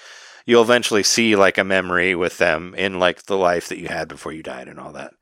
you'll 0.47 0.63
eventually 0.63 1.03
see 1.03 1.35
like 1.35 1.59
a 1.59 1.63
memory 1.63 2.15
with 2.15 2.39
them 2.39 2.73
in 2.75 2.97
like 2.97 3.23
the 3.23 3.37
life 3.37 3.69
that 3.69 3.77
you 3.77 3.87
had 3.87 4.07
before 4.07 4.31
you 4.31 4.41
died 4.41 4.67
and 4.67 4.79
all 4.79 4.93
that 4.93 5.13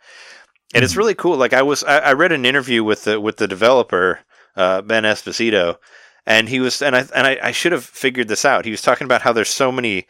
and 0.73 0.83
it's 0.83 0.95
really 0.95 1.15
cool. 1.15 1.37
Like 1.37 1.53
I 1.53 1.61
was, 1.61 1.83
I, 1.83 1.99
I 1.99 2.13
read 2.13 2.31
an 2.31 2.45
interview 2.45 2.83
with 2.83 3.03
the 3.03 3.19
with 3.19 3.37
the 3.37 3.47
developer 3.47 4.19
uh, 4.55 4.81
Ben 4.81 5.03
Esposito, 5.03 5.77
and 6.25 6.49
he 6.49 6.59
was, 6.59 6.81
and 6.81 6.95
I 6.95 7.05
and 7.15 7.27
I, 7.27 7.39
I 7.41 7.51
should 7.51 7.71
have 7.71 7.83
figured 7.83 8.27
this 8.27 8.45
out. 8.45 8.65
He 8.65 8.71
was 8.71 8.81
talking 8.81 9.05
about 9.05 9.21
how 9.21 9.33
there's 9.33 9.49
so 9.49 9.71
many, 9.71 10.07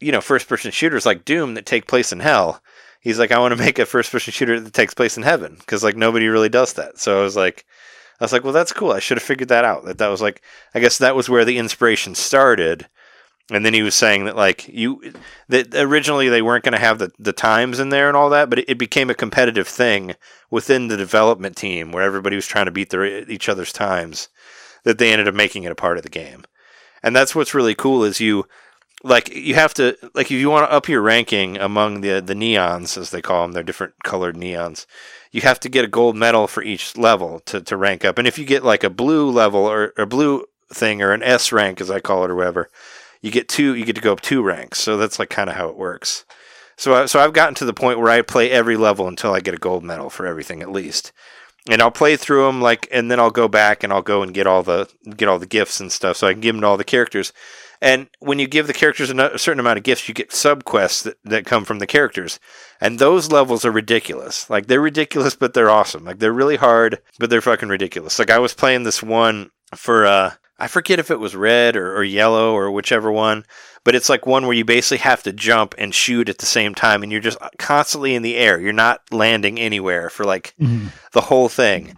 you 0.00 0.12
know, 0.12 0.20
first 0.20 0.48
person 0.48 0.70
shooters 0.70 1.06
like 1.06 1.24
Doom 1.24 1.54
that 1.54 1.66
take 1.66 1.86
place 1.86 2.12
in 2.12 2.20
hell. 2.20 2.62
He's 3.00 3.18
like, 3.18 3.32
I 3.32 3.38
want 3.38 3.56
to 3.56 3.62
make 3.64 3.78
a 3.78 3.86
first 3.86 4.10
person 4.10 4.32
shooter 4.32 4.58
that 4.60 4.72
takes 4.72 4.94
place 4.94 5.16
in 5.16 5.22
heaven 5.22 5.56
because 5.58 5.84
like 5.84 5.96
nobody 5.96 6.26
really 6.28 6.48
does 6.48 6.74
that. 6.74 6.98
So 6.98 7.18
I 7.18 7.22
was 7.22 7.36
like, 7.36 7.64
I 8.20 8.24
was 8.24 8.32
like, 8.32 8.44
well, 8.44 8.52
that's 8.52 8.72
cool. 8.72 8.90
I 8.90 8.98
should 8.98 9.16
have 9.16 9.22
figured 9.22 9.48
that 9.50 9.64
out. 9.64 9.84
That 9.84 9.98
that 9.98 10.08
was 10.08 10.20
like, 10.20 10.42
I 10.74 10.80
guess 10.80 10.98
that 10.98 11.16
was 11.16 11.28
where 11.28 11.44
the 11.44 11.58
inspiration 11.58 12.14
started. 12.14 12.88
And 13.50 13.64
then 13.64 13.72
he 13.72 13.82
was 13.82 13.94
saying 13.94 14.26
that 14.26 14.36
like 14.36 14.68
you 14.68 15.14
that 15.48 15.74
originally 15.74 16.28
they 16.28 16.42
weren't 16.42 16.64
going 16.64 16.74
to 16.74 16.78
have 16.78 16.98
the, 16.98 17.10
the 17.18 17.32
times 17.32 17.78
in 17.78 17.88
there 17.88 18.08
and 18.08 18.16
all 18.16 18.28
that, 18.30 18.50
but 18.50 18.58
it, 18.58 18.68
it 18.68 18.78
became 18.78 19.08
a 19.08 19.14
competitive 19.14 19.66
thing 19.66 20.14
within 20.50 20.88
the 20.88 20.98
development 20.98 21.56
team 21.56 21.90
where 21.90 22.02
everybody 22.02 22.36
was 22.36 22.46
trying 22.46 22.66
to 22.66 22.70
beat 22.70 22.90
their 22.90 23.06
each 23.30 23.48
other's 23.48 23.72
times 23.72 24.28
that 24.84 24.98
they 24.98 25.12
ended 25.12 25.28
up 25.28 25.34
making 25.34 25.64
it 25.64 25.72
a 25.72 25.76
part 25.76 25.96
of 25.96 26.02
the 26.02 26.10
game. 26.10 26.44
And 27.02 27.16
that's 27.16 27.34
what's 27.34 27.54
really 27.54 27.74
cool 27.74 28.04
is 28.04 28.20
you 28.20 28.46
like 29.02 29.34
you 29.34 29.54
have 29.54 29.72
to 29.74 29.96
like 30.14 30.26
if 30.26 30.32
you 30.32 30.50
want 30.50 30.68
to 30.68 30.74
up 30.74 30.88
your 30.88 31.00
ranking 31.00 31.56
among 31.56 32.00
the 32.00 32.20
the 32.20 32.34
neons 32.34 32.98
as 32.98 33.10
they 33.10 33.22
call 33.22 33.42
them, 33.42 33.52
they're 33.52 33.62
different 33.62 33.94
colored 34.04 34.36
neons. 34.36 34.86
You 35.30 35.42
have 35.42 35.60
to 35.60 35.68
get 35.68 35.84
a 35.84 35.88
gold 35.88 36.16
medal 36.16 36.46
for 36.46 36.62
each 36.62 36.96
level 36.96 37.40
to, 37.40 37.60
to 37.60 37.76
rank 37.76 38.04
up. 38.04 38.18
And 38.18 38.26
if 38.26 38.38
you 38.38 38.44
get 38.44 38.64
like 38.64 38.82
a 38.82 38.90
blue 38.90 39.30
level 39.30 39.60
or 39.60 39.92
a 39.96 40.06
blue 40.06 40.44
thing 40.72 41.00
or 41.02 41.12
an 41.12 41.22
S 41.22 41.52
rank 41.52 41.80
as 41.80 41.90
I 41.90 42.00
call 42.00 42.24
it 42.24 42.30
or 42.30 42.34
whatever, 42.34 42.70
you 43.20 43.30
get 43.30 43.48
two 43.48 43.74
you 43.74 43.84
get 43.84 43.96
to 43.96 44.02
go 44.02 44.12
up 44.12 44.20
two 44.20 44.42
ranks. 44.42 44.78
So 44.80 44.96
that's 44.96 45.18
like 45.18 45.30
kind 45.30 45.50
of 45.50 45.56
how 45.56 45.68
it 45.68 45.76
works. 45.76 46.24
So 46.76 46.94
I, 46.94 47.06
so 47.06 47.18
I've 47.18 47.32
gotten 47.32 47.54
to 47.56 47.64
the 47.64 47.74
point 47.74 47.98
where 47.98 48.10
I 48.10 48.22
play 48.22 48.50
every 48.50 48.76
level 48.76 49.08
until 49.08 49.34
I 49.34 49.40
get 49.40 49.54
a 49.54 49.58
gold 49.58 49.82
medal 49.82 50.10
for 50.10 50.26
everything 50.26 50.62
at 50.62 50.70
least. 50.70 51.12
And 51.68 51.82
I'll 51.82 51.90
play 51.90 52.16
through 52.16 52.46
them 52.46 52.62
like 52.62 52.88
and 52.92 53.10
then 53.10 53.18
I'll 53.18 53.30
go 53.30 53.48
back 53.48 53.82
and 53.82 53.92
I'll 53.92 54.02
go 54.02 54.22
and 54.22 54.32
get 54.32 54.46
all 54.46 54.62
the 54.62 54.88
get 55.16 55.28
all 55.28 55.38
the 55.38 55.46
gifts 55.46 55.80
and 55.80 55.90
stuff 55.90 56.16
so 56.16 56.26
I 56.26 56.32
can 56.32 56.40
give 56.40 56.54
them 56.54 56.62
to 56.62 56.66
all 56.68 56.76
the 56.76 56.84
characters. 56.84 57.32
And 57.80 58.08
when 58.18 58.38
you 58.38 58.48
give 58.48 58.66
the 58.66 58.72
characters 58.72 59.10
a 59.10 59.38
certain 59.38 59.60
amount 59.60 59.78
of 59.78 59.84
gifts, 59.84 60.08
you 60.08 60.14
get 60.14 60.32
sub 60.32 60.64
quests 60.64 61.02
that, 61.02 61.16
that 61.24 61.46
come 61.46 61.64
from 61.64 61.78
the 61.78 61.86
characters. 61.86 62.40
And 62.80 62.98
those 62.98 63.30
levels 63.30 63.64
are 63.64 63.70
ridiculous. 63.70 64.50
Like 64.50 64.66
they're 64.66 64.80
ridiculous, 64.80 65.36
but 65.36 65.54
they're 65.54 65.70
awesome. 65.70 66.04
Like 66.04 66.18
they're 66.18 66.32
really 66.32 66.56
hard, 66.56 67.00
but 67.18 67.30
they're 67.30 67.40
fucking 67.40 67.68
ridiculous. 67.68 68.18
Like 68.18 68.30
I 68.30 68.38
was 68.38 68.54
playing 68.54 68.82
this 68.82 69.02
one 69.02 69.50
for 69.74 70.06
uh 70.06 70.32
I 70.58 70.66
forget 70.66 70.98
if 70.98 71.10
it 71.10 71.20
was 71.20 71.36
red 71.36 71.76
or, 71.76 71.96
or 71.96 72.02
yellow 72.02 72.52
or 72.52 72.70
whichever 72.70 73.12
one, 73.12 73.44
but 73.84 73.94
it's 73.94 74.08
like 74.08 74.26
one 74.26 74.44
where 74.46 74.56
you 74.56 74.64
basically 74.64 74.98
have 74.98 75.22
to 75.22 75.32
jump 75.32 75.74
and 75.78 75.94
shoot 75.94 76.28
at 76.28 76.38
the 76.38 76.46
same 76.46 76.74
time 76.74 77.02
and 77.02 77.12
you're 77.12 77.20
just 77.20 77.38
constantly 77.58 78.14
in 78.14 78.22
the 78.22 78.36
air. 78.36 78.60
You're 78.60 78.72
not 78.72 79.02
landing 79.12 79.58
anywhere 79.58 80.10
for 80.10 80.24
like 80.24 80.54
the 81.12 81.20
whole 81.20 81.48
thing. 81.48 81.94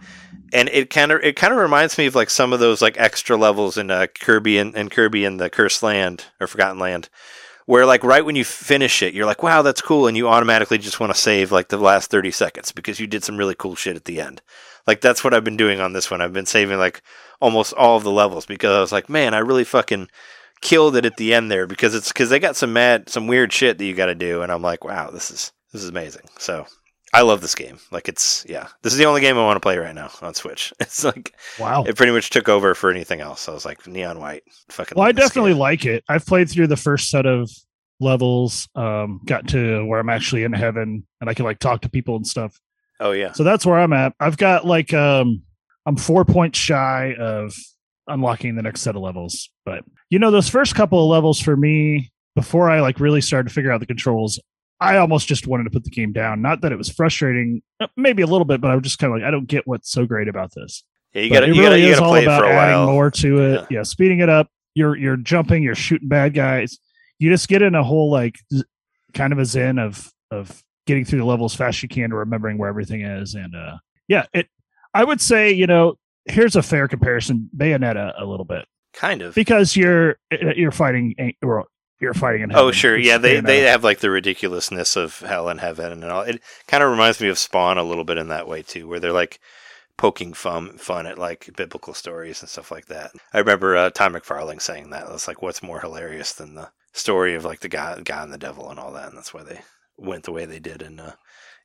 And 0.53 0.69
it 0.69 0.89
kind 0.89 1.11
of 1.11 1.23
it 1.23 1.35
kind 1.35 1.53
of 1.53 1.59
reminds 1.59 1.97
me 1.97 2.05
of 2.05 2.15
like 2.15 2.29
some 2.29 2.53
of 2.53 2.59
those 2.59 2.81
like 2.81 2.99
extra 2.99 3.35
levels 3.35 3.77
in 3.77 3.89
uh, 3.89 4.07
Kirby 4.19 4.57
and, 4.57 4.75
and 4.75 4.91
Kirby 4.91 5.25
and 5.25 5.39
the 5.39 5.49
Cursed 5.49 5.81
Land 5.81 6.25
or 6.39 6.47
Forgotten 6.47 6.77
Land, 6.77 7.09
where 7.65 7.85
like 7.85 8.03
right 8.03 8.25
when 8.25 8.35
you 8.35 8.43
finish 8.43 9.01
it, 9.01 9.13
you're 9.13 9.25
like, 9.25 9.43
wow, 9.43 9.61
that's 9.61 9.81
cool, 9.81 10.07
and 10.07 10.17
you 10.17 10.27
automatically 10.27 10.77
just 10.77 10.99
want 10.99 11.13
to 11.13 11.19
save 11.19 11.53
like 11.53 11.69
the 11.69 11.77
last 11.77 12.11
30 12.11 12.31
seconds 12.31 12.73
because 12.73 12.99
you 12.99 13.07
did 13.07 13.23
some 13.23 13.37
really 13.37 13.55
cool 13.55 13.75
shit 13.75 13.95
at 13.95 14.05
the 14.05 14.19
end. 14.19 14.41
Like 14.87 15.01
that's 15.01 15.23
what 15.23 15.33
I've 15.33 15.43
been 15.43 15.57
doing 15.57 15.79
on 15.79 15.93
this 15.93 16.09
one. 16.11 16.21
I've 16.21 16.33
been 16.33 16.45
saving 16.45 16.77
like 16.79 17.01
almost 17.39 17.73
all 17.73 17.97
of 17.97 18.03
the 18.03 18.11
levels 18.11 18.45
because 18.45 18.71
I 18.75 18.79
was 18.81 18.91
like, 18.91 19.09
man, 19.09 19.33
I 19.33 19.39
really 19.39 19.63
fucking 19.63 20.07
killed 20.61 20.95
it 20.95 21.05
at 21.05 21.17
the 21.17 21.33
end 21.33 21.49
there 21.49 21.65
because 21.67 21.95
it's 21.95 22.09
because 22.09 22.29
they 22.29 22.39
got 22.39 22.55
some 22.55 22.73
mad, 22.73 23.09
some 23.09 23.27
weird 23.27 23.51
shit 23.51 23.77
that 23.77 23.85
you 23.85 23.95
got 23.95 24.05
to 24.07 24.15
do, 24.15 24.41
and 24.41 24.51
I'm 24.51 24.61
like, 24.61 24.83
wow, 24.83 25.09
this 25.09 25.31
is 25.31 25.51
this 25.73 25.83
is 25.83 25.89
amazing. 25.89 26.23
So 26.39 26.65
I 27.13 27.21
love 27.21 27.41
this 27.41 27.55
game. 27.55 27.79
Like 27.91 28.07
it's 28.07 28.45
yeah, 28.47 28.67
this 28.83 28.93
is 28.93 28.99
the 28.99 29.05
only 29.05 29.21
game 29.21 29.37
I 29.37 29.43
want 29.43 29.57
to 29.57 29.61
play 29.61 29.77
right 29.77 29.95
now 29.95 30.11
on 30.21 30.33
Switch. 30.33 30.73
It's 30.79 31.03
like 31.03 31.33
Wow. 31.59 31.83
it 31.83 31.95
pretty 31.97 32.11
much 32.11 32.29
took 32.29 32.47
over 32.49 32.73
for 32.75 32.89
anything 32.91 33.21
else. 33.21 33.47
I 33.49 33.53
was 33.53 33.65
like 33.65 33.85
neon 33.87 34.19
white, 34.19 34.43
fucking. 34.69 34.95
Well, 34.97 35.07
I 35.07 35.11
definitely 35.11 35.51
game. 35.51 35.59
like 35.59 35.85
it. 35.85 36.03
I've 36.09 36.25
played 36.25 36.49
through 36.49 36.67
the 36.67 36.77
first 36.77 37.09
set 37.09 37.25
of 37.25 37.49
levels, 37.99 38.67
um, 38.75 39.21
got 39.25 39.47
to 39.49 39.85
where 39.85 39.99
I'm 39.99 40.09
actually 40.09 40.43
in 40.43 40.53
heaven 40.53 41.05
and 41.21 41.29
I 41.29 41.33
can 41.33 41.45
like 41.45 41.59
talk 41.59 41.81
to 41.81 41.89
people 41.89 42.15
and 42.15 42.25
stuff. 42.25 42.59
Oh 43.01 43.11
yeah, 43.11 43.31
So 43.33 43.43
that's 43.43 43.65
where 43.65 43.79
I'm 43.79 43.93
at. 43.93 44.13
I've 44.19 44.37
got 44.37 44.65
like 44.65 44.93
um 44.93 45.41
I'm 45.85 45.95
four 45.95 46.23
points 46.23 46.59
shy 46.59 47.15
of 47.19 47.53
unlocking 48.07 48.55
the 48.55 48.61
next 48.61 48.81
set 48.81 48.95
of 48.95 49.01
levels. 49.01 49.49
But 49.65 49.83
you 50.09 50.19
know, 50.19 50.29
those 50.31 50.47
first 50.49 50.75
couple 50.75 51.03
of 51.03 51.09
levels 51.09 51.39
for 51.41 51.57
me, 51.57 52.11
before 52.35 52.69
I 52.69 52.79
like 52.81 52.99
really 52.99 53.21
started 53.21 53.49
to 53.49 53.53
figure 53.53 53.71
out 53.71 53.79
the 53.79 53.85
controls, 53.87 54.39
I 54.79 54.97
almost 54.97 55.27
just 55.27 55.47
wanted 55.47 55.63
to 55.65 55.69
put 55.71 55.83
the 55.83 55.89
game 55.89 56.13
down. 56.13 56.41
Not 56.41 56.61
that 56.61 56.71
it 56.71 56.77
was 56.77 56.89
frustrating, 56.89 57.61
uh, 57.79 57.87
maybe 57.97 58.21
a 58.21 58.27
little 58.27 58.45
bit, 58.45 58.61
but 58.61 58.69
I 58.71 58.75
was 58.75 58.83
just 58.83 58.99
kind 58.99 59.11
of 59.13 59.19
like, 59.19 59.27
I 59.27 59.31
don't 59.31 59.47
get 59.47 59.65
what's 59.67 59.91
so 59.91 60.05
great 60.05 60.27
about 60.27 60.51
this. 60.55 60.83
yeah. 61.13 61.21
You 61.23 61.29
gotta 61.31 61.45
it 61.47 61.55
you 61.55 61.61
gotta 61.63 61.75
really 61.75 61.85
you 61.85 61.91
is 61.93 61.99
gotta 61.99 62.05
all 62.05 62.11
play 62.13 62.23
about 62.23 62.41
for 62.41 62.47
a 62.47 62.53
adding 62.53 62.77
while. 62.77 62.91
more 62.91 63.11
to 63.11 63.41
it. 63.41 63.53
Yeah. 63.53 63.65
Yeah. 63.77 63.83
speeding 63.83 64.19
it 64.19 64.29
up. 64.29 64.47
You're 64.75 64.95
you're 64.95 65.17
jumping, 65.17 65.63
you're 65.63 65.75
shooting 65.75 66.07
bad 66.07 66.33
guys. 66.33 66.77
You 67.19 67.29
just 67.31 67.47
get 67.47 67.61
in 67.61 67.73
a 67.75 67.83
whole 67.83 68.09
like 68.11 68.35
z- 68.53 68.63
kind 69.13 69.33
of 69.33 69.39
a 69.39 69.45
zen 69.45 69.79
of 69.79 70.09
of 70.31 70.61
getting 70.85 71.05
through 71.05 71.19
the 71.19 71.25
level 71.25 71.45
as 71.45 71.55
fast 71.55 71.77
as 71.77 71.83
you 71.83 71.89
can 71.89 72.09
to 72.09 72.15
remembering 72.15 72.57
where 72.57 72.69
everything 72.69 73.01
is. 73.01 73.35
And 73.35 73.55
uh 73.55 73.77
yeah, 74.07 74.25
it 74.33 74.47
I 74.93 75.03
would 75.03 75.21
say, 75.21 75.51
you 75.51 75.67
know, 75.67 75.95
here's 76.25 76.55
a 76.55 76.61
fair 76.61 76.87
comparison, 76.87 77.49
Bayonetta 77.55 78.13
a 78.17 78.25
little 78.25 78.45
bit. 78.45 78.65
Kind 78.93 79.21
of. 79.21 79.35
Because 79.35 79.75
you're 79.75 80.17
uh, 80.31 80.53
you're 80.55 80.71
fighting 80.71 81.15
or 81.41 81.65
you're 81.99 82.13
fighting 82.13 82.41
in 82.41 82.51
Oh 82.53 82.71
sure, 82.71 82.97
yeah. 82.97 83.17
They 83.17 83.39
they 83.39 83.61
have 83.61 83.83
like 83.83 83.99
the 83.99 84.09
ridiculousness 84.09 84.95
of 84.95 85.19
hell 85.19 85.49
and 85.49 85.59
heaven 85.59 85.91
and 85.91 86.05
all. 86.05 86.23
It 86.23 86.41
kind 86.67 86.83
of 86.83 86.91
reminds 86.91 87.21
me 87.21 87.29
of 87.29 87.37
Spawn 87.37 87.77
a 87.77 87.83
little 87.83 88.03
bit 88.03 88.17
in 88.17 88.27
that 88.29 88.47
way 88.47 88.63
too, 88.63 88.87
where 88.87 88.99
they're 88.99 89.13
like 89.13 89.39
poking 89.97 90.33
fun 90.33 90.77
fun 90.77 91.05
at 91.05 91.19
like 91.19 91.49
biblical 91.55 91.93
stories 91.93 92.41
and 92.41 92.49
stuff 92.49 92.71
like 92.71 92.87
that. 92.87 93.11
I 93.33 93.39
remember 93.39 93.77
uh, 93.77 93.91
Todd 93.91 94.13
McFarlane 94.13 94.61
saying 94.61 94.89
that. 94.89 95.07
It's 95.09 95.27
like 95.27 95.41
what's 95.41 95.63
more 95.63 95.79
hilarious 95.79 96.33
than 96.33 96.55
the 96.55 96.71
story 96.91 97.35
of 97.35 97.45
like 97.45 97.59
the 97.59 97.69
God, 97.69 98.03
God 98.03 98.25
and 98.25 98.33
the 98.33 98.37
devil 98.37 98.69
and 98.69 98.79
all 98.79 98.91
that, 98.93 99.09
and 99.09 99.17
that's 99.17 99.33
why 99.33 99.43
they 99.43 99.61
went 100.01 100.23
the 100.23 100.31
way 100.31 100.45
they 100.45 100.59
did 100.59 100.81
in 100.81 100.99
uh, 100.99 101.13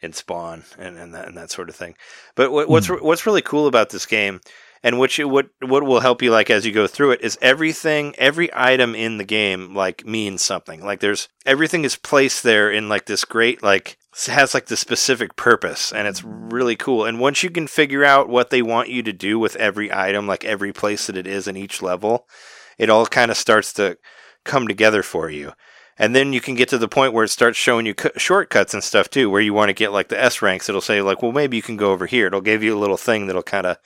in 0.01 0.13
Spawn 0.13 0.65
and, 0.79 0.97
and 0.97 1.15
that 1.15 1.27
and 1.27 1.37
that 1.37 1.51
sort 1.51 1.69
of 1.69 1.77
thing. 1.77 1.97
But 2.35 2.53
what, 2.53 2.69
what's 2.69 2.89
what's 2.89 3.27
really 3.27 3.43
cool 3.43 3.67
about 3.67 3.91
this 3.91 4.07
game, 4.07 4.41
and 4.83 4.99
which 4.99 5.19
what 5.19 5.49
what 5.61 5.85
will 5.85 6.01
help 6.01 6.23
you 6.23 6.31
like 6.31 6.51
as 6.51 6.67
you 6.67 6.73
go 6.73 6.87
through 6.87 7.13
it 7.13 7.23
is 7.23 7.39
everything, 7.41 8.15
every 8.19 8.51
item 8.55 8.95
in 8.95 9.19
the 9.19 9.25
game 9.25 9.75
like 9.75 10.07
means 10.07 10.43
something. 10.43 10.85
Like 10.85 11.01
there's 11.01 11.29
everything 11.45 11.85
is 11.85 11.97
placed 11.97 12.43
there 12.43 12.71
in 12.71 12.89
like 12.89 13.07
this 13.07 13.25
great 13.25 13.63
like 13.63 13.99
has 14.27 14.55
like 14.55 14.67
the 14.67 14.77
specific 14.77 15.37
purpose 15.37 15.93
and 15.93 16.09
it's 16.09 16.25
really 16.25 16.75
cool 16.75 17.05
and 17.05 17.21
once 17.21 17.43
you 17.43 17.51
can 17.51 17.67
figure 17.67 18.03
out 18.03 18.31
what 18.31 18.49
they 18.49 18.63
want 18.63 18.89
you 18.89 19.03
to 19.03 19.13
do 19.13 19.39
with 19.39 19.55
every 19.57 19.93
item 19.93 20.27
like 20.27 20.43
every 20.43 20.73
place 20.73 21.07
that 21.07 21.19
it 21.19 21.27
is 21.27 21.47
in 21.47 21.55
each 21.55 21.83
level 21.83 22.27
it 22.79 22.89
all 22.89 23.05
kind 23.05 23.31
of 23.31 23.37
starts 23.37 23.75
to 23.75 23.99
come 24.43 24.67
together 24.67 25.03
for 25.03 25.29
you 25.29 25.53
and 25.99 26.15
then 26.15 26.33
you 26.33 26.41
can 26.41 26.55
get 26.55 26.69
to 26.69 26.79
the 26.79 26.89
point 26.89 27.13
where 27.13 27.25
it 27.25 27.29
starts 27.29 27.59
showing 27.59 27.87
you 27.87 27.95
cu- 27.95 28.11
shortcuts 28.17 28.75
and 28.75 28.85
stuff 28.85 29.09
too 29.09 29.31
where 29.31 29.41
you 29.41 29.55
want 29.55 29.69
to 29.69 29.75
get 29.75 29.93
like 29.93 30.09
the 30.09 30.23
s 30.23 30.43
ranks 30.43 30.69
it'll 30.69 30.81
say 30.81 31.03
like 31.03 31.23
well 31.23 31.33
maybe 31.33 31.57
you 31.57 31.63
can 31.63 31.77
go 31.77 31.93
over 31.93 32.07
here 32.07 32.27
it'll 32.27 32.41
give 32.41 32.63
you 32.63 32.77
a 32.77 32.79
little 32.79 32.97
thing 32.97 33.27
that'll 33.27 33.43
kind 33.43 33.67
of 33.67 33.79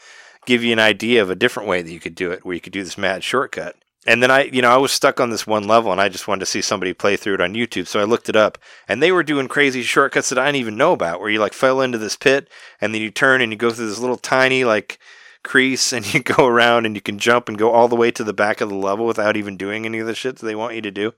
give 0.46 0.62
you 0.62 0.72
an 0.72 0.78
idea 0.78 1.22
of 1.22 1.30
a 1.30 1.34
different 1.34 1.68
way 1.68 1.82
that 1.82 1.92
you 1.92 2.00
could 2.00 2.14
do 2.14 2.30
it 2.30 2.44
where 2.44 2.54
you 2.54 2.60
could 2.60 2.72
do 2.72 2.84
this 2.84 2.98
mad 2.98 3.22
shortcut 3.22 3.76
and 4.06 4.22
then 4.22 4.30
I, 4.30 4.44
you 4.44 4.62
know, 4.62 4.70
I 4.70 4.78
was 4.78 4.92
stuck 4.92 5.20
on 5.20 5.28
this 5.28 5.46
one 5.46 5.68
level 5.68 5.92
and 5.92 6.00
I 6.00 6.08
just 6.08 6.26
wanted 6.26 6.40
to 6.40 6.46
see 6.46 6.62
somebody 6.62 6.94
play 6.94 7.16
through 7.16 7.34
it 7.34 7.40
on 7.40 7.52
YouTube. 7.52 7.86
So 7.86 8.00
I 8.00 8.04
looked 8.04 8.30
it 8.30 8.36
up 8.36 8.56
and 8.88 9.02
they 9.02 9.12
were 9.12 9.22
doing 9.22 9.46
crazy 9.46 9.82
shortcuts 9.82 10.30
that 10.30 10.38
I 10.38 10.46
didn't 10.46 10.56
even 10.56 10.78
know 10.78 10.92
about 10.92 11.20
where 11.20 11.28
you 11.28 11.38
like 11.38 11.52
fell 11.52 11.82
into 11.82 11.98
this 11.98 12.16
pit 12.16 12.48
and 12.80 12.94
then 12.94 13.02
you 13.02 13.10
turn 13.10 13.42
and 13.42 13.52
you 13.52 13.58
go 13.58 13.70
through 13.70 13.88
this 13.88 13.98
little 13.98 14.16
tiny 14.16 14.64
like 14.64 14.98
crease 15.42 15.92
and 15.92 16.14
you 16.14 16.22
go 16.22 16.46
around 16.46 16.86
and 16.86 16.94
you 16.94 17.02
can 17.02 17.18
jump 17.18 17.48
and 17.48 17.58
go 17.58 17.70
all 17.70 17.88
the 17.88 17.96
way 17.96 18.10
to 18.10 18.24
the 18.24 18.32
back 18.32 18.62
of 18.62 18.70
the 18.70 18.74
level 18.74 19.06
without 19.06 19.36
even 19.36 19.58
doing 19.58 19.84
any 19.84 19.98
of 19.98 20.06
the 20.06 20.14
shit 20.14 20.38
that 20.38 20.46
they 20.46 20.54
want 20.54 20.74
you 20.74 20.82
to 20.82 20.90
do. 20.90 21.12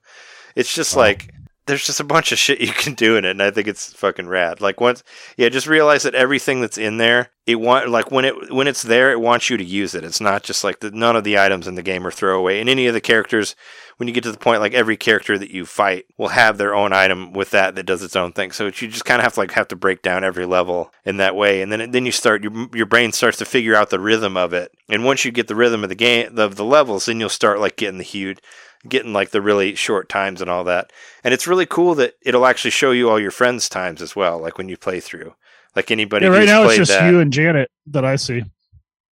It's 0.55 0.73
just 0.73 0.95
Wow. 0.95 1.03
like 1.03 1.29
there's 1.65 1.85
just 1.85 2.01
a 2.01 2.03
bunch 2.03 2.33
of 2.33 2.37
shit 2.37 2.59
you 2.59 2.73
can 2.73 2.93
do 2.93 3.15
in 3.15 3.23
it 3.23 3.31
and 3.31 3.41
I 3.41 3.49
think 3.49 3.67
it's 3.69 3.93
fucking 3.93 4.27
rad. 4.27 4.59
Like 4.59 4.81
once 4.81 5.01
yeah, 5.37 5.47
just 5.49 5.65
realize 5.67 6.03
that 6.03 6.13
everything 6.13 6.59
that's 6.59 6.77
in 6.77 6.97
there, 6.97 7.29
it 7.45 7.55
want 7.55 7.89
like 7.89 8.11
when 8.11 8.25
it 8.25 8.51
when 8.53 8.67
it's 8.67 8.81
there, 8.83 9.11
it 9.11 9.21
wants 9.21 9.49
you 9.49 9.55
to 9.57 9.63
use 9.63 9.95
it. 9.95 10.03
It's 10.03 10.19
not 10.19 10.43
just 10.43 10.63
like 10.63 10.81
the, 10.81 10.91
none 10.91 11.15
of 11.15 11.23
the 11.23 11.37
items 11.39 11.67
in 11.67 11.75
the 11.75 11.81
game 11.81 12.05
are 12.05 12.11
throwaway. 12.11 12.59
And 12.59 12.69
any 12.69 12.87
of 12.87 12.93
the 12.93 12.99
characters, 13.01 13.55
when 13.95 14.07
you 14.09 14.13
get 14.13 14.23
to 14.23 14.31
the 14.31 14.37
point, 14.37 14.59
like 14.59 14.73
every 14.73 14.97
character 14.97 15.37
that 15.37 15.51
you 15.51 15.65
fight 15.65 16.05
will 16.17 16.29
have 16.29 16.57
their 16.57 16.75
own 16.75 16.91
item 16.91 17.31
with 17.31 17.51
that 17.51 17.75
that 17.75 17.85
does 17.85 18.03
its 18.03 18.15
own 18.17 18.33
thing. 18.33 18.51
So 18.51 18.65
you 18.65 18.71
just 18.71 19.05
kind 19.05 19.19
of 19.19 19.23
have 19.23 19.35
to 19.35 19.39
like 19.39 19.51
have 19.51 19.69
to 19.69 19.75
break 19.77 20.01
down 20.01 20.25
every 20.25 20.45
level 20.45 20.91
in 21.05 21.15
that 21.17 21.35
way, 21.35 21.61
and 21.61 21.71
then 21.71 21.91
then 21.91 22.05
you 22.05 22.11
start 22.11 22.43
your 22.43 22.51
your 22.73 22.85
brain 22.85 23.13
starts 23.13 23.37
to 23.37 23.45
figure 23.45 23.75
out 23.75 23.89
the 23.89 24.01
rhythm 24.01 24.35
of 24.35 24.51
it. 24.51 24.73
And 24.89 25.05
once 25.05 25.23
you 25.23 25.31
get 25.31 25.47
the 25.47 25.55
rhythm 25.55 25.83
of 25.83 25.89
the 25.89 25.95
game 25.95 26.37
of 26.37 26.55
the 26.55 26.65
levels, 26.65 27.05
then 27.05 27.21
you'll 27.21 27.29
start 27.29 27.59
like 27.61 27.77
getting 27.77 27.99
the 27.99 28.03
huge 28.03 28.39
getting 28.87 29.13
like 29.13 29.31
the 29.31 29.41
really 29.41 29.75
short 29.75 30.09
times 30.09 30.41
and 30.41 30.49
all 30.49 30.63
that. 30.65 30.91
And 31.23 31.33
it's 31.33 31.47
really 31.47 31.65
cool 31.65 31.95
that 31.95 32.13
it'll 32.21 32.45
actually 32.45 32.71
show 32.71 32.91
you 32.91 33.09
all 33.09 33.19
your 33.19 33.31
friends' 33.31 33.69
times 33.69 34.01
as 34.01 34.15
well, 34.15 34.39
like 34.39 34.57
when 34.57 34.69
you 34.69 34.77
play 34.77 34.99
through. 34.99 35.33
Like 35.75 35.89
anybody 35.89 36.25
Yeah, 36.25 36.31
right 36.31 36.45
now 36.45 36.63
it's 36.65 36.75
just 36.75 36.91
that. 36.91 37.09
you 37.09 37.19
and 37.19 37.33
Janet 37.33 37.71
that 37.87 38.05
I 38.05 38.15
see. 38.15 38.43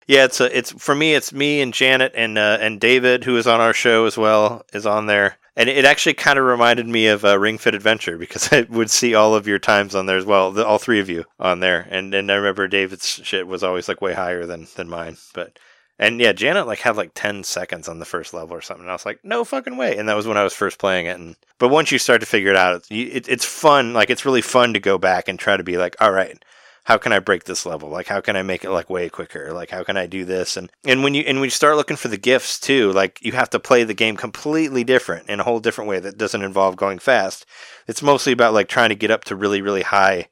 Yeah, 0.07 0.25
it's 0.25 0.41
a, 0.41 0.57
it's 0.57 0.71
for 0.71 0.93
me. 0.93 1.13
It's 1.13 1.31
me 1.31 1.61
and 1.61 1.73
Janet 1.73 2.11
and 2.15 2.37
uh, 2.37 2.57
and 2.59 2.79
David, 2.79 3.23
who 3.23 3.37
is 3.37 3.47
on 3.47 3.61
our 3.61 3.73
show 3.73 4.05
as 4.05 4.17
well, 4.17 4.63
is 4.73 4.85
on 4.85 5.05
there. 5.05 5.37
And 5.55 5.69
it 5.69 5.85
actually 5.85 6.13
kind 6.13 6.39
of 6.39 6.45
reminded 6.45 6.87
me 6.87 7.07
of 7.07 7.25
uh, 7.25 7.37
Ring 7.37 7.57
Fit 7.57 7.75
Adventure 7.75 8.17
because 8.17 8.51
I 8.53 8.61
would 8.69 8.89
see 8.89 9.15
all 9.15 9.35
of 9.35 9.47
your 9.47 9.59
times 9.59 9.95
on 9.95 10.05
there 10.05 10.17
as 10.17 10.25
well, 10.25 10.51
the, 10.51 10.65
all 10.65 10.77
three 10.77 10.99
of 10.99 11.09
you 11.09 11.25
on 11.39 11.61
there. 11.61 11.87
And 11.89 12.13
and 12.13 12.31
I 12.31 12.35
remember 12.35 12.67
David's 12.67 13.21
shit 13.23 13.47
was 13.47 13.63
always 13.63 13.87
like 13.87 14.01
way 14.01 14.13
higher 14.13 14.45
than 14.45 14.67
than 14.75 14.89
mine. 14.89 15.17
But 15.33 15.57
and 16.01 16.19
yeah, 16.19 16.33
Janet 16.33 16.67
like 16.67 16.79
had 16.79 16.97
like 16.97 17.11
ten 17.13 17.43
seconds 17.45 17.87
on 17.87 17.99
the 17.99 18.05
first 18.05 18.33
level 18.33 18.57
or 18.57 18.61
something. 18.61 18.83
And 18.83 18.89
I 18.89 18.93
was 18.95 19.05
like, 19.05 19.23
no 19.23 19.45
fucking 19.45 19.77
way. 19.77 19.97
And 19.97 20.09
that 20.09 20.15
was 20.17 20.27
when 20.27 20.37
I 20.37 20.43
was 20.43 20.53
first 20.53 20.79
playing 20.79 21.05
it. 21.05 21.17
And 21.17 21.37
but 21.59 21.69
once 21.69 21.91
you 21.91 21.99
start 21.99 22.19
to 22.19 22.27
figure 22.27 22.49
it 22.49 22.57
out, 22.57 22.75
it's, 22.75 22.87
it, 22.91 23.29
it's 23.29 23.45
fun. 23.45 23.93
Like 23.93 24.09
it's 24.09 24.25
really 24.25 24.41
fun 24.41 24.73
to 24.73 24.79
go 24.79 24.97
back 24.97 25.29
and 25.29 25.39
try 25.39 25.55
to 25.55 25.63
be 25.63 25.77
like, 25.77 25.95
all 26.01 26.11
right 26.11 26.43
how 26.83 26.97
can 26.97 27.13
I 27.13 27.19
break 27.19 27.43
this 27.43 27.65
level? 27.65 27.89
Like 27.89 28.07
how 28.07 28.21
can 28.21 28.35
I 28.35 28.43
make 28.43 28.63
it 28.63 28.71
like 28.71 28.89
way 28.89 29.09
quicker? 29.09 29.53
Like 29.53 29.69
how 29.69 29.83
can 29.83 29.97
I 29.97 30.07
do 30.07 30.25
this? 30.25 30.57
And 30.57 30.71
and 30.85 31.03
when 31.03 31.13
you 31.13 31.23
and 31.27 31.39
when 31.39 31.47
you 31.47 31.51
start 31.51 31.75
looking 31.75 31.97
for 31.97 32.07
the 32.07 32.17
gifts 32.17 32.59
too, 32.59 32.91
like 32.91 33.19
you 33.21 33.33
have 33.33 33.49
to 33.51 33.59
play 33.59 33.83
the 33.83 33.93
game 33.93 34.17
completely 34.17 34.83
different 34.83 35.29
in 35.29 35.39
a 35.39 35.43
whole 35.43 35.59
different 35.59 35.89
way 35.89 35.99
that 35.99 36.17
doesn't 36.17 36.41
involve 36.41 36.75
going 36.75 36.99
fast. 36.99 37.45
It's 37.87 38.01
mostly 38.01 38.33
about 38.33 38.53
like 38.53 38.67
trying 38.67 38.89
to 38.89 38.95
get 38.95 39.11
up 39.11 39.23
to 39.25 39.35
really 39.35 39.61
really 39.61 39.83
high 39.83 40.27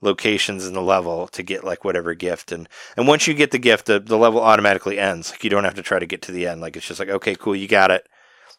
locations 0.00 0.66
in 0.66 0.74
the 0.74 0.82
level 0.82 1.28
to 1.28 1.42
get 1.42 1.64
like 1.64 1.84
whatever 1.84 2.14
gift. 2.14 2.52
And 2.52 2.68
and 2.96 3.06
once 3.06 3.26
you 3.26 3.34
get 3.34 3.50
the 3.50 3.58
gift 3.58 3.86
the, 3.86 4.00
the 4.00 4.16
level 4.16 4.40
automatically 4.40 4.98
ends. 4.98 5.30
Like 5.30 5.44
you 5.44 5.50
don't 5.50 5.64
have 5.64 5.74
to 5.74 5.82
try 5.82 5.98
to 5.98 6.06
get 6.06 6.22
to 6.22 6.32
the 6.32 6.46
end. 6.46 6.60
Like 6.60 6.76
it's 6.76 6.86
just 6.86 7.00
like 7.00 7.08
okay 7.08 7.34
cool 7.34 7.56
you 7.56 7.68
got 7.68 7.90
it. 7.90 8.06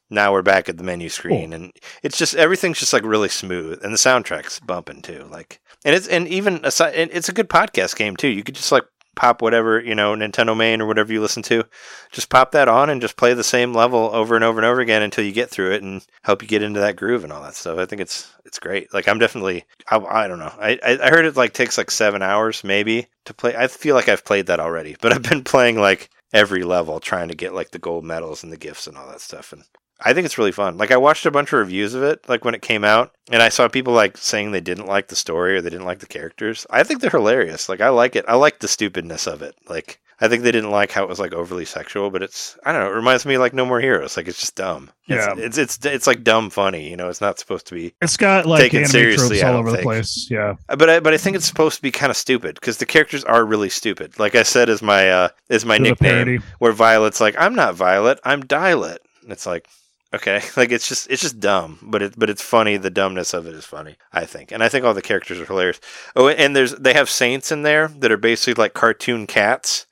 Now 0.10 0.34
we're 0.34 0.42
back 0.42 0.68
at 0.68 0.78
the 0.78 0.84
menu 0.84 1.10
screen. 1.10 1.54
And 1.54 1.72
it's 2.04 2.18
just 2.18 2.36
everything's 2.36 2.80
just 2.80 2.94
like 2.94 3.04
really 3.04 3.30
smooth. 3.30 3.84
And 3.84 3.94
the 3.94 3.98
soundtrack's 3.98 4.60
bumping 4.60 5.02
too. 5.02 5.28
Like 5.32 5.62
and 5.84 5.96
it's 5.96 6.08
and 6.08 6.28
even 6.28 6.60
aside 6.64 6.96
and 6.96 7.10
it's 7.14 7.30
a 7.30 7.34
good 7.34 7.50
podcast 7.50 7.96
game 7.96 8.16
too. 8.16 8.30
You 8.30 8.44
could 8.44 8.56
just 8.56 8.72
like 8.72 8.86
pop 9.16 9.42
whatever 9.42 9.80
you 9.80 9.94
know 9.94 10.14
nintendo 10.16 10.56
main 10.56 10.82
or 10.82 10.86
whatever 10.86 11.12
you 11.12 11.20
listen 11.20 11.44
to 11.44 11.64
just 12.12 12.30
pop 12.30 12.52
that 12.52 12.68
on 12.68 12.90
and 12.90 13.02
just 13.02 13.18
play 13.18 13.34
the 13.34 13.44
same 13.44 13.74
level 13.74 14.10
over 14.14 14.36
and 14.36 14.44
over 14.44 14.60
and 14.60 14.66
over 14.66 14.80
again 14.80 15.02
until 15.02 15.24
you 15.24 15.32
get 15.32 15.50
through 15.50 15.72
it 15.72 15.84
and 15.84 16.06
help 16.24 16.42
you 16.42 16.48
get 16.48 16.64
into 16.64 16.80
that 16.80 16.96
groove 16.96 17.24
and 17.24 17.34
all 17.34 17.42
that 17.42 17.56
stuff. 17.56 17.78
I 17.78 17.86
think 17.86 18.02
it's 18.02 18.34
it's 18.46 18.60
great. 18.60 18.94
Like 18.94 19.08
i'm 19.08 19.20
definitely 19.20 19.66
i, 19.90 19.98
I 19.98 20.28
don't 20.28 20.40
know. 20.40 20.54
I, 20.60 20.80
I 20.84 21.10
heard 21.10 21.26
it 21.26 21.36
like 21.36 21.54
takes 21.54 21.78
like 21.78 21.92
seven 21.92 22.22
hours 22.22 22.64
maybe 22.64 23.08
to 23.26 23.34
play. 23.34 23.56
I 23.56 23.68
feel 23.68 23.96
like 23.96 24.10
i've 24.10 24.26
played 24.26 24.48
that 24.48 24.60
already 24.60 24.96
but 25.02 25.14
i've 25.14 25.24
been 25.24 25.44
playing 25.52 25.80
like 25.80 26.10
every 26.34 26.64
level 26.64 27.00
trying 27.00 27.28
to 27.28 27.36
get 27.36 27.54
like 27.54 27.72
the 27.72 27.80
gold 27.80 28.06
medals 28.06 28.44
and 28.44 28.52
the 28.52 28.58
gifts 28.58 28.88
and 28.88 28.98
all 28.98 29.08
that 29.08 29.22
stuff 29.22 29.52
and 29.54 29.64
I 30.04 30.14
think 30.14 30.26
it's 30.26 30.38
really 30.38 30.52
fun. 30.52 30.78
Like 30.78 30.92
I 30.92 30.98
watched 30.98 31.26
a 31.26 31.32
bunch 31.32 31.54
of 31.54 31.60
reviews 31.60 31.94
of 31.94 32.04
it, 32.04 32.28
like 32.28 32.44
when 32.44 32.56
it 32.56 32.62
came 32.62 32.84
out, 32.84 33.14
and 33.32 33.42
I 33.42 33.50
saw 33.50 33.68
people 33.68 33.94
like 33.94 34.18
saying 34.18 34.52
they 34.52 34.62
didn't 34.62 34.88
like 34.88 35.08
the 35.08 35.16
story 35.16 35.56
or 35.56 35.62
they 35.62 35.70
didn't 35.70 35.86
like 35.86 36.00
the 36.00 36.06
characters. 36.06 36.66
I 36.70 36.84
think 36.84 37.02
they're 37.02 37.10
hilarious. 37.10 37.70
Like 37.70 37.82
I 37.82 37.90
like 37.90 38.16
it. 38.16 38.26
I 38.28 38.36
like 38.36 38.60
the 38.60 38.68
stupidness 38.68 39.28
of 39.28 39.42
it. 39.42 39.56
Like 39.68 40.00
I 40.24 40.28
think 40.28 40.44
they 40.44 40.52
didn't 40.52 40.70
like 40.70 40.92
how 40.92 41.04
it 41.04 41.10
was 41.10 41.20
like 41.20 41.34
overly 41.34 41.66
sexual, 41.66 42.12
but 42.12 42.22
it's 42.22 42.56
I 42.64 42.72
don't 42.72 42.82
know. 42.82 42.92
It 42.92 42.96
reminds 42.96 43.26
me 43.26 43.36
of, 43.36 43.42
like 43.42 43.54
No 43.54 43.66
More 43.66 43.82
Heroes. 43.82 44.16
Like 44.16 44.28
it's 44.28 44.40
just 44.40 44.56
dumb. 44.56 44.92
Yeah. 45.08 45.34
It's 45.38 45.58
it's 45.58 45.78
it's, 45.78 45.86
it's 45.86 46.08
like 46.08 46.24
dumb 46.24 46.52
funny. 46.52 46.90
You 46.90 46.96
know, 46.96 47.10
it's 47.10 47.22
not 47.22 47.40
supposed 47.40 47.66
to 47.68 47.76
be. 47.76 47.96
It's 48.02 48.18
got 48.18 48.46
like 48.46 48.62
Take 48.62 48.76
it 48.76 48.78
anime 48.78 48.92
seriously, 48.92 49.42
all 49.42 49.56
over 49.56 49.72
the 49.72 49.80
place. 49.80 50.28
Yeah. 50.30 50.56
But 50.68 50.90
I, 50.90 51.00
but 51.00 51.14
I 51.14 51.18
think 51.18 51.36
it's 51.36 51.48
supposed 51.48 51.78
to 51.78 51.82
be 51.82 51.92
kind 51.92 52.12
of 52.12 52.18
stupid 52.18 52.56
because 52.56 52.78
the 52.78 52.86
characters 52.86 53.24
are 53.24 53.44
really 53.44 53.70
stupid. 53.70 54.20
Like 54.20 54.36
I 54.36 54.44
said, 54.44 54.70
is 54.70 54.84
my 54.84 55.10
uh, 55.10 55.30
as 55.50 55.66
my 55.66 55.80
nickname, 55.80 56.44
where 56.60 56.72
Violet's 56.72 57.20
like, 57.20 57.36
I'm 57.38 57.56
not 57.56 57.74
Violet, 57.74 58.20
I'm 58.24 58.46
Dilet. 58.46 59.00
It's 59.28 59.48
like, 59.48 59.68
Okay, 60.14 60.42
like 60.58 60.72
it's 60.72 60.88
just 60.88 61.10
it's 61.10 61.22
just 61.22 61.40
dumb, 61.40 61.80
but 61.82 62.02
it 62.02 62.14
but 62.18 62.30
it's 62.30 62.42
funny. 62.42 62.78
The 62.78 62.90
dumbness 62.90 63.34
of 63.34 63.48
it 63.48 63.54
is 63.54 63.66
funny, 63.66 63.96
I 64.12 64.26
think, 64.26 64.52
and 64.52 64.64
I 64.64 64.70
think 64.70 64.86
all 64.86 64.94
the 64.94 65.02
characters 65.02 65.40
are 65.40 65.46
hilarious. 65.46 65.80
Oh, 66.16 66.28
and 66.28 66.56
there's 66.56 66.74
they 66.76 66.94
have 66.94 67.10
saints 67.10 67.52
in 67.52 67.64
there 67.64 67.88
that 67.88 68.12
are 68.12 68.18
basically 68.18 68.62
like 68.62 68.74
cartoon 68.74 69.26
cats, 69.28 69.86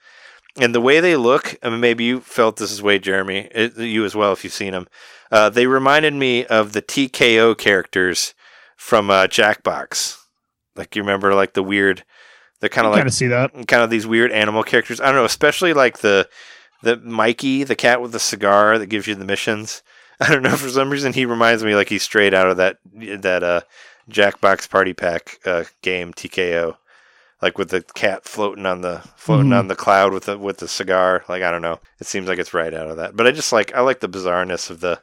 and 0.58 0.76
the 0.76 0.82
way 0.82 1.00
they 1.00 1.16
look. 1.16 1.58
I 1.64 1.70
mean, 1.70 1.80
maybe 1.80 2.04
you 2.04 2.20
felt 2.20 2.58
this 2.58 2.72
is 2.72 2.82
way, 2.82 3.00
Jeremy, 3.00 3.50
it, 3.54 3.78
you 3.78 4.04
as 4.06 4.16
well 4.16 4.34
if 4.34 4.44
you've 4.44 4.54
seen 4.54 4.74
them. 4.74 4.88
Uh, 5.32 5.50
they 5.50 5.68
reminded 5.68 6.14
me 6.14 6.46
of 6.46 6.74
the 6.74 6.82
TKO 6.82 7.58
characters 7.58 8.34
from 8.76 9.10
uh, 9.10 9.28
Jackbox. 9.28 10.18
Like 10.76 10.96
you 10.96 11.02
remember, 11.02 11.34
like 11.34 11.54
the 11.54 11.64
weird, 11.64 12.04
they're 12.60 12.70
kind 12.70 12.88
of 12.88 12.92
like 12.92 13.00
kind 13.00 13.08
of 13.08 13.14
see 13.14 13.28
that. 13.28 13.54
kind 13.68 13.84
of 13.84 13.90
these 13.90 14.08
weird 14.08 14.32
animal 14.32 14.64
characters. 14.64 15.00
I 15.00 15.06
don't 15.06 15.16
know, 15.16 15.26
especially 15.26 15.74
like 15.74 16.00
the 16.00 16.28
the 16.82 16.98
Mikey, 16.98 17.64
the 17.64 17.76
cat 17.76 18.02
with 18.02 18.12
the 18.12 18.20
cigar 18.20 18.78
that 18.78 18.88
gives 18.88 19.08
you 19.08 19.16
the 19.16 19.26
missions. 19.26 19.82
I 20.28 20.30
don't 20.30 20.44
know 20.44 20.56
for 20.58 20.70
some 20.70 20.90
reason 20.90 21.14
he 21.14 21.26
reminds 21.26 21.64
me 21.64 21.76
like 21.76 21.90
he's 21.90 22.04
straight 22.04 22.34
out 22.34 22.50
of 22.50 22.58
that 22.58 22.78
that 22.94 23.44
uh 23.44 23.62
Jackbox 24.10 24.70
Party 24.70 24.94
Pack 24.94 25.38
uh, 25.46 25.66
game 25.84 26.14
TKO, 26.14 26.78
like 27.42 27.58
with 27.60 27.70
the 27.70 27.82
cat 27.94 28.26
floating 28.26 28.66
on 28.66 28.82
the 28.82 29.00
floating 29.16 29.52
Mhm. 29.52 29.60
on 29.60 29.68
the 29.68 29.76
cloud 29.76 30.14
with 30.14 30.24
the 30.26 30.38
with 30.38 30.58
the 30.58 30.68
cigar. 30.68 31.24
Like 31.30 31.44
I 31.44 31.52
don't 31.52 31.62
know, 31.62 31.80
it 32.00 32.08
seems 32.08 32.28
like 32.28 32.40
it's 32.40 32.54
right 32.54 32.74
out 32.74 32.90
of 32.90 32.98
that. 32.98 33.16
But 33.16 33.28
I 33.28 33.32
just 33.32 33.54
like 33.54 33.74
I 33.76 33.82
like 33.82 34.00
the 34.00 34.10
bizarreness 34.10 34.70
of 34.70 34.80
the 34.80 35.02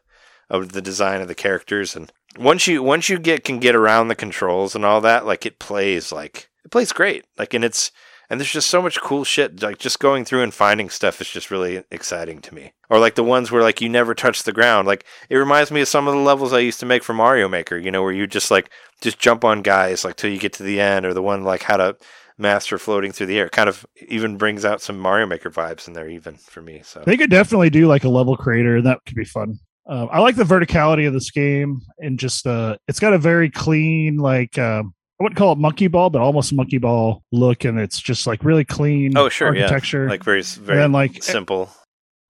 of 0.51 0.73
the 0.73 0.83
design 0.83 1.21
of 1.21 1.29
the 1.29 1.35
characters 1.35 1.97
and 1.97 2.13
once 2.39 2.67
you 2.67 2.83
once 2.83 3.09
you 3.09 3.19
get 3.19 3.45
can 3.45 3.59
get 3.61 3.75
around 3.75 4.09
the 4.09 4.15
controls 4.15 4.75
and 4.75 4.85
all 4.85 5.01
that, 5.01 5.25
like 5.25 5.47
it 5.47 5.59
plays 5.59 6.13
like 6.13 6.49
it 6.65 6.71
plays 6.71 6.93
great. 6.93 7.25
Like 7.39 7.55
and 7.55 7.65
it's 7.65 7.91
and 8.29 8.41
there's 8.41 8.53
just 8.53 8.71
so 8.71 8.83
much 8.83 9.01
cool 9.01 9.25
shit. 9.25 9.63
Like 9.63 9.79
just 9.79 9.99
going 9.99 10.25
through 10.25 10.43
and 10.43 10.53
finding 10.53 10.91
stuff 10.91 11.21
is 11.21 11.29
just 11.29 11.51
really 11.51 11.85
exciting 11.91 12.41
to 12.43 12.55
me. 12.55 12.73
Or 12.91 12.99
like 12.99 13.15
the 13.15 13.25
ones 13.25 13.51
where 13.51 13.63
like 13.63 13.81
you 13.81 13.89
never 13.89 14.15
touch 14.15 14.43
the 14.43 14.53
ground. 14.53 14.87
Like 14.87 15.05
it 15.31 15.37
reminds 15.37 15.71
me 15.71 15.81
of 15.81 15.89
some 15.89 16.09
of 16.09 16.15
the 16.15 16.21
levels 16.21 16.53
I 16.53 16.61
used 16.61 16.81
to 16.81 16.87
make 16.87 17.03
for 17.03 17.15
Mario 17.15 17.49
Maker. 17.49 17.77
You 17.77 17.91
know, 17.91 18.03
where 18.03 18.13
you 18.13 18.27
just 18.27 18.51
like 18.51 18.71
just 19.01 19.19
jump 19.19 19.45
on 19.45 19.63
guys 19.63 20.05
like 20.05 20.17
till 20.17 20.31
you 20.31 20.39
get 20.39 20.53
to 20.55 20.63
the 20.63 20.81
end, 20.81 21.07
or 21.07 21.15
the 21.15 21.23
one 21.23 21.45
like 21.45 21.63
how 21.63 21.77
to 21.77 21.97
master 22.39 22.79
floating 22.79 23.13
through 23.13 23.27
the 23.27 23.39
air. 23.39 23.49
Kind 23.49 23.69
of 23.69 23.87
even 24.09 24.37
brings 24.37 24.65
out 24.65 24.81
some 24.81 24.99
Mario 24.99 25.27
Maker 25.27 25.51
vibes 25.51 25.87
in 25.87 25.95
there, 25.95 26.09
even 26.09 26.37
for 26.37 26.61
me. 26.61 26.83
So 26.85 27.03
They 27.05 27.17
could 27.17 27.31
definitely 27.31 27.71
do 27.71 27.87
like 27.87 28.05
a 28.05 28.09
level 28.09 28.37
creator, 28.37 28.77
and 28.77 28.87
that 28.87 29.01
could 29.07 29.17
be 29.17 29.25
fun. 29.25 29.59
Um, 29.89 30.09
I 30.11 30.19
like 30.19 30.35
the 30.35 30.45
verticality 30.45 31.07
of 31.07 31.13
this 31.13 31.31
game, 31.31 31.81
and 31.99 32.19
just 32.19 32.47
uh, 32.47 32.77
it's 32.89 32.99
got 32.99 33.13
a 33.13 33.19
very 33.19 33.51
clean, 33.51 34.17
like 34.17 34.59
um, 34.59 34.95
I 35.19 35.23
wouldn't 35.23 35.39
call 35.39 35.53
it 35.53 35.59
monkey 35.59 35.89
ball, 35.89 36.11
but 36.11 36.21
almost 36.21 36.53
monkey 36.53 36.79
ball 36.79 37.23
look, 37.33 37.65
and 37.65 37.81
it's 37.81 37.99
just 37.99 38.27
like 38.27 38.45
really 38.45 38.65
clean. 38.65 39.17
Oh, 39.17 39.29
sure, 39.31 39.55
yeah. 39.55 39.63
architecture, 39.63 40.09
like 40.09 40.23
very 40.23 40.43
very 40.43 40.79
then 40.79 40.93
like 40.93 41.23
simple. 41.23 41.71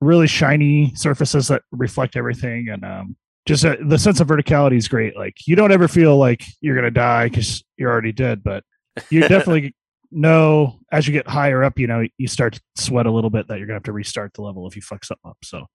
really 0.01 0.29
shiny 0.29 0.93
surfaces 0.95 1.49
that 1.49 1.63
reflect 1.73 2.17
everything, 2.17 2.69
and 2.69 2.85
um, 2.85 3.17
just 3.45 3.65
uh, 3.65 3.77
the 3.85 3.99
sense 3.99 4.21
of 4.21 4.29
verticality 4.29 4.77
is 4.77 4.87
great. 4.87 5.17
Like 5.17 5.49
you 5.49 5.57
don't 5.57 5.73
ever 5.73 5.89
feel 5.89 6.17
like 6.17 6.45
you're 6.61 6.77
gonna 6.77 6.93
die 6.93 7.29
because 7.29 7.65
you're 7.77 7.91
already 7.91 8.13
dead, 8.13 8.45
but 8.45 8.63
you 9.11 9.21
definitely 9.29 9.75
know 10.13 10.79
as 10.93 11.09
you 11.09 11.13
get 11.13 11.27
higher 11.27 11.65
up, 11.65 11.81
you 11.81 11.89
know, 11.89 12.07
you 12.19 12.29
start 12.29 12.55
to 12.55 12.61
sweat 12.77 13.07
a 13.07 13.11
little 13.11 13.31
bit 13.31 13.49
that 13.49 13.59
you're 13.59 13.67
gonna 13.67 13.77
have 13.77 13.83
to 13.85 13.93
restart 13.93 14.33
the 14.35 14.43
level 14.43 14.67
if 14.69 14.77
you 14.77 14.83
fuck 14.83 15.05
something 15.05 15.29
up. 15.29 15.39
So 15.43 15.67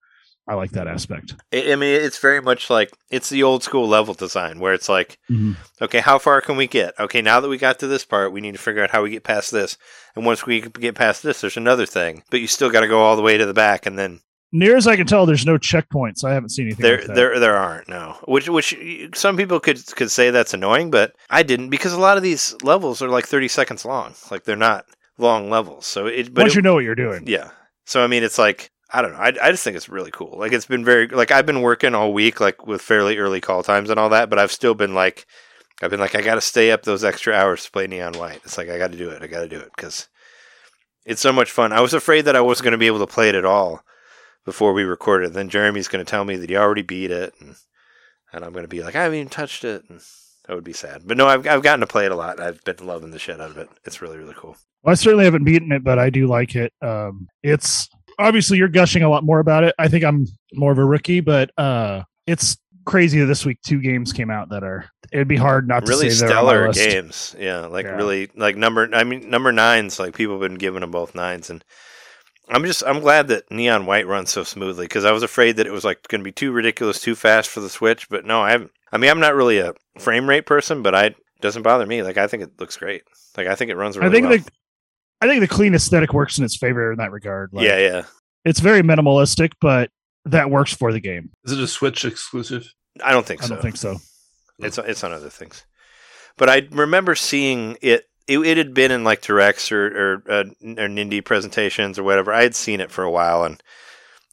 I 0.48 0.56
like 0.56 0.72
that 0.72 0.88
aspect. 0.88 1.36
I 1.54 1.76
mean, 1.76 2.02
it's 2.02 2.18
very 2.18 2.42
much 2.42 2.70
like 2.70 2.92
it's 3.10 3.30
the 3.30 3.44
old 3.44 3.64
school 3.64 3.88
level 3.88 4.14
design 4.14 4.60
where 4.60 4.74
it's 4.74 4.90
like, 4.90 5.18
mm-hmm. 5.30 5.54
okay, 5.82 6.00
how 6.00 6.18
far 6.18 6.42
can 6.42 6.58
we 6.58 6.68
get? 6.68 7.00
Okay, 7.00 7.22
now 7.22 7.40
that 7.40 7.48
we 7.48 7.58
got 7.58 7.80
to 7.80 7.88
this 7.88 8.06
part, 8.06 8.34
we 8.34 8.42
need 8.42 8.54
to 8.54 8.58
figure 8.58 8.84
out 8.84 8.90
how 8.90 9.04
we 9.04 9.12
get 9.12 9.24
past 9.24 9.52
this. 9.52 9.78
And 10.16 10.26
once 10.26 10.46
we 10.46 10.62
get 10.62 10.96
past 10.96 11.24
this, 11.24 11.42
there's 11.42 11.58
another 11.58 11.86
thing. 11.86 12.24
But 12.32 12.42
you 12.42 12.48
still 12.48 12.70
got 12.72 12.82
to 12.82 12.88
go 12.88 13.02
all 13.02 13.16
the 13.16 13.22
way 13.22 13.38
to 13.38 13.46
the 13.46 13.54
back, 13.54 13.86
and 13.86 13.98
then 13.98 14.22
Near 14.54 14.76
as 14.76 14.86
I 14.86 14.98
can 14.98 15.08
tell, 15.08 15.26
there's 15.26 15.46
no 15.46 15.58
checkpoints. 15.58 16.26
I 16.26 16.34
haven't 16.34 16.50
seen 16.50 16.66
anything. 16.66 16.84
there 16.84 16.98
like 16.98 17.16
there 17.16 17.40
there 17.40 17.56
aren't 17.56 17.88
no. 17.88 18.18
Which 18.26 18.50
which 18.50 18.76
some 19.14 19.38
people 19.38 19.62
could 19.62 19.80
could 19.96 20.12
say 20.12 20.30
that's 20.30 20.54
annoying, 20.54 20.92
but 20.92 21.14
I 21.30 21.44
didn't 21.44 21.70
because 21.70 21.94
a 21.94 22.00
lot 22.00 22.18
of 22.18 22.24
these 22.24 22.54
levels 22.62 23.02
are 23.02 23.08
like 23.08 23.26
30 23.26 23.48
seconds 23.48 23.86
long. 23.86 24.14
Like 24.30 24.44
they're 24.44 24.58
not 24.58 24.86
long 25.18 25.50
levels. 25.50 25.86
So 25.86 26.08
it 26.08 26.34
but 26.34 26.42
Once 26.42 26.54
it- 26.54 26.58
you 26.58 26.62
know 26.64 26.74
what 26.74 26.84
you're 26.84 26.96
doing. 26.96 27.24
Yeah. 27.28 27.52
So 27.86 28.04
I 28.04 28.08
mean, 28.08 28.24
it's 28.24 28.38
like 28.38 28.71
I 28.94 29.02
don't 29.02 29.14
know. 29.14 29.20
I, 29.20 29.34
I 29.42 29.52
just 29.52 29.64
think 29.64 29.78
it's 29.78 29.90
really 29.90 30.12
cool. 30.12 30.38
Like 30.38 30.52
it's 30.52 30.66
been 30.66 30.84
very 30.84 31.08
like 31.08 31.32
I've 31.32 31.46
been 31.46 31.62
working 31.62 31.96
all 31.96 32.14
week 32.14 32.40
like 32.40 32.68
with 32.68 32.82
fairly 32.82 33.18
early 33.18 33.40
call 33.40 33.64
times 33.64 33.90
and 33.90 34.00
all 34.00 34.10
that, 34.10 34.30
but 34.30 34.40
I've 34.40 34.52
still 34.52 34.74
been 34.74 34.94
like 34.94 35.26
I've 35.82 35.90
been 35.90 36.00
like 36.00 36.16
I 36.16 36.22
got 36.22 36.36
to 36.36 36.42
stay 36.42 36.72
up 36.72 36.84
those 36.84 37.04
extra 37.04 37.34
hours 37.34 37.64
to 37.66 37.72
play 37.72 37.88
Neon 37.88 38.14
White. 38.14 38.42
It's 38.44 38.58
like 38.58 38.70
I 38.70 38.78
got 38.78 38.92
to 38.92 38.98
do 38.98 39.10
it. 39.10 39.24
I 39.24 39.28
got 39.28 39.42
to 39.42 39.48
do 39.48 39.60
it 39.60 39.72
because 39.76 40.10
it's 41.06 41.22
so 41.22 41.32
much 41.32 41.52
fun. 41.52 41.72
I 41.72 41.82
was 41.82 41.94
afraid 41.94 42.26
that 42.26 42.36
I 42.36 42.42
wasn't 42.42 42.66
going 42.66 42.72
to 42.74 42.78
be 42.78 42.88
able 42.88 43.00
to 43.00 43.08
play 43.08 43.30
it 43.30 43.36
at 43.36 43.46
all 43.46 43.82
before 44.46 44.74
we 44.74 44.84
recorded. 44.84 45.34
Then 45.34 45.50
Jeremy's 45.50 45.88
going 45.88 46.04
to 46.04 46.10
tell 46.10 46.26
me 46.26 46.36
that 46.36 46.50
he 46.50 46.58
already 46.58 46.84
beat 46.84 47.12
it, 47.12 47.34
and 47.40 47.56
and 48.34 48.44
I'm 48.44 48.52
going 48.52 48.66
to 48.66 48.70
be 48.70 48.84
like 48.84 48.96
I 48.96 49.04
haven't 49.04 49.18
even 49.20 49.30
touched 49.30 49.64
it, 49.64 49.86
and 49.90 50.02
that 50.48 50.56
would 50.56 50.64
be 50.64 50.74
sad. 50.74 51.04
But 51.06 51.18
no, 51.18 51.28
I've 51.28 51.48
I've 51.48 51.64
gotten 51.64 51.80
to 51.80 51.88
play 51.88 52.06
it 52.06 52.12
a 52.12 52.16
lot. 52.16 52.40
I've 52.40 52.64
been 52.64 52.86
loving 52.86 53.12
the 53.12 53.20
shit 53.20 53.40
out 53.40 53.52
of 53.52 53.58
it. 53.58 53.70
It's 53.86 54.02
really 54.02 54.18
really 54.18 54.36
cool. 54.38 54.58
Well, 54.84 54.92
I 54.92 54.96
certainly 54.96 55.26
haven't 55.26 55.46
beaten 55.46 55.72
it, 55.72 55.84
but 55.84 56.00
I 56.00 56.10
do 56.10 56.28
like 56.28 56.56
it. 56.56 56.74
Um, 56.82 57.28
it's 57.44 57.88
obviously 58.22 58.58
you're 58.58 58.68
gushing 58.68 59.04
a 59.04 59.10
lot 59.10 59.24
more 59.24 59.40
about 59.40 59.64
it. 59.64 59.76
I 59.80 59.88
think 59.88 60.04
I'm 60.04 60.28
more 60.54 60.72
of 60.72 60.78
a 60.78 60.86
rookie, 60.86 61.20
but 61.20 61.52
uh, 61.58 62.04
it's 62.28 62.58
crazy 62.86 63.20
that 63.20 63.26
this 63.26 63.46
week 63.46 63.60
two 63.66 63.82
games 63.82 64.14
came 64.14 64.30
out 64.30 64.50
that 64.50 64.64
are. 64.64 64.90
It'd 65.12 65.28
be 65.28 65.36
hard 65.36 65.68
not 65.68 65.88
really 65.88 66.08
to 66.10 66.16
say 66.16 66.28
they're 66.28 66.38
on 66.38 66.74
stellar 66.74 66.74
games. 66.74 67.36
Yeah, 67.38 67.66
like 67.66 67.86
Yeah. 67.86 67.96
really 67.96 68.30
like 68.36 68.56
number. 68.56 68.90
I 68.94 69.04
mean, 69.04 69.30
number 69.30 69.52
nines. 69.52 70.00
Like 70.00 70.16
people 70.16 70.36
have 70.36 70.42
been 70.50 70.58
giving 70.58 70.82
them 70.82 70.92
both 70.92 71.14
nines, 71.16 71.50
and 71.50 71.66
I'm 72.48 72.64
just 72.66 72.84
I'm 72.86 73.02
glad 73.02 73.28
that 73.28 73.50
Neon 73.52 73.86
White 73.86 74.08
runs 74.08 74.30
so 74.32 74.44
smoothly 74.44 74.86
because 74.86 75.04
I 75.06 75.12
was 75.12 75.24
afraid 75.24 75.58
that 75.58 75.68
it 75.68 75.72
was 75.74 75.84
like 75.84 76.08
going 76.08 76.22
to 76.22 76.24
be 76.26 76.32
too 76.32 76.52
ridiculous, 76.52 77.02
too 77.02 77.16
fast 77.16 77.50
for 77.50 77.60
the 77.60 77.70
Switch. 77.70 78.08
But 78.10 78.26
no, 78.26 78.42
I 78.42 78.52
haven't. 78.52 78.72
I 78.92 78.98
mean, 78.98 79.10
I'm 79.10 79.20
not 79.20 79.36
really 79.36 79.58
a 79.60 79.74
frame 80.00 80.28
rate 80.30 80.46
person, 80.46 80.82
but 80.82 80.96
I 80.96 81.06
it 81.08 81.16
doesn't 81.42 81.64
bother 81.64 81.86
me. 81.86 82.04
Like 82.04 82.18
I 82.18 82.28
think 82.28 82.44
it 82.44 82.60
looks 82.60 82.78
great. 82.78 83.04
Like 83.36 83.48
I 83.48 83.56
think 83.56 83.72
it 83.72 83.76
runs 83.76 83.98
really 83.98 84.10
I 84.10 84.12
think 84.14 84.30
well. 84.30 84.38
the 84.38 84.52
I 85.22 85.28
think 85.28 85.42
the 85.42 85.48
clean 85.48 85.76
aesthetic 85.76 86.14
works 86.14 86.38
in 86.38 86.44
its 86.44 86.58
favor 86.58 86.92
in 86.92 86.98
that 86.98 87.12
regard. 87.12 87.52
Like, 87.54 87.68
yeah, 87.68 87.78
yeah. 87.78 88.04
it's 88.44 88.60
very 88.60 88.82
minimalistic, 88.82 89.54
but 89.62 89.92
that 90.26 90.50
works 90.50 90.74
for 90.74 90.92
the 90.92 91.00
game. 91.00 91.32
Is 91.46 91.52
it 91.52 91.60
a 91.60 91.68
Switch 91.68 92.04
exclusive? 92.06 92.74
I 93.04 93.12
don't 93.12 93.26
think 93.26 93.44
I 93.44 93.46
so. 93.46 93.54
I 93.54 93.56
don't 93.56 93.62
think 93.62 93.78
so. 93.78 93.98
It's 94.60 94.78
it's 94.78 95.04
on 95.04 95.12
other 95.14 95.30
things. 95.30 95.66
But 96.38 96.50
I 96.50 96.68
remember 96.72 97.16
seeing 97.16 97.78
it. 97.82 98.08
It, 98.28 98.40
it 98.40 98.58
had 98.58 98.74
been 98.74 98.92
in 98.92 99.04
like 99.04 99.22
directs 99.22 99.72
or 99.72 99.88
or, 99.88 100.24
uh, 100.30 100.44
or 100.64 100.88
Nindy 100.88 101.24
presentations 101.26 101.98
or 101.98 102.04
whatever. 102.04 102.32
I 102.32 102.44
had 102.44 102.56
seen 102.56 102.80
it 102.80 102.92
for 102.92 103.04
a 103.04 103.12
while, 103.12 103.44
and 103.44 103.62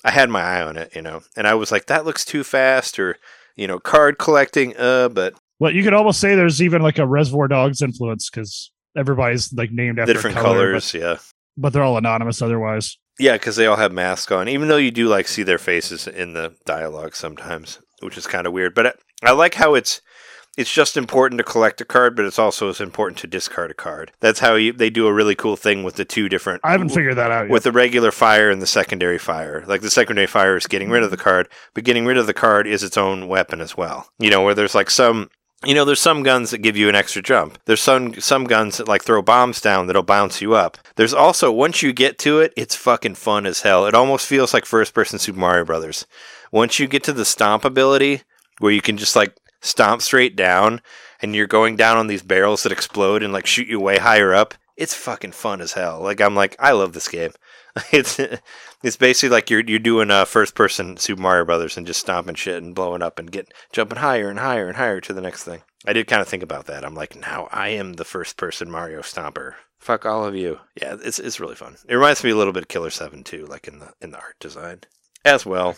I 0.04 0.10
had 0.10 0.30
my 0.30 0.42
eye 0.42 0.62
on 0.62 0.76
it, 0.76 0.94
you 0.94 1.02
know. 1.02 1.22
And 1.36 1.46
I 1.46 1.54
was 1.54 1.72
like, 1.72 1.86
that 1.86 2.04
looks 2.04 2.24
too 2.24 2.44
fast, 2.44 2.98
or 2.98 3.16
you 3.56 3.66
know, 3.66 3.78
card 3.78 4.18
collecting. 4.18 4.76
Uh, 4.76 5.08
but 5.08 5.34
Well, 5.58 5.74
you 5.74 5.82
could 5.82 5.94
almost 5.94 6.20
say 6.20 6.34
there's 6.34 6.62
even 6.62 6.82
like 6.82 6.98
a 6.98 7.06
Reservoir 7.06 7.48
Dogs 7.48 7.82
influence 7.82 8.30
because 8.30 8.70
everybody's 8.98 9.52
like 9.52 9.70
named 9.70 9.98
after 9.98 10.12
different 10.12 10.36
color, 10.36 10.72
colors, 10.72 10.92
yeah, 10.92 11.14
but, 11.14 11.22
but 11.56 11.72
they're 11.72 11.82
all 11.82 11.96
anonymous 11.96 12.42
otherwise. 12.42 12.98
yeah, 13.18 13.34
because 13.34 13.56
they 13.56 13.66
all 13.66 13.76
have 13.76 13.92
masks 13.92 14.32
on. 14.32 14.48
Even 14.48 14.68
though 14.68 14.76
you 14.76 14.90
do 14.90 15.08
like 15.08 15.28
see 15.28 15.42
their 15.42 15.58
faces 15.58 16.06
in 16.06 16.34
the 16.34 16.54
dialogue 16.66 17.14
sometimes, 17.14 17.78
which 18.00 18.18
is 18.18 18.26
kind 18.26 18.46
of 18.46 18.52
weird. 18.52 18.74
But 18.74 18.86
I, 18.86 18.92
I 19.22 19.32
like 19.32 19.54
how 19.54 19.74
it's 19.74 20.00
it's 20.56 20.72
just 20.72 20.96
important 20.96 21.38
to 21.38 21.44
collect 21.44 21.80
a 21.80 21.84
card, 21.84 22.16
but 22.16 22.24
it's 22.24 22.38
also 22.38 22.68
as 22.68 22.80
important 22.80 23.16
to 23.18 23.28
discard 23.28 23.70
a 23.70 23.74
card. 23.74 24.10
That's 24.18 24.40
how 24.40 24.56
you, 24.56 24.72
they 24.72 24.90
do 24.90 25.06
a 25.06 25.12
really 25.12 25.36
cool 25.36 25.54
thing 25.54 25.84
with 25.84 25.94
the 25.94 26.04
two 26.04 26.28
different. 26.28 26.62
I 26.64 26.72
haven't 26.72 26.88
figured 26.88 27.14
that 27.14 27.30
out 27.30 27.42
yet. 27.42 27.50
with 27.50 27.62
the 27.62 27.70
regular 27.70 28.10
fire 28.10 28.50
and 28.50 28.60
the 28.60 28.66
secondary 28.66 29.18
fire. 29.18 29.62
Like 29.68 29.82
the 29.82 29.90
secondary 29.90 30.26
fire 30.26 30.56
is 30.56 30.66
getting 30.66 30.90
rid 30.90 31.04
of 31.04 31.12
the 31.12 31.16
card, 31.16 31.48
but 31.74 31.84
getting 31.84 32.06
rid 32.06 32.18
of 32.18 32.26
the 32.26 32.34
card 32.34 32.66
is 32.66 32.82
its 32.82 32.96
own 32.96 33.28
weapon 33.28 33.60
as 33.60 33.76
well. 33.76 34.08
You 34.18 34.30
know, 34.30 34.42
where 34.42 34.54
there's 34.54 34.74
like 34.74 34.90
some 34.90 35.30
you 35.64 35.74
know, 35.74 35.84
there's 35.84 36.00
some 36.00 36.22
guns 36.22 36.50
that 36.50 36.58
give 36.58 36.76
you 36.76 36.88
an 36.88 36.94
extra 36.94 37.20
jump. 37.20 37.58
There's 37.64 37.80
some 37.80 38.14
some 38.20 38.44
guns 38.44 38.76
that 38.76 38.86
like 38.86 39.02
throw 39.02 39.22
bombs 39.22 39.60
down 39.60 39.86
that'll 39.86 40.04
bounce 40.04 40.40
you 40.40 40.54
up. 40.54 40.78
There's 40.94 41.14
also 41.14 41.50
once 41.50 41.82
you 41.82 41.92
get 41.92 42.18
to 42.20 42.38
it, 42.40 42.52
it's 42.56 42.76
fucking 42.76 43.16
fun 43.16 43.44
as 43.44 43.62
hell. 43.62 43.86
It 43.86 43.94
almost 43.94 44.26
feels 44.26 44.54
like 44.54 44.64
first 44.64 44.94
person 44.94 45.18
Super 45.18 45.40
Mario 45.40 45.64
Brothers. 45.64 46.06
Once 46.52 46.78
you 46.78 46.86
get 46.86 47.02
to 47.04 47.12
the 47.12 47.24
stomp 47.24 47.64
ability 47.64 48.22
where 48.60 48.72
you 48.72 48.80
can 48.80 48.96
just 48.96 49.16
like 49.16 49.36
stomp 49.60 50.00
straight 50.00 50.36
down 50.36 50.80
and 51.20 51.34
you're 51.34 51.48
going 51.48 51.74
down 51.74 51.96
on 51.96 52.06
these 52.06 52.22
barrels 52.22 52.62
that 52.62 52.72
explode 52.72 53.22
and 53.24 53.32
like 53.32 53.46
shoot 53.46 53.66
you 53.66 53.80
way 53.80 53.98
higher 53.98 54.32
up, 54.32 54.54
it's 54.76 54.94
fucking 54.94 55.32
fun 55.32 55.60
as 55.60 55.72
hell. 55.72 56.00
Like 56.00 56.20
I'm 56.20 56.36
like 56.36 56.54
I 56.60 56.70
love 56.70 56.92
this 56.92 57.08
game. 57.08 57.32
It's 57.92 58.20
it's 58.82 58.96
basically 58.96 59.34
like 59.34 59.50
you're 59.50 59.64
you're 59.64 59.78
doing 59.78 60.10
a 60.10 60.26
first 60.26 60.54
person 60.54 60.96
Super 60.96 61.20
Mario 61.20 61.44
Brothers 61.44 61.76
and 61.76 61.86
just 61.86 62.00
stomping 62.00 62.34
shit 62.34 62.62
and 62.62 62.74
blowing 62.74 63.02
up 63.02 63.18
and 63.18 63.30
get 63.30 63.52
jumping 63.72 63.98
higher 63.98 64.30
and 64.30 64.38
higher 64.38 64.68
and 64.68 64.76
higher 64.76 65.00
to 65.00 65.12
the 65.12 65.20
next 65.20 65.44
thing. 65.44 65.62
I 65.86 65.92
did 65.92 66.06
kind 66.06 66.22
of 66.22 66.28
think 66.28 66.42
about 66.42 66.66
that. 66.66 66.84
I'm 66.84 66.94
like, 66.94 67.16
now 67.16 67.48
I 67.50 67.68
am 67.68 67.94
the 67.94 68.04
first 68.04 68.36
person 68.36 68.70
Mario 68.70 69.00
Stomper. 69.00 69.54
Fuck 69.78 70.06
all 70.06 70.24
of 70.24 70.34
you. 70.34 70.58
Yeah, 70.80 70.96
it's 71.02 71.18
it's 71.18 71.40
really 71.40 71.54
fun. 71.54 71.76
It 71.88 71.94
reminds 71.94 72.24
me 72.24 72.30
a 72.30 72.36
little 72.36 72.52
bit 72.52 72.64
of 72.64 72.68
Killer 72.68 72.90
Seven 72.90 73.24
too, 73.24 73.46
like 73.46 73.68
in 73.68 73.78
the 73.78 73.92
in 74.00 74.10
the 74.10 74.18
art 74.18 74.36
design 74.40 74.80
as 75.24 75.44
well 75.44 75.76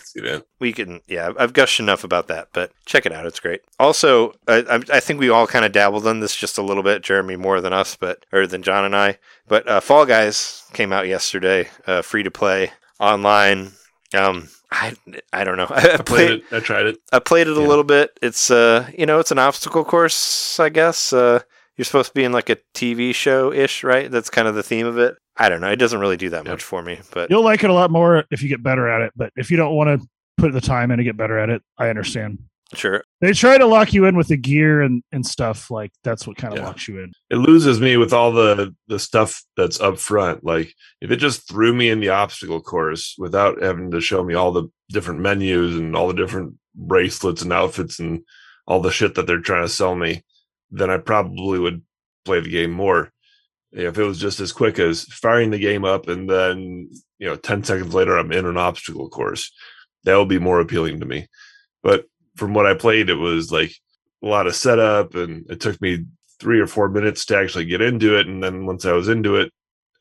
we 0.59 0.71
can 0.71 1.01
yeah 1.07 1.31
i've 1.37 1.53
gushed 1.53 1.79
enough 1.79 2.03
about 2.03 2.27
that 2.27 2.47
but 2.53 2.71
check 2.85 3.05
it 3.05 3.11
out 3.11 3.25
it's 3.25 3.39
great 3.39 3.61
also 3.79 4.33
i, 4.47 4.81
I- 4.93 4.99
think 4.99 5.19
we 5.19 5.29
all 5.29 5.47
kind 5.47 5.65
of 5.65 5.71
dabbled 5.71 6.05
in 6.07 6.19
this 6.19 6.35
just 6.35 6.57
a 6.57 6.61
little 6.61 6.83
bit 6.83 7.01
jeremy 7.01 7.35
more 7.35 7.59
than 7.59 7.73
us 7.73 7.95
but 7.95 8.25
or 8.31 8.45
than 8.47 8.61
john 8.63 8.85
and 8.85 8.95
i 8.95 9.17
but 9.47 9.67
uh, 9.67 9.79
fall 9.79 10.05
guys 10.05 10.63
came 10.73 10.93
out 10.93 11.07
yesterday 11.07 11.67
uh, 11.87 12.01
free 12.01 12.23
to 12.23 12.31
play 12.31 12.71
online 12.99 13.71
um, 14.13 14.49
I 14.69 14.93
I 15.31 15.45
don't 15.45 15.55
know. 15.55 15.67
I, 15.69 15.93
I 15.93 15.97
played 15.97 16.31
it. 16.31 16.43
I 16.51 16.59
tried 16.59 16.85
it. 16.85 16.97
I 17.13 17.19
played 17.19 17.47
it 17.47 17.55
a 17.55 17.61
little 17.61 17.85
bit. 17.85 18.11
It's 18.21 18.51
uh, 18.51 18.89
you 18.97 19.05
know, 19.05 19.19
it's 19.19 19.31
an 19.31 19.39
obstacle 19.39 19.85
course, 19.85 20.59
I 20.59 20.67
guess. 20.67 21.13
Uh, 21.13 21.39
you're 21.77 21.85
supposed 21.85 22.09
to 22.09 22.13
be 22.13 22.25
in 22.25 22.33
like 22.33 22.49
a 22.49 22.57
TV 22.73 23.15
show 23.15 23.53
ish, 23.53 23.85
right? 23.85 24.11
That's 24.11 24.29
kind 24.29 24.49
of 24.49 24.55
the 24.55 24.63
theme 24.63 24.85
of 24.85 24.97
it. 24.97 25.15
I 25.41 25.49
don't 25.49 25.59
know. 25.61 25.71
It 25.71 25.77
doesn't 25.77 25.99
really 25.99 26.17
do 26.17 26.29
that 26.29 26.45
Yep. 26.45 26.51
much 26.53 26.63
for 26.63 26.81
me, 26.83 26.99
but 27.11 27.29
You'll 27.31 27.43
like 27.43 27.63
it 27.63 27.69
a 27.69 27.73
lot 27.73 27.89
more 27.91 28.23
if 28.31 28.43
you 28.43 28.49
get 28.49 28.61
better 28.63 28.87
at 28.87 29.01
it. 29.01 29.11
But 29.15 29.31
if 29.35 29.49
you 29.49 29.57
don't 29.57 29.75
want 29.75 30.01
to 30.01 30.07
put 30.37 30.53
the 30.53 30.61
time 30.61 30.91
in 30.91 30.97
to 30.99 31.03
get 31.03 31.17
better 31.17 31.37
at 31.39 31.49
it, 31.49 31.61
I 31.77 31.89
understand. 31.89 32.37
sure. 32.73 33.03
They 33.19 33.33
try 33.33 33.57
to 33.57 33.65
lock 33.65 33.91
you 33.93 34.05
in 34.05 34.15
with 34.15 34.27
the 34.29 34.37
gear 34.37 34.81
and, 34.81 35.03
and 35.11 35.25
stuff 35.25 35.69
like 35.71 35.91
that's 36.03 36.25
what 36.25 36.37
kind 36.37 36.53
of 36.53 36.59
Yeah. 36.59 36.65
locks 36.67 36.87
you 36.87 36.99
in. 36.99 37.11
It 37.29 37.35
loses 37.37 37.81
me 37.81 37.97
with 37.97 38.13
all 38.13 38.31
the 38.31 38.73
the 38.87 38.97
stuff 38.99 39.43
that's 39.57 39.79
up 39.81 39.97
front. 39.99 40.43
Like 40.43 40.73
if 41.01 41.11
it 41.11 41.17
just 41.17 41.49
threw 41.49 41.73
me 41.73 41.89
in 41.89 41.99
the 41.99 42.09
obstacle 42.09 42.61
course 42.61 43.15
without 43.17 43.61
having 43.61 43.91
to 43.91 43.99
show 43.99 44.23
me 44.23 44.35
all 44.35 44.51
the 44.51 44.69
different 44.89 45.19
menus 45.21 45.75
and 45.75 45.95
all 45.95 46.07
the 46.07 46.13
different 46.13 46.53
bracelets 46.75 47.41
and 47.41 47.51
outfits 47.51 47.99
and 47.99 48.21
all 48.67 48.79
the 48.79 48.91
shit 48.91 49.15
that 49.15 49.27
they're 49.27 49.39
trying 49.41 49.63
to 49.65 49.69
sell 49.69 49.95
me, 49.95 50.23
then 50.69 50.89
I 50.89 50.97
probably 50.97 51.59
would 51.59 51.81
play 52.25 52.39
the 52.39 52.49
game 52.49 52.71
more. 52.71 53.11
If 53.71 53.97
it 53.97 54.03
was 54.03 54.19
just 54.19 54.39
as 54.39 54.51
quick 54.51 54.79
as 54.79 55.05
firing 55.05 55.51
the 55.51 55.59
game 55.59 55.85
up 55.85 56.07
and 56.07 56.29
then 56.29 56.89
you 57.19 57.27
know 57.27 57.35
10 57.35 57.63
seconds 57.63 57.93
later 57.93 58.17
I'm 58.17 58.31
in 58.31 58.45
an 58.45 58.57
obstacle 58.57 59.09
course, 59.09 59.51
that 60.03 60.17
would 60.17 60.27
be 60.27 60.39
more 60.39 60.59
appealing 60.59 60.99
to 60.99 61.05
me. 61.05 61.27
But 61.83 62.05
from 62.35 62.53
what 62.53 62.65
I 62.65 62.73
played, 62.73 63.09
it 63.09 63.15
was 63.15 63.51
like 63.51 63.73
a 64.23 64.27
lot 64.27 64.47
of 64.47 64.55
setup 64.55 65.15
and 65.15 65.49
it 65.49 65.59
took 65.59 65.81
me 65.81 66.05
three 66.39 66.59
or 66.59 66.67
four 66.67 66.89
minutes 66.89 67.25
to 67.25 67.37
actually 67.37 67.65
get 67.65 67.81
into 67.81 68.17
it. 68.17 68.27
And 68.27 68.43
then 68.43 68.65
once 68.65 68.85
I 68.85 68.93
was 68.93 69.07
into 69.07 69.35
it, 69.35 69.51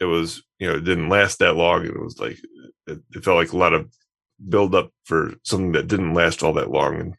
it 0.01 0.07
was, 0.07 0.43
you 0.59 0.68
know, 0.68 0.77
it 0.77 0.85
didn't 0.85 1.11
last 1.11 1.39
that 1.39 1.57
long. 1.57 1.85
It 1.85 2.01
was 2.01 2.18
like, 2.18 2.39
it, 2.87 3.01
it 3.14 3.25
felt 3.25 3.37
like 3.37 3.53
a 3.53 3.59
lot 3.59 3.75
of 3.75 3.93
build 4.49 4.75
up 4.75 4.91
for 5.05 5.35
something 5.45 5.73
that 5.73 5.87
didn't 5.87 6.14
last 6.14 6.43
all 6.43 6.55
that 6.55 6.71
long. 6.71 6.99
And 6.99 7.14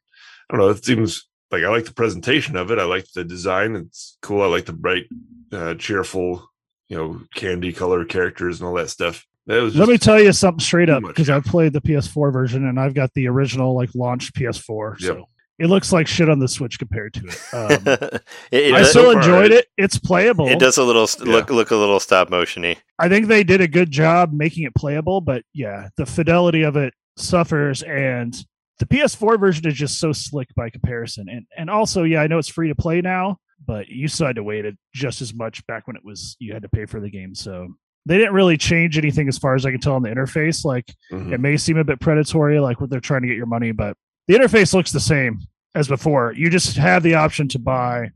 I 0.49 0.57
don't 0.57 0.61
know, 0.61 0.69
it 0.69 0.83
seems 0.83 1.27
like 1.51 1.63
I 1.63 1.69
like 1.69 1.85
the 1.85 1.93
presentation 1.93 2.55
of 2.55 2.71
it. 2.71 2.79
I 2.79 2.83
like 2.85 3.05
the 3.13 3.23
design. 3.23 3.75
It's 3.75 4.17
cool. 4.21 4.41
I 4.41 4.47
like 4.47 4.65
the 4.65 4.73
bright, 4.73 5.05
uh, 5.51 5.75
cheerful, 5.75 6.49
you 6.87 6.97
know, 6.97 7.21
candy 7.35 7.73
color 7.73 8.05
characters 8.05 8.59
and 8.59 8.67
all 8.67 8.75
that 8.75 8.89
stuff. 8.89 9.25
That 9.47 9.61
was 9.61 9.75
Let 9.75 9.89
me 9.89 9.97
tell 9.97 10.21
you 10.21 10.31
something 10.33 10.59
straight 10.59 10.89
up 10.89 11.03
because 11.03 11.29
I 11.29 11.39
played 11.39 11.73
the 11.73 11.81
PS4 11.81 12.31
version 12.31 12.67
and 12.67 12.79
I've 12.79 12.93
got 12.93 13.11
the 13.15 13.27
original 13.27 13.75
like 13.75 13.89
launch 13.95 14.31
PS4. 14.33 14.99
Yep. 15.01 15.17
So 15.17 15.27
it 15.59 15.67
looks 15.67 15.91
like 15.91 16.07
shit 16.07 16.29
on 16.29 16.39
the 16.39 16.47
Switch 16.47 16.79
compared 16.79 17.13
to 17.15 17.21
it. 17.27 17.41
Um, 17.53 17.69
it, 18.51 18.63
it 18.65 18.73
I 18.73 18.79
does, 18.79 18.89
still 18.91 19.03
so 19.05 19.13
far, 19.13 19.21
enjoyed 19.21 19.51
it- 19.51 19.59
it. 19.59 19.67
It's 19.77 19.97
playable. 19.99 20.47
it 20.47 20.59
does 20.59 20.77
a 20.77 20.83
little 20.83 21.07
Yeah. 21.25 21.31
look 21.33 21.49
look 21.49 21.71
a 21.71 21.75
little 21.75 21.99
stop 21.99 22.29
motiony. 22.29 22.77
I 22.99 23.09
think 23.09 23.27
they 23.27 23.43
did 23.43 23.61
a 23.61 23.67
good 23.67 23.89
job 23.91 24.31
making 24.31 24.63
it 24.63 24.75
playable, 24.75 25.21
but 25.21 25.43
yeah, 25.53 25.89
the 25.97 26.05
fidelity 26.05 26.61
of 26.61 26.77
it 26.77 26.93
suffers 27.17 27.81
and 27.83 28.35
the 28.81 28.87
PS4 28.87 29.39
version 29.39 29.67
is 29.67 29.75
just 29.75 29.99
so 29.99 30.11
slick 30.11 30.49
by 30.55 30.69
comparison. 30.69 31.29
And 31.29 31.45
and 31.57 31.69
also, 31.69 32.03
yeah, 32.03 32.21
I 32.21 32.27
know 32.27 32.37
it's 32.39 32.49
free 32.49 32.67
to 32.67 32.75
play 32.75 32.99
now, 33.01 33.37
but 33.65 33.87
you 33.87 34.07
still 34.07 34.27
had 34.27 34.35
to 34.37 34.43
wait 34.43 34.65
it 34.65 34.75
just 34.93 35.21
as 35.21 35.33
much 35.33 35.65
back 35.67 35.87
when 35.87 35.95
it 35.95 36.03
was 36.03 36.35
you 36.39 36.51
had 36.53 36.63
to 36.63 36.69
pay 36.69 36.85
for 36.85 36.99
the 36.99 37.09
game. 37.09 37.35
So 37.35 37.67
they 38.07 38.17
didn't 38.17 38.33
really 38.33 38.57
change 38.57 38.97
anything 38.97 39.27
as 39.27 39.37
far 39.37 39.53
as 39.53 39.65
I 39.65 39.71
can 39.71 39.79
tell 39.79 39.93
on 39.93 40.01
the 40.01 40.09
interface. 40.09 40.65
Like 40.65 40.91
Mhm. 41.11 41.31
it 41.33 41.39
may 41.39 41.57
seem 41.57 41.77
a 41.77 41.83
bit 41.83 41.99
predatory, 41.99 42.59
like 42.59 42.81
what 42.81 42.89
they're 42.89 42.99
trying 42.99 43.21
to 43.21 43.27
get 43.27 43.37
your 43.37 43.45
money, 43.45 43.71
but 43.71 43.95
the 44.27 44.33
interface 44.33 44.73
looks 44.73 44.91
the 44.91 44.99
same 44.99 45.39
as 45.75 45.87
before. 45.87 46.33
You 46.35 46.49
just 46.49 46.75
have 46.77 47.03
the 47.03 47.13
option 47.15 47.47
to 47.49 47.59
buy 47.59 48.09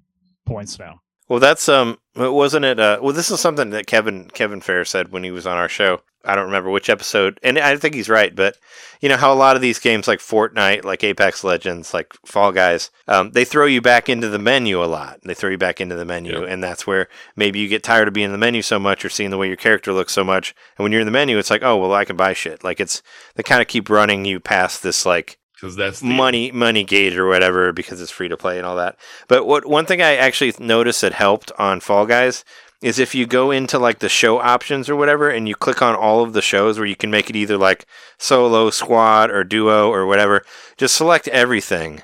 points 0.47 0.79
now. 0.79 0.99
Well, 1.27 1.39
that's 1.39 1.67
um, 1.67 1.97
wasn't 2.15 2.65
it? 2.65 2.79
Uh, 2.79 2.99
well, 3.01 3.13
this 3.13 3.31
is 3.31 3.39
something 3.39 3.71
that 3.71 3.87
Kevin 3.87 4.29
Kevin 4.29 4.61
Fair 4.61 4.85
said 4.85 5.11
when 5.11 5.23
he 5.23 5.31
was 5.31 5.47
on 5.47 5.57
our 5.57 5.69
show. 5.69 6.01
I 6.27 6.33
don't 6.33 6.45
remember 6.45 6.71
which 6.71 6.89
episode, 6.89 7.39
and 7.43 7.59
I 7.59 7.77
think 7.77 7.93
he's 7.93 8.09
right. 8.09 8.35
But 8.35 8.57
you 8.99 9.09
know 9.09 9.17
how 9.17 9.31
a 9.31 9.35
lot 9.35 9.55
of 9.55 9.61
these 9.61 9.77
games, 9.77 10.07
like 10.07 10.19
Fortnite, 10.19 10.83
like 10.83 11.03
Apex 11.03 11.43
Legends, 11.43 11.93
like 11.93 12.13
Fall 12.25 12.51
Guys, 12.51 12.89
um, 13.07 13.31
they 13.31 13.45
throw 13.45 13.65
you 13.67 13.79
back 13.81 14.09
into 14.09 14.27
the 14.29 14.39
menu 14.39 14.83
a 14.83 14.85
lot. 14.85 15.19
They 15.23 15.35
throw 15.35 15.51
you 15.51 15.57
back 15.59 15.79
into 15.79 15.95
the 15.95 16.05
menu, 16.05 16.39
Yep. 16.39 16.49
and 16.49 16.63
that's 16.63 16.87
where 16.87 17.07
maybe 17.35 17.59
you 17.59 17.67
get 17.67 17.83
tired 17.83 18.07
of 18.07 18.15
being 18.15 18.25
in 18.25 18.31
the 18.31 18.37
menu 18.39 18.63
so 18.63 18.79
much 18.79 19.05
or 19.05 19.09
seeing 19.09 19.29
the 19.29 19.37
way 19.37 19.47
your 19.47 19.55
character 19.55 19.93
looks 19.93 20.13
so 20.13 20.23
much. 20.23 20.55
And 20.77 20.83
when 20.83 20.91
you're 20.91 21.01
in 21.01 21.07
the 21.07 21.11
menu, 21.11 21.37
it's 21.37 21.51
like, 21.51 21.61
oh 21.63 21.77
well, 21.77 21.93
I 21.93 22.05
can 22.05 22.15
buy 22.17 22.33
shit. 22.33 22.63
Like 22.63 22.79
it's 22.79 23.03
they 23.35 23.43
kind 23.43 23.61
of 23.61 23.67
keep 23.67 23.87
running 23.89 24.25
you 24.25 24.39
past 24.39 24.81
this 24.81 25.05
like 25.05 25.37
Cause 25.65 25.75
that's 25.75 25.99
the 25.99 26.05
money 26.05 26.51
money 26.51 26.83
gate 26.83 27.17
or 27.17 27.27
whatever 27.27 27.73
because 27.73 27.99
it's 27.99 28.11
free 28.11 28.27
to 28.27 28.37
play 28.37 28.57
and 28.57 28.67
all 28.67 28.75
that. 28.75 28.99
But 29.27 29.47
what 29.47 29.65
one 29.65 29.87
thing 29.87 29.99
I 29.99 30.15
actually 30.15 30.53
noticed 30.59 31.01
that 31.01 31.13
helped 31.13 31.51
on 31.57 31.79
Fall 31.79 32.05
Guys 32.05 32.45
is 32.83 32.99
if 32.99 33.15
you 33.15 33.25
go 33.25 33.49
into 33.49 33.79
like 33.79 33.97
the 33.97 34.07
show 34.07 34.37
options 34.37 34.89
or 34.89 34.95
whatever 34.95 35.27
and 35.27 35.47
you 35.47 35.55
click 35.55 35.81
on 35.81 35.95
all 35.95 36.21
of 36.21 36.33
the 36.33 36.41
shows 36.43 36.77
where 36.77 36.87
you 36.87 36.95
can 36.95 37.09
make 37.09 37.31
it 37.31 37.35
either 37.35 37.57
like 37.57 37.87
solo, 38.19 38.69
squad 38.69 39.31
or 39.31 39.43
duo 39.43 39.89
or 39.89 40.05
whatever, 40.05 40.45
just 40.77 40.95
select 40.95 41.27
everything 41.29 42.03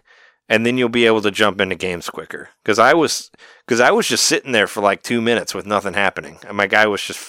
and 0.50 0.66
then 0.66 0.78
you'll 0.78 0.90
be 0.90 1.06
able 1.06 1.22
to 1.22 1.32
jump 1.32 1.62
into 1.62 1.76
games 1.76 2.10
quicker. 2.10 2.50
Cuz 2.66 2.80
I 2.80 2.94
was 2.94 3.32
cuz 3.68 3.80
I 3.80 3.92
was 3.92 4.08
just 4.08 4.26
sitting 4.26 4.52
there 4.52 4.68
for 4.68 4.82
like 4.82 5.04
2 5.04 5.22
minutes 5.22 5.54
with 5.54 5.66
nothing 5.66 5.94
happening. 5.94 6.38
And 6.48 6.58
my 6.58 6.68
guy 6.68 6.88
was 6.88 7.02
just 7.02 7.20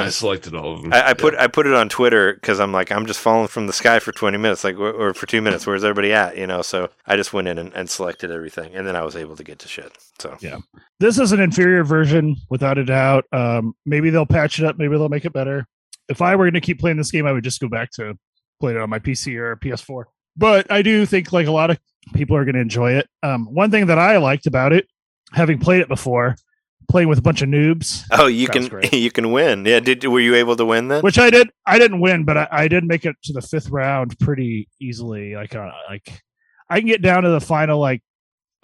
Yeah, 0.00 0.06
I 0.06 0.10
selected 0.10 0.54
all 0.54 0.74
of 0.74 0.82
them. 0.82 0.92
I, 0.92 1.08
I 1.08 1.14
put 1.14 1.34
I 1.34 1.46
put 1.46 1.66
it 1.66 1.74
on 1.74 1.88
Twitter 1.88 2.34
because 2.34 2.60
I'm 2.60 2.72
like 2.72 2.90
I'm 2.92 3.06
just 3.06 3.20
falling 3.20 3.48
from 3.48 3.66
the 3.66 3.72
sky 3.72 3.98
for 3.98 4.12
20 4.12 4.38
minutes, 4.38 4.64
like 4.64 4.76
or, 4.78 4.90
or 4.90 5.14
for 5.14 5.26
two 5.26 5.40
minutes. 5.40 5.66
Where's 5.66 5.84
everybody 5.84 6.12
at? 6.12 6.36
You 6.36 6.46
know. 6.46 6.62
So 6.62 6.90
I 7.06 7.16
just 7.16 7.32
went 7.32 7.48
in 7.48 7.58
and, 7.58 7.72
and 7.74 7.88
selected 7.88 8.30
everything, 8.30 8.74
and 8.74 8.86
then 8.86 8.96
I 8.96 9.02
was 9.02 9.16
able 9.16 9.36
to 9.36 9.44
get 9.44 9.58
to 9.60 9.68
shit. 9.68 9.92
So 10.18 10.36
yeah, 10.40 10.58
this 11.00 11.18
is 11.18 11.32
an 11.32 11.40
inferior 11.40 11.84
version 11.84 12.36
without 12.50 12.78
a 12.78 12.84
doubt 12.84 13.24
um 13.32 13.74
maybe 13.84 14.10
they'll 14.10 14.26
patch 14.26 14.58
it 14.58 14.64
up 14.64 14.78
maybe 14.78 14.96
they'll 14.96 15.08
make 15.08 15.24
it 15.24 15.32
better 15.32 15.66
if 16.08 16.22
i 16.22 16.34
were 16.34 16.44
going 16.44 16.54
to 16.54 16.60
keep 16.60 16.78
playing 16.78 16.96
this 16.96 17.10
game 17.10 17.26
i 17.26 17.32
would 17.32 17.44
just 17.44 17.60
go 17.60 17.68
back 17.68 17.90
to 17.90 18.14
play 18.60 18.72
it 18.72 18.78
on 18.78 18.88
my 18.88 18.98
pc 18.98 19.36
or 19.36 19.56
ps4 19.56 20.04
but 20.36 20.70
i 20.70 20.82
do 20.82 21.06
think 21.06 21.32
like 21.32 21.46
a 21.46 21.50
lot 21.52 21.70
of 21.70 21.78
people 22.14 22.36
are 22.36 22.44
going 22.44 22.54
to 22.54 22.60
enjoy 22.60 22.92
it 22.92 23.08
um 23.22 23.46
one 23.52 23.70
thing 23.70 23.86
that 23.86 23.98
i 23.98 24.16
liked 24.16 24.46
about 24.46 24.72
it 24.72 24.86
having 25.32 25.58
played 25.58 25.80
it 25.80 25.88
before 25.88 26.36
playing 26.88 27.08
with 27.08 27.18
a 27.18 27.22
bunch 27.22 27.42
of 27.42 27.48
noobs 27.48 28.04
oh, 28.12 28.26
you 28.26 28.46
can 28.46 28.68
great. 28.68 28.92
you 28.94 29.10
can 29.10 29.32
win. 29.32 29.64
Yeah. 29.66 29.80
Did 29.80 30.04
were 30.04 30.20
you 30.20 30.36
able 30.36 30.54
to 30.54 30.64
win 30.64 30.86
then? 30.86 31.02
which 31.02 31.18
i 31.18 31.30
did 31.30 31.50
i 31.66 31.78
didn't 31.80 32.00
win 32.00 32.24
but 32.24 32.36
i, 32.36 32.48
I 32.50 32.68
did 32.68 32.84
make 32.84 33.04
it 33.04 33.16
to 33.24 33.32
the 33.32 33.42
fifth 33.42 33.70
round 33.70 34.16
pretty 34.20 34.68
easily 34.80 35.34
like 35.34 35.54
uh, 35.56 35.70
like 35.90 36.22
i 36.70 36.78
can 36.78 36.86
get 36.86 37.02
down 37.02 37.24
to 37.24 37.30
the 37.30 37.40
final 37.40 37.80
like 37.80 38.02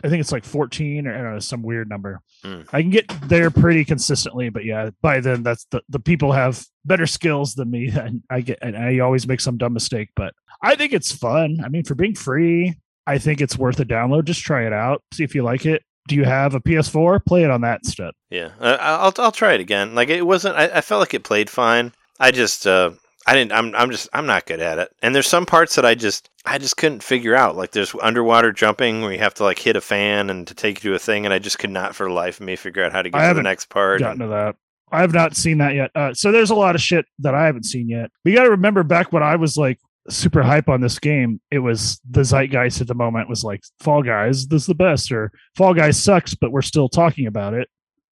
i 0.04 0.08
think 0.08 0.20
it's 0.20 0.30
like 0.30 0.44
14 0.44 1.08
or 1.08 1.14
I 1.30 1.32
know, 1.32 1.38
some 1.40 1.62
weird 1.62 1.88
number 1.88 2.20
Hmm. 2.44 2.62
i 2.72 2.80
can 2.80 2.90
get 2.90 3.06
there 3.28 3.50
pretty 3.52 3.84
consistently 3.84 4.48
but 4.48 4.64
yeah 4.64 4.90
by 5.00 5.20
then 5.20 5.42
that's 5.44 5.64
the, 5.70 5.80
the 5.88 6.00
people 6.00 6.32
have 6.32 6.64
better 6.84 7.06
skills 7.06 7.54
than 7.54 7.70
me 7.70 7.88
and 7.92 8.22
i 8.30 8.40
get 8.40 8.58
and 8.62 8.76
i 8.76 8.98
always 9.00 9.26
make 9.28 9.40
some 9.40 9.58
dumb 9.58 9.72
mistake 9.72 10.10
but 10.16 10.32
i 10.62 10.74
think 10.74 10.92
it's 10.92 11.12
fun 11.12 11.58
i 11.64 11.68
mean 11.68 11.84
for 11.84 11.94
being 11.94 12.14
free 12.14 12.74
i 13.06 13.18
think 13.18 13.40
it's 13.40 13.58
worth 13.58 13.80
a 13.80 13.84
download 13.84 14.24
just 14.24 14.42
try 14.42 14.64
it 14.66 14.72
out 14.72 15.02
see 15.12 15.24
if 15.24 15.34
you 15.34 15.42
like 15.42 15.66
it 15.66 15.82
do 16.08 16.14
you 16.16 16.24
have 16.24 16.54
a 16.54 16.60
ps4 16.60 17.24
play 17.24 17.44
it 17.44 17.50
on 17.50 17.60
that 17.60 17.80
instead 17.84 18.12
Yeah. 18.30 18.50
I'll 18.60 19.12
I'll 19.18 19.30
try 19.30 19.52
it 19.52 19.60
again. 19.60 19.94
Like 19.94 20.08
it 20.08 20.26
wasn't. 20.26 20.56
I, 20.56 20.64
I 20.78 20.80
felt 20.80 20.98
like 21.00 21.14
it 21.14 21.22
played 21.22 21.48
fine. 21.48 21.92
I 22.18 22.32
just 22.32 22.66
uh 22.66 22.90
I 23.24 23.34
didn't. 23.34 23.52
I'm 23.52 23.72
I'm 23.76 23.90
just 23.90 24.08
I'm 24.12 24.26
not 24.26 24.46
good 24.46 24.60
at 24.60 24.80
it. 24.80 24.90
And 25.00 25.14
there's 25.14 25.28
some 25.28 25.46
parts 25.46 25.76
that 25.76 25.84
I 25.84 25.94
just 25.94 26.28
I 26.44 26.58
just 26.58 26.76
couldn't 26.76 27.04
figure 27.04 27.36
out. 27.36 27.56
Like 27.56 27.70
there's 27.70 27.94
underwater 28.02 28.50
jumping 28.50 29.00
where 29.02 29.12
you 29.12 29.18
have 29.18 29.34
to 29.34 29.44
like 29.44 29.60
hit 29.60 29.76
a 29.76 29.80
fan 29.80 30.28
and 30.28 30.44
to 30.48 30.54
take 30.54 30.82
you 30.82 30.90
to 30.90 30.96
a 30.96 30.98
thing, 30.98 31.24
and 31.24 31.32
I 31.32 31.38
just 31.38 31.60
could 31.60 31.70
not 31.70 31.94
for 31.94 32.08
the 32.08 32.12
life 32.12 32.40
of 32.40 32.46
me 32.46 32.56
figure 32.56 32.82
out 32.82 32.90
how 32.90 33.02
to 33.02 33.10
get 33.10 33.20
I 33.20 33.28
to 33.28 33.34
the 33.34 33.42
next 33.42 33.68
part. 33.68 34.00
gotten 34.00 34.20
to 34.20 34.26
that. 34.28 34.56
I 34.90 35.02
have 35.02 35.14
not 35.14 35.36
seen 35.36 35.58
that 35.58 35.74
yet. 35.74 35.90
Uh, 35.94 36.12
so 36.14 36.32
there's 36.32 36.50
a 36.50 36.56
lot 36.56 36.74
of 36.74 36.82
shit 36.82 37.06
that 37.20 37.34
I 37.34 37.46
haven't 37.46 37.64
seen 37.64 37.88
yet. 37.88 38.10
We 38.24 38.34
got 38.34 38.42
to 38.42 38.50
remember 38.50 38.82
back 38.82 39.12
when 39.12 39.22
I 39.22 39.36
was 39.36 39.56
like 39.56 39.78
super 40.08 40.42
hype 40.42 40.68
on 40.68 40.80
this 40.80 40.98
game, 40.98 41.40
it 41.50 41.60
was 41.60 42.00
the 42.10 42.22
zeitgeist 42.24 42.80
at 42.80 42.86
the 42.86 42.94
moment 42.94 43.28
was 43.28 43.44
like 43.44 43.62
Fall 43.80 44.02
Guys, 44.02 44.46
this 44.46 44.62
is 44.62 44.66
the 44.66 44.74
best, 44.74 45.12
or 45.12 45.30
Fall 45.56 45.74
Guys 45.74 46.02
sucks, 46.02 46.34
but 46.34 46.52
we're 46.52 46.62
still 46.62 46.88
talking 46.88 47.26
about 47.26 47.54
it. 47.54 47.68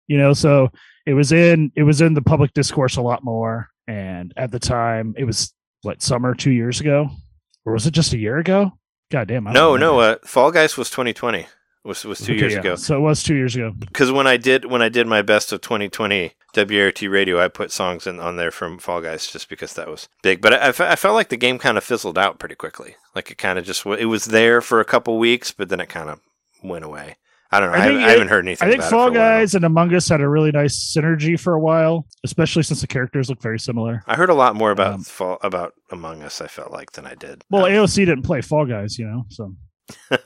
You 0.07 0.19
know, 0.19 0.33
so 0.33 0.71
it 1.07 1.15
was 1.15 1.33
in 1.33 1.73
it 1.77 1.83
was 1.85 2.01
in 2.01 2.15
the 2.15 2.23
public 2.23 2.53
discourse 2.53 2.97
a 2.97 3.03
lot 3.03 3.25
more. 3.25 3.69
And 3.89 4.33
at 4.37 4.51
the 4.53 4.59
time, 4.61 5.15
it 5.17 5.25
was 5.25 5.53
what 5.83 6.03
summer 6.03 6.35
two 6.35 6.53
years 6.53 6.81
ago, 6.81 7.09
or 7.65 7.73
was 7.73 7.87
it 7.87 7.93
just 7.93 8.13
a 8.13 8.19
year 8.19 8.39
ago? 8.39 8.73
God 9.11 9.27
damn, 9.29 9.47
I 9.49 9.53
No, 9.53 9.77
no. 9.77 9.99
Uh, 9.99 10.17
Fall 10.25 10.53
Guys 10.53 10.77
was 10.77 10.91
2020. 10.91 11.47
Was 11.85 12.05
was 12.05 12.21
two 12.21 12.33
Okay, 12.33 12.41
years 12.41 12.53
yeah. 12.53 12.61
ago. 12.61 12.77
So 12.77 12.97
it 12.97 13.01
was 13.01 13.23
two 13.23 13.35
years 13.35 13.57
ago. 13.57 13.73
Because 13.77 14.13
when 14.13 14.27
I 14.27 14.37
did 14.37 14.67
when 14.67 14.83
I 14.83 14.89
did 14.91 15.07
my 15.07 15.23
best 15.23 15.51
of 15.51 15.61
2020 15.63 16.33
WRT 16.55 17.11
radio, 17.11 17.41
I 17.41 17.49
put 17.49 17.71
songs 17.73 18.07
in 18.07 18.19
on 18.21 18.37
there 18.37 18.51
from 18.51 18.79
Fall 18.79 19.01
Guys 19.01 19.27
just 19.27 19.49
because 19.49 19.75
that 19.75 19.89
was 19.89 20.09
big. 20.23 20.41
But 20.41 20.55
I, 20.55 20.69
I 20.69 20.73
fe- 20.73 20.89
I 20.89 20.97
felt 20.97 21.15
like 21.15 21.29
the 21.29 21.37
game 21.37 21.59
kind 21.59 21.79
of 21.79 21.85
fizzled 21.85 22.19
out 22.19 22.39
pretty 22.39 22.55
quickly. 22.55 22.97
Like 23.15 23.31
it 23.31 23.39
kind 23.39 23.59
of 23.59 23.65
just 23.65 23.85
it 23.87 24.07
was 24.07 24.27
there 24.27 24.61
for 24.61 24.81
a 24.81 24.85
couple 24.85 25.19
weeks, 25.19 25.53
but 25.53 25.69
then 25.69 25.81
it 25.81 25.89
kind 25.89 26.11
of 26.11 26.21
went 26.63 26.85
away. 26.85 27.17
I 27.53 27.59
don't 27.59 27.73
know. 27.73 27.79
I, 27.79 27.83
I 27.85 27.89
think 27.89 27.99
I 28.01 28.11
haven't 28.11 28.29
heard 28.29 28.45
anything. 28.45 28.69
I 28.69 28.71
think 28.71 28.85
Fall. 28.85 29.11
Guys 29.11 29.57
and 29.57 29.65
Among 29.65 29.93
Us 29.93 30.09
had 30.09 30.21
a 30.21 30.29
really 30.29 30.53
nice 30.53 30.95
synergy 30.97 31.39
for 31.39 31.55
a 31.55 31.59
while, 31.59 32.07
especially 32.25 32.63
since 32.63 32.81
the 32.81 32.87
characters 32.87 33.29
look 33.29 33.43
very 33.43 33.59
similar. 33.59 34.05
I 34.07 34.15
heard 34.15 34.31
a 34.31 34.35
lot 34.35 34.55
more 34.55 34.71
about 34.71 34.95
Um, 34.95 35.03
Fall 35.03 35.39
about 35.43 35.73
Among 35.91 36.23
Us. 36.23 36.41
I 36.41 36.47
felt 36.47 36.71
like 36.71 36.93
than 36.93 37.07
I 37.07 37.17
did. 37.17 37.43
Well, 37.51 37.65
Um, 37.67 37.73
AOC 37.73 37.97
didn't 38.07 38.23
play 38.23 38.41
Fall 38.41 38.67
Guys, 38.67 38.99
you 39.01 39.07
know, 39.07 39.25
so 39.31 39.55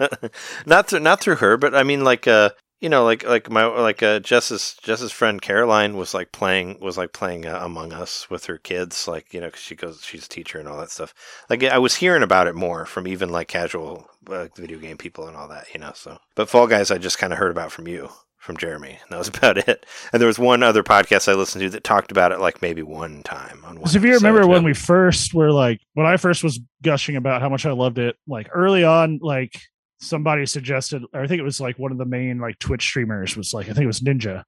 not 0.67 0.89
through 0.89 1.01
not 1.01 1.21
through 1.21 1.37
her, 1.37 1.57
but 1.57 1.75
I 1.75 1.83
mean, 1.83 2.05
like, 2.05 2.27
uh, 2.29 2.51
you 2.85 2.91
know, 2.91 3.03
like 3.03 3.25
like 3.27 3.51
my 3.51 3.65
like 3.65 4.03
uh, 4.03 4.21
Jess's 4.21 4.77
Jess's 4.83 5.11
friend 5.11 5.41
Caroline 5.41 5.97
was 5.97 6.13
like 6.13 6.33
playing 6.33 6.79
was 6.81 6.99
like 6.99 7.15
playing 7.15 7.47
uh, 7.47 7.59
Among 7.63 7.95
Us 7.95 8.29
with 8.29 8.45
her 8.45 8.59
kids, 8.59 9.09
like 9.09 9.33
you 9.33 9.41
know, 9.41 9.47
because 9.47 9.63
she 9.63 9.75
goes 9.75 10.05
she's 10.05 10.27
a 10.27 10.29
teacher 10.29 10.59
and 10.59 10.69
all 10.69 10.79
that 10.79 10.91
stuff. 10.91 11.15
Like 11.49 11.65
I 11.65 11.79
was 11.79 11.95
hearing 11.95 12.23
about 12.23 12.47
it 12.47 12.55
more 12.55 12.85
from 12.85 13.09
even 13.09 13.31
like 13.31 13.49
casual 13.49 14.11
uh, 14.29 14.49
video 14.55 14.79
game 14.79 14.99
people 14.99 15.27
and 15.27 15.35
all 15.35 15.49
that, 15.49 15.73
you 15.73 15.81
know. 15.81 15.93
So, 15.95 16.19
but 16.35 16.51
Fall 16.51 16.67
Guys, 16.67 16.91
I 16.91 16.99
just 16.99 17.17
kind 17.17 17.33
of 17.33 17.39
heard 17.39 17.53
about 17.53 17.73
from 17.73 17.89
you, 17.89 18.11
from 18.37 18.59
Jeremy, 18.59 18.99
and 19.01 19.09
that 19.09 19.19
was 19.19 19.29
about 19.35 19.57
it. 19.67 19.87
And 20.13 20.21
there 20.21 20.29
was 20.29 20.39
one 20.39 20.63
other 20.63 20.83
podcast 20.83 21.27
I 21.27 21.37
listened 21.37 21.63
to 21.63 21.71
that 21.71 21.85
talked 21.85 22.13
about 22.13 22.33
it 22.33 22.39
like 22.39 22.61
maybe 22.61 22.83
one 22.83 23.23
time 23.23 23.61
on 23.65 23.77
one. 23.77 23.77
Because 23.77 23.97
if 23.97 24.03
you 24.03 24.11
episode. 24.11 24.27
remember 24.27 24.47
when 24.47 24.63
we 24.63 24.75
first 24.75 25.33
were 25.33 25.53
like, 25.53 25.81
when 25.95 26.05
I 26.05 26.19
first 26.19 26.45
was 26.45 26.61
gushing 26.83 27.17
about 27.17 27.41
how 27.41 27.49
much 27.49 27.65
I 27.65 27.73
loved 27.73 27.97
it, 27.97 28.17
like 28.27 28.51
early 28.53 28.85
on, 28.85 29.21
like 29.23 29.59
somebody 30.05 30.47
suggested, 30.47 31.03
or 31.13 31.23
I 31.23 31.27
think 31.27 31.41
it 31.41 31.45
was 31.45 31.61
like 31.61 31.79
one 31.79 31.93
of 31.93 31.99
the 31.99 32.05
main 32.05 32.39
like 32.39 32.59
Twitch 32.59 32.83
streamers 32.83 33.37
was 33.37 33.53
like, 33.55 33.67
I 33.69 33.73
think 33.73 33.85
it 33.85 33.89
was 33.89 34.01
Ninja. 34.01 34.41
It 34.41 34.45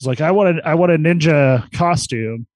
was 0.00 0.06
like, 0.06 0.20
I 0.20 0.30
want 0.30 0.58
a, 0.58 0.68
I 0.68 0.74
want 0.74 0.92
a 0.92 0.96
ninja 0.98 1.70
costume. 1.72 2.46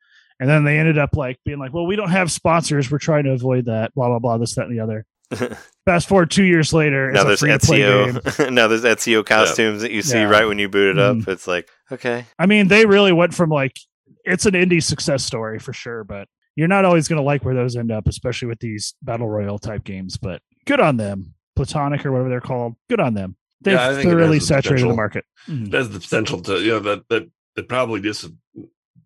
And 0.41 0.49
then 0.49 0.65
they 0.65 0.79
ended 0.79 0.99
up 0.99 1.17
like 1.17 1.39
being 1.45 1.59
like, 1.59 1.73
well, 1.73 1.87
we 1.87 1.97
don't 1.97 2.11
have 2.11 2.31
sponsors. 2.33 2.91
We're 2.91 2.99
trying 2.99 3.25
to 3.25 3.31
avoid 3.33 3.67
that, 3.67 3.95
blah, 3.95 4.09
blah, 4.09 4.19
blah, 4.19 4.39
this, 4.39 4.55
that, 4.57 4.67
and 4.67 4.77
the 4.77 4.83
other. 4.83 5.05
Fast 5.87 6.09
forward 6.09 6.31
two 6.31 6.45
years 6.45 6.73
later. 6.73 7.11
now 7.13 7.25
there's 7.25 7.43
a. 7.43 7.47
Ezio. 7.47 8.51
now 8.53 8.69
there's 8.69 8.83
Ezio 8.85 9.25
costumes 9.25 9.83
that 9.83 9.91
you 9.93 10.03
see 10.03 10.19
Yeah. 10.19 10.25
right 10.29 10.45
when 10.47 10.59
you 10.59 10.69
boot 10.69 10.97
it 10.97 10.99
up. 10.99 11.17
Mhm. 11.17 11.29
It's 11.29 11.47
like 11.47 11.69
okay, 11.91 12.27
I 12.39 12.47
mean, 12.47 12.69
they 12.69 12.87
really 12.87 13.13
went 13.13 13.35
from 13.35 13.51
like 13.51 13.77
it's 14.25 14.47
an 14.47 14.55
indie 14.55 14.83
success 14.83 15.25
story 15.25 15.59
for 15.59 15.73
sure, 15.73 16.05
but 16.05 16.29
you're 16.55 16.69
not 16.69 16.85
always 16.85 17.09
going 17.09 17.17
to 17.19 17.25
like 17.25 17.45
where 17.45 17.55
those 17.55 17.77
end 17.77 17.91
up, 17.91 18.07
especially 18.09 18.49
with 18.49 18.61
these 18.61 18.95
battle 19.03 19.29
royale 19.29 19.59
type 19.59 19.85
games. 19.85 20.17
But 20.19 20.43
good 20.67 20.81
on 20.81 20.97
them, 20.97 21.35
Platonic 21.57 22.05
or 22.07 22.13
whatever 22.13 22.29
they're 22.29 22.41
called. 22.41 22.75
Good 22.89 23.01
on 23.01 23.15
them. 23.15 23.37
They've 23.61 23.75
Yeah, 23.75 23.91
I 23.91 23.95
think 23.95 24.07
it 24.07 24.11
thoroughly 24.11 24.39
the 24.39 24.45
saturated 24.45 24.89
the 24.89 24.95
market. 24.95 25.25
It 25.47 25.73
has 25.73 25.91
the 25.91 26.01
potential 26.01 26.41
to 26.43 26.61
you 26.61 26.73
know 26.73 26.81
that 26.81 27.09
that 27.09 27.31
that 27.57 27.69
probably 27.69 28.01
dis 28.01 28.29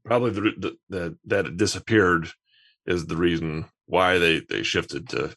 probably 0.04 0.30
the, 0.30 0.40
the, 0.40 0.76
the 0.88 1.18
that 1.26 1.46
it 1.46 1.56
disappeared 1.56 2.28
is 2.86 3.06
the 3.06 3.16
reason 3.16 3.66
why 3.86 4.18
they 4.18 4.40
they 4.40 4.62
shifted 4.62 5.08
to 5.10 5.34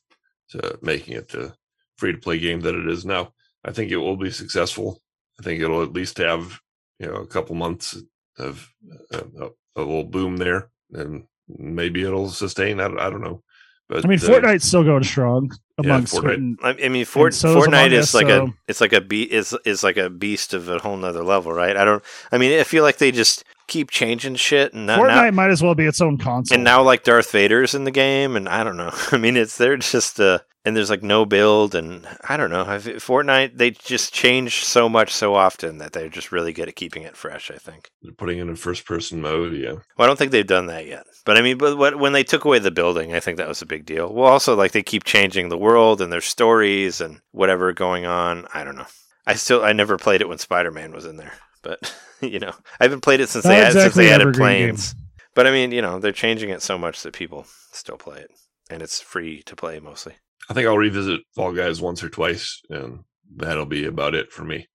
to 0.51 0.79
making 0.81 1.15
it 1.15 1.29
the 1.29 1.53
free 1.97 2.13
to 2.13 2.17
play 2.17 2.39
game 2.39 2.61
that 2.61 2.75
it 2.75 2.87
is 2.87 3.05
now. 3.05 3.33
I 3.65 3.71
think 3.71 3.91
it 3.91 3.97
will 3.97 4.15
be 4.15 4.31
successful. 4.31 5.01
I 5.39 5.43
think 5.43 5.61
it'll 5.61 5.83
at 5.83 5.93
least 5.93 6.17
have 6.17 6.59
you 6.99 7.07
know 7.07 7.15
a 7.15 7.27
couple 7.27 7.55
months 7.55 8.01
of 8.37 8.69
uh, 9.13 9.21
a, 9.39 9.45
a 9.75 9.81
little 9.81 10.05
boom 10.05 10.37
there, 10.37 10.69
and 10.93 11.25
maybe 11.47 12.03
it'll 12.03 12.29
sustain. 12.29 12.79
I, 12.79 12.85
I 12.85 13.09
don't 13.09 13.21
know, 13.21 13.43
but 13.89 14.05
I 14.05 14.07
mean, 14.07 14.19
uh, 14.19 14.21
Fortnite's 14.21 14.63
still 14.65 14.83
going 14.83 15.03
strong 15.03 15.51
Yeah, 15.81 15.85
among 15.95 16.03
Fortnite. 16.03 16.07
certain. 16.21 16.57
I, 16.63 16.69
I 16.85 16.89
mean, 16.89 17.03
Fort, 17.05 17.33
so 17.33 17.55
Fortnite 17.59 17.91
is 17.91 18.05
Us, 18.05 18.13
like 18.13 18.29
a 18.29 18.47
it's 18.67 18.79
like 18.79 18.93
a 18.93 19.01
be 19.01 19.23
is 19.23 19.53
is 19.65 19.83
like 19.83 19.97
a 19.97 20.09
beast 20.09 20.53
of 20.53 20.69
a 20.69 20.79
whole 20.79 20.95
nother 20.95 21.23
level, 21.23 21.51
right? 21.51 21.75
I 21.75 21.83
don't. 21.83 22.01
I 22.31 22.37
mean, 22.37 22.57
I 22.59 22.63
feel 22.63 22.83
like 22.83 22.97
they 22.99 23.11
just 23.11 23.43
keep 23.67 23.91
changing 23.91 24.35
shit, 24.35 24.73
and 24.73 24.85
now, 24.87 24.99
Fortnite 24.99 25.25
now 25.25 25.31
might 25.31 25.49
as 25.51 25.61
well 25.61 25.75
be 25.75 25.85
its 25.85 25.99
own 26.01 26.17
console. 26.17 26.55
and 26.55 26.63
now 26.63 26.81
like 26.81 27.03
Darth 27.03 27.31
Vader's 27.31 27.75
in 27.75 27.83
the 27.83 27.91
game, 27.91 28.35
and 28.35 28.47
I 28.47 28.63
don't 28.63 28.77
know. 28.77 28.91
I 29.11 29.17
mean, 29.17 29.35
it's 29.35 29.57
they're 29.57 29.77
just 29.77 30.19
uh, 30.19 30.39
and 30.65 30.75
there's 30.75 30.89
like 30.89 31.03
no 31.03 31.25
build, 31.25 31.73
and 31.73 32.07
I 32.27 32.37
don't 32.37 32.49
know. 32.49 32.65
I've, 32.65 32.83
Fortnite 32.83 33.57
they 33.57 33.71
just 33.71 34.13
change 34.13 34.63
so 34.65 34.89
much 34.89 35.13
so 35.13 35.35
often 35.35 35.77
that 35.77 35.93
they're 35.93 36.09
just 36.09 36.31
really 36.31 36.53
good 36.53 36.67
at 36.67 36.75
keeping 36.75 37.03
it 37.03 37.15
fresh. 37.15 37.49
I 37.49 37.57
think. 37.57 37.89
they're 38.01 38.11
putting 38.13 38.39
it 38.39 38.47
in 38.47 38.55
first 38.55 38.85
person 38.85 39.21
mode. 39.21 39.53
Yeah, 39.53 39.71
Well, 39.71 39.81
I 39.99 40.05
don't 40.07 40.17
think 40.17 40.31
they've 40.31 40.45
done 40.45 40.67
that 40.67 40.85
yet. 40.85 41.05
But 41.25 41.37
I 41.37 41.41
mean, 41.41 41.57
but 41.57 41.77
what, 41.77 41.99
when 41.99 42.13
they 42.13 42.23
took 42.23 42.45
away 42.45 42.59
the 42.59 42.71
building, 42.71 43.13
I 43.13 43.19
think 43.19 43.37
that 43.37 43.47
was 43.47 43.61
a 43.61 43.65
big 43.67 43.85
deal. 43.85 44.13
Well, 44.13 44.31
also 44.31 44.55
like 44.55 44.71
they 44.71 44.83
keep 44.83 45.03
changing 45.03 45.49
the 45.49 45.57
world 45.57 46.01
and 46.01 46.11
their 46.11 46.21
stories 46.21 47.01
and 47.01 47.19
whatever 47.31 47.71
going 47.73 48.05
on. 48.05 48.47
I 48.53 48.63
don't 48.63 48.75
know. 48.75 48.87
I 49.25 49.35
still 49.35 49.63
I 49.63 49.73
never 49.73 49.97
played 49.97 50.21
it 50.21 50.29
when 50.29 50.39
Spider 50.39 50.71
Man 50.71 50.91
was 50.91 51.05
in 51.05 51.17
there, 51.17 51.33
but 51.61 51.95
you 52.21 52.39
know 52.39 52.53
I 52.79 52.83
haven't 52.85 53.01
played 53.01 53.19
it 53.21 53.29
since 53.29 53.45
Not 53.45 53.51
they 53.51 53.57
had, 53.57 53.73
since 53.73 53.95
they 53.95 54.09
added 54.09 54.27
evergreen 54.27 54.47
game. 54.47 54.67
planes. 54.75 54.95
But 55.35 55.45
I 55.47 55.51
mean, 55.51 55.71
you 55.71 55.81
know, 55.81 55.99
they're 55.99 56.11
changing 56.11 56.49
it 56.49 56.61
so 56.61 56.77
much 56.77 57.03
that 57.03 57.13
people 57.13 57.45
still 57.71 57.97
play 57.97 58.19
it, 58.21 58.31
and 58.69 58.81
it's 58.81 58.99
free 58.99 59.41
to 59.43 59.55
play 59.55 59.79
mostly. 59.79 60.15
I 60.49 60.53
think 60.53 60.67
I'll 60.67 60.77
revisit 60.77 61.21
Fall 61.35 61.53
Guys 61.53 61.79
once 61.81 62.03
or 62.03 62.09
twice, 62.09 62.61
and 62.69 62.99
that'll 63.35 63.65
be 63.67 63.85
about 63.85 64.15
it 64.15 64.31
for 64.31 64.43
me. 64.43 64.67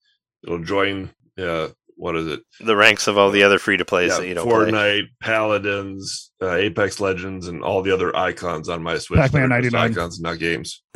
It'll 0.44 0.62
join. 0.62 1.10
Uh, 1.36 1.68
what 1.96 2.16
is 2.16 2.26
it? 2.28 2.40
The 2.60 2.76
ranks 2.76 3.06
of 3.06 3.18
all 3.18 3.30
the 3.30 3.42
other 3.42 3.58
free 3.58 3.76
to 3.76 3.84
plays 3.84 4.12
Yeah, 4.12 4.20
that 4.20 4.28
you 4.28 4.34
don't 4.34 4.48
play. 4.48 4.70
Fortnite, 4.70 5.04
Paladins, 5.20 6.32
uh, 6.42 6.54
Apex 6.54 7.00
Legends, 7.00 7.48
and 7.48 7.62
all 7.62 7.82
the 7.82 7.92
other 7.92 8.14
icons 8.16 8.68
on 8.68 8.82
my 8.82 8.98
Switch. 8.98 9.18
that 9.18 9.32
Pac-Man 9.32 9.48
99. 9.48 9.90
icons, 9.92 10.20
not 10.20 10.38
games. 10.38 10.82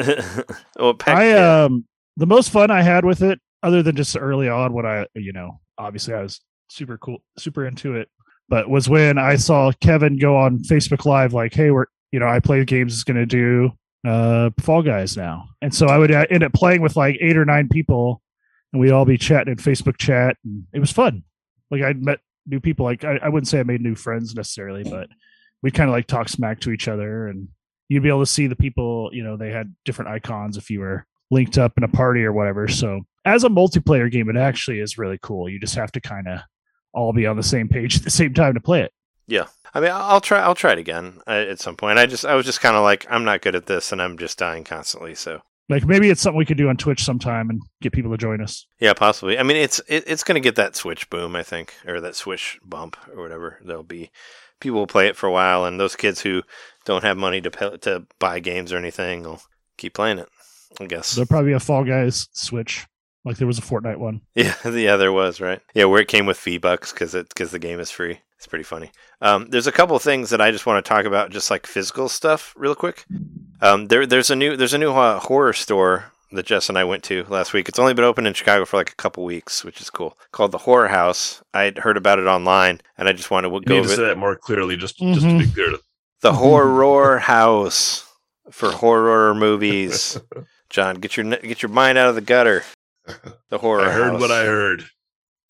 well, 0.78 0.94
Pac- 0.94 1.16
I 1.16 1.30
yeah. 1.30 1.64
um 1.64 1.84
the 2.16 2.26
most 2.26 2.50
fun 2.50 2.70
I 2.70 2.82
had 2.82 3.04
with 3.04 3.22
it, 3.22 3.38
other 3.62 3.82
than 3.82 3.96
just 3.96 4.16
early 4.16 4.48
on 4.48 4.72
when 4.72 4.86
I 4.86 5.06
you 5.14 5.32
know 5.32 5.60
obviously 5.76 6.14
I 6.14 6.22
was 6.22 6.40
super 6.68 6.98
cool, 6.98 7.18
super 7.38 7.66
into 7.66 7.94
it, 7.94 8.08
but 8.48 8.68
was 8.68 8.88
when 8.88 9.18
I 9.18 9.36
saw 9.36 9.72
Kevin 9.80 10.18
go 10.18 10.36
on 10.36 10.58
Facebook 10.58 11.04
Live 11.04 11.32
like, 11.32 11.54
hey, 11.54 11.70
we're 11.70 11.86
you 12.12 12.18
know 12.18 12.28
I 12.28 12.40
play 12.40 12.64
games 12.64 12.94
is 12.94 13.04
going 13.04 13.16
to 13.16 13.26
do 13.26 13.70
uh 14.06 14.50
Fall 14.60 14.82
Guys 14.82 15.16
now, 15.16 15.48
and 15.60 15.74
so 15.74 15.86
I 15.86 15.98
would 15.98 16.10
uh, 16.10 16.26
end 16.30 16.44
up 16.44 16.52
playing 16.52 16.82
with 16.82 16.96
like 16.96 17.18
eight 17.20 17.36
or 17.36 17.44
nine 17.44 17.68
people, 17.68 18.22
and 18.72 18.80
we'd 18.80 18.92
all 18.92 19.04
be 19.04 19.18
chatting 19.18 19.52
in 19.52 19.58
Facebook 19.58 19.96
chat, 19.96 20.36
and 20.44 20.64
it 20.72 20.80
was 20.80 20.92
fun. 20.92 21.24
Like 21.70 21.82
I 21.82 21.92
met 21.94 22.20
new 22.46 22.60
people. 22.60 22.84
Like 22.84 23.04
I, 23.04 23.18
I 23.22 23.28
wouldn't 23.28 23.48
say 23.48 23.60
I 23.60 23.64
made 23.64 23.80
new 23.80 23.94
friends 23.94 24.34
necessarily, 24.34 24.84
but 24.84 25.08
we 25.62 25.70
kind 25.70 25.88
of 25.88 25.94
like 25.94 26.06
talk 26.06 26.28
smack 26.28 26.60
to 26.60 26.70
each 26.70 26.88
other 26.88 27.28
and 27.28 27.48
you'd 27.88 28.02
be 28.02 28.08
able 28.08 28.20
to 28.20 28.26
see 28.26 28.46
the 28.46 28.56
people 28.56 29.10
you 29.12 29.22
know 29.22 29.36
they 29.36 29.50
had 29.50 29.74
different 29.84 30.10
icons 30.10 30.56
if 30.56 30.70
you 30.70 30.80
were 30.80 31.06
linked 31.30 31.58
up 31.58 31.72
in 31.76 31.84
a 31.84 31.88
party 31.88 32.24
or 32.24 32.32
whatever 32.32 32.68
so 32.68 33.00
as 33.24 33.44
a 33.44 33.48
multiplayer 33.48 34.10
game 34.10 34.28
it 34.28 34.36
actually 34.36 34.80
is 34.80 34.98
really 34.98 35.18
cool 35.22 35.48
you 35.48 35.58
just 35.58 35.74
have 35.74 35.92
to 35.92 36.00
kind 36.00 36.28
of 36.28 36.40
all 36.94 37.12
be 37.12 37.26
on 37.26 37.36
the 37.36 37.42
same 37.42 37.68
page 37.68 37.96
at 37.96 38.04
the 38.04 38.10
same 38.10 38.32
time 38.32 38.54
to 38.54 38.60
play 38.60 38.82
it 38.82 38.92
Yeah, 39.26 39.46
I 39.74 39.80
mean, 39.80 39.90
I'll 39.92 40.20
try. 40.20 40.40
I'll 40.40 40.54
try 40.54 40.72
it 40.72 40.78
again 40.78 41.20
uh, 41.26 41.30
at 41.48 41.60
some 41.60 41.76
point. 41.76 41.98
I 41.98 42.06
just, 42.06 42.24
I 42.24 42.34
was 42.34 42.46
just 42.46 42.60
kind 42.60 42.76
of 42.76 42.82
like, 42.82 43.06
I'm 43.10 43.24
not 43.24 43.42
good 43.42 43.54
at 43.54 43.66
this, 43.66 43.92
and 43.92 44.00
I'm 44.00 44.18
just 44.18 44.38
dying 44.38 44.64
constantly. 44.64 45.14
So 45.14 45.42
like 45.68 45.84
maybe 45.84 46.08
it's 46.08 46.22
something 46.22 46.38
we 46.38 46.46
could 46.46 46.56
do 46.56 46.68
on 46.68 46.76
twitch 46.76 47.04
sometime 47.04 47.50
and 47.50 47.60
get 47.82 47.92
people 47.92 48.10
to 48.10 48.16
join 48.16 48.40
us 48.40 48.66
yeah, 48.80 48.94
possibly. 48.94 49.38
I 49.38 49.42
mean, 49.42 49.56
it's 49.56 49.80
it, 49.88 50.04
it's 50.06 50.24
going 50.24 50.40
to 50.40 50.46
get 50.46 50.56
that 50.56 50.76
Switch 50.76 51.08
boom, 51.10 51.36
I 51.36 51.42
think, 51.42 51.74
or 51.86 52.00
that 52.00 52.16
Switch 52.16 52.58
bump, 52.64 52.96
or 53.14 53.22
whatever. 53.22 53.58
There'll 53.64 53.82
be 53.82 54.10
people 54.60 54.78
will 54.78 54.86
play 54.86 55.06
it 55.08 55.16
for 55.16 55.26
a 55.26 55.32
while, 55.32 55.64
and 55.64 55.78
those 55.78 55.96
kids 55.96 56.22
who 56.22 56.42
don't 56.84 57.04
have 57.04 57.16
money 57.16 57.40
to 57.40 57.50
pay, 57.50 57.76
to 57.78 58.06
buy 58.18 58.40
games 58.40 58.72
or 58.72 58.78
anything 58.78 59.22
will 59.22 59.42
keep 59.76 59.94
playing 59.94 60.18
it. 60.18 60.28
I 60.80 60.86
guess. 60.86 61.14
there'll 61.14 61.26
probably 61.26 61.50
be 61.50 61.54
a 61.54 61.60
fall 61.60 61.82
guys 61.82 62.28
switch 62.32 62.86
like 63.24 63.38
there 63.38 63.46
was 63.46 63.58
a 63.58 63.62
fortnite 63.62 63.96
one 63.96 64.20
Yeah, 64.34 64.54
yeah, 64.68 64.96
there 64.96 65.12
was 65.12 65.40
right. 65.40 65.60
Yeah, 65.74 65.86
where 65.86 66.00
it 66.00 66.08
came 66.08 66.26
with 66.26 66.38
V 66.38 66.58
bucks 66.58 66.92
because 66.92 67.14
it 67.14 67.28
because 67.30 67.50
the 67.50 67.58
game 67.58 67.80
is 67.80 67.90
free. 67.90 68.20
It's 68.38 68.46
pretty 68.46 68.62
funny. 68.64 68.92
Um, 69.20 69.48
there's 69.50 69.66
a 69.66 69.72
couple 69.72 69.96
of 69.96 70.02
things 70.02 70.30
that 70.30 70.40
I 70.40 70.50
just 70.52 70.64
want 70.64 70.82
to 70.84 70.88
talk 70.88 71.04
about, 71.04 71.30
just 71.30 71.50
like 71.50 71.66
physical 71.66 72.08
stuff, 72.08 72.54
real 72.56 72.74
quick. 72.76 73.04
Um, 73.60 73.88
there, 73.88 74.06
there's 74.06 74.30
a 74.30 74.36
new 74.36 74.56
there's 74.56 74.74
a 74.74 74.78
new 74.78 74.92
uh, 74.92 75.18
horror 75.18 75.52
store 75.52 76.12
that 76.30 76.46
Jess 76.46 76.68
and 76.68 76.78
I 76.78 76.84
went 76.84 77.02
to 77.04 77.24
last 77.28 77.52
week. 77.52 77.68
It's 77.68 77.80
only 77.80 77.94
been 77.94 78.04
open 78.04 78.26
in 78.26 78.34
Chicago 78.34 78.64
for 78.64 78.76
like 78.76 78.92
a 78.92 78.94
couple 78.96 79.24
weeks, 79.24 79.64
which 79.64 79.80
is 79.80 79.90
cool. 79.90 80.16
Called 80.30 80.52
the 80.52 80.58
Horror 80.58 80.86
House. 80.88 81.42
I'd 81.52 81.78
heard 81.78 81.96
about 81.96 82.20
it 82.20 82.26
online, 82.26 82.80
and 82.96 83.08
I 83.08 83.12
just 83.12 83.30
wanted 83.32 83.48
to 83.48 83.54
You 83.54 83.60
go 83.62 83.74
need 83.74 83.80
over 83.80 83.88
to 83.88 83.92
it. 83.94 83.96
say 83.96 84.04
that 84.04 84.18
more 84.18 84.36
clearly, 84.36 84.76
just 84.76 84.98
just 84.98 85.22
to 85.22 85.38
be 85.38 85.50
clear. 85.50 85.74
The 86.20 86.34
Horror 86.34 87.18
House 87.18 88.04
for 88.52 88.70
horror 88.70 89.34
movies. 89.34 90.16
John, 90.70 90.96
get 90.96 91.16
your 91.16 91.26
get 91.26 91.60
your 91.62 91.70
mind 91.70 91.98
out 91.98 92.08
of 92.08 92.14
the 92.14 92.20
gutter. 92.20 92.62
The 93.50 93.56
horror. 93.58 93.80
I 93.86 93.90
heard 93.90 94.12
House. 94.12 94.20
what 94.20 94.30
I 94.30 94.44
heard. 94.44 94.84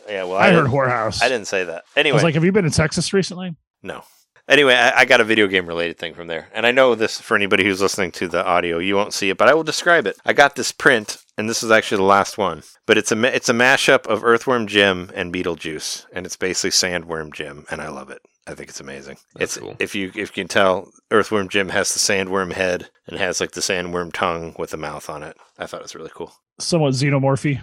Yeah, 0.09 0.25
well, 0.25 0.37
i, 0.37 0.49
I, 0.49 0.53
heard 0.53 0.67
whorehouse 0.67 1.23
I 1.23 1.29
didn't 1.29 1.47
say 1.47 1.65
that. 1.65 1.85
I 1.97 2.01
Anyway, 2.01 2.15
was 2.15 2.23
like 2.23 2.35
have 2.35 2.45
you 2.45 2.53
been 2.53 2.65
in 2.65 2.71
texas 2.71 3.13
recently 3.13 3.55
no. 3.83 4.03
Anyway, 4.49 4.73
I, 4.75 5.01
I 5.01 5.05
got 5.05 5.21
a 5.21 5.25
video 5.25 5.47
game 5.47 5.67
related 5.67 5.99
thing 5.99 6.15
from 6.15 6.27
there, 6.27 6.49
and 6.55 6.65
I 6.67 6.71
know 6.73 6.95
this 6.95 7.21
for 7.21 7.37
anybody 7.37 7.65
who's 7.65 7.83
listening 7.83 8.13
to 8.13 8.29
the 8.29 8.43
audio, 8.43 8.79
you 8.79 8.97
won't 8.97 9.13
see 9.13 9.29
it, 9.29 9.37
but 9.37 9.47
I 9.47 9.53
will 9.53 9.63
describe 9.63 10.07
it. 10.07 10.17
I 10.25 10.33
got 10.33 10.57
this 10.57 10.73
print, 10.73 11.19
and 11.37 11.51
this 11.51 11.63
is 11.63 11.71
actually 11.71 11.99
the 11.99 12.05
last 12.05 12.39
one, 12.39 12.63
but 12.87 12.97
it's 12.97 13.13
a 13.13 13.35
it's 13.37 13.51
a 13.51 13.53
mashup 13.53 14.07
of 14.07 14.25
Earthworm 14.25 14.67
Jim 14.67 15.11
and 15.15 15.35
Beetlejuice, 15.35 16.07
and 16.15 16.25
it's 16.25 16.37
basically 16.37 16.71
Sandworm 16.71 17.31
Jim, 17.35 17.67
and 17.71 17.83
I 17.83 17.89
love 17.91 18.09
it. 18.09 18.23
I 18.47 18.55
think 18.55 18.71
it's 18.71 18.81
amazing. 18.81 19.19
That's 19.35 19.59
it's 19.59 19.63
cool. 19.63 19.77
if 19.79 19.95
you 19.95 20.09
if 20.15 20.17
you 20.17 20.43
can 20.43 20.49
tell, 20.49 20.91
Earthworm 21.11 21.51
Jim 21.51 21.69
has 21.69 21.93
the 21.93 21.99
sandworm 21.99 22.55
head 22.55 22.89
and 23.07 23.19
has 23.19 23.43
like 23.43 23.51
the 23.51 23.61
sandworm 23.61 24.15
tongue 24.15 24.55
with 24.59 24.71
the 24.71 24.79
mouth 24.79 25.11
on 25.11 25.23
it. 25.23 25.37
I 25.59 25.67
thought 25.67 25.81
it 25.81 25.85
was 25.85 25.95
really 25.95 26.11
cool. 26.15 26.33
somewhat 26.59 26.95
xenomorphy 26.95 27.61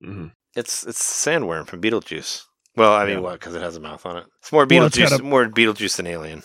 hmm 0.00 0.28
It's 0.56 0.84
it's 0.86 1.00
sandworm 1.02 1.66
from 1.66 1.80
Beetlejuice. 1.80 2.42
Well, 2.76 2.92
I 2.92 3.04
mean, 3.04 3.14
Yeah. 3.16 3.20
what? 3.20 3.40
Because 3.40 3.54
it 3.54 3.62
has 3.62 3.76
a 3.76 3.80
mouth 3.80 4.04
on 4.06 4.16
it. 4.18 4.24
It's 4.40 4.52
more 4.52 4.66
Well, 4.68 4.86
it's 4.86 4.96
Beetlejuice, 4.98 5.18
a- 5.20 5.22
more 5.22 5.46
Beetlejuice 5.46 5.96
than 5.96 6.06
Alien. 6.06 6.42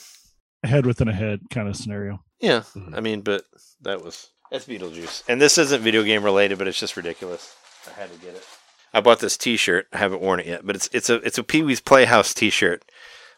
a 0.64 0.68
head 0.68 0.86
within 0.86 1.08
a 1.08 1.14
head 1.14 1.42
kind 1.52 1.68
of 1.68 1.76
scenario 1.76 2.20
Yeah, 2.40 2.62
Mhm. 2.76 2.98
I 2.98 3.00
mean, 3.00 3.22
but 3.22 3.44
that 3.82 4.04
was 4.04 4.30
that's 4.52 4.66
Beetlejuice, 4.66 5.24
and 5.28 5.42
this 5.42 5.58
isn't 5.58 5.82
video 5.82 6.04
game 6.04 6.24
related, 6.24 6.58
but 6.58 6.68
it's 6.68 6.80
just 6.80 6.98
ridiculous. 6.98 7.54
I 7.88 8.00
had 8.00 8.12
to 8.12 8.18
get 8.20 8.36
it. 8.36 8.44
I 8.94 9.02
bought 9.02 9.20
this 9.20 9.38
T-shirt. 9.38 9.88
I 9.94 9.98
haven't 9.98 10.22
worn 10.22 10.40
it 10.40 10.46
yet, 10.48 10.66
but 10.66 10.76
it's 10.76 10.90
it's 10.92 11.10
a 11.10 11.16
it's 11.16 11.38
a 11.38 11.44
Pee 11.44 11.64
Wee's 11.64 11.82
Playhouse 11.82 12.34
T-shirt, 12.34 12.84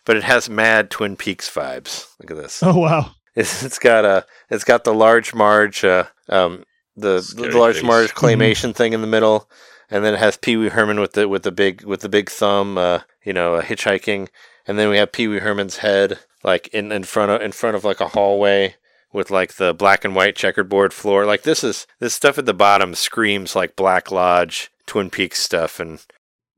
but 0.06 0.16
it 0.18 0.24
has 0.24 0.50
mad 0.50 0.90
Twin 0.92 1.16
Peaks 1.18 1.50
vibes. 1.50 2.08
Look 2.20 2.32
at 2.32 2.38
this. 2.38 2.62
oh 2.64 2.78
wow 2.78 3.12
It's, 3.36 3.62
it's 3.64 3.78
got 3.80 4.04
a 4.06 4.26
it's 4.50 4.64
got 4.64 4.84
the 4.84 4.94
large 4.94 5.34
Marge, 5.34 5.84
uh, 5.86 6.06
um, 6.30 6.64
the, 6.96 7.20
the 7.36 7.56
large 7.58 7.76
face. 7.76 7.84
Marge 7.84 8.14
claymation 8.16 8.74
thing 8.76 8.94
in 8.94 9.02
the 9.02 9.08
middle. 9.08 9.50
And 9.90 10.04
then 10.04 10.14
it 10.14 10.20
has 10.20 10.38
Pee 10.38 10.58
Wee 10.58 10.70
Herman 10.70 11.00
with 11.00 11.14
the 11.14 11.28
with 11.28 11.44
the 11.44 11.52
big 11.52 11.84
with 11.84 12.02
the 12.02 12.10
big 12.10 12.30
thumb, 12.30 12.78
uh, 12.78 13.00
you 13.24 13.34
know, 13.34 13.56
uh, 13.56 13.62
hitchhiking, 13.62 14.28
and 14.68 14.78
then 14.78 14.90
we 14.90 14.98
have 14.98 15.12
Pee 15.12 15.28
Wee 15.28 15.40
Herman's 15.40 15.78
head 15.78 16.20
like 16.44 16.68
in 16.70 16.92
in 16.92 17.04
front 17.04 17.32
of 17.32 17.42
in 17.42 17.52
front 17.52 17.76
of 17.76 17.84
like 17.84 18.00
a 18.00 18.10
hallway 18.10 18.76
with 19.14 19.32
like 19.32 19.54
the 19.54 19.74
black 19.74 20.04
and 20.06 20.16
white 20.16 20.36
checkerboard 20.36 20.94
floor. 20.94 21.26
Like 21.26 21.44
this 21.44 21.64
is 21.64 21.88
this 22.00 22.14
stuff 22.14 22.38
at 22.38 22.46
the 22.46 22.54
bottom 22.54 22.94
screams 22.96 23.56
like 23.56 23.76
Black 23.76 24.12
Lodge, 24.12 24.70
Twin 24.86 25.10
Peaks 25.10 25.42
stuff, 25.42 25.80
and 25.80 26.06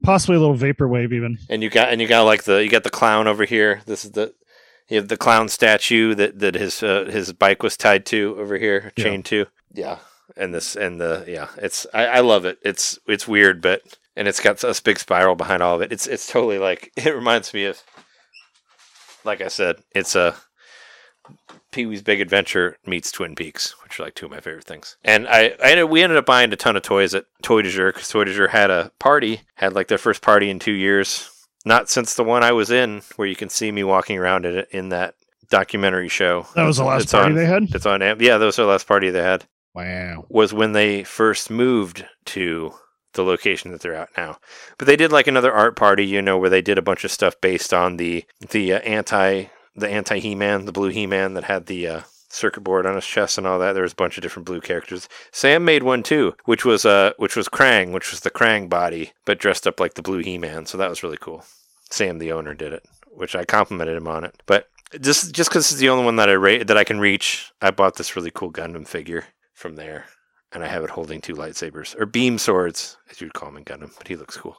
Possibly 0.01 0.37
a 0.37 0.39
little 0.39 0.57
vaporwave 0.57 1.11
even. 1.13 1.37
and 1.49 1.61
you 1.61 1.69
got 1.69 1.89
and 1.89 1.99
you 2.01 2.07
got 2.07 2.23
like 2.23 2.43
the 2.43 2.63
you 2.63 2.69
got 2.69 2.83
the 2.83 2.89
clown 2.89 3.27
over 3.27 3.45
here. 3.45 3.81
This 3.85 4.05
is 4.05 4.11
the 4.11 4.33
you 4.87 4.97
have 4.97 5.07
the 5.09 5.17
clown 5.17 5.49
statue 5.49 6.15
that 6.15 6.39
that 6.39 6.55
his 6.55 6.81
uh, 6.81 7.05
his 7.11 7.33
bike 7.33 7.61
was 7.61 7.75
tied 7.77 8.05
to 8.07 8.35
over 8.39 8.57
here, 8.57 8.91
Yeah. 8.95 9.03
chained 9.03 9.25
to. 9.25 9.45
Yeah, 9.73 9.99
and 10.37 10.53
this 10.53 10.75
and 10.75 10.99
the 10.99 11.25
yeah, 11.27 11.47
it's 11.57 11.85
I, 11.93 12.05
I 12.05 12.19
love 12.21 12.45
it. 12.45 12.59
It's 12.63 12.97
it's 13.07 13.27
weird, 13.27 13.61
but 13.61 13.81
and 14.15 14.27
it's 14.27 14.39
got 14.39 14.63
a 14.63 14.81
big 14.83 14.99
spiral 14.99 15.35
behind 15.35 15.63
all 15.63 15.75
of 15.75 15.81
it. 15.81 15.91
It's 15.91 16.07
it's 16.07 16.27
totally 16.27 16.59
like 16.59 16.91
it 16.97 17.13
reminds 17.13 17.53
me 17.53 17.65
of, 17.65 17.81
like 19.23 19.41
I 19.41 19.47
said, 19.47 19.77
it's 19.93 20.15
a 20.15 20.35
Pee 21.71 21.85
Wee's 21.85 22.01
Big 22.01 22.19
Adventure 22.21 22.77
meets 22.85 23.11
Twin 23.11 23.35
Peaks, 23.35 23.75
which 23.83 23.99
are 23.99 24.03
like 24.03 24.15
two 24.15 24.25
of 24.25 24.31
my 24.31 24.39
favorite 24.39 24.65
things. 24.65 24.97
And 25.03 25.27
I, 25.27 25.55
I 25.63 25.71
ended, 25.71 25.89
we 25.89 26.01
ended 26.01 26.17
up 26.17 26.25
buying 26.25 26.51
a 26.51 26.55
ton 26.55 26.75
of 26.75 26.81
toys 26.81 27.13
at 27.13 27.25
Toy 27.43 27.61
de 27.61 27.69
Jour 27.69 27.91
because 27.91 28.09
Toy 28.09 28.23
de 28.23 28.33
Jour 28.33 28.47
had 28.47 28.71
a 28.71 28.91
party, 28.99 29.41
had 29.55 29.73
like 29.73 29.87
their 29.87 29.99
first 29.99 30.21
party 30.21 30.49
in 30.49 30.57
two 30.59 30.71
years. 30.71 31.29
Not 31.65 31.89
since 31.89 32.15
the 32.15 32.23
one 32.23 32.41
I 32.43 32.53
was 32.53 32.71
in, 32.71 33.01
where 33.17 33.27
you 33.27 33.35
can 33.35 33.49
see 33.49 33.71
me 33.71 33.83
walking 33.83 34.17
around 34.17 34.45
in, 34.45 34.65
in 34.71 34.89
that 34.89 35.15
documentary 35.49 36.09
show. 36.09 36.47
That 36.55 36.65
was 36.65 36.77
the 36.77 36.85
last 36.85 37.11
party 37.11 37.31
on- 37.31 37.35
they 37.35 37.45
had. 37.45 37.63
It's 37.75 37.85
on. 37.85 38.01
Yeah, 38.01 38.37
that 38.37 38.45
was 38.45 38.55
the 38.55 38.65
last 38.65 38.87
party 38.87 39.09
they 39.09 39.21
had. 39.21 39.45
Wow. 39.79 40.25
Was 40.29 40.53
when 40.53 40.73
they 40.73 41.03
first 41.03 41.49
moved 41.49 42.05
to 42.25 42.73
the 43.13 43.23
location 43.23 43.71
that 43.71 43.81
they're 43.81 43.95
at 43.95 44.09
now. 44.17 44.37
But 44.77 44.87
they 44.87 44.95
did 44.95 45.11
like 45.11 45.27
another 45.27 45.51
art 45.51 45.75
party, 45.75 46.05
you 46.05 46.21
know, 46.21 46.37
where 46.37 46.49
they 46.49 46.61
did 46.61 46.77
a 46.77 46.83
bunch 46.83 47.03
of 47.03 47.11
stuff 47.11 47.39
based 47.41 47.73
on 47.73 47.97
the 47.97 48.25
the 48.49 48.73
uh, 48.73 48.79
anti 48.79 49.45
the 49.75 49.89
anti 49.89 50.19
He 50.19 50.35
Man, 50.35 50.65
the 50.65 50.71
blue 50.71 50.89
He 50.89 51.07
Man 51.07 51.33
that 51.33 51.45
had 51.45 51.65
the 51.65 51.87
uh, 51.87 52.01
circuit 52.29 52.61
board 52.61 52.85
on 52.85 52.95
his 52.95 53.05
chest 53.05 53.37
and 53.37 53.47
all 53.47 53.59
that. 53.59 53.73
There 53.73 53.83
was 53.83 53.93
a 53.93 53.97
bunch 53.97 54.17
of 54.17 54.21
different 54.21 54.45
blue 54.45 54.61
characters. 54.61 55.09
Sam 55.31 55.65
made 55.65 55.83
one 55.83 56.03
too, 56.03 56.35
which 56.45 56.65
was 56.65 56.85
uh 56.85 57.13
which 57.17 57.35
was 57.35 57.49
Krang, 57.49 57.91
which 57.91 58.11
was 58.11 58.21
the 58.21 58.31
Krang 58.31 58.69
body, 58.69 59.13
but 59.25 59.39
dressed 59.39 59.67
up 59.67 59.79
like 59.79 59.95
the 59.95 60.01
blue 60.01 60.19
He 60.19 60.37
Man. 60.37 60.65
So 60.65 60.77
that 60.77 60.89
was 60.89 61.03
really 61.03 61.17
cool. 61.19 61.43
Sam, 61.91 62.19
the 62.19 62.31
owner, 62.31 62.53
did 62.53 62.73
it, 62.73 62.85
which 63.07 63.35
I 63.35 63.45
complimented 63.45 63.97
him 63.97 64.07
on 64.07 64.23
it. 64.23 64.41
But 64.45 64.67
just 65.01 65.33
just 65.33 65.49
because 65.49 65.71
it's 65.71 65.79
the 65.79 65.89
only 65.89 66.05
one 66.05 66.17
that 66.17 66.29
I 66.29 66.35
ra- 66.35 66.63
that 66.63 66.77
I 66.77 66.83
can 66.83 66.99
reach, 66.99 67.51
I 67.61 67.71
bought 67.71 67.95
this 67.95 68.15
really 68.15 68.31
cool 68.31 68.51
Gundam 68.51 68.87
figure 68.87 69.25
from 69.59 69.75
there, 69.75 70.05
and 70.51 70.63
I 70.63 70.67
have 70.67 70.83
it 70.83 70.89
holding 70.89 71.21
two 71.21 71.35
lightsabers 71.35 71.99
or 71.99 72.05
beam 72.05 72.37
swords, 72.37 72.97
as 73.11 73.21
you'd 73.21 73.33
call 73.33 73.49
them 73.49 73.57
in 73.57 73.65
Gundam. 73.65 73.91
But 73.97 74.07
he 74.07 74.15
looks 74.15 74.37
cool. 74.37 74.57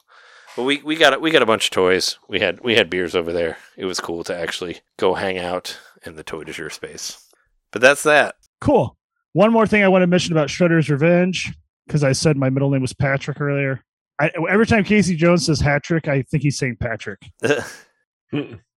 But 0.57 0.65
we, 0.65 0.83
we 0.83 0.97
got 0.97 1.21
we 1.21 1.31
got 1.31 1.43
a 1.43 1.47
bunch 1.47 1.67
of 1.67 1.71
toys. 1.71 2.19
We 2.29 2.41
had 2.41 2.61
we 2.61 2.77
had 2.77 2.91
beers 2.91 3.17
over 3.17 3.33
there. 3.33 3.57
It 3.77 3.87
was 3.87 4.01
cool 4.01 4.23
to 4.25 4.37
actually 4.37 4.81
go 4.99 5.15
hang 5.15 5.39
out 5.39 5.79
in 6.05 6.17
the 6.17 6.23
toy 6.25 6.45
de 6.45 6.53
jour 6.53 6.71
space. 6.71 7.27
But 7.73 7.83
that's 7.83 8.03
that. 8.03 8.35
Cool. 8.61 8.97
One 9.33 9.53
more 9.53 9.67
thing 9.67 9.83
I 9.83 9.89
want 9.89 10.03
to 10.03 10.09
mention 10.09 10.33
about 10.33 10.49
Shredder's 10.49 10.91
Revenge, 10.91 11.53
because 11.87 12.03
I 12.03 12.13
said 12.13 12.37
my 12.37 12.51
middle 12.51 12.71
name 12.71 12.83
was 12.83 12.93
Patrick 12.93 13.41
earlier. 13.41 13.85
I, 14.19 14.31
every 14.51 14.67
time 14.67 14.85
Casey 14.85 15.17
Jones 15.17 15.47
says 15.47 15.61
hat 15.61 15.83
trick, 15.83 16.09
I 16.09 16.23
think 16.23 16.43
he's 16.43 16.59
saying 16.59 16.77
Patrick. 16.81 17.21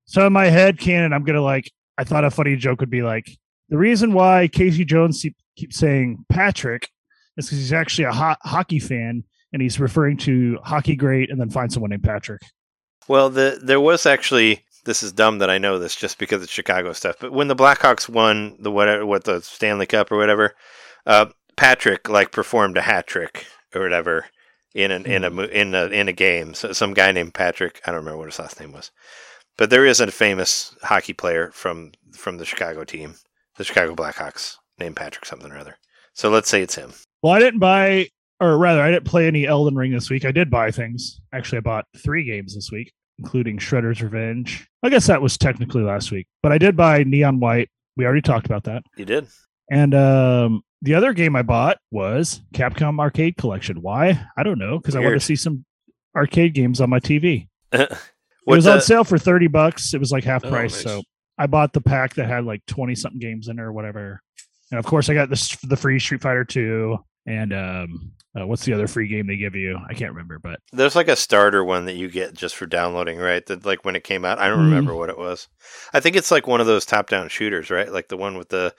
So 0.06 0.28
in 0.28 0.34
my 0.34 0.48
head 0.48 0.80
canon, 0.80 1.14
I'm 1.14 1.24
gonna 1.24 1.42
like. 1.42 1.72
I 1.98 2.04
thought 2.04 2.26
a 2.26 2.32
funny 2.32 2.56
joke 2.56 2.80
would 2.80 2.90
be 2.90 3.04
like 3.04 3.38
the 3.70 3.78
reason 3.78 4.14
why 4.14 4.48
Casey 4.48 4.84
Jones 4.84 5.22
keep, 5.56 5.74
saying 5.74 6.26
Patrick 6.30 6.90
is 7.38 7.46
because 7.48 7.60
he's 7.60 7.74
actually 7.74 8.06
a 8.06 8.12
ho- 8.12 8.36
hockey 8.44 8.80
fan 8.80 9.24
and 9.52 9.62
he's 9.62 9.80
referring 9.80 10.18
to 10.18 10.58
hockey 10.64 10.96
great, 10.96 11.30
and 11.30 11.40
then 11.40 11.50
find 11.50 11.72
someone 11.72 11.92
named 11.92 12.04
Patrick. 12.04 12.42
Well, 13.08 13.30
the 13.30 13.60
there 13.62 13.80
was 13.80 14.06
actually 14.06 14.66
this 14.86 15.04
is 15.04 15.12
dumb 15.12 15.38
that 15.40 15.50
I 15.50 15.58
know 15.58 15.80
this 15.80 15.96
just 15.96 16.18
because 16.18 16.42
it's 16.42 16.52
Chicago 16.52 16.92
stuff. 16.94 17.16
But 17.20 17.32
when 17.32 17.48
the 17.48 17.56
Blackhawks 17.56 18.10
won 18.10 18.58
the 18.60 18.72
whatever 18.72 19.06
what 19.06 19.24
the 19.24 19.42
Stanley 19.42 19.86
Cup 19.86 20.12
or 20.12 20.18
whatever, 20.18 20.56
uh, 21.06 21.28
Patrick 21.56 22.10
like 22.10 22.32
performed 22.32 22.78
a 22.78 22.82
hat 22.82 23.08
trick 23.08 23.46
or 23.74 23.82
whatever 23.82 24.26
in 24.74 24.92
an 24.92 25.06
in 25.06 25.24
a 25.24 25.30
in 25.30 25.76
a 25.76 25.86
in 25.88 26.08
a 26.08 26.14
game. 26.14 26.54
So 26.54 26.74
some 26.74 26.94
guy 26.94 27.12
named 27.12 27.34
Patrick, 27.34 27.82
I 27.86 27.92
don't 27.92 28.00
remember 28.00 28.18
what 28.18 28.30
his 28.30 28.40
last 28.40 28.60
name 28.60 28.74
was, 28.74 28.92
but 29.58 29.70
there 29.70 29.86
is 29.86 30.00
a 30.00 30.12
famous 30.12 30.76
hockey 30.82 31.14
player 31.14 31.52
from 31.54 31.92
from 32.14 32.38
the 32.38 32.46
Chicago 32.46 32.84
team, 32.84 33.16
the 33.58 33.64
Chicago 33.64 33.96
Blackhawks, 33.96 34.58
named 34.80 34.96
Patrick 34.96 35.26
something 35.26 35.52
or 35.52 35.58
other. 35.58 35.78
So 36.14 36.30
let's 36.30 36.50
say 36.50 36.62
it's 36.62 36.76
him. 36.76 36.94
Well, 37.22 37.34
I 37.34 37.40
didn't 37.40 37.60
buy, 37.60 38.10
or 38.40 38.58
rather, 38.58 38.82
I 38.82 38.92
didn't 38.92 39.06
play 39.06 39.28
any 39.28 39.46
Elden 39.48 39.76
Ring 39.76 39.92
this 39.92 40.10
week. 40.10 40.26
I 40.26 40.32
did 40.32 40.50
buy 40.50 40.72
things. 40.72 41.22
Actually, 41.34 41.60
I 41.60 41.62
bought 41.62 41.86
three 41.98 42.24
games 42.24 42.56
this 42.56 42.70
week, 42.72 42.94
including 43.20 43.58
Shredder's 43.58 44.02
Revenge. 44.02 44.68
I 44.84 44.90
guess 44.90 45.08
that 45.08 45.22
was 45.22 45.38
technically 45.38 45.84
last 45.84 46.12
week, 46.12 46.28
but 46.42 46.52
I 46.52 46.58
did 46.58 46.76
buy 46.76 47.04
Neon 47.04 47.40
White. 47.40 47.70
We 47.96 48.06
already 48.06 48.22
talked 48.22 48.46
about 48.46 48.64
that. 48.66 48.84
You 48.98 49.06
did. 49.06 49.28
And 49.72 49.94
um, 49.96 50.62
the 50.82 50.96
other 50.96 51.14
game 51.14 51.36
I 51.36 51.42
bought 51.42 51.78
was 51.92 52.42
Capcom 52.54 53.00
Arcade 53.00 53.38
Collection. 53.38 53.82
Why? 53.82 54.26
I 54.38 54.44
don't 54.44 54.60
know, 54.60 54.78
because 54.78 54.96
I 54.96 55.00
want 55.00 55.14
to 55.14 55.20
see 55.20 55.36
some 55.36 55.64
arcade 56.16 56.54
games 56.54 56.82
on 56.82 56.90
my 56.90 57.00
TV. 57.00 57.48
It 58.46 58.50
was 58.52 58.66
the- 58.66 58.74
on 58.74 58.82
sale 58.82 59.04
for 59.06 59.18
30 59.18 59.48
bucks. 59.48 59.94
It 59.94 60.00
was 60.02 60.12
like 60.12 60.26
half 60.26 60.44
Oh, 60.44 60.50
price. 60.50 60.74
nice. 60.74 60.84
So 60.84 61.02
I 61.38 61.48
bought 61.48 61.72
the 61.72 61.80
pack 61.80 62.16
that 62.16 62.28
had 62.28 62.44
like 62.44 62.62
20 62.66 62.94
something 62.94 63.20
games 63.20 63.48
in 63.48 63.58
it 63.58 63.62
or 63.62 63.72
whatever. 63.72 64.22
And 64.74 64.80
of 64.80 64.86
course, 64.88 65.08
I 65.08 65.14
got 65.14 65.30
this 65.30 65.56
the 65.58 65.78
free 65.78 66.00
Street 66.00 66.22
Fighter 66.24 66.44
2 66.44 66.98
and 67.28 67.54
um, 67.54 68.12
uh, 68.36 68.48
what's 68.48 68.66
the 68.66 68.74
other 68.74 68.88
free 68.88 69.08
game 69.08 69.28
they 69.28 69.38
give 69.38 69.54
you? 69.54 69.78
I 69.88 69.94
can't 69.94 70.10
remember, 70.12 70.40
but 70.40 70.60
There's 70.72 70.96
like 70.96 71.08
a 71.10 71.16
starter 71.16 71.64
one 71.64 71.86
that 71.86 71.94
you 71.96 72.10
get 72.10 72.34
just 72.34 72.56
for 72.56 72.66
downloading, 72.66 73.20
right? 73.20 73.46
That 73.46 73.68
like 73.68 73.86
when 73.86 73.96
it 73.96 74.04
came 74.04 74.26
out, 74.26 74.40
I 74.40 74.48
don't 74.50 74.58
Mhm. 74.58 74.70
remember 74.72 74.96
what 74.96 75.12
it 75.12 75.18
was. 75.20 75.48
I 75.94 76.00
think 76.00 76.16
it's 76.16 76.32
like 76.32 76.48
one 76.48 76.60
of 76.60 76.66
those 76.66 76.88
top-down 76.88 77.30
shooters, 77.30 77.70
right? 77.70 77.92
Like 77.92 78.08
the 78.08 78.18
one 78.18 78.36
with 78.36 78.50
the 78.50 78.74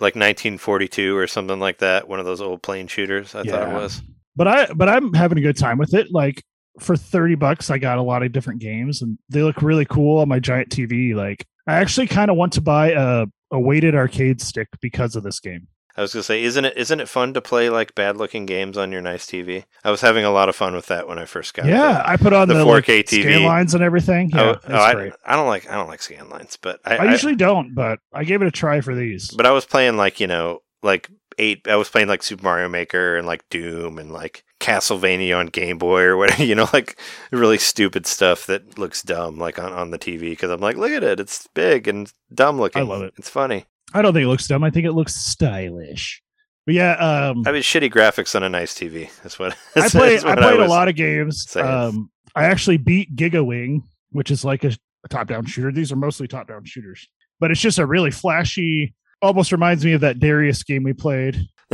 like 0.00 0.14
1942 0.16 1.16
or 1.16 1.26
something 1.26 1.58
like 1.58 1.78
that. 1.78 2.08
One 2.08 2.18
of 2.20 2.26
those 2.26 2.42
old 2.42 2.62
plane 2.62 2.86
shooters. 2.88 3.34
I 3.34 3.42
thought 3.44 3.62
it 3.62 3.74
was. 3.74 4.02
but 4.36 4.46
I 4.46 4.66
but 4.74 4.90
I'm 4.90 5.14
having 5.14 5.38
a 5.38 5.42
good 5.42 5.56
time 5.56 5.78
with 5.78 5.94
it. 5.94 6.08
Like 6.12 6.42
for 6.78 6.94
30 6.94 7.36
bucks, 7.36 7.70
I 7.70 7.78
got 7.78 7.96
a 7.96 8.02
lot 8.02 8.22
of 8.22 8.32
different 8.32 8.60
games 8.60 9.00
and 9.00 9.18
they 9.30 9.42
look 9.42 9.62
really 9.62 9.86
cool 9.86 10.20
on 10.20 10.28
my 10.28 10.40
giant 10.40 10.68
TV. 10.68 11.14
Like 11.14 11.46
I 11.66 11.74
actually 11.76 12.06
kind 12.08 12.30
of 12.30 12.36
want 12.36 12.52
to 12.54 12.60
buy 12.60 12.90
a, 12.92 13.26
a 13.52 13.60
weighted 13.60 13.94
arcade 13.94 14.40
stick 14.40 14.68
because 14.80 15.14
of 15.14 15.22
this 15.22 15.38
game. 15.38 15.68
I 15.94 16.00
was 16.00 16.14
gonna 16.14 16.22
say, 16.22 16.42
isn't 16.42 16.64
it 16.64 16.76
isn't 16.76 17.00
it 17.00 17.08
fun 17.08 17.34
to 17.34 17.42
play 17.42 17.68
like 17.68 17.94
bad-looking 17.94 18.46
games 18.46 18.78
on 18.78 18.92
your 18.92 19.02
nice 19.02 19.26
TV? 19.26 19.64
I 19.84 19.90
was 19.90 20.00
having 20.00 20.24
a 20.24 20.30
lot 20.30 20.48
of 20.48 20.56
fun 20.56 20.74
with 20.74 20.86
that 20.86 21.06
when 21.06 21.18
I 21.18 21.26
first 21.26 21.52
got. 21.52 21.66
yeah, 21.66 21.98
the- 21.98 22.08
I 22.08 22.16
put 22.16 22.32
on 22.32 22.48
the 22.48 22.54
the, 22.54 22.64
4K 22.64 22.70
like, 22.72 22.86
TV. 23.06 23.22
scan 23.22 23.44
lines 23.44 23.74
and 23.74 23.84
everything. 23.84 24.30
Yeah, 24.30 24.42
oh, 24.42 24.58
oh, 24.68 24.74
I, 24.74 24.94
great. 24.94 25.12
I 25.26 25.36
don't 25.36 25.46
like 25.46 25.68
I 25.68 25.74
don't 25.74 25.88
like 25.88 26.00
scan 26.00 26.30
lines, 26.30 26.56
but 26.60 26.80
I, 26.86 26.96
I, 26.96 27.10
usually 27.10 27.36
don't, 27.36 27.74
but 27.74 27.98
I 28.12 28.24
gave 28.24 28.40
it 28.40 28.48
a 28.48 28.50
try 28.50 28.80
for 28.80 28.94
these. 28.94 29.30
But 29.32 29.44
I 29.44 29.50
was 29.50 29.66
playing 29.66 29.98
like 29.98 30.18
you 30.18 30.26
know 30.26 30.60
like 30.82 31.10
eight. 31.36 31.68
I 31.68 31.76
was 31.76 31.90
playing 31.90 32.08
like 32.08 32.22
Super 32.22 32.42
Mario 32.42 32.70
Maker 32.70 33.18
and 33.18 33.26
like 33.26 33.46
Doom 33.50 33.98
and 33.98 34.10
like 34.10 34.44
Castlevania 34.62 35.36
on 35.36 35.46
Game 35.46 35.76
Boy 35.76 36.02
or 36.02 36.16
whatever. 36.16 36.42
You 36.52 36.54
know, 36.54 36.68
like 36.72 36.98
really 37.30 37.58
stupid 37.58 38.06
stuff 38.06 38.46
that 38.46 38.78
looks 38.78 39.02
dumb 39.02 39.38
like 39.38 39.58
on 39.58 39.72
on 39.72 39.90
the 39.90 39.98
TV 39.98 40.30
because 40.30 40.50
I'm 40.50 40.60
like, 40.60 40.76
look 40.76 40.90
at 40.90 41.02
it, 41.02 41.20
it's 41.20 41.46
big 41.54 41.88
and 41.88 42.12
dumb 42.34 42.58
looking. 42.58 42.82
I 42.82 42.84
love 42.84 43.02
it. 43.02 43.14
It's 43.16 43.28
funny. 43.28 43.64
I 43.94 44.02
don't 44.02 44.12
think 44.12 44.24
it 44.24 44.28
looks 44.28 44.46
dumb. 44.46 44.64
I 44.64 44.70
think 44.70 44.86
it 44.86 44.92
looks 44.92 45.14
stylish. 45.14 46.22
But 46.64 46.74
yeah, 46.74 46.92
um, 46.92 47.42
I 47.46 47.52
mean, 47.52 47.62
shitty 47.62 47.92
graphics 47.92 48.34
on 48.34 48.42
a 48.42 48.48
nice 48.48 48.74
TV. 48.74 49.10
That's 49.22 49.38
what 49.38 49.56
I 49.76 49.88
played. 49.88 50.24
I 50.24 50.36
played 50.36 50.60
a 50.60 50.68
lot 50.68 50.88
of 50.88 50.94
games. 50.94 51.54
Um, 51.56 52.10
I 52.34 52.44
actually 52.44 52.76
beat 52.76 53.14
Giga 53.16 53.44
Wing, 53.44 53.82
which 54.10 54.30
is 54.30 54.44
like 54.44 54.64
a, 54.64 54.72
a 55.04 55.08
top-down 55.08 55.46
shooter. 55.46 55.72
These 55.72 55.92
are 55.92 55.96
mostly 55.96 56.28
top-down 56.28 56.64
shooters, 56.64 57.08
but 57.40 57.50
it's 57.50 57.60
just 57.60 57.78
a 57.78 57.86
really 57.86 58.10
flashy. 58.10 58.94
Almost 59.20 59.52
reminds 59.52 59.84
me 59.84 59.92
of 59.92 60.00
that 60.02 60.18
Darius 60.18 60.62
game 60.62 60.82
we 60.82 60.92
played 60.92 61.40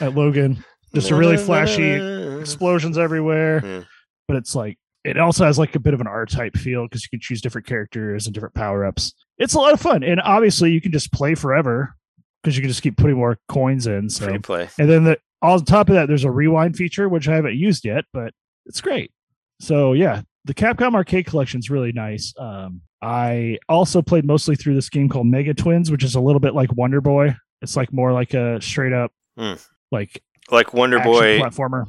at 0.00 0.14
Logan. 0.14 0.64
Just 0.94 1.10
a 1.10 1.14
really 1.14 1.36
flashy 1.36 1.92
explosions 2.40 2.96
everywhere. 2.98 3.60
Yeah. 3.64 3.84
But 4.26 4.36
it's 4.38 4.54
like 4.54 4.78
it 5.04 5.18
also 5.18 5.44
has 5.44 5.58
like 5.58 5.74
a 5.74 5.78
bit 5.80 5.94
of 5.94 6.00
an 6.00 6.06
R 6.06 6.26
type 6.26 6.56
feel 6.56 6.84
because 6.84 7.02
you 7.02 7.08
can 7.10 7.20
choose 7.20 7.40
different 7.40 7.66
characters 7.66 8.26
and 8.26 8.34
different 8.34 8.54
power 8.54 8.84
ups. 8.84 9.12
It's 9.38 9.54
a 9.54 9.58
lot 9.58 9.72
of 9.72 9.80
fun, 9.80 10.02
and 10.02 10.20
obviously 10.20 10.72
you 10.72 10.80
can 10.80 10.92
just 10.92 11.12
play 11.12 11.34
forever 11.34 11.94
because 12.42 12.56
you 12.56 12.62
can 12.62 12.68
just 12.70 12.82
keep 12.82 12.96
putting 12.96 13.16
more 13.16 13.38
coins 13.48 13.86
in. 13.86 14.08
So 14.10 14.26
Free 14.26 14.38
play. 14.38 14.68
and 14.78 14.88
then 14.90 15.04
the 15.04 15.18
on 15.42 15.64
top 15.64 15.88
of 15.88 15.94
that, 15.94 16.08
there's 16.08 16.24
a 16.24 16.30
rewind 16.30 16.76
feature 16.76 17.08
which 17.08 17.28
I 17.28 17.34
haven't 17.36 17.54
used 17.56 17.84
yet, 17.84 18.04
but 18.12 18.32
it's 18.66 18.80
great. 18.80 19.12
So 19.60 19.92
yeah, 19.92 20.22
the 20.44 20.54
Capcom 20.54 20.94
Arcade 20.94 21.26
Collection 21.26 21.60
is 21.60 21.70
really 21.70 21.92
nice. 21.92 22.34
Um, 22.38 22.80
I 23.00 23.58
also 23.68 24.02
played 24.02 24.24
mostly 24.24 24.56
through 24.56 24.74
this 24.74 24.88
game 24.88 25.08
called 25.08 25.26
Mega 25.28 25.54
Twins, 25.54 25.90
which 25.90 26.02
is 26.02 26.16
a 26.16 26.20
little 26.20 26.40
bit 26.40 26.54
like 26.54 26.72
Wonder 26.74 27.00
Boy. 27.00 27.36
It's 27.62 27.76
like 27.76 27.92
more 27.92 28.12
like 28.12 28.34
a 28.34 28.60
straight 28.60 28.92
up 28.92 29.12
Hmm. 29.38 29.54
like 29.92 30.20
Like 30.50 30.72
Wonder 30.72 30.98
Boy, 31.00 31.40
platformer, 31.40 31.84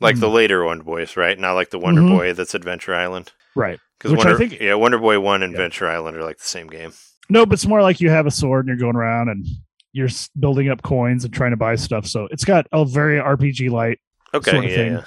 like 0.00 0.18
the 0.18 0.28
Mhm. 0.28 0.32
later 0.34 0.64
Wonder 0.64 0.84
Boys, 0.84 1.16
right? 1.16 1.38
Not 1.38 1.52
like 1.54 1.70
the 1.70 1.78
Wonder 1.78 2.00
Mhm. 2.02 2.16
Boy 2.16 2.32
that's 2.32 2.54
Adventure 2.54 2.94
Island. 2.94 3.32
right? 3.56 3.80
Because 3.98 4.12
Which 4.12 4.20
I 4.20 4.30
Wonder, 4.30 4.38
think- 4.38 4.60
yeah, 4.60 4.74
Wonder 4.74 4.98
Boy 4.98 5.18
One 5.18 5.42
and 5.42 5.52
Yeah. 5.52 5.58
Adventure 5.58 5.88
Island 5.88 6.16
are 6.16 6.22
like 6.22 6.38
the 6.38 6.44
same 6.46 6.68
game. 6.68 6.92
No, 7.28 7.44
but 7.44 7.54
it's 7.54 7.66
more 7.66 7.82
like 7.82 8.00
you 8.00 8.08
have 8.10 8.26
a 8.26 8.30
sword 8.30 8.66
and 8.66 8.68
you're 8.68 8.80
going 8.80 8.94
around 8.96 9.28
and 9.28 9.44
you're 9.92 10.08
building 10.38 10.68
up 10.68 10.82
coins 10.82 11.24
and 11.24 11.34
trying 11.34 11.50
to 11.50 11.56
buy 11.56 11.74
stuff. 11.74 12.06
So 12.06 12.28
it's 12.30 12.44
got 12.44 12.66
a 12.72 12.84
very 12.84 13.18
RPG 13.18 13.68
light 13.68 13.98
Okay, 14.34 14.50
Sort 14.52 14.64
of 14.66 14.70
yeah, 14.70 14.76
yeah. 14.84 15.04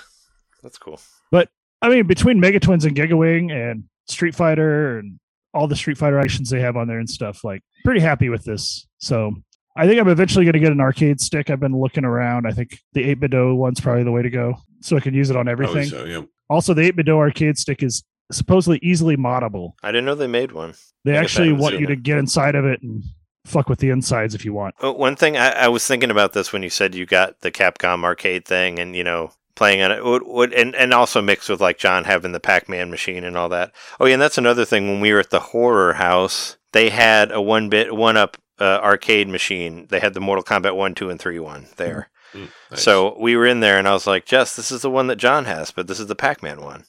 That's 0.64 0.78
cool. 0.78 1.00
But 1.32 1.50
I 1.82 1.90
mean, 1.90 2.06
between 2.08 2.40
Mega 2.40 2.60
Twins 2.60 2.86
and 2.86 2.96
Gigawing 2.96 3.52
and 3.52 3.86
Street 4.08 4.36
Fighter 4.36 5.00
and 5.00 5.20
all 5.54 5.68
the 5.68 5.76
Street 5.76 5.98
Fighter 5.98 6.20
actions 6.20 6.50
they 6.50 6.60
have 6.60 6.76
on 6.76 6.88
there 6.88 7.00
and 7.00 7.10
stuff, 7.10 7.44
like 7.44 7.62
pretty 7.86 8.00
happy 8.02 8.30
with 8.30 8.44
this. 8.44 8.88
So 8.98 9.34
I 9.76 9.88
think 9.88 10.00
I'm 10.00 10.10
eventually 10.10 10.46
going 10.46 10.54
to 10.54 10.60
get 10.60 10.72
an 10.72 10.82
arcade 10.82 11.22
stick. 11.22 11.50
I've 11.50 11.60
been 11.60 11.80
looking 11.80 12.04
around. 12.04 12.46
I 12.46 12.52
think 12.52 12.80
the 12.94 13.04
8 13.10 13.20
bit 13.22 13.32
one's 13.34 13.80
probably 13.80 14.04
the 14.04 14.12
way 14.12 14.22
to 14.22 14.30
go, 14.30 14.56
so 14.82 14.98
I 14.98 15.00
can 15.00 15.14
use 15.14 15.30
it 15.30 15.38
on 15.38 15.48
everything. 15.48 15.86
so, 15.86 16.06
yeah. 16.06 16.22
Also, 16.50 16.74
the 16.74 16.82
8 16.82 16.96
bit 16.98 17.10
arcade 17.10 17.58
stick 17.58 17.82
is 17.82 18.04
supposedly 18.32 18.80
easily 18.82 19.18
moddable. 19.18 19.74
I 19.84 19.92
didn't 19.92 20.06
know 20.06 20.16
they 20.16 20.28
made 20.28 20.52
one. 20.52 20.74
They 21.06 21.18
I 21.18 21.22
actually 21.22 21.54
want 21.54 21.74
seen 21.74 21.82
you 21.82 21.88
to 21.88 21.96
get 21.96 22.18
inside 22.18 22.56
of 22.56 22.66
it 22.66 22.82
and 22.82 23.04
fuck 23.46 23.70
with 23.70 23.80
the 23.80 23.90
insides 23.90 24.36
if 24.36 24.46
you 24.46 24.54
want. 24.54 24.76
Oh, 24.82 24.92
one 24.92 25.16
thing 25.16 25.38
I, 25.38 25.52
I 25.52 25.68
was 25.68 25.86
thinking 25.86 26.12
about 26.12 26.34
this 26.34 26.54
when 26.54 26.64
you 26.64 26.70
said 26.70 26.96
you 26.96 27.06
got 27.06 27.42
the 27.42 27.52
Capcom 27.52 28.04
arcade 28.04 28.46
thing, 28.46 28.80
and 28.80 28.96
you 28.96 29.04
know 29.04 29.32
playing 29.56 29.82
on 29.82 29.92
it, 29.92 30.04
would, 30.04 30.24
would 30.26 30.54
and 30.54 30.76
and 30.76 30.94
also 30.94 31.22
mixed 31.22 31.50
with 31.50 31.62
like 31.62 31.78
John 31.78 32.04
having 32.04 32.32
the 32.32 32.40
Pac-Man 32.40 32.90
machine 32.90 33.24
and 33.24 33.38
all 33.38 33.50
that. 33.50 33.72
Oh 34.00 34.06
yeah, 34.06 34.14
and 34.14 34.22
that's 34.22 34.38
another 34.38 34.66
thing. 34.66 34.88
When 34.88 35.02
we 35.02 35.14
were 35.14 35.20
at 35.20 35.30
the 35.30 35.40
horror 35.40 35.94
house, 35.94 36.58
they 36.72 36.90
had 36.90 37.32
a 37.32 37.42
one 37.42 37.70
bit 37.70 37.96
one 37.96 38.18
up 38.18 38.38
uh, 38.62 38.80
arcade 38.82 39.28
machine. 39.28 39.88
They 39.90 40.00
had 40.00 40.14
the 40.14 40.22
Mortal 40.22 40.44
Kombat 40.44 40.76
one, 40.76 40.94
two, 40.94 41.10
and 41.10 41.20
three 41.20 41.40
one 41.40 41.66
there. 41.78 42.10
Mm, 42.34 42.50
nice. 42.70 42.82
So 42.82 43.18
we 43.20 43.36
were 43.36 43.48
in 43.48 43.60
there, 43.60 43.78
and 43.78 43.88
I 43.88 43.94
was 43.94 44.08
like, 44.08 44.26
Jess, 44.26 44.56
this 44.56 44.72
is 44.72 44.84
the 44.84 44.90
one 44.90 45.08
that 45.08 45.18
John 45.18 45.46
has, 45.46 45.72
but 45.72 45.88
this 45.88 46.00
is 46.00 46.08
the 46.08 46.16
Pac-Man 46.16 46.62
one. 46.62 46.86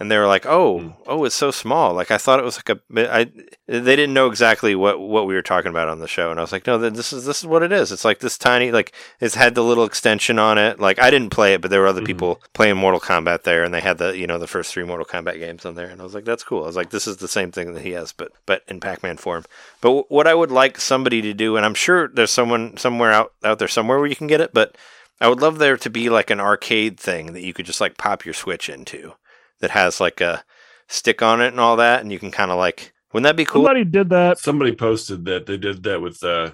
And 0.00 0.10
they 0.10 0.16
were 0.16 0.26
like, 0.26 0.46
"Oh, 0.46 0.78
Hmm. 0.80 0.88
oh, 1.06 1.24
it's 1.26 1.34
so 1.34 1.50
small." 1.50 1.92
Like 1.92 2.10
I 2.10 2.16
thought 2.16 2.38
it 2.38 2.44
was 2.44 2.56
like 2.56 2.70
a. 2.70 2.80
I 3.14 3.24
they 3.68 3.96
didn't 3.96 4.14
know 4.14 4.28
exactly 4.28 4.74
what 4.74 4.98
what 4.98 5.26
we 5.26 5.34
were 5.34 5.42
talking 5.42 5.68
about 5.68 5.88
on 5.88 5.98
the 5.98 6.08
show, 6.08 6.30
and 6.30 6.40
I 6.40 6.42
was 6.42 6.52
like, 6.52 6.66
"No, 6.66 6.78
this 6.78 7.12
is 7.12 7.26
this 7.26 7.40
is 7.40 7.46
what 7.46 7.62
it 7.62 7.70
is. 7.70 7.92
It's 7.92 8.04
like 8.04 8.20
this 8.20 8.38
tiny, 8.38 8.72
like 8.72 8.92
it's 9.20 9.34
had 9.34 9.54
the 9.54 9.62
little 9.62 9.84
extension 9.84 10.38
on 10.38 10.56
it. 10.56 10.80
Like 10.80 10.98
I 10.98 11.10
didn't 11.10 11.28
play 11.30 11.52
it, 11.52 11.60
but 11.60 11.70
there 11.70 11.82
were 11.82 11.86
other 11.86 12.00
Mhm. 12.00 12.06
people 12.06 12.40
playing 12.54 12.78
Mortal 12.78 12.98
Kombat 12.98 13.42
there, 13.42 13.62
and 13.62 13.74
they 13.74 13.80
had 13.82 13.98
the 13.98 14.16
you 14.16 14.26
know 14.26 14.38
the 14.38 14.46
first 14.46 14.72
three 14.72 14.84
Mortal 14.84 15.04
Kombat 15.04 15.38
games 15.38 15.66
on 15.66 15.74
there, 15.74 15.88
and 15.88 16.00
I 16.00 16.04
was 16.04 16.14
like, 16.14 16.24
"That's 16.24 16.44
cool." 16.44 16.62
I 16.62 16.66
was 16.68 16.76
like, 16.76 16.88
"This 16.90 17.06
is 17.06 17.18
the 17.18 17.28
same 17.28 17.52
thing 17.52 17.74
that 17.74 17.82
he 17.82 17.90
has, 17.92 18.12
but 18.12 18.32
but 18.46 18.62
in 18.68 18.80
Pac-Man 18.80 19.18
form." 19.18 19.44
But 19.82 19.88
w- 19.90 20.04
what 20.08 20.26
I 20.26 20.32
would 20.34 20.50
like 20.50 20.80
somebody 20.80 21.20
to 21.20 21.34
do, 21.34 21.58
and 21.58 21.66
I'm 21.66 21.74
sure 21.74 22.08
there's 22.08 22.30
someone 22.30 22.78
somewhere 22.78 23.12
out 23.12 23.32
out 23.44 23.58
there 23.58 23.68
somewhere 23.68 23.98
where 23.98 24.08
you 24.08 24.16
can 24.16 24.28
get 24.28 24.40
it, 24.40 24.54
but 24.54 24.76
I 25.20 25.28
would 25.28 25.42
love 25.42 25.58
there 25.58 25.76
to 25.76 25.90
be 25.90 26.08
like 26.08 26.30
an 26.30 26.40
arcade 26.40 26.98
thing 26.98 27.34
that 27.34 27.42
you 27.42 27.52
could 27.52 27.66
just 27.66 27.82
like 27.82 27.98
pop 27.98 28.24
your 28.24 28.32
Switch 28.32 28.70
into 28.70 29.12
that 29.60 29.70
has 29.70 30.00
like 30.00 30.20
a 30.20 30.44
stick 30.88 31.22
on 31.22 31.40
it 31.40 31.48
and 31.48 31.60
all 31.60 31.76
that, 31.76 32.00
and 32.00 32.12
you 32.12 32.18
can 32.18 32.30
kind 32.30 32.50
of 32.50 32.58
like, 32.58 32.92
wouldn't 33.12 33.24
that 33.24 33.36
be 33.36 33.44
cool? 33.44 33.64
Somebody 33.64 33.84
did 33.84 34.10
that. 34.10 34.38
somebody 34.38 34.74
posted 34.74 35.24
that 35.26 35.46
they 35.46 35.56
did 35.56 35.82
that 35.84 36.00
with 36.00 36.22
uh 36.22 36.50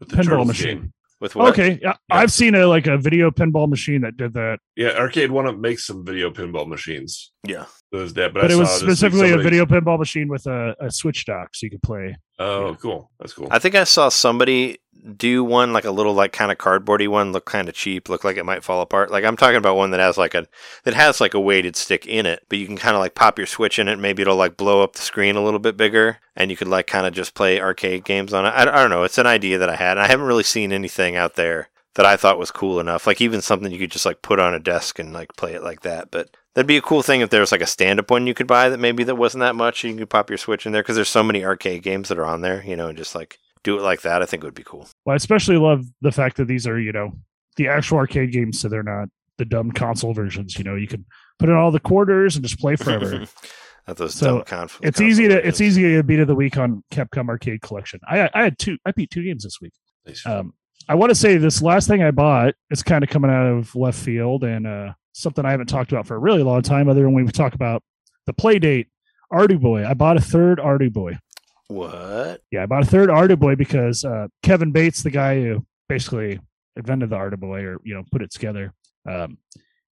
with 0.00 0.08
the 0.08 0.16
Pinball 0.16 0.24
Turtles 0.24 0.48
machine. 0.48 0.78
game. 0.78 0.92
With 1.20 1.36
what? 1.36 1.50
Okay, 1.52 1.78
yeah, 1.80 1.94
I've 2.10 2.32
seen 2.32 2.54
a 2.54 2.66
like 2.66 2.86
a 2.86 2.98
video 2.98 3.30
pinball 3.30 3.68
machine 3.68 4.02
that 4.02 4.16
did 4.16 4.34
that, 4.34 4.58
Yeah, 4.76 4.90
Arcade 4.90 5.30
One 5.30 5.46
Up 5.46 5.56
makes 5.56 5.86
some 5.86 6.04
video 6.04 6.30
pinball 6.30 6.68
machines. 6.68 7.32
Yeah. 7.44 7.64
Those 7.92 8.12
that, 8.14 8.34
but, 8.34 8.42
but, 8.42 8.50
I 8.50 8.54
it 8.54 8.58
was 8.58 8.68
saw 8.68 8.84
this 8.86 8.98
specifically 8.98 9.32
a 9.32 9.38
video 9.38 9.64
pinball 9.64 9.98
machine 9.98 10.28
with 10.28 10.46
a, 10.46 10.74
a 10.80 10.90
switch 10.90 11.24
dock, 11.24 11.54
so 11.54 11.64
you 11.64 11.70
could 11.70 11.82
play. 11.82 12.16
Oh, 12.38 12.76
cool. 12.80 13.10
That's 13.20 13.32
cool. 13.32 13.48
I 13.50 13.58
think 13.58 13.74
I 13.74 13.84
saw 13.84 14.08
somebody 14.08 14.78
do 15.04 15.44
one 15.44 15.72
like 15.72 15.84
a 15.84 15.90
little 15.90 16.14
like 16.14 16.32
kind 16.32 16.50
of 16.50 16.58
cardboardy 16.58 17.08
one, 17.08 17.32
look 17.32 17.44
kind 17.44 17.68
of 17.68 17.74
cheap, 17.74 18.08
look 18.08 18.24
like 18.24 18.36
it 18.36 18.46
might 18.46 18.64
fall 18.64 18.80
apart. 18.80 19.10
Like 19.10 19.24
I'm 19.24 19.36
talking 19.36 19.56
about 19.56 19.76
one 19.76 19.90
that 19.90 20.00
has 20.00 20.16
like 20.16 20.34
a 20.34 20.46
that 20.84 20.94
has 20.94 21.20
like 21.20 21.34
a 21.34 21.40
weighted 21.40 21.76
stick 21.76 22.06
in 22.06 22.24
it, 22.26 22.44
but 22.48 22.58
you 22.58 22.66
can 22.66 22.78
kind 22.78 22.96
of 22.96 23.00
like 23.00 23.14
pop 23.14 23.38
your 23.38 23.46
switch 23.46 23.78
in 23.78 23.88
it. 23.88 23.98
Maybe 23.98 24.22
it'll 24.22 24.36
like 24.36 24.56
blow 24.56 24.82
up 24.82 24.94
the 24.94 25.02
screen 25.02 25.36
a 25.36 25.44
little 25.44 25.60
bit 25.60 25.76
bigger, 25.76 26.18
and 26.34 26.50
you 26.50 26.56
could 26.56 26.68
like 26.68 26.86
kind 26.86 27.06
of 27.06 27.12
just 27.12 27.34
play 27.34 27.60
arcade 27.60 28.04
games 28.04 28.32
on 28.32 28.46
it. 28.46 28.50
I, 28.50 28.62
I 28.62 28.64
don't 28.64 28.90
know. 28.90 29.04
It's 29.04 29.18
an 29.18 29.26
idea 29.26 29.58
that 29.58 29.68
I 29.70 29.76
had. 29.76 29.92
And 29.92 30.00
I 30.00 30.06
haven't 30.06 30.26
really 30.26 30.42
seen 30.42 30.72
anything 30.72 31.16
out 31.16 31.34
there 31.34 31.68
that 31.94 32.06
I 32.06 32.16
thought 32.16 32.38
was 32.38 32.50
cool 32.50 32.80
enough. 32.80 33.06
Like 33.06 33.20
even 33.20 33.40
something 33.42 33.70
you 33.70 33.78
could 33.78 33.92
just 33.92 34.06
like 34.06 34.22
put 34.22 34.40
on 34.40 34.54
a 34.54 34.58
desk 34.58 34.98
and 34.98 35.12
like 35.12 35.36
play 35.36 35.54
it 35.54 35.62
like 35.62 35.82
that. 35.82 36.10
But 36.10 36.36
that'd 36.54 36.66
be 36.66 36.76
a 36.76 36.82
cool 36.82 37.02
thing 37.02 37.20
if 37.20 37.30
there 37.30 37.40
was 37.40 37.52
like 37.52 37.60
a 37.60 37.66
stand 37.66 38.00
up 38.00 38.10
one 38.10 38.26
you 38.26 38.34
could 38.34 38.46
buy 38.46 38.68
that 38.68 38.80
maybe 38.80 39.04
that 39.04 39.16
wasn't 39.16 39.42
that 39.42 39.54
much. 39.54 39.84
And 39.84 39.92
you 39.92 39.98
could 40.00 40.10
pop 40.10 40.30
your 40.30 40.38
switch 40.38 40.66
in 40.66 40.72
there 40.72 40.82
because 40.82 40.96
there's 40.96 41.08
so 41.08 41.22
many 41.22 41.44
arcade 41.44 41.82
games 41.82 42.08
that 42.08 42.18
are 42.18 42.24
on 42.24 42.40
there, 42.40 42.64
you 42.64 42.74
know, 42.74 42.88
and 42.88 42.98
just 42.98 43.14
like 43.14 43.38
do 43.64 43.76
it 43.78 43.82
like 43.82 44.02
that. 44.02 44.22
I 44.22 44.26
think 44.26 44.42
it 44.44 44.46
would 44.46 44.54
be 44.54 44.62
cool. 44.62 44.86
Well, 45.04 45.12
I 45.14 45.16
especially 45.16 45.56
love 45.56 45.84
the 46.00 46.12
fact 46.12 46.36
that 46.36 46.46
these 46.46 46.66
are, 46.66 46.78
you 46.78 46.92
know, 46.92 47.10
the 47.56 47.68
actual 47.68 47.98
arcade 47.98 48.32
games, 48.32 48.60
so 48.60 48.68
they're 48.68 48.82
not 48.84 49.08
the 49.38 49.44
dumb 49.44 49.72
console 49.72 50.14
versions. 50.14 50.56
You 50.56 50.64
know, 50.64 50.76
you 50.76 50.86
can 50.86 51.04
put 51.38 51.48
in 51.48 51.54
all 51.56 51.70
the 51.72 51.80
quarters 51.80 52.36
and 52.36 52.44
just 52.44 52.60
play 52.60 52.76
forever. 52.76 53.26
Those 53.86 54.14
So, 54.14 54.40
conf- 54.42 54.80
it's 54.82 55.00
easy 55.00 55.24
to 55.24 55.34
versions. 55.34 55.48
it's 55.48 55.60
easy 55.60 55.82
to 55.94 56.02
beat 56.02 56.18
of 56.20 56.26
the 56.26 56.34
week 56.34 56.56
on 56.56 56.82
Capcom 56.90 57.28
Arcade 57.28 57.60
Collection. 57.60 58.00
I 58.08 58.30
I 58.32 58.44
had 58.44 58.58
two 58.58 58.78
I 58.86 58.92
beat 58.92 59.10
two 59.10 59.22
games 59.22 59.44
this 59.44 59.58
week. 59.60 59.72
Nice. 60.06 60.24
Um, 60.24 60.54
I 60.88 60.94
want 60.94 61.10
to 61.10 61.14
say 61.14 61.36
this 61.36 61.60
last 61.60 61.86
thing 61.88 62.02
I 62.02 62.10
bought 62.10 62.54
is 62.70 62.82
kind 62.82 63.04
of 63.04 63.10
coming 63.10 63.30
out 63.30 63.46
of 63.46 63.74
left 63.76 63.98
field 63.98 64.42
and 64.44 64.66
uh, 64.66 64.92
something 65.12 65.44
I 65.44 65.50
haven't 65.50 65.66
talked 65.66 65.92
about 65.92 66.06
for 66.06 66.14
a 66.14 66.18
really 66.18 66.42
long 66.42 66.62
time, 66.62 66.88
other 66.88 67.02
than 67.02 67.12
when 67.12 67.26
we 67.26 67.32
talk 67.32 67.54
about 67.54 67.82
the 68.26 68.32
play 68.32 68.58
date. 68.58 68.88
Ardu 69.32 69.60
Boy. 69.60 69.84
I 69.86 69.94
bought 69.94 70.16
a 70.16 70.20
third 70.20 70.58
Ardu 70.58 70.92
Boy. 70.92 71.18
What? 71.68 72.42
Yeah, 72.50 72.62
I 72.62 72.66
bought 72.66 72.82
a 72.82 72.86
third 72.86 73.08
Ardu 73.08 73.38
Boy 73.38 73.54
because 73.54 74.04
uh, 74.04 74.28
Kevin 74.42 74.70
Bates, 74.70 75.02
the 75.02 75.10
guy 75.10 75.40
who 75.40 75.64
basically 75.88 76.40
invented 76.76 77.10
the 77.10 77.16
Ardu 77.16 77.38
Boy 77.38 77.62
or 77.62 77.78
you 77.84 77.94
know 77.94 78.04
put 78.10 78.22
it 78.22 78.30
together, 78.30 78.72
um, 79.08 79.38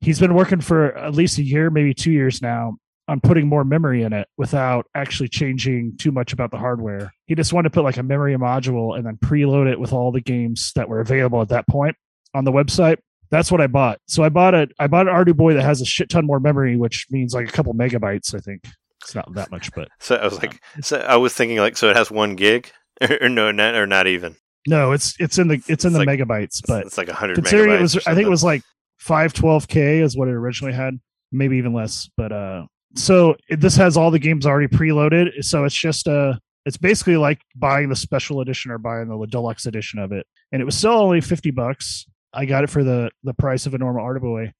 he's 0.01 0.20
been 0.20 0.35
working 0.35 0.61
for 0.61 0.97
at 0.97 1.14
least 1.14 1.39
a 1.39 1.43
year, 1.43 1.70
maybe 1.70 1.95
two 1.95 2.12
years 2.12 2.43
now, 2.43 2.77
on 3.09 3.20
putting 3.20 3.49
more 3.49 3.64
memory 3.64 4.03
in 4.03 4.12
it 4.12 4.29
without 4.37 4.87
actually 4.95 5.29
changing 5.29 5.97
too 5.97 6.12
much 6.12 6.33
about 6.33 6.51
the 6.51 6.59
hardware. 6.59 7.12
He 7.27 7.35
just 7.35 7.53
wanted 7.53 7.70
to 7.70 7.75
put 7.75 7.85
like 7.85 7.97
a 7.97 8.03
memory 8.03 8.35
module 8.37 8.97
and 8.97 9.07
then 9.07 9.16
preload 9.16 9.70
it 9.70 9.81
with 9.81 9.93
all 9.93 10.12
the 10.12 10.20
games 10.20 10.73
that 10.77 10.89
were 10.89 11.01
available 11.01 11.41
at 11.41 11.49
that 11.49 11.66
point 11.68 11.97
on 12.35 12.45
the 12.45 12.53
website. 12.53 12.99
That's 13.31 13.51
what 13.51 13.62
I 13.62 13.66
bought. 13.66 13.99
So 14.09 14.23
I 14.23 14.29
bought 14.29 14.55
a 14.55 14.68
I 14.79 14.89
bought 14.89 15.09
an 15.09 15.14
Ardu 15.14 15.35
Boy 15.35 15.55
that 15.55 15.62
has 15.62 15.81
a 15.81 15.87
shit 15.87 16.11
ton 16.11 16.27
more 16.27 16.39
memory, 16.39 16.77
which 16.77 17.07
means 17.11 17.33
like 17.33 17.49
a 17.49 17.53
couple 17.53 17.73
megabytes. 17.73 18.35
I 18.35 18.39
think 18.41 18.62
it's 19.03 19.14
not 19.14 19.32
that 19.34 19.50
much, 19.50 19.70
but 19.72 19.88
So 20.00 20.16
I 20.16 20.24
was 20.24 20.38
like, 20.40 20.61
so 20.82 20.98
I 20.98 21.16
was 21.16 21.34
thinking 21.34 21.59
like, 21.59 21.76
so 21.76 21.90
it 21.90 21.96
has 21.96 22.11
one 22.11 22.34
gig, 22.36 22.70
or 23.20 23.28
no, 23.28 23.50
not, 23.53 23.74
or 23.74 23.86
not 23.86 24.07
even. 24.07 24.36
no, 24.66 24.92
it's 24.92 25.14
it's 25.18 25.38
in 25.38 25.48
the 25.48 25.55
it's 25.68 25.84
in 25.84 25.88
It's 25.88 25.98
the 25.98 25.98
like- 26.05 26.09
megabytes. 26.09 26.61
But 26.66 26.86
it's 26.86 26.96
like 26.98 27.09
a 27.09 27.14
hundred. 27.14 27.34
considering 27.36 27.72
it 27.72 27.80
was 27.80 27.96
i 28.07 28.14
think 28.14 28.26
it 28.26 28.30
was 28.30 28.44
like 28.44 28.62
512k 29.05 30.03
is 30.03 30.16
what 30.16 30.28
it 30.28 30.32
originally 30.34 30.72
had 30.74 30.98
maybe 31.32 31.57
even 31.57 31.72
less 31.72 32.09
but 32.16 32.30
uh 32.32 32.64
so 32.94 33.34
it, 33.48 33.61
this 33.61 33.74
has 33.76 33.96
all 33.96 34.11
the 34.11 34.18
games 34.18 34.46
already 34.46 34.68
preloaded 34.68 35.30
so 35.42 35.64
it's 35.64 35.74
just 35.74 36.07
uh 36.09 36.34
it's 36.66 36.76
basically 36.76 37.16
like 37.16 37.40
buying 37.57 37.88
the 37.88 37.96
special 37.96 38.40
edition 38.40 38.70
or 38.70 38.78
buying 38.78 39.09
the 39.09 39.26
deluxe 39.26 39.66
edition 39.66 39.98
of 39.98 40.12
it 40.12 40.26
and 40.53 40.61
it 40.61 40.64
was 40.64 40.76
still 40.76 40.92
only 40.92 41.20
50 41.20 41.50
bucks 41.50 42.07
i 42.34 42.44
got 42.44 42.64
it 42.64 42.70
for 42.70 42.84
the 42.84 43.11
the 43.24 43.34
price 43.34 43.66
of 43.66 43.74
a 43.74 43.78
normal 43.78 44.05
artiboy 44.05 44.50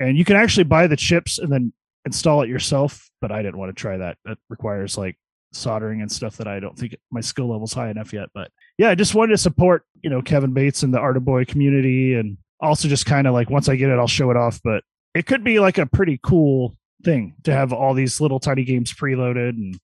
and 0.00 0.18
you 0.18 0.24
can 0.24 0.36
actually 0.36 0.64
buy 0.64 0.86
the 0.86 0.96
chips 0.96 1.38
and 1.38 1.50
then 1.52 1.72
install 2.06 2.42
it 2.42 2.48
yourself 2.48 3.10
but 3.20 3.30
i 3.30 3.42
didn't 3.42 3.58
want 3.58 3.68
to 3.68 3.78
try 3.78 3.96
that 3.96 4.16
that 4.24 4.38
requires 4.48 4.96
like 4.96 5.16
soldering 5.52 6.00
and 6.00 6.10
stuff 6.10 6.36
that 6.36 6.46
i 6.46 6.58
don't 6.58 6.78
think 6.78 6.96
my 7.10 7.20
skill 7.20 7.48
level's 7.50 7.72
high 7.72 7.90
enough 7.90 8.12
yet 8.12 8.28
but 8.34 8.50
yeah, 8.78 8.90
I 8.90 8.94
just 8.94 9.14
wanted 9.14 9.32
to 9.32 9.38
support, 9.38 9.84
you 10.02 10.10
know, 10.10 10.22
Kevin 10.22 10.52
Bates 10.52 10.82
and 10.82 10.92
the 10.92 10.98
Arduboy 10.98 11.48
community 11.48 12.14
and 12.14 12.36
also 12.60 12.88
just 12.88 13.06
kind 13.06 13.26
of 13.26 13.32
like 13.32 13.50
once 13.50 13.68
I 13.68 13.76
get 13.76 13.90
it, 13.90 13.98
I'll 13.98 14.06
show 14.06 14.30
it 14.30 14.36
off. 14.36 14.60
But 14.62 14.84
it 15.14 15.26
could 15.26 15.42
be 15.42 15.58
like 15.60 15.78
a 15.78 15.86
pretty 15.86 16.20
cool 16.22 16.76
thing 17.02 17.34
to 17.44 17.52
have 17.52 17.72
all 17.72 17.94
these 17.94 18.20
little 18.20 18.40
tiny 18.40 18.64
games 18.64 18.92
preloaded 18.92 19.50
and 19.50 19.78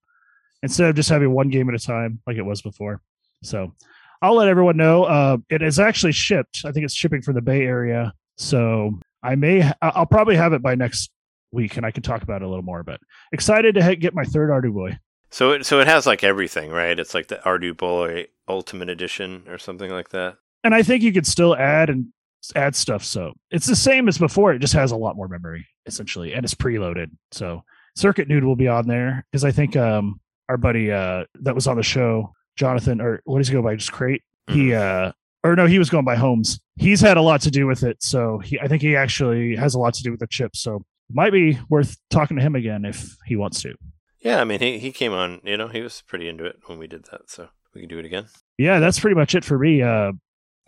instead 0.62 0.90
of 0.90 0.96
just 0.96 1.08
having 1.08 1.30
one 1.30 1.48
game 1.48 1.68
at 1.68 1.74
a 1.74 1.78
time 1.78 2.20
like 2.26 2.36
it 2.36 2.42
was 2.42 2.60
before. 2.60 3.00
So 3.42 3.74
I'll 4.20 4.34
let 4.34 4.48
everyone 4.48 4.76
know. 4.76 5.04
Uh, 5.04 5.38
it 5.48 5.62
is 5.62 5.80
actually 5.80 6.12
shipped. 6.12 6.62
I 6.64 6.72
think 6.72 6.84
it's 6.84 6.94
shipping 6.94 7.22
for 7.22 7.32
the 7.32 7.40
Bay 7.40 7.62
Area. 7.62 8.12
So 8.36 8.98
I 9.22 9.36
may, 9.36 9.70
I'll 9.80 10.06
probably 10.06 10.36
have 10.36 10.52
it 10.52 10.62
by 10.62 10.74
next 10.74 11.10
week 11.53 11.76
and 11.76 11.86
I 11.86 11.90
can 11.90 12.03
talk 12.03 12.22
about 12.22 12.42
it 12.42 12.44
a 12.44 12.48
little 12.48 12.64
more. 12.64 12.82
But 12.82 13.00
excited 13.32 13.74
to 13.76 13.96
get 13.96 14.14
my 14.14 14.24
third 14.24 14.50
Arduboy. 14.50 14.98
So 15.30 15.53
it 15.53 15.66
so 15.66 15.80
it 15.80 15.86
has 15.86 16.07
like 16.07 16.24
everything, 16.24 16.70
right? 16.70 16.98
It's 16.98 17.14
like 17.14 17.28
the 17.28 17.36
Ardu 17.36 17.76
Boy 17.76 18.26
Ultimate 18.48 18.88
Edition 18.90 19.44
or 19.48 19.59
something 19.59 19.90
like 19.90 20.11
that. 20.11 20.36
and 20.64 20.74
I 20.74 20.82
think 20.82 21.03
you 21.03 21.12
could 21.12 21.26
still 21.26 21.57
add 21.57 21.88
and 21.90 22.07
add 22.55 22.74
stuff. 22.76 23.03
So 23.05 23.32
it's 23.50 23.66
the 23.66 23.76
same 23.76 24.09
as 24.09 24.18
before. 24.18 24.53
It 24.53 24.59
just 24.59 24.74
has 24.74 24.90
a 24.90 24.96
lot 24.96 25.16
more 25.16 25.28
memory 25.28 25.66
essentially, 25.86 26.34
and 26.34 26.44
it's 26.44 26.55
preloaded. 26.55 27.07
So 27.30 27.64
Circuit 27.96 28.28
Dude 28.28 28.44
will 28.44 28.57
be 28.57 28.68
on 28.68 28.86
there 28.86 29.24
because 29.30 29.44
I 29.44 29.53
think 29.53 29.76
um 29.76 30.20
our 30.48 30.57
buddy 30.59 30.90
uh 30.92 31.24
that 31.40 31.55
was 31.55 31.66
on 31.66 31.76
the 31.76 31.82
show, 31.82 32.32
Jonathan, 32.57 33.00
or 33.00 33.22
what 33.24 33.38
does 33.38 33.48
he 33.48 33.55
go 33.55 33.62
by? 33.62 33.74
Just 33.76 33.92
Crate. 33.92 34.22
He 34.48 34.74
uh 34.74 35.12
or 35.44 35.57
no, 35.57 35.66
he 35.66 35.78
was 35.78 35.88
going 35.90 36.05
by 36.05 36.14
Holmes. 36.16 36.61
He's 36.76 37.00
had 37.00 37.16
a 37.16 37.22
lot 37.22 37.40
to 37.42 37.50
do 37.50 37.66
with 37.66 37.82
it. 37.84 38.03
So 38.03 38.38
he 38.38 38.61
I 38.61 38.68
think 38.68 38.82
he 38.82 38.96
actually 38.96 39.57
has 39.57 39.74
a 39.74 39.78
lot 39.78 39.94
to 39.94 40.03
do 40.03 40.11
with 40.11 40.20
the 40.20 40.26
chip. 40.26 40.55
So 40.57 40.84
might 41.12 41.32
be 41.32 41.58
worth 41.68 41.96
talking 42.10 42.36
to 42.36 42.42
him 42.42 42.54
again 42.54 42.84
if 42.84 43.16
he 43.26 43.36
wants 43.36 43.60
to. 43.62 43.74
Yeah, 44.20 44.40
I 44.40 44.44
mean 44.44 44.60
he 44.60 44.78
he 44.78 44.92
came 44.92 45.12
on, 45.12 45.40
you 45.44 45.56
know, 45.56 45.68
he 45.68 45.80
was 45.80 46.02
pretty 46.06 46.28
into 46.28 46.44
it 46.44 46.56
when 46.66 46.78
we 46.78 46.86
did 46.86 47.04
that, 47.10 47.28
so 47.30 47.48
we 47.74 47.80
can 47.82 47.88
do 47.88 47.98
it 47.98 48.04
again. 48.04 48.26
Yeah, 48.58 48.78
that's 48.80 49.00
pretty 49.00 49.16
much 49.16 49.34
it 49.34 49.44
for 49.44 49.58
me. 49.58 49.82
Uh 49.82 50.12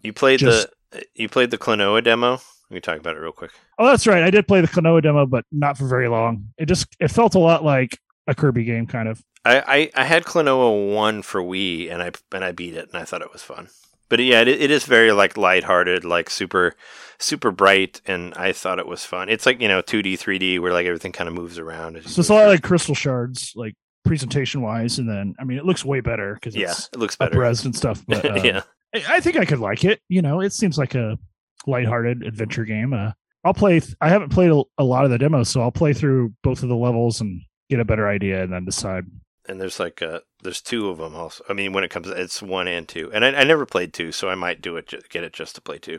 You 0.03 0.13
played 0.13 0.41
Just- 0.41 0.69
the 0.91 1.05
you 1.15 1.29
played 1.29 1.51
the 1.51 1.59
Klonoa 1.59 2.03
demo. 2.05 2.41
We 2.71 2.77
can 2.81 2.83
talk 2.83 2.99
about 3.01 3.17
it 3.17 3.21
real 3.21 3.33
quick. 3.33 3.51
Oh, 3.79 3.87
that's 3.87 4.07
right. 4.07 4.23
I 4.23 4.31
did 4.31 4.47
play 4.49 4.61
the 4.61 4.69
Klonoa 4.69 5.03
demo, 5.03 5.27
but 5.27 5.45
not 5.53 5.77
for 5.77 5.87
very 5.87 6.09
long. 6.09 6.49
It 6.59 6.67
just 6.67 6.87
it 7.01 7.09
felt 7.09 7.35
a 7.35 7.39
lot 7.39 7.63
like 7.65 7.99
a 8.27 8.35
Kirby 8.35 8.65
game, 8.65 8.87
kind 8.87 9.09
of. 9.09 9.23
I, 9.45 9.91
I, 9.95 10.03
I 10.03 10.05
had 10.05 10.25
Klonoa 10.25 10.95
one 10.95 11.21
for 11.23 11.43
Wii 11.43 11.93
and 11.93 12.03
I 12.03 12.13
and 12.33 12.43
I 12.45 12.53
beat 12.53 12.75
it 12.75 12.89
and 12.93 12.97
I 13.01 13.05
thought 13.05 13.21
it 13.23 13.33
was 13.33 13.43
fun. 13.43 13.69
But 14.09 14.21
yeah, 14.21 14.41
it, 14.43 14.49
it 14.49 14.71
is 14.71 14.85
very 14.85 15.13
like 15.13 15.37
lighthearted, 15.37 16.05
like 16.05 16.31
super, 16.31 16.75
super 17.19 17.51
bright, 17.51 18.01
and 18.07 18.35
I 18.35 18.53
thought 18.53 18.79
it 18.79 18.87
was 18.87 19.05
fun. 19.05 19.29
It's 19.29 19.47
like 19.47 19.61
you 19.61 19.69
know 19.69 19.83
2D, 19.83 20.15
3D, 20.15 20.61
where 20.61 20.73
like 20.73 20.87
everything 20.87 21.13
kind 21.13 21.29
of 21.29 21.35
moves 21.35 21.59
around. 21.59 22.03
So 22.07 22.21
it's 22.21 22.29
a 22.29 22.35
lot 22.35 22.47
like 22.47 22.63
Crystal 22.63 22.95
Shards, 22.95 23.53
like 23.57 23.75
presentation 24.05 24.61
wise, 24.61 24.99
and 24.99 25.09
then 25.09 25.35
I 25.41 25.45
mean 25.45 25.59
it 25.59 25.65
looks 25.65 25.85
way 25.85 26.01
better 26.01 26.35
because 26.35 26.55
yeah, 26.55 26.75
it 26.93 26.99
looks 26.99 27.17
better. 27.17 27.37
upres 27.39 27.65
and 27.65 27.75
stuff. 27.75 28.05
But 28.09 28.25
um, 28.39 28.45
yeah, 28.45 28.63
I, 28.95 29.05
I 29.17 29.21
think 29.21 29.37
I 29.37 29.45
could 29.47 29.61
like 29.61 29.85
it. 29.85 30.01
You 30.09 30.23
know, 30.23 30.41
it 30.41 30.53
seems 30.53 30.77
like 30.79 30.95
a 30.95 31.19
lighthearted 31.67 32.23
adventure 32.25 32.65
game. 32.65 32.93
Uh, 32.93 33.13
I'll 33.45 33.55
play. 33.55 33.81
Th- 33.81 33.95
I 34.01 34.09
haven't 34.11 34.31
played 34.31 34.51
a, 34.51 34.63
a 34.79 34.85
lot 34.85 35.05
of 35.05 35.11
the 35.11 35.19
demos, 35.19 35.49
so 35.49 35.61
I'll 35.63 35.73
play 35.73 35.93
through 35.95 36.35
both 36.43 36.63
of 36.63 36.69
the 36.69 36.77
levels 36.77 37.21
and 37.21 37.41
get 37.71 37.81
a 37.81 37.85
better 37.85 38.07
idea, 38.09 38.43
and 38.43 38.53
then 38.53 38.65
decide. 38.67 39.05
and 39.49 39.61
there's 39.61 39.81
like 39.81 40.03
uh 40.03 40.21
there's 40.45 40.61
two 40.61 40.89
of 40.89 40.99
them 40.99 41.17
also. 41.17 41.43
I 41.49 41.55
mean, 41.55 41.73
when 41.73 41.83
it 41.83 41.91
comes, 41.91 42.07
it's 42.07 42.41
one 42.41 42.69
and 42.69 42.87
two, 42.87 43.11
and 43.13 43.25
I, 43.25 43.33
I 43.33 43.45
never 43.45 43.67
played 43.67 43.93
two, 43.93 44.13
so 44.13 44.29
I 44.29 44.37
might 44.37 44.63
do 44.63 44.77
it, 44.77 44.93
get 45.11 45.25
it 45.25 45.33
just 45.33 45.57
to 45.57 45.61
play 45.61 45.79
two. 45.79 45.99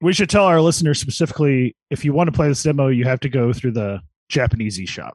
We 0.00 0.12
should 0.12 0.30
tell 0.30 0.44
our 0.44 0.60
listeners 0.60 1.00
specifically 1.00 1.74
if 1.90 2.04
you 2.04 2.12
want 2.12 2.28
to 2.28 2.32
play 2.32 2.48
this 2.48 2.62
demo, 2.62 2.88
you 2.88 3.04
have 3.04 3.20
to 3.20 3.28
go 3.28 3.52
through 3.52 3.72
the 3.72 4.00
Japanese 4.28 4.78
eShop. 4.78 5.12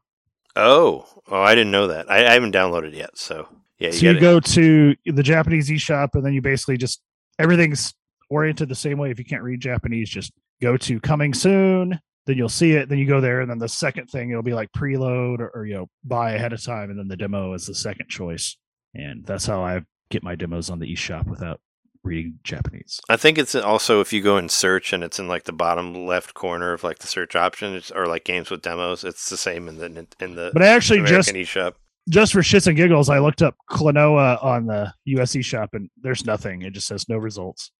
Oh, 0.55 1.05
oh, 1.28 1.41
I 1.41 1.55
didn't 1.55 1.72
know 1.72 1.88
that. 1.88 2.10
I, 2.10 2.26
I 2.26 2.34
haven't 2.34 2.55
downloaded 2.55 2.95
yet, 2.95 3.18
so 3.18 3.47
yeah, 3.80 3.91
so 3.91 4.08
you 4.08 4.20
go 4.20 4.39
to 4.39 4.95
the 5.05 5.24
Japanese 5.24 5.70
eShop, 5.70 6.10
and 6.16 6.26
then 6.26 6.34
you 6.34 6.41
basically 6.41 6.78
just 6.78 7.01
everything's 7.38 7.93
oriented 8.30 8.70
the 8.70 8.76
same 8.76 8.97
way. 8.97 9.12
If 9.12 9.20
you 9.20 9.26
can't 9.26 9.43
read 9.43 9.62
Japanese, 9.62 10.10
just 10.10 10.32
go 10.62 10.78
to 10.78 10.99
coming 10.99 11.34
soon. 11.34 11.99
Then 12.28 12.38
you'll 12.38 12.50
see 12.50 12.74
it. 12.74 12.90
Then 12.90 13.00
you 13.00 13.08
go 13.08 13.22
there, 13.22 13.42
and 13.42 13.50
then 13.50 13.58
the 13.58 13.70
second 13.70 14.08
thing 14.08 14.30
it'll 14.30 14.44
be 14.44 14.54
like 14.54 14.70
preload 14.74 15.40
or, 15.40 15.50
or 15.56 15.66
you 15.66 15.74
know 15.74 15.90
buy 16.04 16.34
ahead 16.34 16.54
of 16.54 16.62
time, 16.62 16.92
and 16.92 17.00
then 17.00 17.08
the 17.08 17.18
demo 17.18 17.54
is 17.54 17.66
the 17.66 17.74
second 17.74 18.10
choice. 18.10 18.56
And 18.94 19.26
that's 19.26 19.46
how 19.46 19.64
I 19.64 19.82
get 20.10 20.24
my 20.24 20.36
demos 20.36 20.70
on 20.70 20.80
the 20.80 20.94
eShop 20.94 21.28
without 21.28 21.60
reading 22.04 22.40
Japanese. 22.44 23.00
I 23.10 23.18
think 23.18 23.38
it's 23.38 23.56
also 23.56 24.02
if 24.02 24.14
you 24.14 24.22
go 24.22 24.38
and 24.38 24.50
search 24.50 24.94
and 24.94 25.04
it's 25.04 25.20
in 25.20 25.28
like 25.28 25.44
the 25.46 25.52
bottom 25.54 26.06
left 26.06 26.34
corner 26.34 26.74
of 26.74 26.84
like 26.84 27.00
the 27.00 27.08
search 27.08 27.36
options 27.36 27.92
or 27.92 28.08
like 28.08 28.24
games 28.24 28.50
with 28.50 28.62
demos, 28.62 29.04
it's 29.04 29.30
the 29.30 29.38
same 29.38 29.68
in 29.68 29.78
the 29.78 30.08
in 30.20 30.36
the 30.36 30.52
But 30.54 30.64
I 30.64 30.68
actually 30.68 31.04
just 31.04 31.30
eShop. 31.30 31.74
just 32.10 32.34
for 32.34 32.40
shits 32.40 32.68
and 32.68 32.78
giggles, 32.78 33.10
I 33.10 33.20
looked 33.20 33.42
up 33.42 33.56
Klonoa 33.70 34.44
on 34.44 34.66
the 34.66 34.94
US 35.06 35.34
eShop, 35.34 35.70
and 35.74 35.90
there's 36.02 36.26
nothing. 36.26 36.62
It 36.64 36.74
just 36.74 36.88
says 36.88 37.08
no 37.08 37.18
results. 37.18 37.72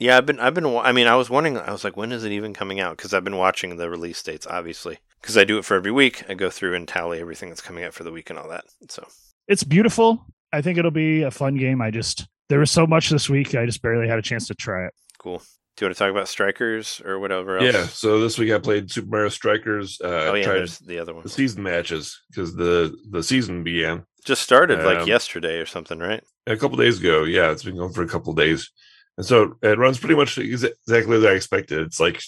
Yeah, 0.00 0.16
I've 0.16 0.26
been 0.26 0.38
I've 0.40 0.54
been 0.54 0.66
I 0.66 0.92
mean, 0.92 1.06
I 1.06 1.16
was 1.16 1.28
wondering 1.30 1.58
I 1.58 1.72
was 1.72 1.84
like 1.84 1.96
when 1.96 2.12
is 2.12 2.24
it 2.24 2.32
even 2.32 2.54
coming 2.54 2.80
out 2.80 2.96
cuz 2.98 3.12
I've 3.12 3.24
been 3.24 3.36
watching 3.36 3.76
the 3.76 3.90
release 3.90 4.22
dates 4.22 4.46
obviously 4.46 4.98
cuz 5.22 5.36
I 5.36 5.44
do 5.44 5.58
it 5.58 5.64
for 5.64 5.76
every 5.76 5.90
week. 5.92 6.22
I 6.28 6.34
go 6.34 6.50
through 6.50 6.74
and 6.74 6.86
tally 6.86 7.20
everything 7.20 7.48
that's 7.48 7.60
coming 7.60 7.84
out 7.84 7.94
for 7.94 8.04
the 8.04 8.12
week 8.12 8.30
and 8.30 8.38
all 8.38 8.48
that. 8.48 8.64
So, 8.88 9.06
it's 9.48 9.64
beautiful. 9.64 10.24
I 10.52 10.62
think 10.62 10.78
it'll 10.78 10.90
be 10.90 11.22
a 11.22 11.30
fun 11.30 11.56
game. 11.56 11.82
I 11.82 11.90
just 11.90 12.26
there 12.48 12.60
was 12.60 12.70
so 12.70 12.86
much 12.86 13.10
this 13.10 13.28
week, 13.28 13.54
I 13.54 13.66
just 13.66 13.82
barely 13.82 14.08
had 14.08 14.18
a 14.18 14.22
chance 14.22 14.46
to 14.48 14.54
try 14.54 14.86
it. 14.86 14.94
cool. 15.18 15.42
Do 15.76 15.84
you 15.84 15.88
want 15.90 15.96
to 15.96 16.04
talk 16.04 16.10
about 16.10 16.28
Strikers 16.28 17.00
or 17.04 17.20
whatever 17.20 17.58
else? 17.58 17.72
Yeah. 17.72 17.86
So 17.86 18.20
this 18.20 18.36
week 18.36 18.50
I 18.50 18.58
played 18.58 18.90
Super 18.90 19.08
Mario 19.10 19.28
Strikers. 19.28 20.00
Uh, 20.00 20.30
Oh 20.30 20.34
yeah, 20.34 20.44
tried 20.44 20.54
there's 20.58 20.78
the 20.80 20.98
other 20.98 21.14
one. 21.14 21.22
the 21.22 21.28
season 21.28 21.62
matches 21.62 22.20
because 22.30 22.54
the 22.56 22.96
the 23.10 23.22
season 23.22 23.62
began 23.62 24.04
Just 24.24 24.42
started 24.42 24.82
like 24.84 24.98
Um, 25.00 25.08
yesterday 25.08 25.58
or 25.58 25.66
something, 25.66 25.98
right? 26.00 26.22
a 26.48 26.56
couple 26.56 26.76
days 26.78 26.98
ago. 26.98 27.22
Yeah, 27.24 27.52
it's 27.52 27.62
been 27.62 27.76
going 27.76 27.92
for 27.92 28.02
a 28.02 28.08
couple 28.08 28.32
days, 28.34 28.70
and 29.18 29.26
so 29.26 29.56
it 29.62 29.78
runs 29.78 29.98
pretty 29.98 30.14
much 30.14 30.38
exactly 30.38 31.16
as 31.18 31.24
I 31.24 31.32
expected. 31.32 31.80
It's 31.80 32.00
like 32.00 32.22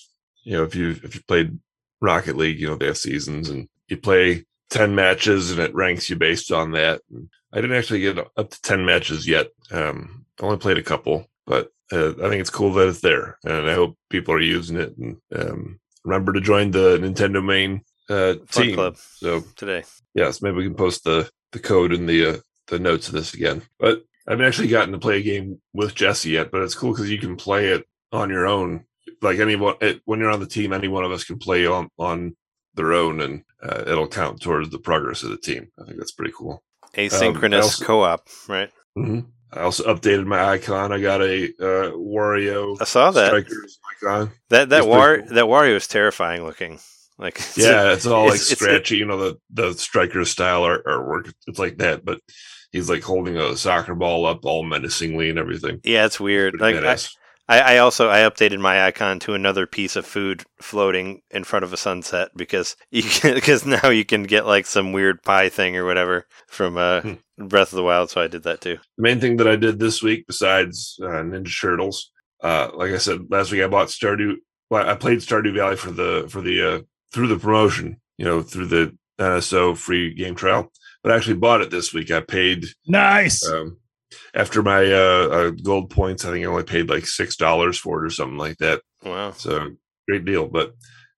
you 0.45 0.53
know 0.59 0.65
if 0.65 0.75
you 0.75 0.91
if 1.03 1.15
you 1.15 1.23
played 1.27 1.59
Rocket 2.03 2.37
League, 2.37 2.61
you 2.61 2.67
know 2.69 2.77
they 2.77 2.87
have 2.87 2.99
seasons, 2.99 3.49
and 3.49 3.69
you 3.89 3.97
play 3.97 4.45
ten 4.69 4.95
matches, 4.95 5.51
and 5.51 5.61
it 5.61 5.75
ranks 5.75 6.11
you 6.11 6.17
based 6.17 6.53
on 6.53 6.73
that. 6.73 7.01
And 7.11 7.31
I 7.53 7.61
didn't 7.61 7.77
actually 7.77 8.01
get 8.01 8.19
up 8.19 8.51
to 8.51 8.63
ten 8.63 8.85
matches 8.85 9.27
yet. 9.27 9.49
Um, 9.71 10.27
I 10.41 10.45
only 10.45 10.59
played 10.59 10.79
a 10.79 10.83
couple, 10.83 11.29
but 11.47 11.71
uh, 11.93 12.11
I 12.11 12.29
think 12.29 12.41
it's 12.41 12.51
cool 12.51 12.73
that 12.75 12.89
it's 12.89 13.01
there, 13.01 13.39
and 13.45 13.71
I 13.71 13.75
hope 13.75 13.97
people 14.11 14.35
are 14.35 14.41
using 14.41 14.77
it. 14.79 14.97
And 14.99 15.17
um, 15.35 15.81
remember 16.05 16.33
to 16.33 16.41
join 16.41 16.73
the 16.73 16.99
Nintendo 16.99 17.45
main 17.45 17.83
uh, 18.09 18.35
team. 18.51 18.75
Club 18.75 18.97
So 18.97 19.43
today. 19.57 19.85
yes, 20.15 20.43
maybe 20.43 20.57
we 20.57 20.65
can 20.65 20.75
post 20.75 21.05
the 21.05 21.31
the 21.53 21.61
code 21.61 21.93
in 21.93 22.07
the 22.07 22.27
uh, 22.27 22.37
the 22.69 22.79
notes 22.81 23.09
of 23.09 23.15
this 23.15 23.35
again. 23.35 23.63
But 23.79 24.05
I 24.31 24.35
haven't 24.35 24.47
actually 24.47 24.69
gotten 24.69 24.93
to 24.93 24.99
play 24.99 25.19
a 25.19 25.23
game 25.23 25.61
with 25.73 25.93
Jesse 25.93 26.31
yet, 26.31 26.53
but 26.53 26.63
it's 26.63 26.77
cool 26.77 26.93
because 26.93 27.11
you 27.11 27.19
can 27.19 27.35
play 27.35 27.67
it 27.67 27.85
on 28.13 28.31
your 28.31 28.47
own. 28.47 28.85
Like 29.21 29.41
anyone, 29.41 29.75
it, 29.81 30.03
when 30.05 30.21
you're 30.21 30.31
on 30.31 30.39
the 30.39 30.47
team, 30.47 30.73
any 30.73 30.87
one 30.87 31.03
of 31.05 31.11
us 31.11 31.25
can 31.25 31.39
play 31.39 31.67
on 31.67 31.89
on 31.99 32.37
their 32.75 32.93
own, 32.93 33.21
and 33.21 33.43
uh, 33.61 33.83
it'll 33.89 34.07
count 34.07 34.41
towards 34.41 34.71
the 34.71 34.79
progress 34.79 35.25
of 35.25 35.31
the 35.31 35.37
team. 35.37 35.73
I 35.81 35.85
think 35.85 35.99
that's 35.99 36.13
pretty 36.13 36.33
cool. 36.33 36.63
Asynchronous 36.95 37.63
also- 37.63 37.85
co-op, 37.85 38.29
right? 38.49 38.71
hmm 38.95 39.21
I 39.53 39.63
also 39.63 39.93
updated 39.93 40.27
my 40.27 40.45
icon. 40.45 40.93
I 40.93 41.01
got 41.01 41.21
a 41.23 41.47
uh, 41.47 41.91
Wario 41.97 42.81
I 42.81 42.85
saw 42.85 43.11
that. 43.11 43.27
Strikers 43.31 43.81
icon. 44.01 44.31
That 44.51 44.69
that 44.69 44.87
War 44.87 45.19
cool. 45.19 45.35
that 45.35 45.45
Wario 45.47 45.75
is 45.75 45.89
terrifying 45.89 46.45
looking. 46.45 46.79
Like 47.19 47.37
it's 47.41 47.59
a- 47.59 47.63
Yeah, 47.63 47.93
it's 47.95 48.07
all 48.07 48.27
like 48.27 48.35
it's- 48.37 48.53
it's- 48.53 48.61
scratchy. 48.61 48.97
you 48.99 49.07
know 49.07 49.19
the 49.19 49.39
the 49.51 49.73
striker 49.75 50.25
style 50.25 50.63
art, 50.63 50.87
artwork. 50.87 51.33
It's 51.49 51.59
like 51.59 51.79
that, 51.79 52.05
but 52.05 52.21
he's 52.73 52.89
like 52.91 53.03
holding 53.03 53.37
a 53.37 53.57
soccer 53.57 53.95
ball 53.95 54.27
up 54.27 54.45
all 54.45 54.63
menacingly 54.65 55.31
and 55.31 55.39
everything. 55.39 55.81
yeah, 55.85 56.07
it's 56.07 56.21
weird. 56.21 56.61
Like 56.61 56.77
I. 56.77 56.97
I, 57.49 57.59
I 57.75 57.79
also 57.79 58.09
I 58.09 58.19
updated 58.21 58.61
my 58.61 58.87
icon 58.87 59.19
to 59.21 59.35
another 59.35 59.67
piece 59.67 59.97
of 59.97 60.07
food 60.07 60.45
floating 60.63 61.21
in 61.33 61.43
front 61.43 61.65
of 61.65 61.73
a 61.73 61.77
sunset 61.77 62.29
because 62.37 62.77
you 62.93 63.03
can, 63.03 63.35
because 63.35 63.67
now 63.67 63.89
you 63.89 64.05
can 64.05 64.23
get 64.23 64.47
like 64.47 64.67
some 64.67 64.93
weird 64.93 65.21
pie 65.25 65.49
thing 65.49 65.77
or 65.77 65.85
whatever 65.85 66.27
from 66.47 66.77
uh, 66.77 67.01
Hmm. 67.01 67.15
Breath 67.49 67.73
of 67.73 67.77
the 67.77 67.83
Wild. 67.83 68.09
So 68.11 68.21
I 68.21 68.29
did 68.29 68.45
that 68.45 68.61
too. 68.61 68.77
the 68.97 69.03
main 69.03 69.19
thing 69.19 69.37
that 69.39 69.49
I 69.49 69.57
did 69.57 69.81
this 69.81 70.01
week, 70.01 70.29
besides 70.29 70.97
uh, 71.03 71.07
Ninja 71.25 71.51
Turtles, 71.61 72.13
uh, 72.41 72.69
like 72.75 72.93
I 72.93 72.99
said 72.99 73.23
last 73.31 73.51
week, 73.51 73.63
I 73.63 73.67
bought 73.67 73.89
Stardew. 73.89 74.35
Well, 74.71 74.89
I 74.89 74.95
played 74.95 75.19
Stardew 75.19 75.53
Valley 75.57 75.75
for 75.77 75.91
the 75.91 76.27
for 76.29 76.41
the 76.43 76.63
uh, 76.77 76.81
through 77.13 77.27
the 77.27 77.39
promotion, 77.39 78.01
you 78.17 78.27
know, 78.27 78.43
through 78.43 78.67
the 78.67 78.97
NSO 79.19 79.77
free 79.77 80.15
game 80.15 80.37
trial. 80.37 80.71
But 81.03 81.13
I 81.13 81.17
actually 81.17 81.35
bought 81.37 81.61
it 81.63 81.71
this 81.71 81.93
week. 81.95 82.11
I 82.11 82.21
paid 82.21 82.65
Nice. 82.87 83.47
um, 83.49 83.79
after 84.35 84.63
my 84.63 84.85
uh, 84.85 85.29
uh, 85.29 85.51
gold 85.51 85.91
points. 85.91 86.25
I 86.25 86.31
think 86.31 86.45
I 86.45 86.49
only 86.49 86.65
paid 86.65 86.89
like 86.91 87.07
six 87.07 87.37
dollars 87.37 87.79
for 87.79 88.03
it 88.03 88.07
or 88.07 88.11
something 88.11 88.39
like 88.39 88.59
that. 88.59 88.83
Wow. 89.05 89.33
So 89.33 89.71
great 90.09 90.25
deal. 90.25 90.47
But 90.47 90.75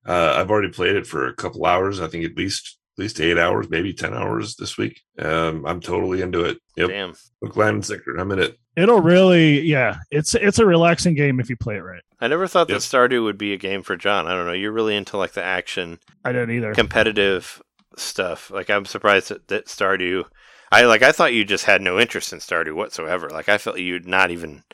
uh, 0.07 0.35
I've 0.39 0.51
already 0.51 0.69
played 0.73 0.97
it 0.97 1.07
for 1.07 1.27
a 1.27 1.35
couple 1.35 1.67
hours. 1.67 2.01
I 2.01 2.09
think 2.09 2.25
at 2.25 2.37
least 2.37 2.79
at 2.99 3.03
least 3.03 3.21
eight 3.21 3.39
hours, 3.39 3.69
maybe 3.71 3.93
ten 3.93 4.13
hours 4.15 4.55
this 4.57 4.77
week. 4.77 5.01
Um, 5.19 5.65
I'm 5.67 5.81
totally 5.81 6.21
into 6.23 6.45
it. 6.45 6.59
Yep. 6.77 6.89
Damn. 6.91 7.15
Look, 7.41 7.57
Land 7.57 7.85
Sicker. 7.87 8.17
I'm 8.17 8.31
in 8.33 8.39
it. 8.39 8.59
It'll 8.77 9.01
really, 9.01 9.61
yeah. 9.61 9.97
It's 10.11 10.35
it's 10.35 10.59
a 10.59 10.67
relaxing 10.67 11.15
game 11.15 11.41
if 11.41 11.51
you 11.51 11.57
play 11.57 11.77
it 11.77 11.81
right. 11.83 12.03
I 12.21 12.29
never 12.29 12.47
thought 12.47 12.69
Yep. 12.69 12.79
that 12.79 12.83
Stardew 12.85 13.25
would 13.25 13.37
be 13.39 13.53
a 13.53 13.57
game 13.59 13.83
for 13.83 13.97
John. 13.97 14.27
I 14.27 14.35
don't 14.35 14.47
know. 14.47 14.53
You're 14.53 14.73
really 14.73 14.95
into 14.97 15.17
like 15.17 15.33
the 15.33 15.43
action 15.43 15.99
I 16.25 16.33
don't 16.33 16.51
either. 16.51 16.73
competitive 16.75 17.61
stuff. 17.99 18.51
Like 18.51 18.71
I'm 18.71 18.85
surprised 18.85 19.29
that, 19.29 19.49
that 19.49 19.67
Stardew. 19.67 20.25
I 20.71 20.85
like. 20.85 21.03
I 21.03 21.13
thought 21.13 21.35
you 21.35 21.45
just 21.45 21.67
had 21.67 21.83
no 21.83 21.99
interest 21.99 22.33
in 22.33 22.39
Stardew 22.39 22.75
whatsoever. 22.75 23.29
Like 23.29 23.49
I 23.49 23.59
felt 23.59 23.79
you'd 23.79 24.07
not 24.07 24.31
even 24.31 24.65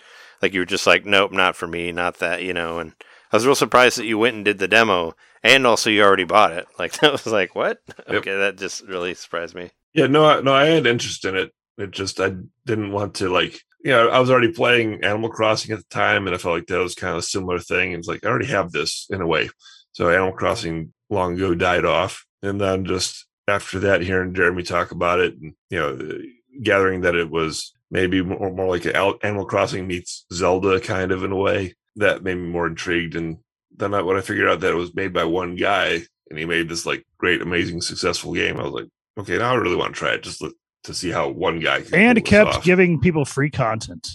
like 0.43 0.55
you 0.55 0.61
were 0.61 0.67
just 0.67 0.87
like, 0.87 1.05
nope, 1.05 1.33
not 1.33 1.57
for 1.57 1.67
me, 1.67 1.93
not 1.93 2.19
that, 2.19 2.43
you 2.43 2.53
know. 2.53 2.79
And 2.79 2.93
I 3.33 3.37
was 3.37 3.47
real 3.47 3.55
surprised 3.55 3.99
that 3.99 4.07
you 4.07 4.19
went 4.19 4.37
and 4.37 4.45
did 4.45 4.59
the 4.59 4.69
demo, 4.69 5.15
and 5.43 5.67
also 5.67 5.91
you 5.91 6.03
already 6.03 6.25
bought 6.25 6.53
it. 6.53 6.67
Like 6.79 6.93
that 7.01 7.13
was 7.13 7.27
like, 7.27 7.55
what? 7.55 7.81
Yep. 7.89 8.09
Okay, 8.09 8.37
that 8.37 8.57
just 8.57 8.87
really 8.87 9.15
surprised 9.15 9.55
me. 9.55 9.71
Yeah, 9.93 10.07
no, 10.07 10.25
I, 10.25 10.41
no, 10.41 10.55
I 10.55 10.67
had 10.67 10.87
interest 10.87 11.25
in 11.25 11.37
it. 11.37 11.53
It 11.77 11.91
just 11.91 12.21
I 12.21 12.35
didn't 12.67 12.93
want 12.93 13.15
to 13.17 13.29
like, 13.29 13.61
you 13.85 13.91
know, 13.91 14.09
I 14.09 14.21
was 14.21 14.31
already 14.31 14.53
playing 14.53 15.03
Animal 15.03 15.31
Crossing 15.31 15.73
at 15.73 15.79
the 15.79 15.85
time, 15.91 16.27
and 16.27 16.35
I 16.35 16.39
felt 16.39 16.55
like 16.55 16.67
that 16.69 16.79
was 16.79 16.95
kind 16.95 17.13
of 17.13 17.19
a 17.19 17.23
similar 17.23 17.59
thing. 17.59 17.93
It's 17.93 18.09
like 18.09 18.25
I 18.25 18.29
already 18.29 18.47
have 18.47 18.71
this 18.71 19.07
in 19.11 19.21
a 19.21 19.27
way. 19.27 19.51
So 19.93 20.09
Animal 20.09 20.33
Crossing 20.33 20.93
long 21.11 21.35
ago 21.35 21.55
died 21.55 21.85
off, 21.85 22.25
and 22.43 22.61
then 22.61 22.85
just 22.85 23.27
after 23.47 23.79
that, 23.81 24.03
hearing 24.03 24.35
Jeremy 24.35 24.63
talk 24.63 24.91
about 24.91 25.21
it, 25.21 25.35
and 25.39 25.55
you 25.71 25.79
know, 25.79 25.91
uh, 25.95 26.19
gathering 26.63 27.01
that 27.03 27.15
it 27.15 27.31
was 27.31 27.73
maybe 27.91 28.21
more, 28.23 28.51
more 28.53 28.69
like 28.69 28.85
a 28.85 28.97
Animal 29.23 29.47
Crossing 29.47 29.87
meets 29.87 30.27
Zelda 30.33 30.81
kind 30.81 31.11
of 31.13 31.25
in 31.25 31.33
a 31.33 31.37
way, 31.37 31.75
that 31.97 32.23
made 32.23 32.35
me 32.37 32.49
more 32.49 32.67
intrigued. 32.67 33.17
And 33.17 33.39
then 33.77 33.95
I, 33.95 34.03
when 34.03 34.17
I 34.17 34.21
figured 34.21 34.49
out 34.49 34.61
that 34.61 34.73
it 34.73 34.77
was 34.77 34.95
made 34.95 35.13
by 35.13 35.25
one 35.25 35.57
guy, 35.57 36.01
and 36.31 36.39
he 36.39 36.45
made 36.45 36.69
this 36.69 36.85
like 36.85 37.05
great, 37.19 37.41
amazing, 37.41 37.81
successful 37.81 38.35
game, 38.35 38.59
I 38.59 38.65
was 38.65 38.73
like, 38.73 38.89
okay, 39.19 39.39
now 39.39 39.53
I 39.53 39.57
really 39.57 39.77
want 39.77 39.95
to 39.95 39.99
try 39.99 40.11
it 40.13 40.23
just 40.23 40.41
to, 40.41 40.53
to 40.85 40.93
see 40.95 41.11
how 41.11 41.29
one 41.31 41.59
guy 41.61 41.81
can 41.81 41.95
and 41.95 42.17
pull 42.19 42.25
kept 42.25 42.51
off. 42.57 42.65
giving 42.65 43.01
people 43.01 43.25
free 43.25 43.51
content. 43.51 44.07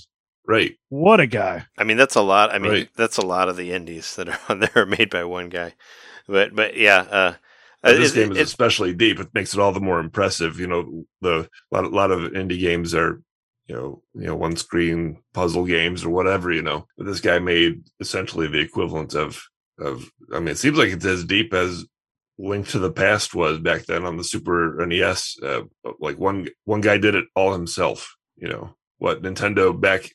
right. 0.47 0.75
What 0.89 1.19
a 1.19 1.25
guy. 1.27 1.65
I 1.77 1.83
mean, 1.83 1.97
that's 1.97 2.15
a 2.15 2.21
lot. 2.21 2.53
I 2.53 2.59
mean, 2.59 2.71
Right. 2.71 2.89
that's 2.95 3.17
a 3.17 3.25
lot 3.25 3.49
of 3.49 3.57
the 3.57 3.71
indies 3.71 4.15
that 4.17 4.29
are 4.29 4.39
on 4.49 4.59
there 4.59 4.71
are 4.75 4.85
made 4.85 5.09
by 5.09 5.23
one 5.23 5.49
guy. 5.49 5.73
But 6.27 6.55
but 6.55 6.77
yeah, 6.77 6.99
uh, 7.09 7.33
But 7.83 7.97
this 7.97 8.11
it- 8.13 8.15
game 8.15 8.31
is 8.31 8.37
it- 8.37 8.41
especially 8.43 8.93
deep. 8.93 9.19
It 9.19 9.33
makes 9.33 9.53
it 9.53 9.59
all 9.59 9.71
the 9.73 9.79
more 9.81 9.99
impressive. 9.99 10.59
You 10.59 10.67
know, 10.67 11.05
the 11.21 11.49
a 11.71 11.75
lot, 11.75 11.91
lot 11.91 12.11
of 12.11 12.31
indie 12.31 12.59
games 12.59 12.95
are, 12.95 13.21
you 13.67 13.75
know, 13.75 14.03
you 14.15 14.25
know, 14.27 14.35
one 14.35 14.55
screen 14.55 15.21
puzzle 15.33 15.65
games 15.65 16.03
or 16.05 16.09
whatever. 16.09 16.51
You 16.51 16.61
know, 16.61 16.87
but 16.97 17.05
this 17.05 17.19
guy 17.21 17.39
made 17.39 17.83
essentially 17.99 18.47
the 18.47 18.59
equivalent 18.59 19.13
of 19.15 19.43
of. 19.79 20.09
I 20.33 20.39
mean, 20.39 20.49
it 20.49 20.57
seems 20.57 20.77
like 20.77 20.89
it's 20.89 21.05
as 21.05 21.25
deep 21.25 21.53
as 21.53 21.85
Link 22.39 22.67
to 22.69 22.79
the 22.79 22.91
Past 22.91 23.35
was 23.35 23.59
back 23.59 23.85
then 23.85 24.05
on 24.05 24.17
the 24.17 24.23
Super 24.23 24.83
NES. 24.85 25.37
Uh, 25.43 25.61
like 25.99 26.17
one 26.17 26.47
one 26.65 26.81
guy 26.81 26.97
did 26.97 27.15
it 27.15 27.25
all 27.35 27.53
himself. 27.53 28.15
You 28.37 28.47
know 28.49 28.75
what 28.97 29.21
Nintendo 29.21 29.77
back 29.79 30.09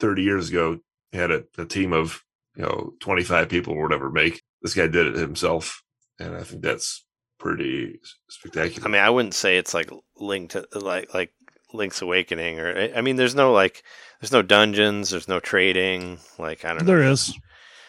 30 0.00 0.22
years 0.22 0.48
ago 0.48 0.78
had 1.12 1.30
a, 1.30 1.44
a 1.58 1.64
team 1.66 1.92
of 1.92 2.22
you 2.56 2.62
know 2.62 2.94
25 3.00 3.48
people 3.48 3.74
or 3.74 3.82
whatever 3.82 4.10
make. 4.10 4.42
This 4.62 4.74
guy 4.74 4.86
did 4.88 5.06
it 5.06 5.16
himself, 5.16 5.82
and 6.18 6.34
I 6.34 6.42
think 6.42 6.62
that's 6.62 7.04
pretty 7.40 7.98
spectacular. 8.28 8.86
I 8.86 8.90
mean, 8.92 9.00
I 9.02 9.10
wouldn't 9.10 9.34
say 9.34 9.56
it's 9.58 9.74
like 9.74 9.90
linked 10.16 10.52
to 10.52 10.66
like 10.78 11.12
like 11.12 11.32
Link's 11.72 12.02
Awakening 12.02 12.60
or 12.60 12.90
I 12.94 13.00
mean, 13.00 13.16
there's 13.16 13.34
no 13.34 13.52
like 13.52 13.82
there's 14.20 14.32
no 14.32 14.42
dungeons, 14.42 15.10
there's 15.10 15.26
no 15.28 15.40
trading. 15.40 16.18
Like 16.38 16.64
I 16.64 16.68
don't 16.68 16.80
know. 16.82 16.84
There 16.86 17.02
is. 17.02 17.34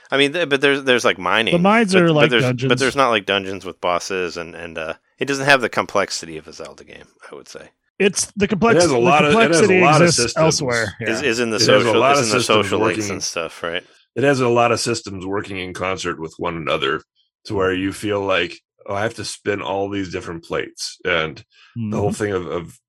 I 0.10 0.18
mean, 0.18 0.34
th- 0.34 0.50
but 0.50 0.62
there's 0.62 0.84
there's 0.84 1.06
like 1.06 1.18
mining. 1.20 1.54
The 1.54 1.60
mines 1.60 1.94
but, 1.94 2.02
are 2.02 2.08
but 2.08 2.14
like 2.16 2.30
there's, 2.32 2.44
dungeons. 2.44 2.70
but 2.70 2.80
there's 2.80 2.96
not 2.96 3.10
like 3.12 3.26
dungeons 3.26 3.66
with 3.66 3.80
bosses 3.80 4.38
and 4.38 4.56
and 4.56 4.78
uh, 4.78 4.94
it 5.20 5.26
doesn't 5.26 5.46
have 5.46 5.62
the 5.62 5.70
complexity 5.70 6.38
of 6.38 6.48
a 6.48 6.54
Zelda 6.54 6.84
game. 6.84 7.06
I 7.32 7.36
would 7.36 7.48
say 7.48 7.70
It's 8.00 8.26
the 8.36 8.48
complexity. 8.48 8.86
It 8.86 8.90
has 8.90 8.92
a 8.92 8.98
lot 8.98 9.24
of- 9.26 9.34
it 9.34 9.38
has 9.38 9.60
a 9.60 9.68
complexity 9.68 9.82
lot 9.82 10.02
of 10.02 10.08
exists 10.08 10.22
systems. 10.24 10.44
elsewhere. 10.44 10.94
Yeah. 11.00 11.10
is 11.12 11.22
is 11.22 11.40
in 11.40 11.50
the 11.50 11.56
It 11.58 11.60
has 11.62 11.70
a 11.70 11.80
social 11.80 12.00
lot 12.00 12.14
is 12.14 12.20
of 12.20 12.26
in 12.26 12.30
the 12.32 12.40
systems 12.40 12.66
social 12.66 12.80
links 12.80 13.10
and 13.10 13.24
stuff, 13.24 13.64
right? 13.64 13.84
it 14.16 14.24
has 14.24 14.42
a 14.42 14.50
lot 14.50 14.74
of 14.74 14.80
systems 14.82 15.26
working 15.26 15.58
in 15.58 15.74
concert 15.74 16.20
with 16.20 16.34
one 16.38 16.58
another 16.58 17.02
to 17.46 17.56
where 17.56 17.74
you 17.74 17.94
feel 17.94 18.20
like 18.22 18.60
oh 18.88 18.94
i 18.96 19.02
have 19.02 19.14
to 19.16 19.26
spin 19.26 19.62
all 19.62 19.90
these 19.90 20.12
different 20.12 20.44
plates 20.44 20.98
and 21.06 21.44
the 21.76 21.98
whole 21.98 22.12
Mhm. 22.12 22.16
thing 22.18 22.32
of, 22.34 22.46
of 22.48 22.80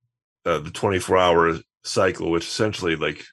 uh, 0.45 0.59
the 0.59 0.71
24 0.71 1.17
hour 1.19 1.59
cycle 1.85 2.31
which 2.31 2.45
essentially 2.47 2.97
like 2.97 3.25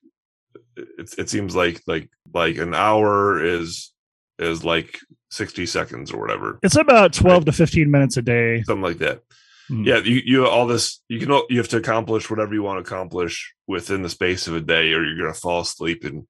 it, 0.76 1.14
it 1.18 1.30
seems 1.30 1.55
like 1.55 1.82
like 1.88 2.10
like 2.34 2.57
an 2.57 2.74
hour 2.74 3.43
is 3.43 3.91
is 4.38 4.64
like 4.64 4.97
60 5.32 5.66
seconds 5.66 6.12
or 6.12 6.20
whatever 6.20 6.60
It's 6.64 6.76
about 6.76 7.14
twelve 7.14 7.45
to 7.45 7.51
fifteen 7.51 7.91
minutes 7.91 8.18
a 8.18 8.22
day. 8.22 8.64
something 8.64 8.82
like 8.84 8.97
that 8.99 9.22
Mhm. 9.70 9.86
yeah 9.86 9.97
you 9.99 10.22
you 10.26 10.47
all 10.47 10.66
this 10.66 11.01
you 11.10 11.20
can 11.20 11.30
you 11.49 11.57
have 11.60 11.68
to 11.70 11.78
accomplish 11.78 12.30
whatever 12.30 12.53
you 12.55 12.64
want 12.64 12.78
to 12.84 12.88
accomplish 12.89 13.53
within 13.68 14.01
the 14.01 14.10
space 14.10 14.47
of 14.47 14.55
a 14.55 14.62
day 14.62 14.93
or 14.93 15.03
you're 15.05 15.18
going 15.18 15.32
to 15.34 15.39
fall 15.39 15.62
asleep 15.62 16.03
in 16.05 16.28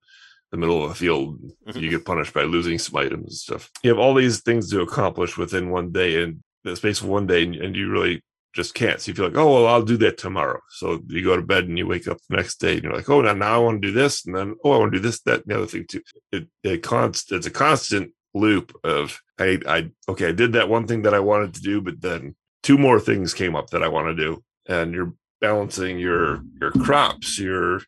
the 0.51 0.57
middle 0.57 0.83
of 0.83 0.91
a 0.91 0.95
field 0.95 1.39
Mhm. 1.67 1.81
you 1.81 1.89
get 1.89 2.05
punished 2.05 2.33
by 2.33 2.43
losing 2.43 2.79
some 2.79 2.97
items 2.99 3.25
and 3.25 3.33
stuff. 3.33 3.71
You 3.83 3.89
have 3.91 3.99
all 3.99 4.13
these 4.15 4.41
things 4.41 4.69
to 4.71 4.81
accomplish 4.81 5.37
within 5.37 5.69
one 5.69 5.91
day 5.91 6.21
in 6.23 6.43
the 6.63 6.75
space 6.75 7.01
of 7.01 7.07
one 7.07 7.27
day 7.27 7.43
and, 7.43 7.55
and 7.55 7.75
you 7.75 7.89
really 7.89 8.21
just 8.55 8.73
can't. 8.73 8.99
So 8.99 9.09
you 9.11 9.15
feel 9.15 9.25
like 9.25 9.37
oh 9.37 9.53
well 9.53 9.67
i'll 9.67 9.83
do 9.83 9.97
that 9.97 10.17
tomorrow. 10.17 10.59
So 10.69 11.01
you 11.07 11.23
go 11.23 11.35
to 11.35 11.41
bed 11.43 11.65
and 11.65 11.77
you 11.77 11.85
wake 11.87 12.07
up 12.07 12.17
the 12.29 12.35
next 12.37 12.59
day 12.59 12.73
and 12.73 12.83
you're 12.83 12.93
like 12.95 13.09
oh 13.09 13.21
now, 13.21 13.33
now 13.33 13.55
i 13.55 13.57
want 13.59 13.81
to 13.81 13.87
do 13.87 13.93
this 13.93 14.25
and 14.25 14.35
then 14.35 14.55
oh 14.63 14.71
i 14.71 14.77
want 14.79 14.91
to 14.91 14.97
do 14.97 15.03
this 15.07 15.21
that 15.21 15.41
and 15.43 15.45
the 15.47 15.57
other 15.57 15.67
thing 15.67 15.85
too. 15.87 16.01
It, 16.31 16.47
it 16.63 16.81
const, 16.83 17.31
it's 17.31 17.45
a 17.45 17.51
constant 17.51 18.11
loop 18.33 18.75
of 18.83 19.19
I, 19.39 19.59
I 19.67 19.89
okay 20.09 20.27
i 20.29 20.31
did 20.31 20.53
that 20.53 20.69
one 20.69 20.85
thing 20.87 21.03
that 21.03 21.13
i 21.13 21.19
wanted 21.19 21.53
to 21.55 21.61
do 21.61 21.79
but 21.81 22.01
then 22.01 22.35
two 22.63 22.77
more 22.77 22.99
things 22.99 23.33
came 23.33 23.55
up 23.55 23.69
that 23.69 23.81
I 23.83 23.87
want 23.87 24.07
to 24.07 24.21
do, 24.25 24.43
and 24.67 24.93
you're 24.93 25.13
balancing 25.39 25.97
your 25.97 26.41
your 26.59 26.71
crops, 26.71 27.39
your 27.39 27.79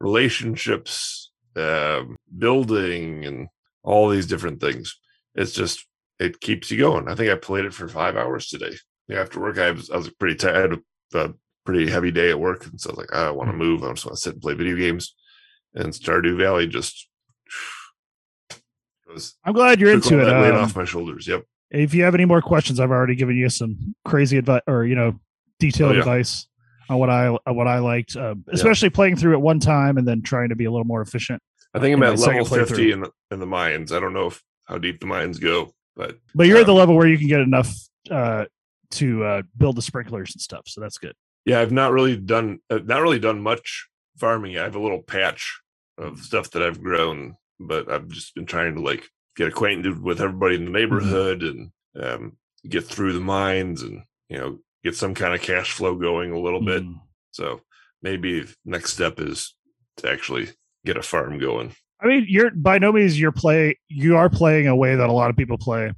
relationships, 0.00 1.27
um, 1.58 2.16
building, 2.38 3.24
and 3.24 3.48
all 3.82 4.08
these 4.08 4.26
different 4.26 4.60
things. 4.60 4.98
It's 5.34 5.52
just 5.52 5.84
it 6.18 6.40
keeps 6.40 6.70
you 6.70 6.78
going. 6.78 7.08
I 7.08 7.14
think 7.14 7.30
I 7.30 7.36
played 7.36 7.64
it 7.64 7.74
for 7.74 7.88
five 7.88 8.16
hours 8.16 8.48
today. 8.48 8.76
Yeah, 9.08 9.20
after 9.20 9.40
work, 9.40 9.58
I 9.58 9.70
was 9.72 9.90
I 9.90 9.96
was 9.96 10.10
pretty 10.10 10.36
tired, 10.36 10.56
I 10.56 11.18
had 11.18 11.28
a 11.30 11.34
pretty 11.64 11.90
heavy 11.90 12.10
day 12.10 12.30
at 12.30 12.40
work, 12.40 12.66
and 12.66 12.80
so 12.80 12.90
I 12.90 12.92
was 12.92 12.98
like, 12.98 13.12
I 13.12 13.30
want 13.30 13.50
to 13.50 13.56
move. 13.56 13.82
I 13.84 13.90
just 13.92 14.04
want 14.06 14.16
to 14.16 14.20
sit 14.20 14.34
and 14.34 14.42
play 14.42 14.54
video 14.54 14.76
games. 14.76 15.14
And 15.74 15.92
Stardew 15.92 16.36
Valley 16.38 16.66
just 16.66 17.08
was 19.12 19.36
I'm 19.44 19.54
glad 19.54 19.80
you're 19.80 19.92
into 19.92 20.20
it. 20.20 20.24
weight 20.24 20.50
Um, 20.54 20.56
off 20.56 20.76
my 20.76 20.84
shoulders. 20.84 21.26
Yep. 21.26 21.44
if 21.70 21.94
you 21.94 22.04
have 22.04 22.14
any 22.14 22.24
more 22.24 22.42
questions, 22.42 22.80
I've 22.80 22.90
already 22.90 23.14
given 23.14 23.36
you 23.36 23.48
some 23.48 23.94
crazy 24.04 24.36
advice 24.38 24.62
or 24.66 24.84
you 24.84 24.94
know 24.94 25.18
detailed 25.60 25.90
Oh, 25.92 25.94
yeah. 25.94 26.00
advice 26.00 26.46
on 26.88 26.98
what 26.98 27.10
I 27.10 27.28
on 27.28 27.56
what 27.56 27.66
I 27.68 27.78
liked, 27.78 28.16
uh, 28.16 28.34
especially 28.48 28.90
playing 28.90 29.16
through 29.16 29.34
it 29.34 29.40
one 29.40 29.60
time 29.60 29.98
and 29.98 30.06
then 30.06 30.22
trying 30.22 30.48
to 30.50 30.56
be 30.56 30.64
a 30.64 30.70
little 30.70 30.86
more 30.86 31.02
efficient. 31.02 31.42
I 31.74 31.80
think 31.80 31.94
I'm 31.94 32.02
at 32.02 32.18
level 32.18 32.44
50 32.44 32.92
in 32.92 33.00
the, 33.02 33.10
in 33.30 33.40
the 33.40 33.46
mines. 33.46 33.92
I 33.92 34.00
don't 34.00 34.12
know 34.14 34.26
if 34.28 34.42
how 34.66 34.78
deep 34.78 35.00
the 35.00 35.06
mines 35.06 35.38
go, 35.38 35.72
but 35.96 36.18
But 36.34 36.46
you're 36.46 36.58
at 36.58 36.66
the 36.66 36.72
Um, 36.72 36.78
level 36.78 36.96
where 36.96 37.06
you 37.08 37.18
can 37.18 37.28
get 37.28 37.40
enough 37.40 37.70
uh, 38.10 38.46
to 38.92 39.24
uh, 39.24 39.42
build 39.56 39.76
the 39.76 39.82
sprinklers 39.82 40.34
and 40.34 40.40
stuff, 40.40 40.62
so 40.66 40.80
that's 40.80 40.98
good. 40.98 41.14
yeah, 41.44 41.60
I've 41.60 41.72
not 41.72 41.92
really 41.92 42.16
done 42.16 42.58
uh, 42.70 42.80
not 42.84 43.02
really 43.02 43.18
done 43.18 43.40
much 43.42 43.88
farming. 44.18 44.52
yet. 44.52 44.62
I 44.62 44.64
have 44.64 44.76
a 44.76 44.80
little 44.80 45.02
patch 45.02 45.60
of 45.98 46.20
stuff 46.20 46.50
that 46.52 46.62
I've 46.62 46.82
grown, 46.82 47.36
but 47.60 47.90
I've 47.90 48.08
just 48.08 48.34
been 48.34 48.46
trying 48.46 48.74
to 48.76 48.80
like 48.80 49.06
get 49.36 49.48
acquainted 49.48 50.02
with 50.02 50.20
everybody 50.20 50.56
in 50.56 50.64
the 50.64 50.70
neighborhood 50.70 51.42
and 51.42 51.70
um, 52.00 52.36
get 52.68 52.84
through 52.84 53.12
the 53.12 53.20
mines 53.20 53.82
and 53.82 54.02
you 54.28 54.38
know 54.38 54.58
get 54.84 54.94
some 54.96 55.14
kind 55.14 55.34
of 55.34 55.40
cash 55.42 55.72
flow 55.72 55.94
going 55.96 56.32
a 56.32 56.38
little 56.38 56.62
bit. 56.62 56.82
Mm. 56.82 57.00
So 57.30 57.60
maybe 58.02 58.46
next 58.64 58.92
step 58.94 59.18
is 59.20 59.54
to 59.98 60.10
actually 60.10 60.48
get 60.88 60.96
a 60.96 61.02
farm 61.02 61.38
going. 61.38 61.72
I 62.00 62.06
mean, 62.06 62.24
you're 62.28 62.50
by 62.50 62.78
no 62.78 62.92
means 62.92 63.18
you're 63.20 63.32
play 63.32 63.78
you 63.88 64.16
are 64.16 64.28
playing 64.30 64.66
a 64.68 64.74
way 64.76 64.94
that 64.96 65.08
a 65.08 65.12
lot 65.12 65.30
of 65.30 65.36
people 65.36 65.58
play. 65.58 65.92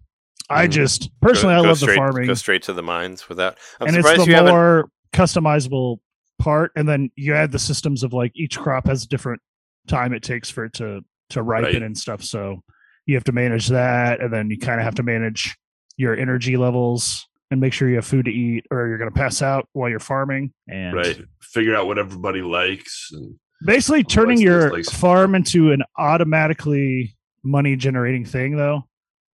I 0.49 0.66
Mhm. 0.66 0.70
just 0.72 1.11
personally 1.20 1.55
go, 1.55 1.59
I 1.61 1.62
go 1.62 1.68
love 1.68 1.78
straight, 1.78 1.93
the 1.95 1.97
farming. 1.99 2.26
Go 2.26 2.34
straight 2.34 2.62
to 2.64 2.72
the 2.72 2.82
mines 2.82 3.28
without. 3.28 3.57
I'm 3.80 3.88
and 3.88 3.97
it's 3.97 4.07
surprised 4.09 4.26
you 4.28 4.32
the 4.32 4.38
haven't. 4.38 4.53
more 4.53 4.91
customizable 5.12 5.99
part 6.38 6.72
and 6.74 6.88
then 6.88 7.11
you 7.16 7.34
add 7.34 7.53
the 7.53 7.59
systems 7.59 8.03
of 8.03 8.12
like 8.14 8.32
each 8.34 8.59
crop 8.59 8.86
has 8.86 9.05
a 9.05 9.09
different 9.09 9.41
time 9.88 10.12
it 10.14 10.22
takes 10.22 10.49
for 10.51 10.64
it 10.64 10.72
to 10.72 11.03
to 11.28 11.43
ripen 11.43 11.74
Right. 11.74 11.82
and 11.82 11.97
stuff 11.97 12.22
so 12.22 12.62
you 13.07 13.14
have 13.14 13.24
to 13.24 13.32
manage 13.32 13.68
that 13.68 14.20
and 14.20 14.32
then 14.32 14.49
you 14.51 14.59
kind 14.59 14.80
of 14.80 14.84
have 14.84 14.95
to 14.97 15.03
manage 15.03 15.55
your 15.99 16.16
energy 16.16 16.57
levels 16.57 17.26
and 17.51 17.61
make 17.61 17.72
sure 17.74 17.88
you 17.91 17.97
have 17.97 18.07
food 18.07 18.24
to 18.24 18.30
eat 18.32 18.64
or 18.70 18.88
you're 18.88 18.97
going 18.99 19.11
to 19.11 19.14
pass 19.16 19.43
out 19.43 19.68
while 19.74 19.91
you're 19.91 19.99
farming 20.01 20.53
and 20.68 20.97
Right. 20.97 21.20
Figure 21.43 21.74
out 21.76 21.86
what 21.86 21.99
everybody 21.99 22.41
likes 22.43 23.11
and 23.12 23.34
basically 23.64 24.04
turning 24.04 24.36
What's 24.36 24.42
your 24.42 24.76
this, 24.76 24.88
like- 24.88 24.96
farm 24.96 25.34
into 25.34 25.72
an 25.72 25.82
automatically 25.98 27.16
money 27.42 27.76
generating 27.76 28.24
thing 28.24 28.56
though 28.56 28.84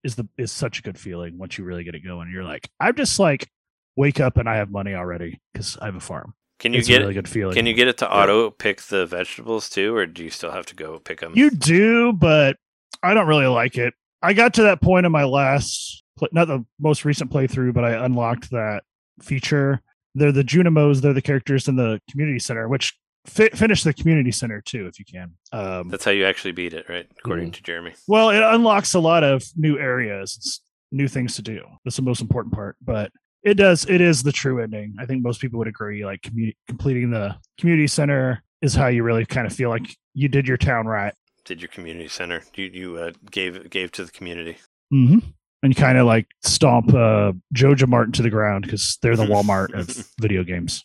is 0.05 0.15
the 0.15 0.29
is 0.39 0.53
such 0.53 0.79
a 0.79 0.83
good 0.83 0.97
feeling 0.99 1.39
once 1.39 1.59
you 1.59 1.65
really 1.65 1.83
get 1.83 1.97
it 1.97 2.05
going 2.05 2.31
you're 2.31 2.45
like 2.45 2.69
i'm 2.79 2.95
just 2.95 3.19
like 3.19 3.49
wake 3.97 4.21
up 4.21 4.37
and 4.37 4.49
i 4.49 4.57
have 4.57 4.71
money 4.71 4.95
already 4.95 5.41
because 5.53 5.77
i 5.83 5.87
have 5.87 5.97
a 5.97 6.01
farm 6.01 6.33
Can 6.61 6.73
you 6.73 6.79
it's 6.79 6.87
get 6.87 6.99
a 6.99 7.01
really 7.01 7.15
good 7.15 7.29
feeling 7.29 7.55
Can 7.57 7.67
you 7.67 7.75
get 7.75 7.89
it 7.89 7.99
to 7.99 8.09
auto 8.09 8.51
pick 8.51 8.83
the 8.83 9.07
vegetables 9.07 9.69
too, 9.69 9.95
or 9.97 10.07
do 10.07 10.23
you 10.23 10.31
still 10.31 10.53
have 10.53 10.67
to 10.67 10.77
go 10.77 11.01
pick 11.01 11.19
them? 11.21 11.33
You 11.35 11.51
do, 11.51 12.13
but 12.13 12.57
I 13.03 13.13
don't 13.15 13.27
really 13.27 13.47
like 13.47 13.77
it. 13.77 13.93
I 14.23 14.33
got 14.33 14.55
to 14.55 14.63
that 14.63 14.81
point 14.81 15.05
in 15.05 15.13
my 15.13 15.25
last, 15.25 16.03
not 16.33 16.47
the 16.47 16.65
most 16.81 17.05
recent 17.05 17.31
playthrough, 17.31 17.75
but 17.75 17.85
I 17.85 18.05
unlocked 18.05 18.51
that 18.53 18.85
feature. 19.21 19.83
They're 20.15 20.33
the 20.33 20.43
Junimos. 20.45 21.01
They're 21.03 21.13
the 21.13 21.21
characters 21.21 21.69
in 21.69 21.77
the 21.77 22.01
community 22.11 22.39
center, 22.39 22.69
which 22.69 22.97
fi- 23.27 23.51
finish 23.51 23.83
the 23.83 23.93
community 23.93 24.31
center 24.33 24.61
too, 24.61 24.87
if 24.87 24.99
you 24.99 25.05
can. 25.05 25.33
Um, 25.53 25.89
That's 25.89 26.05
how 26.05 26.11
you 26.11 26.25
actually 26.27 26.53
beat 26.53 26.73
it, 26.75 26.89
right? 26.89 27.07
According 27.19 27.51
Mhm. 27.51 27.55
to 27.55 27.63
Jeremy. 27.63 27.93
well, 28.09 28.31
it 28.31 28.43
unlocks 28.43 28.95
a 28.95 29.01
lot 29.01 29.23
of 29.25 29.45
new 29.57 29.79
areas, 29.79 30.39
s- 30.41 30.61
new 30.93 31.09
things 31.09 31.37
to 31.37 31.43
do. 31.43 31.61
That's 31.85 31.97
the 31.97 32.03
most 32.03 32.21
important 32.21 32.55
part, 32.55 32.77
but 32.85 33.13
it 33.43 33.55
does. 33.55 33.85
It 33.89 34.01
is 34.01 34.23
the 34.23 34.33
true 34.33 34.61
ending. 34.63 34.95
I 34.99 35.07
think 35.07 35.23
most 35.23 35.41
people 35.41 35.59
would 35.59 35.69
agree. 35.69 36.05
Like 36.05 36.23
commu- 36.23 36.57
completing 36.69 37.11
the 37.11 37.37
community 37.59 37.87
center 37.87 38.43
is 38.63 38.75
how 38.75 38.89
you 38.89 39.03
really 39.03 39.25
kind 39.27 39.47
of 39.47 39.53
feel 39.53 39.69
like 39.71 39.95
you 40.15 40.29
did 40.29 40.49
your 40.49 40.57
town 40.57 40.87
right. 40.87 41.15
Did 41.45 41.61
your 41.61 41.69
community 41.69 42.09
center? 42.09 42.43
You 42.55 42.65
you 42.67 42.97
uh, 42.97 43.13
gave 43.31 43.71
gave 43.71 43.93
to 43.93 44.05
the 44.05 44.11
community. 44.11 44.57
Mm-hmm. 44.93 45.19
And 45.63 45.75
you 45.75 45.81
kind 45.81 45.97
of 45.99 46.07
like 46.07 46.27
stomp 46.45 46.93
uh, 46.93 47.33
Joja 47.55 47.87
Martin 47.89 48.13
to 48.15 48.23
the 48.23 48.31
ground 48.31 48.65
because 48.65 48.99
they're 49.03 49.17
the 49.17 49.25
Walmart 49.33 49.73
of 49.75 49.89
video 50.21 50.43
games. 50.45 50.85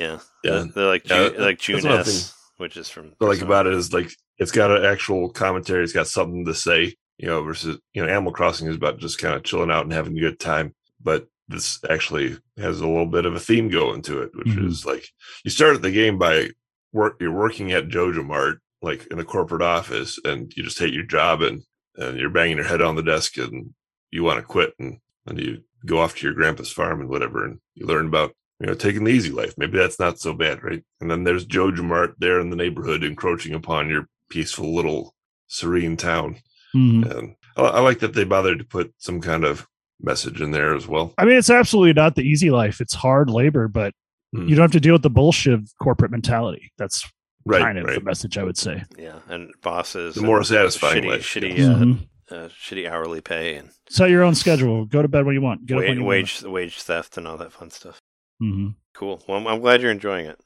Yeah, 0.00 0.18
Yeah. 0.42 0.50
They're, 0.52 0.64
they're 0.74 0.86
like 0.86 1.08
Yeah, 1.08 1.28
Ju- 1.28 1.36
like 1.38 1.58
that's 1.58 1.64
June 1.66 1.78
another 1.80 2.00
S, 2.00 2.34
which 2.56 2.76
is 2.76 2.88
from. 2.88 3.12
what 3.18 3.26
I 3.26 3.30
like 3.30 3.42
about 3.42 3.66
it 3.66 3.74
is 3.74 3.92
like 3.92 4.10
it's 4.38 4.52
got 4.52 4.70
an 4.76 4.84
actual 4.84 5.28
commentary. 5.30 5.84
It's 5.84 5.92
got 5.92 6.06
something 6.08 6.44
to 6.46 6.54
say, 6.54 6.94
you 7.18 7.26
know, 7.28 7.42
versus 7.42 7.78
you 7.92 8.02
know, 8.02 8.08
Animal 8.08 8.32
Crossing 8.32 8.68
is 8.68 8.76
about 8.76 8.98
just 8.98 9.18
kind 9.18 9.34
of 9.34 9.44
chilling 9.44 9.70
out 9.70 9.84
and 9.84 9.92
having 9.92 10.16
a 10.16 10.20
good 10.20 10.40
time. 10.40 10.74
But 11.02 11.26
this 11.48 11.78
actually 11.90 12.38
has 12.58 12.80
a 12.80 12.86
little 12.86 13.06
bit 13.06 13.26
of 13.26 13.34
a 13.34 13.40
theme 13.40 13.68
going 13.68 14.02
to 14.02 14.22
it, 14.22 14.30
which 14.34 14.46
Mhm. 14.48 14.66
is 14.68 14.86
like 14.86 15.06
you 15.44 15.50
start 15.50 15.80
the 15.82 15.90
game 15.90 16.16
by 16.18 16.48
work. 16.92 17.16
You're 17.20 17.32
working 17.32 17.72
at 17.72 17.88
Joja 17.88 18.24
Mart, 18.24 18.60
like 18.80 19.06
in 19.10 19.18
the 19.18 19.24
corporate 19.24 19.62
office, 19.62 20.18
and 20.24 20.52
you 20.56 20.62
just 20.62 20.78
hate 20.78 20.94
your 20.94 21.04
job 21.04 21.42
and 21.42 21.62
and 21.96 22.18
you're 22.18 22.30
banging 22.30 22.56
your 22.56 22.66
head 22.66 22.80
on 22.80 22.94
the 22.96 23.02
desk 23.02 23.36
and 23.36 23.74
you 24.10 24.22
want 24.24 24.38
to 24.38 24.42
quit 24.46 24.72
and 24.78 24.98
and 25.26 25.38
you 25.38 25.62
go 25.84 25.98
off 25.98 26.14
to 26.16 26.24
your 26.26 26.34
grandpa's 26.34 26.70
farm 26.72 27.00
and 27.00 27.10
whatever 27.10 27.44
and 27.44 27.58
you 27.74 27.84
learn 27.86 28.06
about 28.06 28.32
you 28.60 28.66
know 28.66 28.74
taking 28.74 29.04
the 29.04 29.10
easy 29.10 29.30
life 29.30 29.54
maybe 29.56 29.78
that's 29.78 29.98
not 29.98 30.18
so 30.18 30.32
bad 30.34 30.62
right 30.62 30.82
and 31.00 31.10
then 31.10 31.24
there's 31.24 31.46
Joja 31.46 31.82
Mart 31.82 32.14
there 32.18 32.40
in 32.40 32.50
the 32.50 32.56
neighborhood 32.56 33.02
encroaching 33.02 33.54
upon 33.54 33.88
your 33.88 34.06
peaceful 34.28 34.74
little 34.74 35.14
serene 35.46 35.96
town 35.96 36.36
Mhm. 36.74 37.10
and 37.10 37.34
I, 37.56 37.62
I 37.62 37.80
like 37.80 37.98
that 38.00 38.14
they 38.14 38.24
bothered 38.24 38.58
to 38.60 38.64
put 38.64 38.92
some 38.98 39.20
kind 39.20 39.44
of 39.44 39.66
message 40.00 40.40
in 40.40 40.50
there 40.52 40.74
as 40.74 40.86
well 40.86 41.12
I 41.18 41.24
mean, 41.24 41.36
it's 41.36 41.50
absolutely 41.50 41.92
not 41.94 42.14
the 42.14 42.22
easy 42.22 42.50
life. 42.50 42.80
It's 42.80 42.94
hard 42.94 43.28
labor, 43.28 43.68
but 43.68 43.92
Hmm. 44.32 44.46
you 44.48 44.54
don't 44.54 44.62
have 44.62 44.70
to 44.72 44.80
deal 44.80 44.92
with 44.94 45.02
the 45.02 45.10
bullshit 45.10 45.54
of 45.54 45.68
corporate 45.82 46.12
mentality. 46.12 46.70
That's 46.78 47.04
right 47.44 47.60
kind 47.62 47.78
of 47.78 47.86
the 47.86 48.00
message 48.00 48.38
I 48.38 48.44
would 48.44 48.56
say. 48.56 48.84
Yeah, 48.96 49.18
and 49.28 49.52
bosses. 49.60 50.14
The 50.14 50.22
more 50.22 50.44
satisfying 50.44 51.02
shitty, 51.02 51.08
life, 51.08 51.22
shitty, 51.22 51.58
yeah. 51.58 51.64
uh, 51.72 51.78
Mhm. 51.78 51.98
uh, 52.30 52.48
shitty 52.48 52.88
hourly 52.88 53.20
pay 53.20 53.56
and 53.56 53.70
Set 53.88 54.08
your 54.08 54.22
own 54.22 54.36
schedule. 54.36 54.84
Go 54.86 55.02
to 55.02 55.08
bed 55.08 55.26
when 55.26 55.34
you 55.34 55.40
want. 55.42 55.66
Get 55.66 55.74
up 55.78 55.80
wage, 55.80 55.88
when 55.88 55.98
you 55.98 56.04
wage 56.04 56.42
wage 56.44 56.80
theft 56.80 57.16
and 57.18 57.26
all 57.26 57.36
that 57.38 57.52
fun 57.52 57.70
stuff. 57.70 57.99
Mhm. 58.40 58.74
Cool. 58.94 59.22
Well, 59.28 59.46
I'm, 59.46 59.60
glad 59.60 59.82
you're 59.82 59.90
enjoying 59.90 60.26
it. 60.26 60.38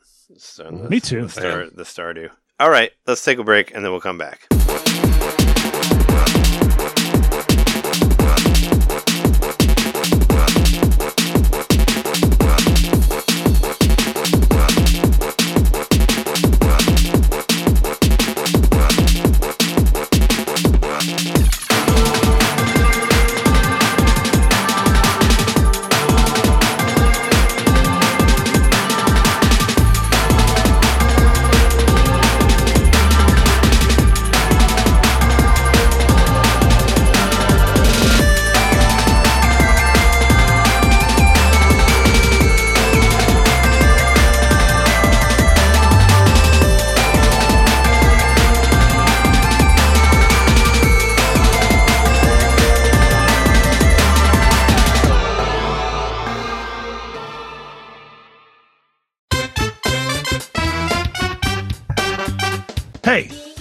Me 0.72 1.00
too. 1.00 1.22
The, 1.22 1.28
Star, 1.28 1.66
the 1.70 1.82
Stardew. 1.82 2.30
All 2.60 2.70
right, 2.70 2.90
let's 3.06 3.24
take 3.24 3.38
a 3.38 3.44
break 3.44 3.74
and 3.74 3.84
then 3.84 3.90
we'll 3.92 4.00
come 4.00 4.18
back. 4.18 4.48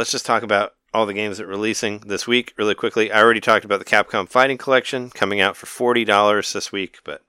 Let's 0.00 0.12
just 0.12 0.24
talk 0.24 0.42
about 0.42 0.72
all 0.94 1.04
the 1.04 1.12
games 1.12 1.36
that 1.36 1.44
are 1.44 1.48
releasing 1.50 1.98
this 1.98 2.26
week 2.26 2.54
really 2.56 2.74
quickly. 2.74 3.12
I 3.12 3.20
already 3.20 3.38
talked 3.42 3.66
about 3.66 3.80
the 3.80 3.84
Capcom 3.84 4.26
Fighting 4.26 4.56
Collection 4.56 5.10
coming 5.10 5.42
out 5.42 5.58
for 5.58 5.66
$40 5.66 6.54
this 6.54 6.72
week, 6.72 7.00
but 7.04 7.20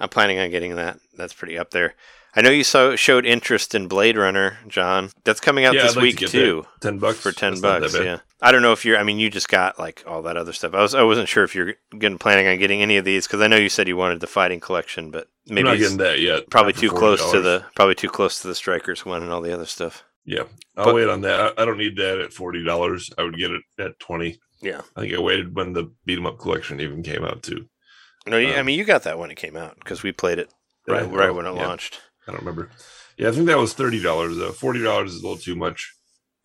I'm 0.00 0.08
planning 0.08 0.38
on 0.38 0.48
getting 0.48 0.74
that. 0.76 1.00
That's 1.18 1.34
pretty 1.34 1.58
up 1.58 1.72
there. 1.72 1.94
I 2.34 2.40
know 2.40 2.48
you 2.48 2.64
so, 2.64 2.96
showed 2.96 3.26
interest 3.26 3.74
in 3.74 3.88
Blade 3.88 4.16
Runner, 4.16 4.56
John. 4.68 5.10
That's 5.24 5.38
coming 5.38 5.66
out 5.66 5.74
Yeah, 5.74 5.82
this 5.82 5.96
like 5.96 6.02
week 6.02 6.16
to 6.20 6.28
too. 6.28 6.66
that. 6.80 6.92
10 6.92 6.98
bucks 6.98 7.18
for 7.18 7.30
10 7.30 7.60
That's 7.60 7.60
bucks, 7.60 7.94
yeah. 8.00 8.20
I 8.40 8.52
don't 8.52 8.62
know 8.62 8.72
if 8.72 8.86
you're 8.86 8.96
I 8.96 9.02
mean 9.02 9.18
you 9.18 9.28
just 9.28 9.50
got 9.50 9.78
like 9.78 10.02
all 10.06 10.22
that 10.22 10.38
other 10.38 10.54
stuff. 10.54 10.72
I 10.72 10.80
was 10.80 10.94
I 10.94 11.02
wasn't 11.02 11.28
sure 11.28 11.44
if 11.44 11.54
you're 11.54 11.74
getting 11.98 12.16
planning 12.16 12.46
on 12.46 12.58
getting 12.58 12.80
any 12.80 12.96
of 12.96 13.04
these 13.04 13.28
cuz 13.28 13.42
I 13.42 13.48
know 13.48 13.56
you 13.56 13.68
said 13.68 13.86
you 13.86 13.98
wanted 13.98 14.20
the 14.20 14.26
Fighting 14.26 14.60
Collection, 14.60 15.10
but 15.10 15.28
I'm 15.46 15.56
maybe 15.56 15.64
not 15.66 15.74
it's 15.74 15.82
getting 15.82 15.98
that 15.98 16.20
yet. 16.20 16.48
probably 16.48 16.72
Not 16.72 16.80
too 16.80 16.90
close 16.90 17.30
to 17.32 17.42
the 17.42 17.66
probably 17.76 17.96
too 17.96 18.08
close 18.08 18.40
to 18.40 18.48
the 18.48 18.54
Strikers 18.54 19.04
one 19.04 19.22
and 19.22 19.30
all 19.30 19.42
the 19.42 19.52
other 19.52 19.66
stuff. 19.66 20.02
Yeah, 20.24 20.44
I'll 20.76 20.86
But- 20.86 20.94
wait 20.94 21.08
on 21.08 21.22
that. 21.22 21.58
I, 21.58 21.62
I 21.62 21.64
don't 21.64 21.78
need 21.78 21.96
that 21.96 22.18
at 22.20 22.32
forty 22.32 22.62
dollars. 22.64 23.10
I 23.18 23.22
would 23.24 23.36
get 23.36 23.50
it 23.50 23.62
at 23.78 23.98
twenty. 23.98 24.38
Yeah. 24.60 24.82
I 24.96 25.00
think 25.00 25.14
I 25.14 25.18
waited 25.18 25.56
when 25.56 25.72
the 25.72 25.92
beat 26.04 26.18
'em 26.18 26.26
up 26.26 26.38
collection 26.38 26.80
even 26.80 27.02
came 27.02 27.24
out 27.24 27.42
too. 27.42 27.66
No, 28.26 28.36
you, 28.38 28.52
I 28.52 28.58
Um, 28.60 28.66
mean 28.66 28.78
you 28.78 28.84
got 28.84 29.02
that 29.02 29.18
when 29.18 29.32
it 29.32 29.36
came 29.36 29.56
out 29.56 29.76
because 29.80 30.04
we 30.04 30.12
played 30.12 30.38
it 30.38 30.48
right, 30.86 31.10
right 31.10 31.34
when 31.34 31.46
it 31.46 31.54
yeah. 31.56 31.66
launched. 31.66 32.00
I 32.28 32.30
don't 32.30 32.40
remember. 32.40 32.70
Yeah, 33.16 33.28
I 33.28 33.32
think 33.32 33.46
that 33.46 33.58
was 33.58 33.72
thirty 33.74 34.00
dollars 34.00 34.36
though. 34.36 34.52
Forty 34.52 34.80
dollars 34.82 35.12
is 35.14 35.20
a 35.20 35.26
little 35.26 35.42
too 35.42 35.56
much. 35.56 35.92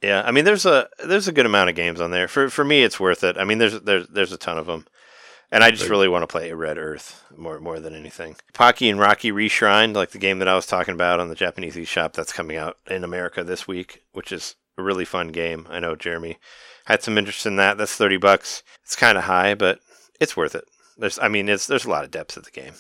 Yeah, 0.02 0.24
I 0.26 0.32
mean 0.32 0.46
there's 0.46 0.66
a 0.66 0.90
there's 1.06 1.28
a 1.28 1.32
good 1.32 1.46
amount 1.46 1.70
of 1.70 1.76
games 1.76 2.02
on 2.02 2.10
there. 2.12 2.28
For 2.28 2.50
for 2.50 2.64
me 2.66 2.82
it's 2.84 3.00
worth 3.00 3.24
it. 3.24 3.38
I 3.38 3.44
mean 3.44 3.60
there's 3.60 3.80
there's 3.82 4.08
there's 4.08 4.32
a 4.34 4.38
ton 4.38 4.58
of 4.58 4.66
them. 4.66 4.86
And 5.52 5.64
I 5.64 5.72
just 5.72 5.84
Right. 5.84 5.92
really 5.92 6.08
want 6.10 6.24
to 6.24 6.28
play 6.28 6.52
Red 6.52 6.78
Earth 6.78 7.24
more 7.36 7.60
more 7.60 7.80
than 7.80 7.96
anything. 7.96 8.36
Pocky 8.54 8.90
and 8.90 9.00
Rocky 9.00 9.32
Reshrined, 9.32 9.96
like 9.96 10.12
the 10.12 10.18
game 10.18 10.40
that 10.40 10.48
I 10.48 10.56
was 10.56 10.66
talking 10.66 10.94
about 10.94 11.20
on 11.22 11.30
the 11.30 11.36
Japanese 11.36 11.76
eShop, 11.76 12.14
that's 12.14 12.34
coming 12.34 12.58
out 12.58 12.78
in 12.90 13.04
America 13.04 13.44
this 13.44 13.68
week, 13.68 14.02
which 14.12 14.32
is 14.34 14.56
a 14.78 14.84
really 14.84 15.06
fun 15.06 15.30
game. 15.30 15.66
I 15.70 15.80
know 15.80 15.96
Jeremy 15.96 16.38
had 16.86 17.02
some 17.02 17.18
interest 17.18 17.46
in 17.46 17.56
that. 17.56 17.78
That's 17.78 17.96
thirty 17.96 18.18
bucks. 18.18 18.62
It's 18.84 18.96
kind 18.98 19.18
of 19.18 19.24
high, 19.26 19.54
but 19.56 19.80
it's 20.20 20.36
worth 20.36 20.54
it. 20.56 20.66
There's, 20.98 21.18
I 21.20 21.28
mean, 21.30 21.48
it's 21.48 21.66
there's 21.68 21.86
a 21.86 21.90
lot 21.90 22.04
of 22.04 22.12
depth 22.12 22.38
at 22.38 22.44
the 22.44 22.52
game, 22.52 22.74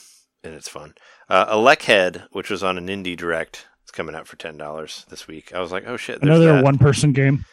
and 0.43 0.53
it's 0.53 0.67
fun. 0.69 0.95
Uh, 1.29 1.45
Elechead, 1.55 2.27
which 2.31 2.49
was 2.49 2.63
on 2.63 2.77
an 2.77 2.87
indie 2.87 3.15
direct, 3.15 3.65
it's 3.83 3.91
coming 3.91 4.15
out 4.15 4.27
for 4.27 4.35
ten 4.35 4.57
dollars 4.57 5.05
this 5.09 5.25
week. 5.27 5.53
I 5.53 5.61
was 5.61 5.71
like, 5.71 5.85
oh 5.87 5.95
shit, 5.95 6.19
there's 6.21 6.37
Another 6.39 6.61
one 6.61 6.77
person 6.77 7.13
game. 7.13 7.45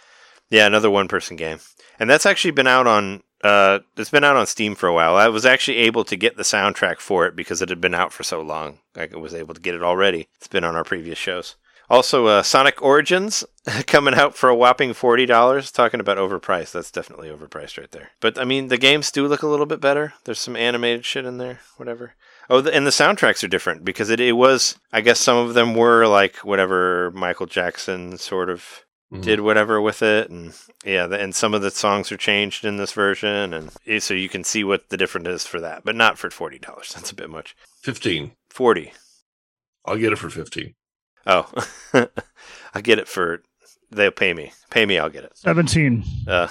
Yeah, 0.51 0.67
another 0.67 0.91
one 0.91 1.07
person 1.09 1.37
game. 1.37 1.59
And 1.99 2.09
that's 2.11 2.27
actually 2.27 2.51
been 2.53 2.67
out 2.67 2.87
on 2.87 3.23
uh 3.45 3.81
it's 3.97 4.11
been 4.11 4.25
out 4.25 4.37
on 4.37 4.47
Steam 4.47 4.75
for 4.75 4.89
a 4.89 4.95
while. 4.95 5.17
I 5.17 5.29
was 5.29 5.47
actually 5.47 5.77
able 5.79 6.05
to 6.05 6.17
get 6.17 6.37
the 6.37 6.43
soundtrack 6.43 6.99
for 6.99 7.27
it 7.27 7.37
because 7.37 7.63
it 7.63 7.69
had 7.69 7.81
been 7.81 7.95
out 7.95 8.13
for 8.13 8.23
so 8.23 8.41
long. 8.41 8.79
I 8.97 9.07
was 9.15 9.35
able 9.35 9.55
to 9.55 9.61
get 9.61 9.75
it 9.75 9.83
already. 9.83 10.29
It's 10.37 10.49
been 10.49 10.65
on 10.65 10.75
our 10.75 10.85
previous 10.85 11.19
shows. 11.19 11.57
Also, 11.91 12.27
uh, 12.27 12.43
Sonic 12.43 12.81
Origins 12.81 13.45
coming 13.87 14.15
out 14.15 14.35
for 14.35 14.49
a 14.49 14.55
whopping 14.55 14.95
forty 14.95 15.27
dollars. 15.27 15.71
Talking 15.71 16.01
about 16.01 16.17
overpriced, 16.17 16.73
that's 16.73 16.91
definitely 16.91 17.29
overpriced 17.29 17.79
right 17.79 17.91
there. 17.91 18.11
But 18.21 18.39
I 18.39 18.45
mean, 18.45 18.69
the 18.69 18.79
games 18.79 19.11
do 19.11 19.29
look 19.29 19.43
a 19.43 19.47
little 19.49 19.67
bit 19.67 19.81
better. 19.81 20.15
There's 20.25 20.41
some 20.41 20.57
animated 20.57 21.05
shit 21.05 21.27
in 21.27 21.39
there, 21.39 21.61
whatever. 21.77 22.15
Oh, 22.51 22.61
the, 22.61 22.75
and 22.75 22.87
the 22.87 22.91
soundtracks 22.91 23.43
are 23.43 23.49
different 23.49 23.85
because 23.85 24.11
it, 24.11 24.21
it 24.21 24.33
was. 24.33 24.79
I 24.93 25.01
guess 25.03 25.21
some 25.21 25.37
of 25.37 25.55
them 25.55 25.75
were 25.75 26.07
like 26.07 26.37
whatever 26.39 27.11
Michael 27.13 27.47
Jackson 27.47 28.17
sort 28.17 28.49
of 28.49 28.84
Mhm. 29.15 29.23
did 29.23 29.41
whatever 29.41 29.81
with 29.81 30.03
it, 30.03 30.29
and 30.29 30.55
yeah, 30.85 31.07
the, 31.07 31.19
and 31.21 31.35
some 31.35 31.55
of 31.55 31.63
the 31.63 31.71
songs 31.71 32.11
are 32.11 32.17
changed 32.17 32.65
in 32.65 32.77
this 32.77 32.93
version, 32.93 33.55
and 33.55 34.03
so 34.03 34.13
you 34.15 34.29
can 34.29 34.43
see 34.45 34.65
what 34.65 34.89
the 34.89 34.97
difference 34.97 35.29
is 35.29 35.47
for 35.47 35.61
that, 35.61 35.85
but 35.85 35.95
not 35.95 36.19
for 36.19 36.31
forty 36.31 36.59
dollars. 36.59 36.93
That's 36.95 37.11
a 37.13 37.15
bit 37.15 37.31
much. 37.31 37.55
15. 37.83 38.33
Forty. 38.51 38.93
I'll 39.85 39.99
get 39.99 40.13
it 40.13 40.17
for 40.19 40.31
15. 40.31 40.75
Oh, 41.27 41.51
I 42.75 42.81
get 42.81 42.99
it 42.99 43.07
for 43.09 43.43
they'll 43.91 44.11
pay 44.11 44.33
me. 44.35 44.53
Pay 44.71 44.87
me, 44.87 44.99
I'll 44.99 45.11
get 45.11 45.25
it. 45.25 45.37
17. 45.37 46.03
Uh, 46.27 46.49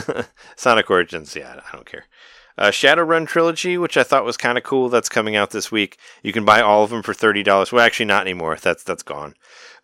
Sonic 0.56 0.90
Origins, 0.90 1.34
yeah, 1.36 1.60
I 1.66 1.74
don't 1.74 1.86
care. 1.86 2.04
Uh, 2.62 2.70
Shadowrun 2.70 3.26
Trilogy, 3.26 3.76
which 3.76 3.96
I 3.96 4.04
thought 4.04 4.24
was 4.24 4.36
kind 4.36 4.56
of 4.56 4.62
cool, 4.62 4.88
that's 4.88 5.08
coming 5.08 5.34
out 5.34 5.50
this 5.50 5.72
week. 5.72 5.98
You 6.22 6.32
can 6.32 6.44
buy 6.44 6.60
all 6.60 6.84
of 6.84 6.90
them 6.90 7.02
for 7.02 7.12
thirty 7.12 7.42
dollars. 7.42 7.72
Well, 7.72 7.84
actually, 7.84 8.06
not 8.06 8.20
anymore. 8.20 8.56
That's 8.56 8.84
that's 8.84 9.02
gone. 9.02 9.34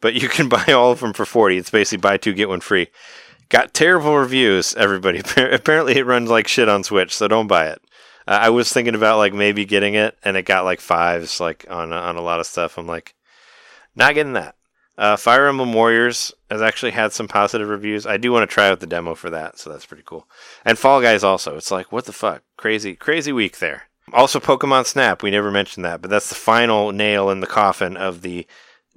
But 0.01 0.15
you 0.15 0.29
can 0.29 0.49
buy 0.49 0.65
all 0.69 0.93
of 0.93 1.01
them 1.01 1.13
for 1.13 1.25
forty. 1.25 1.57
It's 1.57 1.71
basically 1.71 2.03
buy 2.03 2.19
two 2.19 2.33
get 2.33 2.49
one 2.49 2.61
free. 2.61 2.87
Got 3.49 3.75
terrible 3.75 4.17
reviews. 4.17 4.77
Everybody 4.77 5.19
apparently 5.37 5.97
it 5.99 6.07
runs 6.07 6.31
like 6.31 6.47
shit 6.47 6.69
on 6.69 6.85
Switch, 6.85 7.17
so 7.17 7.27
don't 7.27 7.49
buy 7.49 7.67
it. 7.67 7.83
Uh, 8.29 8.39
I 8.43 8.51
was 8.51 8.73
thinking 8.73 8.95
about 8.95 9.19
like 9.19 9.35
maybe 9.35 9.65
getting 9.65 9.95
it, 9.95 10.17
and 10.23 10.37
it 10.37 10.43
got 10.43 10.65
like 10.65 10.79
fives 10.79 11.41
like 11.41 11.67
on 11.69 11.93
on 11.93 12.15
a 12.15 12.23
lot 12.23 12.39
of 12.39 12.47
stuff. 12.47 12.79
I'm 12.79 12.87
like, 12.87 13.17
not 13.97 14.15
getting 14.15 14.35
that. 14.35 14.55
Uh, 14.99 15.17
Fire 15.17 15.47
Emblem 15.47 15.73
Warriors 15.73 16.33
has 16.51 16.61
actually 16.61 16.91
had 16.91 17.13
some 17.13 17.29
positive 17.29 17.69
reviews. 17.69 18.05
I 18.05 18.17
do 18.17 18.33
want 18.33 18.49
to 18.49 18.53
try 18.53 18.69
out 18.69 18.81
the 18.81 18.87
demo 18.87 19.15
for 19.15 19.31
that, 19.31 19.57
so 19.57 19.71
that's 19.71 19.87
pretty 19.87 20.03
cool. 20.05 20.27
And 20.65 20.77
Fall 20.77 21.01
Guys 21.01 21.23
also. 21.23 21.57
It's 21.57 21.71
like, 21.71 21.93
what 21.93 22.05
the 22.05 22.13
fuck? 22.13 22.43
Crazy, 22.57 22.97
crazy 22.97 23.31
week 23.31 23.59
there. 23.59 23.85
Also, 24.13 24.41
Pokemon 24.41 24.87
Snap. 24.87 25.23
We 25.23 25.31
never 25.31 25.53
mentioned 25.53 25.85
that, 25.85 26.03
but 26.03 26.11
that's 26.11 26.29
the 26.29 26.35
final 26.35 26.91
nail 26.91 27.31
in 27.31 27.39
the 27.39 27.47
coffin 27.47 27.97
of 27.97 28.23
the 28.23 28.47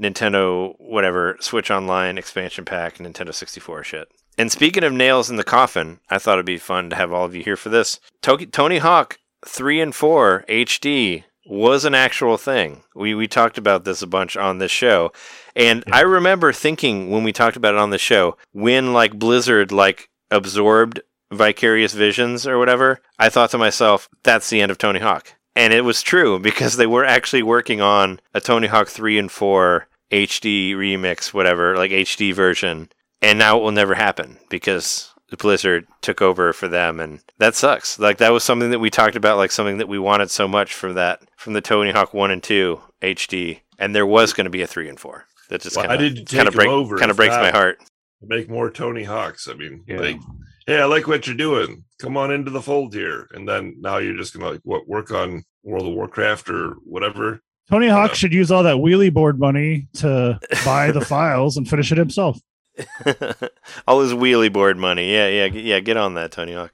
Nintendo, 0.02 0.74
whatever, 0.80 1.38
Switch 1.40 1.70
Online 1.70 2.18
expansion 2.18 2.66
pack, 2.66 2.98
Nintendo 2.98 3.34
64 3.34 3.84
shit. 3.84 4.08
And 4.38 4.52
speaking 4.52 4.84
of 4.84 4.94
nails 4.94 5.30
in 5.30 5.36
the 5.36 5.44
coffin, 5.44 6.00
I 6.10 6.18
thought 6.18 6.36
it'd 6.36 6.46
be 6.48 6.58
fun 6.58 6.90
to 6.90 6.96
have 6.96 7.14
all 7.14 7.26
of 7.26 7.36
you 7.36 7.44
here 7.44 7.58
for 7.58 7.70
this. 7.70 8.00
Tony 8.22 8.78
Hawk 8.80 9.20
3 9.46 9.82
and 9.82 9.94
4 9.94 10.46
HD 10.50 11.26
was 11.46 11.86
an 11.86 11.94
actual 11.94 12.38
thing. 12.38 12.84
We, 12.96 13.14
we 13.14 13.28
talked 13.28 13.58
about 13.58 13.84
this 13.84 14.02
a 14.02 14.08
bunch 14.08 14.38
on 14.38 14.58
this 14.58 14.72
show. 14.72 15.12
And 15.56 15.84
I 15.92 16.02
remember 16.02 16.54
thinking 16.54 17.10
when 17.10 17.24
we 17.24 17.34
talked 17.34 17.58
about 17.58 17.74
it 17.74 17.80
on 17.80 17.90
the 17.90 17.98
show, 17.98 18.38
when 18.52 18.94
like 18.94 19.20
Blizzard 19.20 19.72
like 19.72 20.10
absorbed 20.30 21.02
Vicarious 21.32 21.94
Visions 21.94 22.46
or 22.48 22.58
whatever, 22.58 23.00
I 23.20 23.30
thought 23.30 23.52
to 23.52 23.58
myself, 23.58 24.10
that's 24.24 24.50
the 24.50 24.62
end 24.62 24.72
of 24.72 24.78
Tony 24.78 25.00
Hawk. 25.00 25.34
And 25.56 25.74
it 25.74 25.82
was 25.82 26.02
true 26.02 26.40
because 26.48 26.78
they 26.78 26.88
were 26.88 27.06
actually 27.06 27.44
working 27.44 27.82
on 27.82 28.20
a 28.34 28.42
Tony 28.42 28.68
Hawk 28.68 28.88
3 28.88 29.18
and 29.18 29.32
4 29.32 29.88
HD 30.12 30.74
remix, 30.74 31.34
whatever, 31.34 31.78
like 31.78 31.92
HD 31.92 32.34
version. 32.34 32.90
And 33.22 33.40
now 33.40 33.58
it 33.58 33.62
will 33.62 33.72
never 33.72 33.94
happen 33.94 34.40
because 34.50 35.14
Blizzard 35.38 35.88
took 36.02 36.22
over 36.22 36.52
for 36.54 36.68
them 36.68 37.00
and 37.00 37.22
that 37.38 37.56
sucks. 37.56 37.98
Like 38.00 38.18
that 38.18 38.34
was 38.34 38.44
something 38.44 38.72
that 38.72 38.80
we 38.80 38.90
talked 38.90 39.16
about 39.16 39.38
like 39.38 39.52
something 39.52 39.78
that 39.78 39.88
we 39.88 40.00
wanted 40.00 40.30
so 40.30 40.48
much 40.48 40.74
from 40.74 40.96
that 40.96 41.22
from 41.38 41.54
the 41.54 41.62
Tony 41.62 41.92
Hawk 41.92 42.14
1 42.14 42.32
and 42.32 42.44
2 42.44 42.82
HD 43.02 43.62
and 43.80 43.96
there 43.96 44.06
was 44.06 44.34
going 44.34 44.46
to 44.46 44.52
be 44.52 44.62
a 44.62 44.68
3 44.68 44.90
and 44.90 45.00
4. 45.00 45.26
That 45.52 45.62
just 45.62 45.78
Why 45.78 45.86
kind 45.86 46.00
did 46.00 46.16
you 46.18 46.22
of 46.24 46.28
take 46.30 46.38
kind 46.38 46.48
of 46.48 46.54
him 46.56 46.58
break 46.58 46.70
over 46.70 46.98
kind 46.98 47.12
of 47.12 47.16
if 47.16 47.18
breaks 47.18 47.36
my 47.36 47.52
heart. 47.52 47.78
Make 48.24 48.50
more 48.50 48.72
Tony 48.72 49.04
Hawks. 49.04 49.48
I 49.48 49.54
mean, 49.54 49.84
Yeah. 49.88 50.00
like, 50.00 50.18
hey, 50.66 50.80
I 50.82 50.86
like 50.86 51.08
what 51.08 51.28
you're 51.28 51.36
doing. 51.36 51.84
Come 52.00 52.18
on 52.18 52.32
into 52.32 52.50
the 52.52 52.62
fold 52.62 52.94
here. 52.94 53.28
And 53.32 53.48
then 53.48 53.76
now 53.80 53.98
you're 53.98 54.18
just 54.18 54.34
gonna 54.34 54.50
like 54.52 54.62
what 54.64 54.88
work 54.88 55.12
on 55.12 55.44
World 55.64 55.88
of 55.88 55.94
Warcraft 55.94 56.50
or 56.50 56.72
whatever. 56.86 57.42
Tony 57.70 57.88
Hawk 57.90 58.12
Uh, 58.12 58.14
should 58.16 58.34
use 58.34 58.50
all 58.52 58.64
that 58.64 58.78
wheelie 58.78 59.14
board 59.14 59.40
money 59.40 59.88
to 59.96 60.40
buy 60.66 60.92
the 60.92 61.02
files 61.06 61.58
and 61.58 61.70
finish 61.70 61.92
it 61.92 61.98
himself. 61.98 62.40
All 63.88 64.02
his 64.02 64.14
wheelie 64.14 64.52
board 64.52 64.78
money. 64.78 65.12
Yeah, 65.12 65.28
yeah, 65.28 65.46
yeah. 65.46 65.80
Get 65.82 65.98
on 65.98 66.14
that, 66.16 66.32
Tony 66.32 66.54
Hawk. 66.54 66.72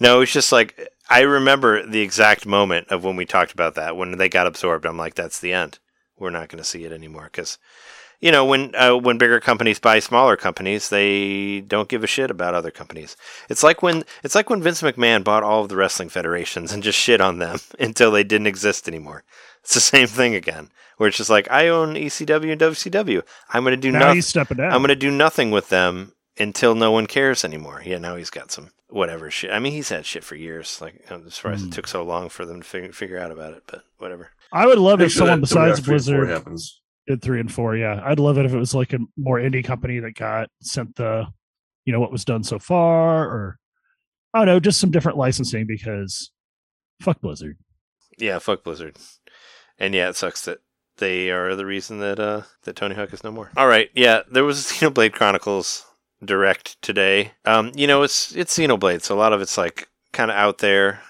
No, 0.00 0.20
it's 0.20 0.32
just 0.32 0.52
like 0.52 0.88
I 1.08 1.20
remember 1.22 1.84
the 1.86 2.00
exact 2.00 2.46
moment 2.46 2.88
of 2.88 3.04
when 3.04 3.16
we 3.16 3.24
talked 3.26 3.52
about 3.52 3.74
that 3.76 3.96
when 3.96 4.16
they 4.18 4.28
got 4.28 4.46
absorbed. 4.46 4.84
I'm 4.86 4.96
like, 4.98 5.14
that's 5.14 5.40
the 5.40 5.52
end. 5.52 5.78
We're 6.18 6.30
not 6.30 6.48
going 6.48 6.62
to 6.62 6.68
see 6.68 6.84
it 6.84 6.92
anymore 6.92 7.24
because, 7.24 7.56
you 8.20 8.30
know, 8.30 8.44
when 8.44 8.74
uh, 8.74 8.94
when 8.96 9.18
bigger 9.18 9.40
companies 9.40 9.78
buy 9.78 9.98
smaller 9.98 10.36
companies, 10.36 10.88
they 10.90 11.60
don't 11.60 11.88
give 11.88 12.04
a 12.04 12.06
shit 12.06 12.30
about 12.30 12.54
other 12.54 12.70
companies. 12.70 13.16
It's 13.48 13.62
like 13.62 13.82
when 13.82 14.04
it's 14.22 14.34
like 14.34 14.50
when 14.50 14.62
Vince 14.62 14.82
McMahon 14.82 15.24
bought 15.24 15.42
all 15.42 15.62
of 15.62 15.68
the 15.68 15.76
wrestling 15.76 16.08
federations 16.10 16.72
and 16.72 16.82
just 16.82 16.98
shit 16.98 17.20
on 17.20 17.38
them 17.38 17.58
until 17.78 18.10
they 18.10 18.24
didn't 18.24 18.46
exist 18.46 18.86
anymore. 18.88 19.24
It's 19.62 19.74
the 19.74 19.80
same 19.80 20.06
thing 20.06 20.34
again, 20.34 20.70
where 20.96 21.08
it's 21.08 21.18
just 21.18 21.30
like 21.30 21.50
I 21.50 21.68
own 21.68 21.94
ECW 21.94 22.52
and 22.52 22.60
WCW. 22.60 23.22
I'm 23.50 23.62
going 23.64 23.72
to 23.72 23.76
do 23.80 23.90
now 23.92 23.98
nothing. 24.00 24.14
he's 24.16 24.26
stepping 24.26 24.56
down. 24.58 24.72
I'm 24.72 24.80
going 24.80 24.88
to 24.88 24.96
do 24.96 25.10
nothing 25.10 25.50
with 25.50 25.68
them 25.68 26.12
until 26.38 26.74
no 26.74 26.90
one 26.90 27.06
cares 27.06 27.44
anymore. 27.44 27.82
Yeah, 27.84 27.98
now 27.98 28.16
he's 28.16 28.30
got 28.30 28.50
some 28.50 28.70
whatever 28.88 29.30
shit. 29.30 29.50
I 29.52 29.58
mean, 29.60 29.72
he's 29.72 29.90
had 29.90 30.04
shit 30.06 30.24
for 30.24 30.34
years. 30.34 30.80
Like, 30.80 31.04
I'm 31.10 31.28
surprised 31.30 31.62
Hmm. 31.62 31.68
it 31.68 31.72
took 31.74 31.86
so 31.86 32.02
long 32.02 32.28
for 32.28 32.44
them 32.46 32.62
to 32.62 32.66
figure, 32.66 32.92
figure 32.92 33.18
out 33.18 33.30
about 33.30 33.52
it, 33.52 33.62
but 33.66 33.84
whatever. 33.98 34.30
I 34.52 34.66
would 34.66 34.78
love 34.78 34.98
Make 34.98 35.06
if 35.06 35.12
sure 35.12 35.20
someone 35.20 35.40
besides 35.42 35.72
after 35.78 35.82
three 35.84 35.92
Blizzard 35.92 36.28
happens. 36.28 36.79
Did 37.10 37.22
three 37.22 37.40
and 37.40 37.52
four. 37.52 37.76
Yeah, 37.76 38.00
I'd 38.04 38.20
love 38.20 38.38
it 38.38 38.46
if 38.46 38.54
it 38.54 38.58
was 38.58 38.74
like 38.74 38.92
a 38.92 38.98
more 39.16 39.38
indie 39.38 39.64
company 39.64 39.98
that 39.98 40.14
got 40.14 40.48
sent 40.62 40.94
the, 40.96 41.26
you 41.84 41.92
know, 41.92 42.00
what 42.00 42.12
was 42.12 42.24
done 42.24 42.44
so 42.44 42.58
far, 42.58 43.24
or 43.24 43.58
I 44.32 44.38
don't 44.38 44.46
know, 44.46 44.60
just 44.60 44.80
some 44.80 44.90
different 44.90 45.18
licensing 45.18 45.66
because 45.66 46.30
fuck 47.00 47.20
Blizzard. 47.20 47.58
Yeah, 48.18 48.38
fuck 48.38 48.62
Blizzard. 48.62 48.96
And 49.78 49.94
yeah, 49.94 50.08
it 50.08 50.16
sucks 50.16 50.44
that 50.44 50.58
they 50.98 51.30
are 51.30 51.56
the 51.56 51.66
reason 51.66 51.98
that 52.00 52.20
uh 52.20 52.42
that 52.62 52.76
Tony 52.76 52.94
Hawk 52.94 53.12
is 53.12 53.24
no 53.24 53.32
more. 53.32 53.50
All 53.56 53.66
right, 53.66 53.90
yeah, 53.94 54.22
there 54.30 54.44
was 54.44 54.66
Xenoblade 54.66 55.12
Chronicles 55.12 55.84
direct 56.24 56.80
today. 56.82 57.32
Um, 57.44 57.72
you 57.74 57.86
know, 57.86 58.02
it's 58.02 58.34
it's 58.36 58.56
Xenoblade, 58.56 59.02
so 59.02 59.14
a 59.14 59.18
lot 59.18 59.32
of 59.32 59.40
it's 59.40 59.58
like 59.58 59.88
kind 60.12 60.30
of 60.30 60.36
out 60.36 60.58
there, 60.58 61.02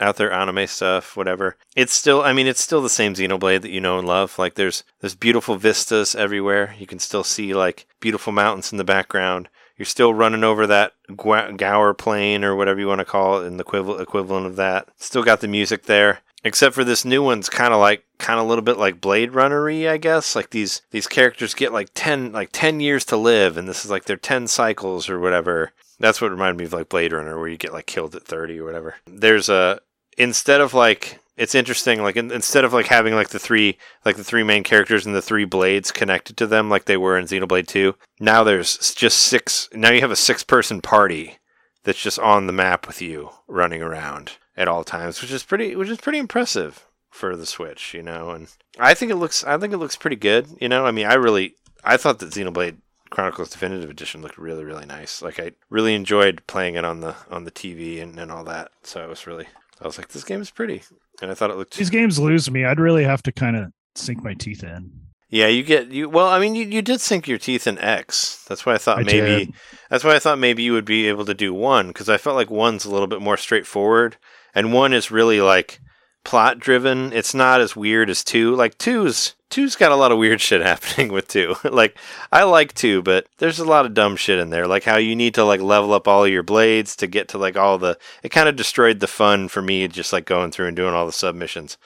out 0.00 0.16
there 0.16 0.32
anime 0.32 0.66
stuff, 0.66 1.16
whatever. 1.16 1.56
It's 1.74 1.92
still, 1.92 2.22
I 2.22 2.32
mean, 2.32 2.46
it's 2.46 2.60
still 2.60 2.82
the 2.82 2.88
same 2.88 3.14
Xenoblade 3.14 3.62
that 3.62 3.70
you 3.70 3.80
know 3.80 3.98
and 3.98 4.06
love. 4.06 4.38
Like 4.38 4.54
there's 4.54 4.84
there's 5.00 5.14
beautiful 5.14 5.56
vistas 5.56 6.14
everywhere. 6.14 6.74
You 6.78 6.86
can 6.86 6.98
still 6.98 7.24
see 7.24 7.54
like 7.54 7.86
beautiful 8.00 8.32
mountains 8.32 8.72
in 8.72 8.78
the 8.78 8.84
background. 8.84 9.48
You're 9.76 9.86
still 9.86 10.14
running 10.14 10.44
over 10.44 10.66
that 10.66 10.94
Gaur 11.14 11.94
Plain 11.94 12.44
or 12.44 12.56
whatever 12.56 12.80
you 12.80 12.88
want 12.88 13.00
to 13.00 13.04
call 13.04 13.42
it, 13.42 13.46
and 13.46 13.58
the 13.58 13.64
equivalent 13.64 14.00
equivalent 14.00 14.46
of 14.46 14.56
that. 14.56 14.88
Still 14.96 15.22
got 15.22 15.40
the 15.40 15.48
music 15.48 15.84
there 15.84 16.20
except 16.46 16.76
for 16.76 16.84
this 16.84 17.04
new 17.04 17.22
one's 17.22 17.48
kind 17.48 17.74
of 17.74 17.80
like 17.80 18.04
kind 18.18 18.38
of 18.38 18.46
a 18.46 18.48
little 18.48 18.62
bit 18.62 18.78
like 18.78 19.00
blade 19.00 19.32
runnery 19.32 19.88
i 19.88 19.96
guess 19.96 20.36
like 20.36 20.50
these 20.50 20.80
these 20.92 21.06
characters 21.08 21.54
get 21.54 21.72
like 21.72 21.90
10 21.94 22.32
like 22.32 22.50
10 22.52 22.78
years 22.78 23.04
to 23.04 23.16
live 23.16 23.56
and 23.56 23.68
this 23.68 23.84
is 23.84 23.90
like 23.90 24.04
their 24.04 24.16
10 24.16 24.46
cycles 24.46 25.08
or 25.08 25.18
whatever 25.18 25.72
that's 25.98 26.20
what 26.20 26.30
reminded 26.30 26.58
me 26.58 26.64
of 26.64 26.72
like 26.72 26.88
blade 26.88 27.12
runner 27.12 27.36
where 27.38 27.48
you 27.48 27.56
get 27.56 27.72
like 27.72 27.86
killed 27.86 28.14
at 28.14 28.22
30 28.22 28.60
or 28.60 28.64
whatever 28.64 28.94
there's 29.06 29.48
a 29.48 29.80
instead 30.16 30.60
of 30.60 30.74
like 30.74 31.20
it's 31.36 31.54
interesting 31.54 32.02
like 32.02 32.16
in, 32.16 32.30
instead 32.30 32.64
of 32.64 32.72
like 32.72 32.86
having 32.86 33.14
like 33.14 33.28
the 33.28 33.38
three 33.38 33.78
like 34.04 34.16
the 34.16 34.24
three 34.24 34.42
main 34.42 34.64
characters 34.64 35.06
and 35.06 35.14
the 35.14 35.22
three 35.22 35.44
blades 35.44 35.92
connected 35.92 36.36
to 36.36 36.46
them 36.46 36.70
like 36.70 36.86
they 36.86 36.96
were 36.96 37.18
in 37.18 37.26
xenoblade 37.26 37.66
2 37.66 37.94
now 38.20 38.42
there's 38.42 38.94
just 38.94 39.18
six 39.18 39.68
now 39.72 39.90
you 39.90 40.00
have 40.00 40.10
a 40.10 40.16
six 40.16 40.42
person 40.42 40.80
party 40.80 41.38
that's 41.86 42.02
just 42.02 42.18
on 42.18 42.46
the 42.46 42.52
map 42.52 42.86
with 42.86 43.00
you 43.00 43.30
running 43.46 43.80
around 43.80 44.32
at 44.56 44.68
all 44.68 44.84
times, 44.84 45.22
which 45.22 45.30
is 45.30 45.44
pretty 45.44 45.76
which 45.76 45.88
is 45.88 45.98
pretty 45.98 46.18
impressive 46.18 46.86
for 47.10 47.36
the 47.36 47.46
Switch, 47.46 47.94
you 47.94 48.02
know. 48.02 48.30
And 48.30 48.48
I 48.78 48.92
think 48.92 49.10
it 49.10 49.16
looks 49.16 49.44
I 49.44 49.56
think 49.56 49.72
it 49.72 49.78
looks 49.78 49.96
pretty 49.96 50.16
good, 50.16 50.48
you 50.60 50.68
know. 50.68 50.84
I 50.84 50.90
mean, 50.90 51.06
I 51.06 51.14
really 51.14 51.54
I 51.84 51.96
thought 51.96 52.18
that 52.18 52.30
Xenoblade 52.30 52.76
Chronicles 53.10 53.50
Definitive 53.50 53.88
Edition 53.88 54.20
looked 54.20 54.36
really 54.36 54.64
really 54.64 54.84
nice. 54.84 55.22
Like 55.22 55.38
I 55.38 55.52
really 55.70 55.94
enjoyed 55.94 56.42
playing 56.46 56.74
it 56.74 56.84
on 56.84 57.00
the 57.00 57.14
on 57.30 57.44
the 57.44 57.52
TV 57.52 58.02
and, 58.02 58.18
and 58.18 58.32
all 58.32 58.44
that. 58.44 58.72
So 58.82 59.02
it 59.02 59.08
was 59.08 59.26
really 59.26 59.46
I 59.80 59.86
was 59.86 59.98
like 59.98 60.08
this 60.08 60.24
game 60.24 60.40
is 60.40 60.50
pretty. 60.50 60.82
And 61.20 61.30
I 61.30 61.34
thought 61.34 61.50
it 61.50 61.56
looked 61.56 61.76
These 61.76 61.90
games 61.90 62.18
lose 62.18 62.50
me. 62.50 62.64
I'd 62.64 62.80
really 62.80 63.04
have 63.04 63.22
to 63.24 63.32
kind 63.32 63.56
of 63.56 63.72
sink 63.94 64.22
my 64.22 64.34
teeth 64.34 64.62
in. 64.62 64.92
Yeah, 65.28 65.48
you 65.48 65.64
get 65.64 65.90
you 65.90 66.08
well, 66.08 66.28
I 66.28 66.38
mean 66.38 66.54
you, 66.54 66.66
you 66.66 66.82
did 66.82 67.00
sink 67.00 67.26
your 67.26 67.38
teeth 67.38 67.66
in 67.66 67.78
X. 67.78 68.44
That's 68.48 68.64
why 68.64 68.74
I 68.74 68.78
thought 68.78 68.98
I 68.98 69.02
maybe 69.02 69.46
did. 69.46 69.54
That's 69.90 70.04
why 70.04 70.14
I 70.14 70.18
thought 70.18 70.38
maybe 70.38 70.62
you 70.62 70.72
would 70.72 70.84
be 70.84 71.08
able 71.08 71.24
to 71.24 71.34
do 71.34 71.52
one 71.52 71.88
because 71.88 72.08
I 72.08 72.16
felt 72.16 72.36
like 72.36 72.50
one's 72.50 72.84
a 72.84 72.90
little 72.90 73.08
bit 73.08 73.20
more 73.20 73.36
straightforward, 73.36 74.16
and 74.54 74.72
one 74.72 74.92
is 74.92 75.10
really 75.10 75.40
like 75.40 75.80
plot 76.26 76.58
driven. 76.58 77.12
It's 77.12 77.34
not 77.34 77.60
as 77.60 77.76
weird 77.76 78.10
as 78.10 78.24
two. 78.24 78.54
Like 78.54 78.76
two's 78.76 79.34
two's 79.48 79.76
got 79.76 79.92
a 79.92 79.96
lot 79.96 80.10
of 80.10 80.18
weird 80.18 80.40
shit 80.42 80.60
happening 80.60 81.12
with 81.12 81.28
two. 81.28 81.54
like 81.64 81.96
I 82.32 82.42
like 82.42 82.74
two, 82.74 83.00
but 83.00 83.26
there's 83.38 83.60
a 83.60 83.64
lot 83.64 83.86
of 83.86 83.94
dumb 83.94 84.16
shit 84.16 84.40
in 84.40 84.50
there. 84.50 84.66
Like 84.66 84.84
how 84.84 84.96
you 84.96 85.16
need 85.16 85.34
to 85.34 85.44
like 85.44 85.60
level 85.60 85.94
up 85.94 86.08
all 86.08 86.26
your 86.26 86.42
blades 86.42 86.96
to 86.96 87.06
get 87.06 87.28
to 87.28 87.38
like 87.38 87.56
all 87.56 87.78
the. 87.78 87.96
It 88.22 88.30
kind 88.30 88.48
of 88.48 88.56
destroyed 88.56 89.00
the 89.00 89.06
fun 89.06 89.48
for 89.48 89.62
me 89.62 89.86
just 89.88 90.12
like 90.12 90.26
going 90.26 90.50
through 90.50 90.66
and 90.66 90.76
doing 90.76 90.94
all 90.94 91.06
the 91.06 91.12
submissions 91.12 91.78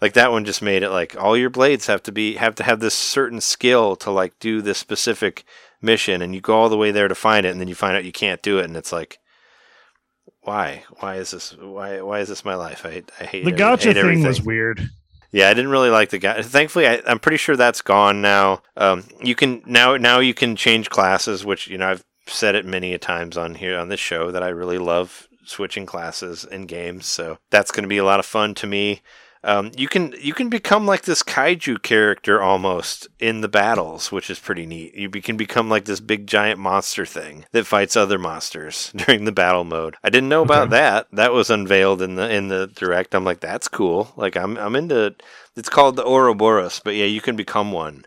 like 0.00 0.14
that 0.14 0.32
one 0.32 0.44
just 0.44 0.62
made 0.62 0.82
it 0.82 0.90
like 0.90 1.14
all 1.20 1.36
your 1.36 1.50
blades 1.50 1.86
have 1.86 2.02
to 2.02 2.12
be 2.12 2.36
have 2.36 2.54
to 2.54 2.62
have 2.62 2.80
this 2.80 2.94
certain 2.94 3.40
skill 3.40 3.96
to 3.96 4.10
like 4.10 4.38
do 4.38 4.62
this 4.62 4.78
specific 4.78 5.44
mission 5.82 6.22
and 6.22 6.34
you 6.34 6.40
go 6.40 6.54
all 6.54 6.68
the 6.68 6.76
way 6.76 6.90
there 6.90 7.08
to 7.08 7.14
find 7.14 7.44
it 7.44 7.50
and 7.50 7.60
then 7.60 7.68
you 7.68 7.74
find 7.74 7.96
out 7.96 8.04
you 8.04 8.12
can't 8.12 8.42
do 8.42 8.58
it 8.58 8.64
and 8.64 8.76
it's 8.76 8.92
like 8.92 9.18
why 10.50 10.82
why 10.98 11.14
is 11.16 11.30
this 11.30 11.56
why 11.56 12.00
why 12.00 12.18
is 12.20 12.28
this 12.28 12.44
my 12.44 12.54
life 12.54 12.84
i, 12.84 13.02
I 13.20 13.24
hate 13.24 13.44
The 13.44 13.50
it. 13.52 13.56
Gotcha 13.56 13.88
hate 13.88 13.94
thing 13.94 14.02
everything. 14.02 14.26
was 14.26 14.42
weird. 14.42 14.88
Yeah, 15.32 15.48
I 15.48 15.54
didn't 15.54 15.70
really 15.70 15.90
like 15.90 16.10
the 16.10 16.18
guy. 16.18 16.42
Thankfully, 16.42 16.88
I, 16.88 17.00
I'm 17.06 17.20
pretty 17.20 17.36
sure 17.36 17.54
that's 17.56 17.82
gone 17.82 18.20
now. 18.20 18.62
Um, 18.76 19.04
you 19.22 19.36
can 19.36 19.62
now 19.64 19.96
now 19.96 20.18
you 20.18 20.34
can 20.34 20.56
change 20.56 20.90
classes, 20.90 21.44
which 21.44 21.68
you 21.68 21.78
know 21.78 21.88
I've 21.88 22.04
said 22.26 22.56
it 22.56 22.66
many 22.66 22.92
a 22.94 22.98
times 22.98 23.36
on 23.36 23.54
here 23.54 23.78
on 23.78 23.88
this 23.90 24.00
show 24.00 24.32
that 24.32 24.42
I 24.42 24.48
really 24.48 24.78
love 24.78 25.28
switching 25.44 25.86
classes 25.86 26.44
in 26.44 26.66
games. 26.66 27.06
So 27.06 27.38
that's 27.50 27.70
going 27.70 27.84
to 27.84 27.88
be 27.88 27.98
a 27.98 28.04
lot 28.04 28.18
of 28.18 28.26
fun 28.26 28.54
to 28.56 28.66
me. 28.66 29.02
Um, 29.42 29.70
you 29.74 29.88
can 29.88 30.14
you 30.20 30.34
can 30.34 30.50
become 30.50 30.84
like 30.86 31.02
this 31.02 31.22
kaiju 31.22 31.82
character 31.82 32.42
almost 32.42 33.08
in 33.18 33.40
the 33.40 33.48
battles, 33.48 34.12
which 34.12 34.28
is 34.28 34.38
pretty 34.38 34.66
neat. 34.66 34.94
You 34.94 35.08
be, 35.08 35.22
can 35.22 35.38
become 35.38 35.70
like 35.70 35.86
this 35.86 36.00
big 36.00 36.26
giant 36.26 36.60
monster 36.60 37.06
thing 37.06 37.46
that 37.52 37.66
fights 37.66 37.96
other 37.96 38.18
monsters 38.18 38.92
during 38.96 39.24
the 39.24 39.32
battle 39.32 39.64
mode. 39.64 39.96
I 40.04 40.10
didn't 40.10 40.28
know 40.28 40.42
about 40.42 40.64
Okay. 40.68 40.72
that. 40.72 41.06
That 41.12 41.32
was 41.32 41.48
unveiled 41.48 42.02
in 42.02 42.16
the 42.16 42.28
in 42.30 42.48
the 42.48 42.66
direct. 42.66 43.14
I'm 43.14 43.24
like, 43.24 43.40
that's 43.40 43.66
cool. 43.68 44.12
Like 44.16 44.36
I'm 44.36 44.58
I'm 44.58 44.76
into. 44.76 45.14
It's 45.56 45.70
called 45.70 45.96
the 45.96 46.04
Ouroboros, 46.06 46.80
but 46.84 46.94
yeah, 46.94 47.06
you 47.06 47.20
can 47.22 47.34
become 47.36 47.72
one 47.72 48.04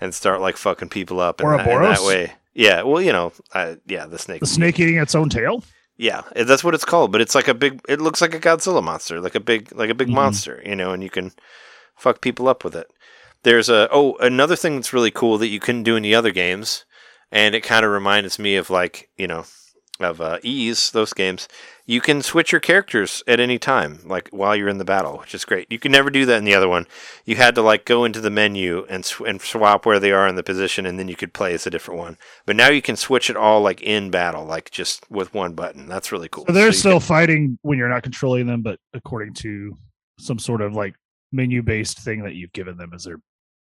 and 0.00 0.14
start 0.14 0.40
like 0.42 0.56
fucking 0.58 0.90
people 0.90 1.20
up 1.20 1.40
in 1.40 1.48
that, 1.48 1.66
in 1.66 1.82
that 1.82 2.02
way. 2.02 2.34
Yeah, 2.54 2.82
well, 2.82 3.02
you 3.02 3.12
know, 3.12 3.32
I, 3.54 3.76
yeah, 3.86 4.06
the 4.06 4.18
snake. 4.18 4.40
The 4.40 4.46
snake 4.46 4.78
eating 4.80 4.96
its 4.96 5.14
own 5.14 5.28
tail. 5.28 5.62
Yeah, 5.98 6.22
that's 6.34 6.62
what 6.62 6.74
it's 6.74 6.84
called. 6.84 7.10
But 7.12 7.20
it's 7.20 7.34
like 7.34 7.48
a 7.48 7.54
big. 7.54 7.80
It 7.88 8.00
looks 8.00 8.20
like 8.20 8.34
a 8.34 8.40
Godzilla 8.40 8.82
monster, 8.82 9.20
like 9.20 9.34
a 9.34 9.40
big, 9.40 9.74
like 9.74 9.90
a 9.90 9.94
big 9.94 10.08
Mhm. 10.08 10.14
monster, 10.14 10.62
you 10.64 10.76
know. 10.76 10.90
And 10.92 11.02
you 11.02 11.10
can 11.10 11.32
fuck 11.96 12.20
people 12.20 12.48
up 12.48 12.64
with 12.64 12.74
it. 12.76 12.90
There's 13.44 13.68
a 13.68 13.88
oh 13.90 14.16
another 14.16 14.56
thing 14.56 14.76
that's 14.76 14.92
really 14.92 15.10
cool 15.10 15.38
that 15.38 15.48
you 15.48 15.60
couldn't 15.60 15.84
do 15.84 15.96
in 15.96 16.02
the 16.02 16.14
other 16.14 16.32
games, 16.32 16.84
and 17.32 17.54
it 17.54 17.62
kind 17.62 17.84
of 17.84 17.92
reminds 17.92 18.38
me 18.38 18.56
of 18.56 18.68
like 18.70 19.08
you 19.16 19.26
know 19.26 19.44
of 20.04 20.20
uh, 20.20 20.38
Ys 20.42 20.90
those 20.90 21.12
games. 21.12 21.48
You 21.86 22.00
can 22.00 22.20
switch 22.20 22.50
your 22.50 22.60
characters 22.60 23.22
at 23.28 23.38
any 23.38 23.58
time, 23.58 24.00
like 24.04 24.28
while 24.30 24.56
you're 24.56 24.68
in 24.68 24.78
the 24.78 24.84
battle, 24.84 25.18
which 25.18 25.34
is 25.34 25.44
great. 25.44 25.70
You 25.70 25.78
can 25.78 25.92
never 25.92 26.10
do 26.10 26.26
that 26.26 26.38
in 26.38 26.44
the 26.44 26.54
other 26.54 26.68
one. 26.68 26.86
You 27.24 27.36
had 27.36 27.54
to 27.54 27.62
like 27.62 27.84
go 27.84 28.04
into 28.04 28.20
the 28.20 28.30
menu 28.30 28.84
and 28.88 29.04
sw- 29.04 29.20
and 29.20 29.40
swap 29.40 29.86
where 29.86 30.00
they 30.00 30.10
are 30.12 30.26
in 30.26 30.34
the 30.34 30.42
position, 30.42 30.84
and 30.86 30.98
then 30.98 31.08
you 31.08 31.16
could 31.16 31.32
play 31.32 31.54
as 31.54 31.66
a 31.66 31.70
different 31.70 32.00
one. 32.00 32.18
But 32.44 32.56
now 32.56 32.68
you 32.70 32.82
can 32.82 32.96
switch 32.96 33.30
it 33.30 33.36
all 33.36 33.60
like 33.60 33.80
in 33.82 34.10
battle, 34.10 34.44
like 34.44 34.70
just 34.70 35.08
with 35.10 35.32
one 35.32 35.54
button. 35.54 35.86
That's 35.86 36.10
really 36.10 36.28
cool. 36.28 36.44
So 36.46 36.52
they're 36.52 36.66
you 36.66 36.72
still 36.72 36.98
can- 36.98 37.06
fighting 37.06 37.58
when 37.62 37.78
you're 37.78 37.88
not 37.88 38.02
controlling 38.02 38.46
them, 38.46 38.62
but 38.62 38.78
according 38.92 39.34
to 39.34 39.76
some 40.18 40.38
sort 40.38 40.60
of 40.60 40.72
like 40.72 40.94
menu 41.32 41.62
based 41.62 41.98
thing 42.00 42.24
that 42.24 42.34
you've 42.34 42.52
given 42.52 42.76
them 42.76 42.92
as 42.94 43.04
their 43.04 43.16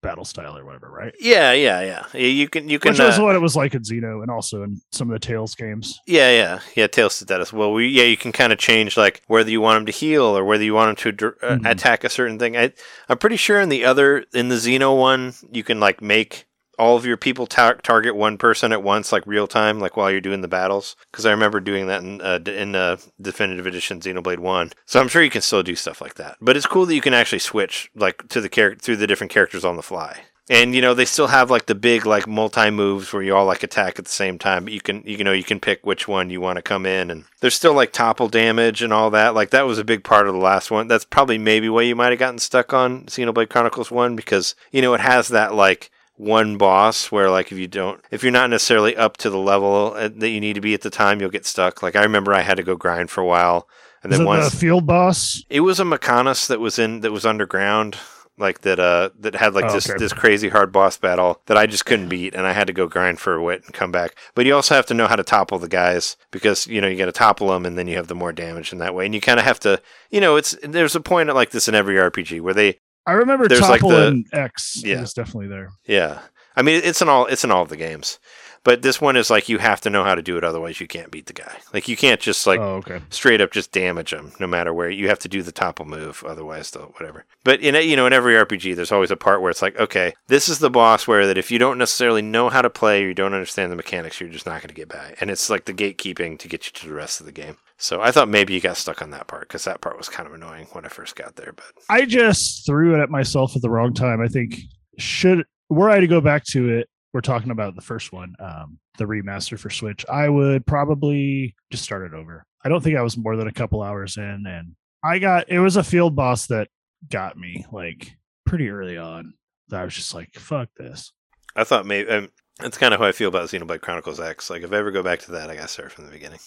battle 0.01 0.25
style 0.25 0.57
or 0.57 0.63
whatever, 0.65 0.89
right? 0.89 1.13
yeah, 1.19 1.51
yeah, 1.51 1.81
yeah. 2.13 2.17
You 2.19 2.47
can 2.47 2.69
you 2.69 2.79
can. 2.79 2.91
Which 2.91 2.99
was 2.99 3.19
uh, 3.19 3.23
what 3.23 3.35
it 3.35 3.39
was 3.41 3.55
like 3.55 3.73
in 3.73 3.81
Xeno 3.83 4.21
and 4.21 4.31
also 4.31 4.63
in 4.63 4.81
some 4.91 5.09
of 5.09 5.13
the 5.19 5.25
Tales 5.25 5.55
games. 5.55 5.99
Yeah, 6.07 6.31
yeah, 6.31 6.59
yeah. 6.75 6.87
Tales 6.87 7.19
did 7.19 7.27
that 7.29 7.41
as 7.41 7.51
well. 7.53 7.73
We, 7.73 7.87
yeah, 7.87 8.03
you 8.03 8.17
can 8.17 8.31
kind 8.31 8.53
of 8.53 8.59
change 8.59 8.97
like 8.97 9.21
whether 9.27 9.49
you 9.49 9.61
want 9.61 9.77
him 9.81 9.85
to 9.87 9.91
heal 9.91 10.23
or 10.23 10.43
whether 10.45 10.63
you 10.63 10.73
want 10.73 10.99
him 11.03 11.17
to 11.17 11.27
uh, 11.41 11.55
Mhm. 11.57 11.69
attack 11.69 12.03
a 12.03 12.09
certain 12.09 12.39
thing. 12.39 12.55
I, 12.57 12.73
I'm 13.07 13.17
pretty 13.17 13.37
sure 13.37 13.59
in 13.59 13.69
the 13.69 13.85
other 13.85 14.25
in 14.33 14.49
the 14.49 14.55
Xeno 14.55 14.97
one, 14.97 15.33
you 15.51 15.63
can 15.63 15.79
like 15.79 16.01
make 16.01 16.45
all 16.79 16.95
of 16.95 17.05
your 17.05 17.17
people 17.17 17.45
tar- 17.45 17.75
target 17.75 18.15
one 18.15 18.37
person 18.37 18.71
at 18.71 18.81
once, 18.81 19.11
like 19.11 19.27
real 19.27 19.47
time, 19.47 19.79
like 19.79 19.97
while 19.97 20.09
you're 20.09 20.21
doing 20.21 20.41
the 20.41 20.47
battles. 20.47 20.95
Because 21.11 21.25
I 21.25 21.31
remember 21.31 21.59
doing 21.59 21.87
that 21.87 22.01
in 22.01 22.21
uh, 22.21 22.39
in 22.47 22.75
uh, 22.75 22.97
definitive 23.21 23.67
edition 23.67 23.99
Xenoblade 23.99 24.39
One. 24.39 24.71
So 24.85 24.99
I'm 24.99 25.09
sure 25.09 25.21
you 25.21 25.29
can 25.29 25.41
still 25.41 25.61
do 25.61 25.75
stuff 25.75 26.01
like 26.01 26.15
that. 26.15 26.37
But 26.41 26.57
it's 26.57 26.65
cool 26.65 26.85
that 26.85 26.95
you 26.95 27.01
can 27.01 27.13
actually 27.13 27.39
switch 27.39 27.91
like 27.95 28.27
to 28.29 28.41
the 28.41 28.49
character 28.49 28.81
through 28.81 28.95
the 28.95 29.07
different 29.07 29.31
characters 29.31 29.65
on 29.65 29.75
the 29.75 29.83
fly. 29.83 30.21
And 30.51 30.73
you 30.73 30.81
know 30.81 30.95
they 30.95 31.05
still 31.05 31.27
have 31.27 31.51
like 31.51 31.67
the 31.67 31.75
big 31.75 32.07
like 32.07 32.25
multi 32.25 32.71
moves 32.71 33.13
where 33.13 33.21
you 33.21 33.35
all 33.35 33.45
like 33.45 33.61
attack 33.61 33.99
at 33.99 34.05
the 34.05 34.11
same 34.11 34.39
time. 34.39 34.63
But 34.63 34.73
you 34.73 34.81
can 34.81 35.03
you 35.05 35.23
know 35.23 35.33
you 35.33 35.43
can 35.43 35.59
pick 35.59 35.85
which 35.85 36.07
one 36.07 36.31
you 36.31 36.41
want 36.41 36.55
to 36.55 36.63
come 36.63 36.87
in, 36.87 37.11
and 37.11 37.25
there's 37.41 37.53
still 37.53 37.73
like 37.73 37.91
topple 37.91 38.29
damage 38.29 38.81
and 38.81 38.91
all 38.91 39.11
that. 39.11 39.35
Like 39.35 39.51
that 39.51 39.67
was 39.67 39.77
a 39.77 39.83
big 39.83 40.03
part 40.03 40.27
of 40.27 40.33
the 40.33 40.39
last 40.39 40.71
one. 40.71 40.87
That's 40.87 41.05
probably 41.05 41.37
maybe 41.37 41.69
why 41.69 41.83
you 41.83 41.95
might 41.95 42.11
have 42.11 42.19
gotten 42.19 42.39
stuck 42.39 42.73
on 42.73 43.03
Xenoblade 43.03 43.49
Chronicles 43.49 43.91
One 43.91 44.15
because 44.15 44.55
you 44.71 44.81
know 44.81 44.95
it 44.95 45.01
has 45.01 45.27
that 45.27 45.53
like 45.53 45.91
one 46.19 46.57
boss 46.57 47.11
where 47.13 47.29
like 47.31 47.49
if 47.49 47.57
you 47.57 47.65
don't 47.67 48.03
if 48.11 48.23
you're 48.23 48.31
not 48.31 48.49
necessarily 48.49 48.93
up 48.97 49.15
to 49.15 49.29
the 49.29 49.37
level 49.37 49.93
uh, 49.95 50.09
that 50.13 50.27
you 50.29 50.41
need 50.41 50.53
to 50.53 50.59
be 50.61 50.73
at 50.73 50.81
the 50.81 50.89
time 50.89 51.21
you'll 51.21 51.29
get 51.29 51.45
stuck 51.45 51.81
like 51.81 51.95
i 51.95 52.03
remember 52.03 52.33
i 52.33 52.41
had 52.41 52.57
to 52.57 52.63
go 52.63 52.75
grind 52.75 53.09
for 53.09 53.21
a 53.21 53.25
while 53.25 53.69
and 54.03 54.11
Is 54.11 54.19
then 54.19 54.27
it 54.27 54.29
once 54.29 54.51
the 54.51 54.57
field 54.57 54.85
boss? 54.85 55.43
it 55.49 55.61
was 55.61 55.79
a 55.79 55.83
Mechonis 55.85 56.47
that 56.47 56.59
was 56.59 56.77
in 56.77 56.99
that 57.01 57.11
was 57.13 57.25
underground, 57.25 57.97
like 58.37 58.61
that 58.61 58.79
uh 58.79 59.09
that 59.19 59.35
had 59.35 59.53
like 59.53 59.65
Oh, 59.65 59.73
this 59.73 59.89
okay. 59.89 59.97
this 59.97 60.13
crazy 60.13 60.47
hard 60.49 60.71
boss 60.71 60.97
battle 60.97 61.41
that 61.47 61.57
I 61.57 61.65
just 61.65 61.85
couldn't 61.85 62.07
beat, 62.09 62.33
and 62.33 62.45
I 62.47 62.53
had 62.53 62.67
to 62.67 62.73
go 62.73 62.87
grind 62.87 63.19
for 63.19 63.33
a 63.35 63.43
wit 63.43 63.63
and 63.65 63.73
come 63.73 63.91
back. 63.91 64.15
But 64.35 64.45
you 64.45 64.55
also 64.55 64.73
have 64.75 64.85
to 64.87 64.93
know 64.93 65.07
how 65.07 65.17
to 65.17 65.23
topple 65.23 65.57
the 65.59 65.67
guys 65.67 66.15
because 66.31 66.65
you 66.67 66.79
know 66.79 66.87
you 66.87 66.97
got 66.97 67.07
to 67.07 67.11
topple 67.11 67.49
them, 67.49 67.65
and 67.65 67.77
then 67.77 67.87
you 67.87 67.97
have 67.97 68.07
the 68.07 68.15
more 68.15 68.31
damage 68.31 68.71
in 68.71 68.79
that 68.79 68.95
way. 68.95 69.05
And 69.05 69.13
you 69.13 69.19
kind 69.19 69.39
of 69.39 69.45
have 69.45 69.59
to, 69.61 69.81
you 70.11 70.21
know, 70.21 70.37
it's 70.37 70.55
there's 70.63 70.95
a 70.95 71.01
point 71.01 71.33
like 71.35 71.49
this 71.51 71.67
in 71.67 71.75
every 71.75 71.95
RPG 71.95 72.39
where 72.39 72.53
they, 72.53 72.79
I 73.09 73.13
remember 73.13 73.47
There's 73.47 73.61
like 73.61 73.81
Topple 73.81 73.89
the- 73.89 74.07
and 74.07 74.25
X. 74.31 74.81
Yeah. 74.83 75.01
Was 75.01 75.13
definitely 75.13 75.47
there. 75.47 75.69
yeah. 75.85 76.19
I 76.55 76.61
mean, 76.61 76.81
it's 76.83 77.01
in 77.01 77.07
all 77.07 77.25
it's 77.27 77.43
in 77.45 77.51
all 77.51 77.61
of 77.61 77.69
the 77.69 77.77
games, 77.77 78.19
but 78.65 78.81
this 78.81 78.99
one 78.99 79.15
is 79.15 79.29
like 79.29 79.47
you 79.47 79.59
have 79.59 79.79
to 79.81 79.89
know 79.89 80.03
how 80.03 80.13
to 80.13 80.21
do 80.21 80.35
it, 80.37 80.43
otherwise 80.43 80.81
you 80.81 80.87
can't 80.87 81.11
beat 81.11 81.27
the 81.27 81.33
guy. 81.33 81.57
Like 81.73 81.87
you 81.87 81.95
can't 81.95 82.19
just 82.19 82.45
like 82.45 82.59
oh, 82.59 82.77
okay. 82.77 83.01
straight 83.09 83.39
up 83.39 83.51
just 83.51 83.71
damage 83.71 84.11
them 84.11 84.33
no 84.41 84.47
matter 84.47 84.73
where 84.73 84.89
you 84.89 85.07
have 85.07 85.19
to 85.19 85.29
do 85.29 85.41
the 85.41 85.53
topple 85.53 85.85
move 85.85 86.21
otherwise 86.27 86.71
though 86.71 86.91
whatever 86.97 87.23
but 87.45 87.61
in 87.61 87.75
a, 87.75 87.81
you 87.81 87.95
know 87.95 88.07
in 88.07 88.13
every 88.13 88.33
rpg 88.33 88.75
there's 88.75 88.91
always 88.91 89.11
a 89.11 89.15
part 89.15 89.41
where 89.41 89.51
it's 89.51 89.61
like 89.61 89.79
okay 89.79 90.13
this 90.27 90.49
is 90.49 90.59
the 90.59 90.69
boss 90.69 91.07
where 91.07 91.25
that 91.27 91.37
if 91.37 91.49
you 91.51 91.59
don't 91.59 91.77
necessarily 91.77 92.21
know 92.21 92.49
how 92.49 92.61
to 92.61 92.69
play 92.69 93.03
or 93.03 93.07
you 93.07 93.13
don't 93.13 93.33
understand 93.33 93.71
the 93.71 93.75
mechanics 93.75 94.19
you're 94.19 94.29
just 94.29 94.45
not 94.45 94.61
going 94.61 94.67
to 94.69 94.73
get 94.73 94.89
by 94.89 95.13
and 95.21 95.29
it's 95.29 95.49
like 95.49 95.65
the 95.65 95.73
gatekeeping 95.73 96.37
to 96.39 96.47
get 96.47 96.65
you 96.65 96.71
to 96.73 96.87
the 96.87 96.93
rest 96.93 97.19
of 97.19 97.25
the 97.25 97.31
game 97.31 97.55
so 97.79 98.01
i 98.01 98.11
thought 98.11 98.29
maybe 98.29 98.53
you 98.53 98.61
got 98.61 98.77
stuck 98.77 99.01
on 99.01 99.09
that 99.09 99.27
part 99.27 99.47
because 99.47 99.63
that 99.63 99.81
part 99.81 99.97
was 99.97 100.09
kind 100.09 100.27
of 100.27 100.33
annoying 100.33 100.67
when 100.73 100.85
i 100.85 100.89
first 100.89 101.15
got 101.15 101.35
there 101.35 101.53
but 101.53 101.65
I 101.89 102.05
just 102.05 102.65
threw 102.65 102.95
it 102.95 103.01
at 103.01 103.09
myself 103.09 103.55
at 103.55 103.61
the 103.61 103.69
wrong 103.69 103.93
time. 103.93 104.21
I 104.21 104.27
think 104.27 104.59
should 104.97 105.43
were 105.69 105.89
I 105.89 105.99
to 105.99 106.07
go 106.07 106.21
back 106.21 106.43
to 106.45 106.69
it, 106.69 106.87
we're 107.13 107.21
talking 107.21 107.51
about 107.51 107.75
the 107.75 107.81
first 107.81 108.11
one, 108.11 108.35
um, 108.39 108.77
the 108.97 109.05
remaster 109.05 109.57
for 109.57 109.69
Switch. 109.69 110.05
I 110.07 110.29
would 110.29 110.65
probably 110.65 111.55
just 111.71 111.83
start 111.83 112.05
it 112.05 112.15
over. 112.15 112.45
I 112.63 112.69
don't 112.69 112.83
think 112.83 112.97
I 112.97 113.01
was 113.01 113.17
more 113.17 113.35
than 113.35 113.47
a 113.47 113.53
couple 113.53 113.81
hours 113.81 114.17
in, 114.17 114.45
and 114.47 114.75
I 115.03 115.19
got 115.19 115.49
it 115.49 115.59
was 115.59 115.77
a 115.77 115.83
field 115.83 116.15
boss 116.15 116.47
that 116.47 116.67
got 117.09 117.37
me 117.37 117.65
like 117.71 118.15
pretty 118.45 118.69
early 118.69 118.97
on. 118.97 119.33
That 119.69 119.81
I 119.81 119.85
was 119.85 119.95
just 119.95 120.13
like, 120.13 120.33
"Fuck 120.35 120.69
this." 120.77 121.11
i 121.55 121.63
thought 121.63 121.85
maybe 121.85 122.09
um, 122.09 122.29
that's 122.59 122.77
kind 122.77 122.93
of 122.93 122.99
how 122.99 123.07
i 123.07 123.11
feel 123.11 123.27
about 123.27 123.49
xenoblade 123.49 123.81
chronicles 123.81 124.19
x 124.19 124.49
like 124.51 124.61
if 124.61 124.71
i 124.71 124.77
ever 124.77 124.91
go 124.91 125.01
back 125.01 125.19
to 125.19 125.31
that 125.31 125.49
i 125.49 125.55
gotta 125.55 125.67
start 125.67 125.91
from 125.91 126.05
the 126.05 126.11
beginning 126.11 126.39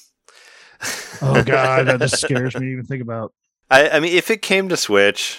Oh 1.25 1.41
god, 1.45 1.87
that 1.87 2.01
just 2.01 2.21
scares 2.21 2.55
me 2.55 2.61
to 2.67 2.73
even 2.73 2.85
think 2.85 3.01
about. 3.03 3.33
I, 3.71 3.89
I 3.91 4.01
mean, 4.01 4.13
if 4.17 4.29
it 4.31 4.43
came 4.43 4.69
to 4.71 4.77
Switch, 4.77 5.39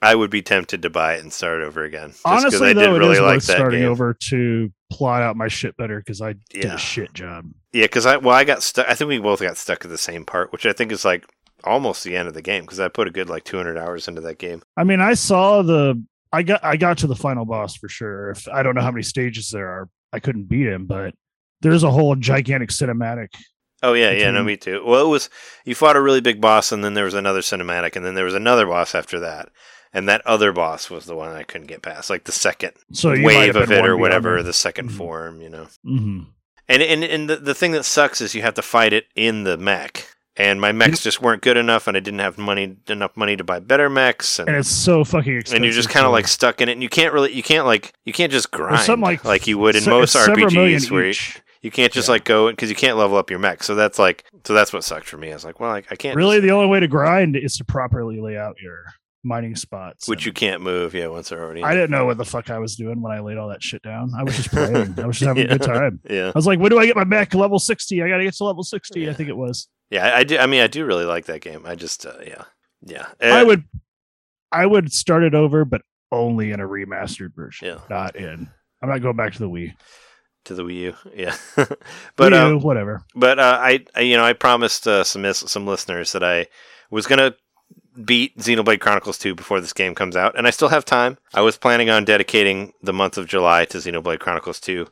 I 0.00 0.14
would 0.14 0.30
be 0.30 0.40
tempted 0.40 0.80
to 0.82 0.88
buy 0.90 1.14
it 1.16 1.20
and 1.20 1.30
start 1.30 1.60
over 1.60 1.84
again. 1.84 2.14
Honestly, 2.24 2.70
I 2.70 2.72
though, 2.72 2.80
did 2.80 2.94
it 2.94 2.98
really 2.98 3.12
is 3.16 3.20
like 3.20 3.36
worth 3.36 3.42
starting 3.42 3.80
game. 3.80 3.90
over 3.90 4.14
to 4.30 4.72
plot 4.90 5.20
out 5.22 5.36
my 5.36 5.48
shit 5.48 5.76
better 5.76 5.98
because 5.98 6.22
I 6.22 6.32
did 6.48 6.64
Yeah. 6.64 6.74
a 6.74 6.78
shit 6.78 7.12
job. 7.12 7.50
Yeah, 7.72 7.84
because 7.84 8.06
I 8.06 8.16
well, 8.16 8.34
I 8.34 8.44
got 8.44 8.62
stuck. 8.62 8.86
I 8.88 8.94
think 8.94 9.08
we 9.08 9.18
both 9.18 9.40
got 9.42 9.58
stuck 9.58 9.84
at 9.84 9.90
the 9.90 9.98
same 9.98 10.24
part, 10.24 10.52
which 10.52 10.64
I 10.64 10.72
think 10.72 10.90
is 10.90 11.04
like 11.04 11.26
almost 11.64 12.02
the 12.02 12.16
end 12.16 12.26
of 12.26 12.32
the 12.32 12.40
game 12.42 12.62
because 12.62 12.80
I 12.80 12.88
put 12.88 13.06
a 13.06 13.10
good 13.10 13.28
like 13.28 13.44
200 13.44 13.76
hours 13.76 14.08
into 14.08 14.22
that 14.22 14.38
game. 14.38 14.62
I 14.78 14.84
mean, 14.84 15.00
I 15.00 15.12
saw 15.12 15.60
the 15.60 16.02
I 16.32 16.42
got 16.42 16.64
I 16.64 16.76
got 16.78 16.96
to 16.98 17.06
the 17.06 17.14
final 17.14 17.44
boss 17.44 17.76
for 17.76 17.90
sure. 17.90 18.30
If 18.30 18.48
I 18.48 18.62
don't 18.62 18.74
know 18.74 18.80
how 18.80 18.90
many 18.90 19.02
stages 19.02 19.50
there 19.50 19.68
are, 19.68 19.88
I 20.14 20.18
couldn't 20.18 20.44
beat 20.48 20.66
him, 20.66 20.86
but 20.86 21.14
there's 21.60 21.82
a 21.82 21.90
whole 21.90 22.16
gigantic 22.16 22.70
cinematic. 22.70 23.28
Oh 23.82 23.94
yeah, 23.94 24.10
yeah, 24.12 24.30
no, 24.30 24.42
Mhm. 24.42 24.46
me 24.46 24.56
too. 24.56 24.82
Well, 24.84 25.04
it 25.04 25.08
was 25.08 25.30
you 25.64 25.74
fought 25.74 25.96
a 25.96 26.00
really 26.00 26.20
big 26.20 26.40
boss, 26.40 26.70
and 26.72 26.84
then 26.84 26.94
there 26.94 27.04
was 27.04 27.14
another 27.14 27.40
cinematic, 27.40 27.96
and 27.96 28.04
then 28.04 28.14
there 28.14 28.24
was 28.24 28.34
another 28.34 28.66
boss 28.66 28.94
after 28.94 29.18
that, 29.20 29.48
and 29.92 30.08
that 30.08 30.20
other 30.26 30.52
boss 30.52 30.90
was 30.90 31.06
the 31.06 31.16
one 31.16 31.30
I 31.34 31.42
couldn't 31.44 31.66
get 31.68 31.82
past, 31.82 32.10
like 32.10 32.24
the 32.24 32.32
second 32.32 32.72
So 32.92 33.10
wave 33.10 33.56
of 33.56 33.70
it 33.72 33.84
or 33.86 33.96
whatever, 33.96 34.42
the 34.42 34.52
2nd 34.52 34.90
Mhm. 34.90 34.96
form, 34.96 35.40
you 35.40 35.48
know. 35.48 35.66
Mhm. 35.86 36.26
And 36.68 36.82
and 36.82 37.02
and 37.04 37.30
the, 37.30 37.36
the 37.36 37.54
thing 37.54 37.72
that 37.72 37.84
sucks 37.84 38.20
is 38.20 38.34
you 38.34 38.42
have 38.42 38.54
to 38.54 38.62
fight 38.62 38.92
it 38.92 39.06
in 39.16 39.44
the 39.44 39.56
mech. 39.56 40.06
And 40.36 40.58
my 40.60 40.72
mechs 40.72 41.02
just 41.02 41.20
weren't 41.20 41.42
good 41.42 41.56
enough, 41.58 41.86
and 41.88 41.96
I 41.96 42.00
didn't 42.00 42.20
have 42.20 42.38
money 42.38 42.76
enough 42.88 43.10
money 43.16 43.36
to 43.36 43.44
buy 43.44 43.58
better 43.58 43.90
mechs, 43.90 44.38
and, 44.38 44.48
And 44.48 44.56
it's 44.58 44.70
so 44.70 45.04
fucking 45.04 45.34
expensive. 45.34 45.56
and 45.56 45.64
you're 45.64 45.74
just 45.74 45.90
kind 45.90 46.06
of 46.06 46.12
like 46.12 46.28
stuck 46.28 46.60
in 46.62 46.68
it, 46.68 46.72
and 46.72 46.82
you 46.82 46.88
can't 46.88 47.12
really, 47.12 47.32
you 47.32 47.42
can't 47.42 47.66
like, 47.66 47.92
you 48.04 48.12
can't 48.14 48.30
just 48.32 48.50
grind 48.50 48.80
something 48.80 49.18
like 49.24 49.46
you 49.48 49.58
would 49.58 49.74
in 49.74 49.82
se- 49.82 49.90
most 49.90 50.14
RPGs 50.16 50.90
where 50.90 51.08
you. 51.08 51.14
You 51.62 51.70
can't 51.70 51.92
just 51.92 52.08
Yeah. 52.08 52.12
like 52.12 52.24
go 52.24 52.50
because 52.50 52.70
you 52.70 52.76
can't 52.76 52.96
level 52.96 53.16
up 53.16 53.30
your 53.30 53.38
mech. 53.38 53.62
So 53.62 53.74
that's 53.74 53.98
like, 53.98 54.24
so 54.44 54.54
that's 54.54 54.72
what 54.72 54.84
sucked 54.84 55.06
for 55.06 55.16
me. 55.18 55.30
I 55.30 55.34
was 55.34 55.44
like, 55.44 55.60
well, 55.60 55.70
I, 55.70 55.82
I 55.90 55.96
can't 55.96 56.16
Really, 56.16 56.36
just- 56.36 56.46
the 56.46 56.52
only 56.52 56.68
way 56.68 56.80
to 56.80 56.88
grind 56.88 57.36
is 57.36 57.56
to 57.58 57.64
properly 57.64 58.20
lay 58.20 58.36
out 58.36 58.56
your 58.62 58.78
mining 59.22 59.54
spots. 59.54 60.08
which 60.08 60.20
and 60.20 60.26
you 60.26 60.32
can't 60.32 60.62
move. 60.62 60.94
Yeah, 60.94 61.08
once 61.08 61.28
they're 61.28 61.42
already. 61.42 61.62
I 61.62 61.74
didn't 61.74 61.90
know 61.90 62.06
what 62.06 62.16
the 62.16 62.24
fuck 62.24 62.48
I 62.50 62.58
was 62.58 62.74
doing 62.76 63.02
when 63.02 63.12
I 63.12 63.20
laid 63.20 63.36
all 63.36 63.48
that 63.48 63.62
shit 63.62 63.82
down. 63.82 64.12
I 64.18 64.22
was 64.22 64.34
just 64.36 64.50
playing. 64.50 64.94
I 64.98 65.06
was 65.06 65.18
just 65.18 65.28
having 65.28 65.44
a 65.44 65.58
good 65.58 65.62
time. 65.62 66.00
Yeah, 66.08 66.28
I 66.28 66.32
was 66.34 66.46
like, 66.46 66.58
when 66.58 66.70
do 66.70 66.78
I 66.78 66.86
get 66.86 66.96
my 66.96 67.04
mech 67.04 67.34
level 67.34 67.58
60? 67.58 68.02
I 68.02 68.08
got 68.08 68.16
to 68.16 68.24
get 68.24 68.34
to 68.36 68.44
level 68.44 68.62
60, 68.62 69.00
Yeah. 69.00 69.10
I 69.10 69.12
think 69.12 69.28
it 69.28 69.36
was. 69.36 69.68
yeah, 69.90 70.06
I, 70.06 70.18
I 70.20 70.24
do. 70.24 70.38
I 70.38 70.46
mean, 70.46 70.62
I 70.62 70.66
do 70.68 70.86
really 70.86 71.04
like 71.04 71.26
that 71.26 71.42
game. 71.42 71.62
I 71.66 71.74
just, 71.74 72.06
uh, 72.06 72.14
yeah, 72.26 72.44
yeah. 72.86 73.06
I 73.20 73.42
Uh, 73.42 73.44
would 73.46 73.64
I 74.52 74.64
would 74.64 74.90
start 74.92 75.22
it 75.22 75.34
over, 75.34 75.64
but 75.66 75.82
only 76.10 76.50
in 76.52 76.60
a 76.60 76.66
remastered 76.66 77.34
version, 77.36 77.68
Yeah. 77.68 77.78
not 77.90 78.16
in. 78.16 78.48
I'm 78.82 78.88
not 78.88 79.02
going 79.02 79.16
back 79.16 79.34
to 79.34 79.38
the 79.38 79.48
Wii. 79.50 79.74
To 80.44 80.54
the 80.54 80.62
Wii 80.64 80.74
U. 80.74 80.94
Yeah, 81.14 81.36
but 82.16 82.32
Wii 82.32 82.56
um, 82.56 82.60
whatever. 82.60 83.02
but 83.14 83.38
uh, 83.38 83.58
I, 83.60 83.84
I, 83.94 84.00
you 84.00 84.16
know, 84.16 84.24
I 84.24 84.32
promised 84.32 84.86
uh, 84.86 85.04
some 85.04 85.32
some 85.32 85.66
listeners 85.66 86.12
that 86.12 86.24
I 86.24 86.46
was 86.90 87.06
gonna 87.06 87.34
beat 88.04 88.36
Xenoblade 88.38 88.80
Chronicles 88.80 89.18
2 89.18 89.34
before 89.34 89.60
this 89.60 89.72
game 89.72 89.94
comes 89.94 90.16
out, 90.16 90.36
and 90.36 90.46
I 90.46 90.50
still 90.50 90.68
have 90.68 90.84
time. 90.84 91.18
I 91.34 91.40
was 91.40 91.56
planning 91.58 91.90
on 91.90 92.04
dedicating 92.04 92.72
the 92.82 92.92
month 92.92 93.18
of 93.18 93.26
July 93.26 93.64
to 93.66 93.78
Xenoblade 93.78 94.20
Chronicles 94.20 94.60
2 94.60 94.86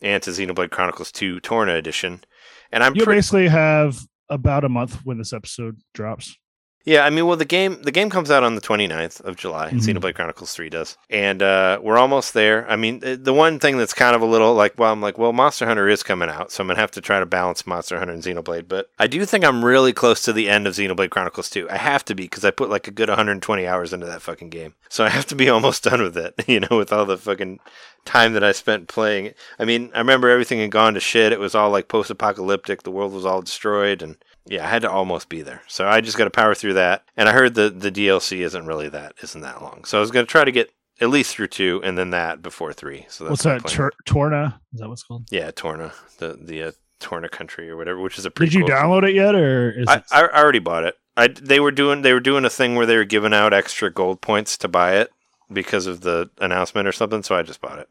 and 0.00 0.22
to 0.22 0.30
Xenoblade 0.30 0.70
Chronicles 0.70 1.10
2 1.12 1.40
Torna 1.40 1.74
Edition. 1.74 2.24
And 2.72 2.82
I'm 2.82 2.94
You 2.94 3.04
pretty 3.04 3.18
basically 3.18 3.48
have 3.48 3.98
about 4.28 4.64
a 4.64 4.68
month 4.68 5.00
when 5.04 5.18
this 5.18 5.32
episode 5.32 5.80
drops. 5.92 6.36
Yeah, 6.84 7.06
I 7.06 7.10
mean, 7.10 7.26
well, 7.26 7.36
the 7.36 7.46
game 7.46 7.80
the 7.82 7.90
game 7.90 8.10
comes 8.10 8.30
out 8.30 8.44
on 8.44 8.56
the 8.56 8.60
29th 8.60 9.20
of 9.22 9.36
July. 9.36 9.70
Mhm. 9.70 9.80
Xenoblade 9.80 10.14
Chronicles 10.14 10.52
3 10.52 10.68
does. 10.68 10.98
And 11.08 11.42
uh, 11.42 11.78
we're 11.82 11.96
almost 11.96 12.34
there. 12.34 12.70
I 12.70 12.76
mean, 12.76 13.00
the 13.00 13.32
one 13.32 13.58
thing 13.58 13.78
that's 13.78 13.94
kind 13.94 14.14
of 14.14 14.20
a 14.20 14.26
little 14.26 14.54
like, 14.54 14.78
well, 14.78 14.92
I'm 14.92 15.00
like, 15.00 15.16
well, 15.16 15.32
Monster 15.32 15.66
Hunter 15.66 15.88
is 15.88 16.02
coming 16.02 16.28
out, 16.28 16.52
so 16.52 16.62
I'm 16.62 16.66
going 16.68 16.76
to 16.76 16.80
have 16.82 16.90
to 16.92 17.00
try 17.00 17.20
to 17.20 17.26
balance 17.26 17.66
Monster 17.66 17.98
Hunter 17.98 18.12
and 18.12 18.22
Xenoblade. 18.22 18.68
But 18.68 18.90
I 18.98 19.06
do 19.06 19.24
think 19.24 19.44
I'm 19.44 19.64
really 19.64 19.94
close 19.94 20.20
to 20.22 20.32
the 20.32 20.50
end 20.50 20.66
of 20.66 20.74
Xenoblade 20.74 21.10
Chronicles 21.10 21.48
2. 21.48 21.70
I 21.70 21.78
have 21.78 22.04
to 22.04 22.14
be 22.14 22.24
because 22.24 22.44
I 22.44 22.50
put 22.50 22.68
like 22.68 22.86
a 22.86 22.90
good 22.90 23.08
120 23.08 23.66
hours 23.66 23.92
into 23.94 24.06
that 24.06 24.20
fucking 24.22 24.50
game. 24.50 24.74
So 24.90 25.04
I 25.04 25.08
have 25.08 25.26
to 25.26 25.34
be 25.34 25.48
almost 25.54 25.84
done 25.84 26.02
with 26.02 26.18
it, 26.18 26.34
you 26.46 26.60
know, 26.60 26.76
with 26.76 26.92
all 26.92 27.06
the 27.06 27.16
fucking 27.16 27.60
time 28.04 28.34
that 28.34 28.44
I 28.44 28.52
spent 28.52 28.88
playing 28.88 29.26
it. 29.26 29.36
I 29.58 29.64
mean, 29.64 29.90
I 29.94 29.98
remember 29.98 30.28
everything 30.28 30.58
had 30.60 30.70
gone 30.70 30.92
to 30.92 31.00
shit. 31.00 31.32
It 31.32 31.40
was 31.40 31.54
all 31.54 31.70
like 31.70 31.88
post 31.88 32.10
apocalyptic, 32.10 32.82
the 32.82 32.90
world 32.90 33.14
was 33.14 33.24
all 33.24 33.40
destroyed, 33.40 34.02
and 34.02 34.16
yeah, 34.46 34.64
I 34.64 34.68
had 34.68 34.82
to 34.82 34.90
almost 34.90 35.28
be 35.28 35.42
there. 35.42 35.62
So 35.68 35.88
I 35.88 36.00
just 36.00 36.18
got 36.18 36.24
to 36.24 36.30
power 36.30 36.54
through 36.54 36.74
that. 36.74 37.04
And 37.16 37.28
I 37.28 37.32
heard 37.32 37.54
the 37.54 37.70
the 37.70 37.90
DLC 37.90 38.40
isn't 38.40 38.66
really 38.66 38.88
that 38.90 39.14
isn't 39.22 39.40
that 39.40 39.62
long. 39.62 39.84
So 39.84 39.98
I 39.98 40.00
was 40.00 40.10
going 40.10 40.26
to 40.26 40.30
try 40.30 40.44
to 40.44 40.52
get 40.52 40.70
at 41.00 41.08
least 41.08 41.34
through 41.34 41.48
two, 41.48 41.80
and 41.84 41.98
then 41.98 42.10
that 42.10 42.42
before 42.42 42.72
three. 42.72 43.06
So 43.08 43.24
that's 43.24 43.44
What's 43.44 43.64
that? 43.64 43.68
Tor- 43.70 43.92
Torna? 44.04 44.60
Is 44.72 44.80
that 44.80 44.88
what's 44.88 45.02
called? 45.02 45.26
yeah, 45.30 45.50
Torna, 45.50 45.92
the 46.18 46.38
the 46.40 46.62
uh, 46.62 46.72
Torna 47.00 47.28
country 47.28 47.70
or 47.70 47.76
whatever, 47.76 48.00
which 48.00 48.18
is 48.18 48.26
a 48.26 48.30
Did 48.30 48.54
you 48.54 48.64
download 48.64 49.08
it 49.08 49.14
yet, 49.14 49.34
or 49.34 49.70
is 49.70 49.88
I, 49.88 49.96
it? 49.96 50.04
I 50.12 50.22
I 50.26 50.42
already 50.42 50.58
bought 50.60 50.84
it. 50.84 50.96
I 51.16 51.28
they 51.28 51.60
were 51.60 51.72
doing 51.72 52.02
they 52.02 52.12
were 52.12 52.20
doing 52.20 52.44
a 52.44 52.50
thing 52.50 52.74
where 52.74 52.86
they 52.86 52.96
were 52.96 53.04
giving 53.04 53.32
out 53.34 53.52
extra 53.52 53.90
gold 53.90 54.20
points 54.20 54.56
to 54.58 54.68
buy 54.68 54.96
it 54.96 55.10
because 55.52 55.86
of 55.86 56.02
the 56.02 56.30
announcement 56.38 56.86
or 56.88 56.92
something. 56.92 57.22
So 57.22 57.34
I 57.34 57.42
just 57.42 57.60
bought 57.60 57.78
it. 57.78 57.88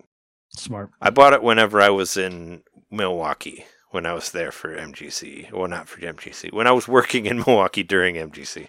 Smart. 0.56 0.92
I 1.02 1.10
bought 1.10 1.34
it 1.34 1.42
whenever 1.42 1.82
I 1.82 1.90
was 1.90 2.16
in 2.16 2.62
Milwaukee 2.92 3.66
when 3.94 4.06
I 4.06 4.14
was 4.14 4.32
there 4.32 4.52
for 4.52 4.76
MGC. 4.76 5.52
Well, 5.52 5.68
not 5.68 5.88
for 5.88 6.00
MGC. 6.02 6.52
When 6.52 6.68
I 6.68 6.72
was 6.72 6.88
working 6.88 7.26
in 7.26 7.38
Milwaukee 7.46 7.84
during 7.84 8.16
MGC. 8.16 8.68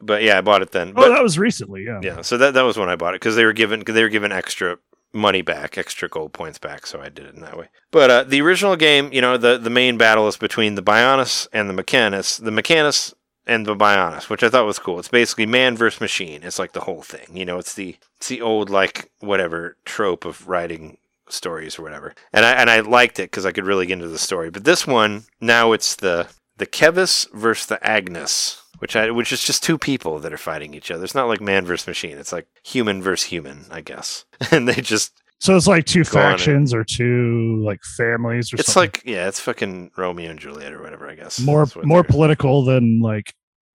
But 0.00 0.22
yeah, 0.22 0.38
I 0.38 0.40
bought 0.40 0.62
it 0.62 0.72
then. 0.72 0.90
Oh, 0.90 1.02
But 1.02 1.08
that 1.10 1.22
was 1.22 1.38
recently. 1.38 1.84
Yeah. 1.84 2.00
yeah, 2.02 2.22
so 2.22 2.36
that 2.36 2.54
that 2.54 2.62
was 2.62 2.76
when 2.76 2.88
I 2.88 2.96
bought 2.96 3.14
it 3.14 3.20
because 3.20 3.36
they 3.36 3.44
were 3.44 3.52
given 3.52 3.82
they 3.86 4.02
were 4.02 4.08
given 4.08 4.32
extra 4.32 4.78
money 5.12 5.42
back, 5.42 5.78
extra 5.78 6.08
gold 6.08 6.32
points 6.32 6.58
back. 6.58 6.86
So 6.86 7.00
I 7.00 7.08
did 7.08 7.26
it 7.26 7.34
in 7.34 7.40
that 7.42 7.56
way. 7.56 7.68
But 7.90 8.10
uh, 8.10 8.24
the 8.24 8.40
original 8.42 8.76
game, 8.76 9.12
you 9.12 9.20
know, 9.20 9.36
the 9.36 9.58
the 9.58 9.70
main 9.70 9.96
battle 9.96 10.26
is 10.28 10.36
between 10.36 10.74
the 10.74 10.82
Bionis 10.82 11.46
and 11.52 11.70
the 11.70 11.82
Mechonis. 11.82 12.42
The 12.42 12.50
Mechonis 12.50 13.14
and 13.46 13.64
the 13.64 13.76
Bionis, 13.76 14.28
which 14.28 14.42
I 14.42 14.48
thought 14.48 14.66
was 14.66 14.78
cool. 14.78 14.98
It's 14.98 15.08
basically 15.08 15.46
man 15.46 15.76
versus 15.76 16.00
machine. 16.00 16.42
It's 16.42 16.58
like 16.58 16.72
the 16.72 16.80
whole 16.80 17.02
thing. 17.02 17.36
You 17.36 17.44
know, 17.44 17.58
it's 17.58 17.74
the 17.74 17.96
it's 18.16 18.28
the 18.28 18.40
old 18.42 18.70
like 18.70 19.10
whatever 19.20 19.76
trope 19.84 20.24
of 20.24 20.48
writing 20.48 20.98
stories 21.32 21.78
or 21.78 21.82
whatever. 21.82 22.14
And 22.32 22.44
I 22.44 22.52
and 22.52 22.70
I 22.70 22.80
liked 22.80 23.18
it 23.18 23.30
because 23.30 23.46
I 23.46 23.52
could 23.52 23.66
really 23.66 23.86
get 23.86 23.94
into 23.94 24.08
the 24.08 24.18
story. 24.18 24.50
But 24.50 24.64
this 24.64 24.86
one 24.86 25.24
now 25.40 25.72
it's 25.72 25.96
the 25.96 26.28
the 26.56 26.66
Keves 26.66 27.26
versus 27.32 27.66
the 27.66 27.84
Agnus, 27.86 28.62
which 28.78 28.94
I 28.96 29.10
which 29.10 29.32
is 29.32 29.42
just 29.42 29.62
two 29.62 29.78
people 29.78 30.18
that 30.20 30.32
are 30.32 30.38
fighting 30.38 30.74
each 30.74 30.90
other. 30.90 31.04
It's 31.04 31.14
not 31.14 31.28
like 31.28 31.40
man 31.40 31.64
versus 31.64 31.86
machine. 31.86 32.18
It's 32.18 32.32
like 32.32 32.46
human 32.62 33.02
versus 33.02 33.28
human, 33.28 33.64
I 33.70 33.80
guess. 33.80 34.24
And 34.52 34.68
they 34.68 34.80
just 34.80 35.12
So 35.38 35.56
it's 35.56 35.66
like 35.66 35.86
two 35.86 36.04
factions 36.04 36.72
or 36.74 36.84
two 36.84 37.62
like 37.64 37.80
families 37.96 38.52
or 38.52 38.56
it's 38.56 38.72
something. 38.72 39.00
like 39.00 39.02
yeah, 39.04 39.28
it's 39.28 39.40
fucking 39.40 39.92
Romeo 39.96 40.30
and 40.30 40.38
Juliet 40.38 40.72
or 40.72 40.82
whatever, 40.82 41.08
I 41.08 41.14
guess. 41.14 41.40
more 41.40 41.66
more 41.82 42.04
political 42.04 42.64
than 42.64 43.00
like 43.00 43.34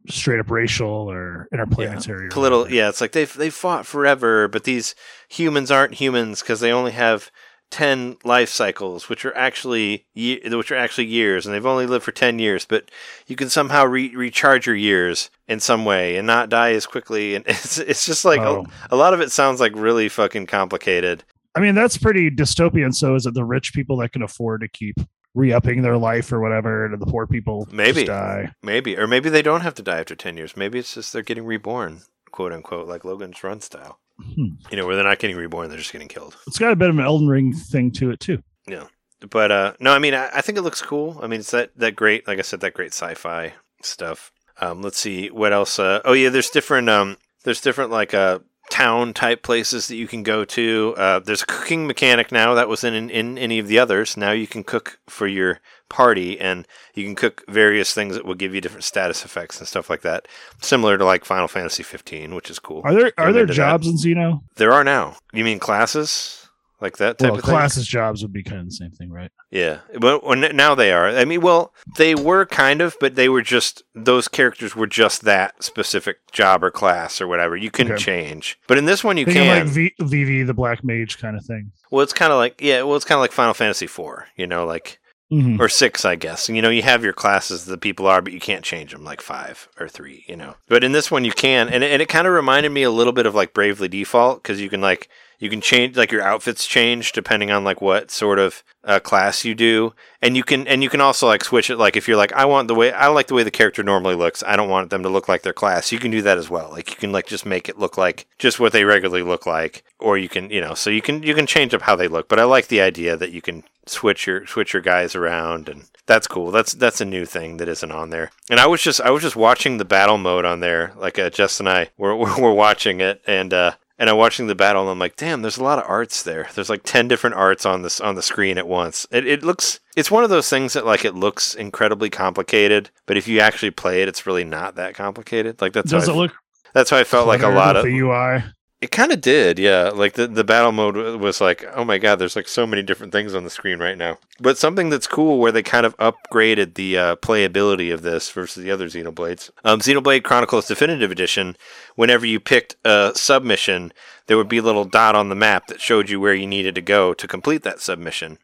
straight 0.10 0.40
up 0.40 0.50
racial 0.50 1.12
or 1.12 1.50
interplanetary. 1.52 2.28
or 2.28 2.30
political 2.30 2.72
yeah 2.72 2.88
it's 2.88 3.02
like 3.02 3.12
they've 3.12 3.34
they 3.34 3.50
fought 3.50 3.86
forever 3.86 4.48
but 4.48 4.64
these 4.64 4.96
humans 5.28 5.70
aren't 5.70 5.96
humans 5.96 6.40
because 6.40 6.62
they 6.62 6.72
only 6.72 6.92
have 6.94 7.30
10 7.70 8.18
life 8.24 8.50
cycles 8.50 9.10
which 9.10 9.26
are 9.26 9.36
actually 9.36 10.06
which 10.16 10.72
are 10.72 10.76
actually 10.78 11.06
years 11.06 11.46
and 11.46 11.54
they've 11.54 11.66
only 11.66 11.86
lived 11.86 12.06
for 12.06 12.12
10 12.14 12.40
years 12.40 12.66
but 12.66 12.90
you 13.28 13.36
can 13.36 13.50
somehow 13.50 13.86
re- 13.86 14.16
recharge 14.16 14.66
your 14.66 14.76
years 14.76 15.30
in 15.48 15.60
some 15.60 15.84
way 15.84 16.16
and 16.16 16.26
not 16.26 16.50
die 16.50 16.72
as 16.72 16.86
quickly 16.86 17.36
and 17.36 17.44
it's 17.48 17.78
it's 17.78 18.06
just 18.06 18.24
like 18.24 18.40
Oh. 18.40 18.66
a, 18.90 18.96
a 18.96 18.98
lot 18.98 19.14
of 19.14 19.20
it 19.22 19.32
sounds 19.32 19.60
like 19.60 19.74
really 19.76 20.08
fucking 20.10 20.46
complicated 20.48 21.24
I 21.56 21.60
mean, 21.60 21.74
that's 21.74 21.98
pretty 21.98 22.30
dystopian. 22.30 22.94
So 22.94 23.16
is 23.16 23.26
it 23.26 23.34
the 23.34 23.44
rich 23.44 23.74
people 23.74 23.98
that 23.98 24.12
can 24.14 24.22
afford 24.22 24.62
to 24.62 24.68
keep 24.68 24.96
re-upping 25.34 25.82
their 25.82 25.98
life 25.98 26.32
or 26.32 26.40
whatever, 26.40 26.86
and 26.86 27.02
the 27.02 27.06
poor 27.08 27.26
people 27.26 27.66
just 27.66 27.76
Maybe. 27.76 28.04
die? 28.04 28.52
maybe 28.62 28.96
or 28.96 29.08
maybe 29.08 29.30
they 29.30 29.42
don't 29.42 29.62
have 29.62 29.74
to 29.76 29.82
die 29.82 30.00
after 30.00 30.14
10 30.16 30.38
years 30.38 30.56
maybe 30.56 30.78
it's 30.78 30.94
just 30.94 31.12
they're 31.14 31.24
getting 31.24 31.46
reborn 31.46 32.02
quote 32.32 32.54
unquote 32.54 32.88
like 32.88 33.04
Logan's 33.04 33.44
Run 33.44 33.60
style 33.60 34.00
Hmm. 34.20 34.56
you 34.72 34.78
know 34.78 34.88
where 34.88 34.96
they're 34.96 35.04
not 35.06 35.20
getting 35.20 35.36
reborn 35.38 35.70
they're 35.70 35.78
just 35.78 35.92
getting 35.92 36.08
killed 36.08 36.36
It's 36.48 36.58
got 36.58 36.72
a 36.72 36.76
bit 36.76 36.90
of 36.90 36.98
an 36.98 37.06
Elden 37.06 37.28
Ring 37.28 37.54
thing 37.54 37.92
to 37.94 38.10
it 38.12 38.20
too. 38.20 38.42
Yeah, 38.68 38.86
but 39.30 39.52
uh 39.52 39.74
no 39.80 39.94
i 39.94 40.00
mean 40.00 40.14
I, 40.14 40.30
I 40.34 40.42
think 40.42 40.58
it 40.58 40.64
looks 40.64 40.82
cool 40.82 41.20
i 41.22 41.28
mean 41.28 41.40
it's 41.42 41.52
that 41.52 41.72
that 41.78 41.96
great 41.96 42.28
like 42.28 42.40
i 42.40 42.42
said 42.42 42.60
that 42.62 42.74
great 42.74 42.94
sci-fi 42.94 43.54
stuff 43.84 44.32
um 44.60 44.82
let's 44.82 44.98
see 45.00 45.30
what 45.30 45.54
else 45.54 45.78
uh 45.80 46.02
oh 46.04 46.14
yeah 46.14 46.30
there's 46.30 46.50
different 46.50 46.90
um 46.90 47.18
there's 47.44 47.62
different 47.62 47.92
like 47.92 48.14
uh 48.14 48.40
town 48.78 49.12
type 49.12 49.42
places 49.42 49.88
that 49.88 49.96
you 49.96 50.08
can 50.08 50.22
go 50.22 50.46
to. 50.46 50.94
Uh 50.98 51.20
there's 51.20 51.42
a 51.42 51.46
cooking 51.48 51.88
mechanic 51.88 52.32
now 52.32 52.54
that 52.54 52.70
wasn't 52.70 52.96
in, 52.96 53.10
in 53.10 53.38
any 53.38 53.58
of 53.58 53.68
the 53.68 53.80
others. 53.80 54.16
Now 54.16 54.32
you 54.32 54.46
can 54.46 54.64
cook 54.64 55.00
for 55.08 55.26
your 55.26 55.60
party 55.90 56.40
and 56.40 56.68
you 56.94 57.04
can 57.04 57.16
cook 57.16 57.44
various 57.48 57.94
things 57.94 58.14
that 58.16 58.26
will 58.26 58.36
give 58.36 58.54
you 58.54 58.62
different 58.62 58.84
status 58.84 59.26
effects 59.26 59.58
and 59.60 59.68
stuff 59.68 59.90
like 59.90 60.02
that. 60.02 60.28
Similar 60.62 60.98
to 61.00 61.06
like 61.06 61.26
final 61.26 61.48
fantasy 61.48 61.82
15 61.82 62.36
which 62.36 62.52
is 62.52 62.60
cool. 62.60 62.82
Are 62.84 62.94
there 62.94 63.12
are 63.18 63.34
there 63.34 63.44
into 63.44 63.54
that. 63.54 63.58
jobs 63.58 63.88
in 63.88 63.96
Xeno? 63.96 64.42
there 64.58 64.74
are 64.74 64.84
now. 64.84 65.16
You 65.34 65.44
mean 65.44 65.58
classes 65.60 66.47
like 66.82 66.98
that 66.98 67.18
type 67.18 67.30
Well, 67.32 67.40
of 67.40 67.44
thing 67.46 67.54
classes 67.54 67.88
jobs 67.88 68.22
would 68.22 68.32
be 68.34 68.44
kind 68.44 68.60
of 68.60 68.66
the 68.66 68.72
same 68.72 68.92
thing, 68.92 69.10
right? 69.12 69.32
Yeah, 69.52 69.80
but 70.00 70.24
well, 70.24 70.36
now 70.36 70.76
they 70.76 70.92
are. 70.92 71.08
I 71.08 71.26
mean, 71.26 71.42
well, 71.42 71.74
they 71.98 72.14
were 72.16 72.46
kind 72.46 72.82
of, 72.82 72.96
but 73.00 73.16
they 73.16 73.30
were 73.30 73.42
just 73.42 73.84
those 73.96 74.28
characters 74.28 74.76
were 74.76 74.88
just 74.88 75.24
that 75.24 75.64
specific 75.64 76.18
job 76.32 76.64
or 76.64 76.72
class 76.72 77.20
or 77.22 77.28
whatever. 77.28 77.56
You 77.58 77.72
couldn't 77.72 77.94
Okay. 77.94 78.04
change, 78.04 78.60
but 78.68 78.78
in 78.78 78.86
this 78.86 79.04
one 79.04 79.18
you 79.18 79.26
Thinking 79.26 79.44
can. 79.44 79.66
like 79.66 79.74
v- 79.74 79.94
Vivi 80.00 80.44
the 80.44 80.54
Black 80.54 80.84
Mage 80.84 81.18
kind 81.18 81.36
of 81.38 81.46
thing. 81.46 81.72
well, 81.92 82.04
it's 82.04 82.14
kind 82.14 82.32
of 82.32 82.38
like 82.38 82.62
yeah, 82.62 82.84
well, 82.84 82.96
it's 82.96 83.06
kind 83.06 83.18
of 83.18 83.22
like 83.22 83.32
Final 83.32 83.54
Fantasy 83.54 83.86
IV, 83.86 84.24
you 84.36 84.46
know, 84.48 84.66
like 84.66 85.00
Mhm. 85.32 85.60
or 85.60 85.68
six, 85.68 86.06
I 86.06 86.16
guess. 86.16 86.48
You 86.48 86.62
know, 86.62 86.70
you 86.70 86.84
have 86.84 87.04
your 87.04 87.12
classes 87.12 87.66
that 87.66 87.82
people 87.82 88.08
are, 88.08 88.22
but 88.22 88.32
you 88.32 88.40
can't 88.40 88.64
change 88.64 88.94
them 88.94 89.04
like 89.04 89.20
five 89.20 89.68
or 89.78 89.90
three, 89.90 90.24
you 90.26 90.38
know. 90.38 90.56
But 90.70 90.86
in 90.86 90.94
this 90.94 91.12
one, 91.12 91.26
you 91.26 91.34
can, 91.34 91.68
and 91.68 91.84
and 91.84 92.02
it 92.02 92.08
kind 92.08 92.26
of 92.28 92.34
reminded 92.34 92.72
me 92.72 92.84
a 92.84 92.92
little 92.92 93.12
bit 93.12 93.26
of 93.26 93.36
like 93.36 93.54
Bravely 93.54 93.90
Default 93.90 94.42
because 94.42 94.62
you 94.62 94.70
can 94.70 94.80
like 94.80 95.10
you 95.40 95.50
can 95.50 95.62
change 95.62 95.96
like 95.96 96.12
your 96.12 96.22
outfits 96.22 96.66
change 96.66 97.12
depending 97.12 97.52
on 97.52 97.64
like 97.64 97.82
what 97.82 98.10
sort 98.10 98.40
of 98.40 98.64
uh, 98.84 99.00
class 99.00 99.46
you 99.46 99.54
do, 99.54 99.94
and 100.22 100.36
you 100.36 100.44
can 100.44 100.68
and 100.68 100.82
you 100.82 100.90
can 100.90 101.02
also 101.02 101.28
like 101.28 101.44
switch 101.44 101.70
it. 101.70 101.78
Like 101.78 101.96
if 101.96 102.08
you're 102.08 102.18
like 102.18 102.34
I 102.34 102.46
want 102.46 102.68
the 102.68 102.76
way 102.76 102.92
I 102.92 103.08
like 103.08 103.28
the 103.28 103.34
way 103.34 103.44
the 103.44 103.52
character 103.52 103.84
normally 103.84 104.16
looks, 104.16 104.44
I 104.44 104.56
don't 104.56 104.70
want 104.70 104.90
them 104.90 105.04
to 105.04 105.10
look 105.10 105.28
like 105.28 105.44
their 105.44 105.54
class. 105.54 105.92
You 105.92 106.00
can 106.00 106.12
do 106.12 106.22
that 106.24 106.38
as 106.38 106.50
well. 106.50 106.70
Like 106.72 106.90
you 106.90 106.96
can 106.96 107.12
like 107.12 107.28
just 107.28 107.46
make 107.46 107.70
it 107.70 107.78
look 107.78 107.98
like 107.98 108.28
just 108.40 108.60
what 108.60 108.72
they 108.72 108.84
regularly 108.84 109.24
look 109.24 109.46
like, 109.46 109.84
or 110.00 110.18
you 110.18 110.30
can 110.30 110.50
you 110.50 110.62
know 110.62 110.74
so 110.74 110.90
you 110.90 111.02
can 111.02 111.22
you 111.24 111.36
can 111.36 111.46
change 111.46 111.74
up 111.74 111.82
how 111.82 111.96
they 111.96 112.08
look. 112.08 112.28
But 112.28 112.40
I 112.40 112.44
like 112.44 112.68
the 112.68 112.82
idea 112.82 113.16
that 113.18 113.32
you 113.32 113.42
can 113.42 113.64
switch 113.86 114.28
your 114.28 114.46
switch 114.46 114.74
your 114.74 114.82
guys 114.82 115.16
around 115.16 115.70
and 115.70 115.86
that's 116.06 116.28
cool 116.28 116.52
that's 116.52 116.74
that's 116.74 117.02
a 117.02 117.06
new 117.06 117.26
thing 117.26 117.58
that 117.58 117.70
isn't 117.70 117.92
on 117.92 118.10
there 118.10 118.32
and 118.50 118.60
i 118.60 118.66
was 118.66 118.82
just 118.82 119.00
i 119.02 119.10
was 119.10 119.24
just 119.24 119.36
watching 119.36 119.78
the 119.78 119.86
battle 119.86 120.18
mode 120.18 120.44
on 120.46 120.60
there 120.60 120.94
like 120.98 121.18
uh, 121.18 121.30
and 121.60 121.70
i 121.70 121.90
were, 121.98 122.16
were, 122.16 122.38
were 122.42 122.54
watching 122.54 123.00
it 123.00 123.22
and 123.26 123.54
uh 123.54 123.72
and 124.00 124.10
I'm 124.10 124.18
watching 124.18 124.48
the 124.48 124.56
battle, 124.56 124.84
and 124.84 124.92
I'm 124.92 125.00
like, 125.00 125.16
"Damn, 125.16 125.42
there's 125.42 125.58
a 125.58 125.64
lot 125.64 125.80
of 125.80 125.86
arts 125.88 126.24
there. 126.24 126.48
There's 126.54 126.70
like 126.70 126.84
ten 126.84 127.08
different 127.08 127.36
arts 127.36 127.66
on 127.66 127.82
this 127.82 128.00
on 128.00 128.16
the 128.16 128.22
screen 128.22 128.58
at 128.58 128.68
once. 128.68 129.06
It, 129.12 129.26
it 129.28 129.44
looks, 129.44 129.80
it's 129.96 130.12
one 130.12 130.24
of 130.24 130.30
those 130.30 130.50
things 130.50 130.74
that 130.74 130.86
like 130.86 131.06
it 131.06 131.16
looks 131.16 131.54
incredibly 131.56 132.10
complicated, 132.10 132.90
but 133.06 133.18
if 133.18 133.28
you 133.28 133.40
actually 133.40 133.72
play 133.72 134.02
it, 134.02 134.08
it's 134.08 134.26
really 134.26 134.44
not 134.44 134.76
that 134.76 134.96
complicated. 134.96 135.62
Like 135.62 135.74
that's 135.74 135.92
Does 135.92 136.08
how 136.08 136.14
it 136.14 136.16
I, 136.16 136.20
look 136.20 136.34
that's 136.74 136.92
why 136.92 137.00
I 137.00 137.04
felt 137.04 137.28
like 137.28 137.42
a 137.42 137.50
lot 137.50 137.76
of 137.76 137.84
the 137.84 138.00
UI? 138.00 138.44
It 138.80 138.92
kind 138.92 139.12
of 139.12 139.22
did, 139.22 139.58
yeah. 139.58 139.90
Like 139.90 140.14
the 140.14 140.28
the 140.28 140.44
battle 140.44 140.72
mode 140.72 140.96
was 141.20 141.42
like, 141.42 141.66
oh 141.74 141.84
my 141.84 141.98
god, 141.98 142.18
there's 142.18 142.36
like 142.36 142.48
so 142.48 142.68
many 142.68 142.84
different 142.84 143.12
things 143.12 143.34
on 143.34 143.44
the 143.44 143.50
screen 143.50 143.80
right 143.80 143.98
now. 143.98 144.20
But 144.40 144.58
something 144.58 144.90
that's 144.90 145.08
cool 145.08 145.40
where 145.40 145.52
they 145.52 145.64
kind 145.64 145.86
of 145.86 145.98
upgraded 145.98 146.76
the 146.76 146.98
uh, 146.98 147.16
playability 147.16 147.92
of 147.92 148.04
this 148.04 148.30
versus 148.30 148.64
the 148.64 148.70
other 148.70 148.88
Xenoblades. 148.88 149.50
Um, 149.64 149.80
Xenoblade 149.80 150.24
Chronicles 150.24 150.68
Definitive 150.68 151.12
Edition. 151.12 151.58
Whenever 151.96 152.26
you 152.28 152.40
picked 152.40 152.76
a 152.86 153.14
submission, 153.16 153.94
there 154.28 154.38
would 154.38 154.50
be 154.50 154.60
a 154.60 154.64
little 154.64 154.86
dot 154.86 155.16
on 155.16 155.30
the 155.30 155.36
map 155.36 155.68
that 155.68 155.82
showed 155.82 156.10
you 156.10 156.20
where 156.20 156.36
you 156.36 156.46
needed 156.46 156.76
to 156.76 156.82
go 156.82 157.16
to 157.16 157.28
complete 157.28 157.64
that 157.64 157.82
submission. 157.82 158.38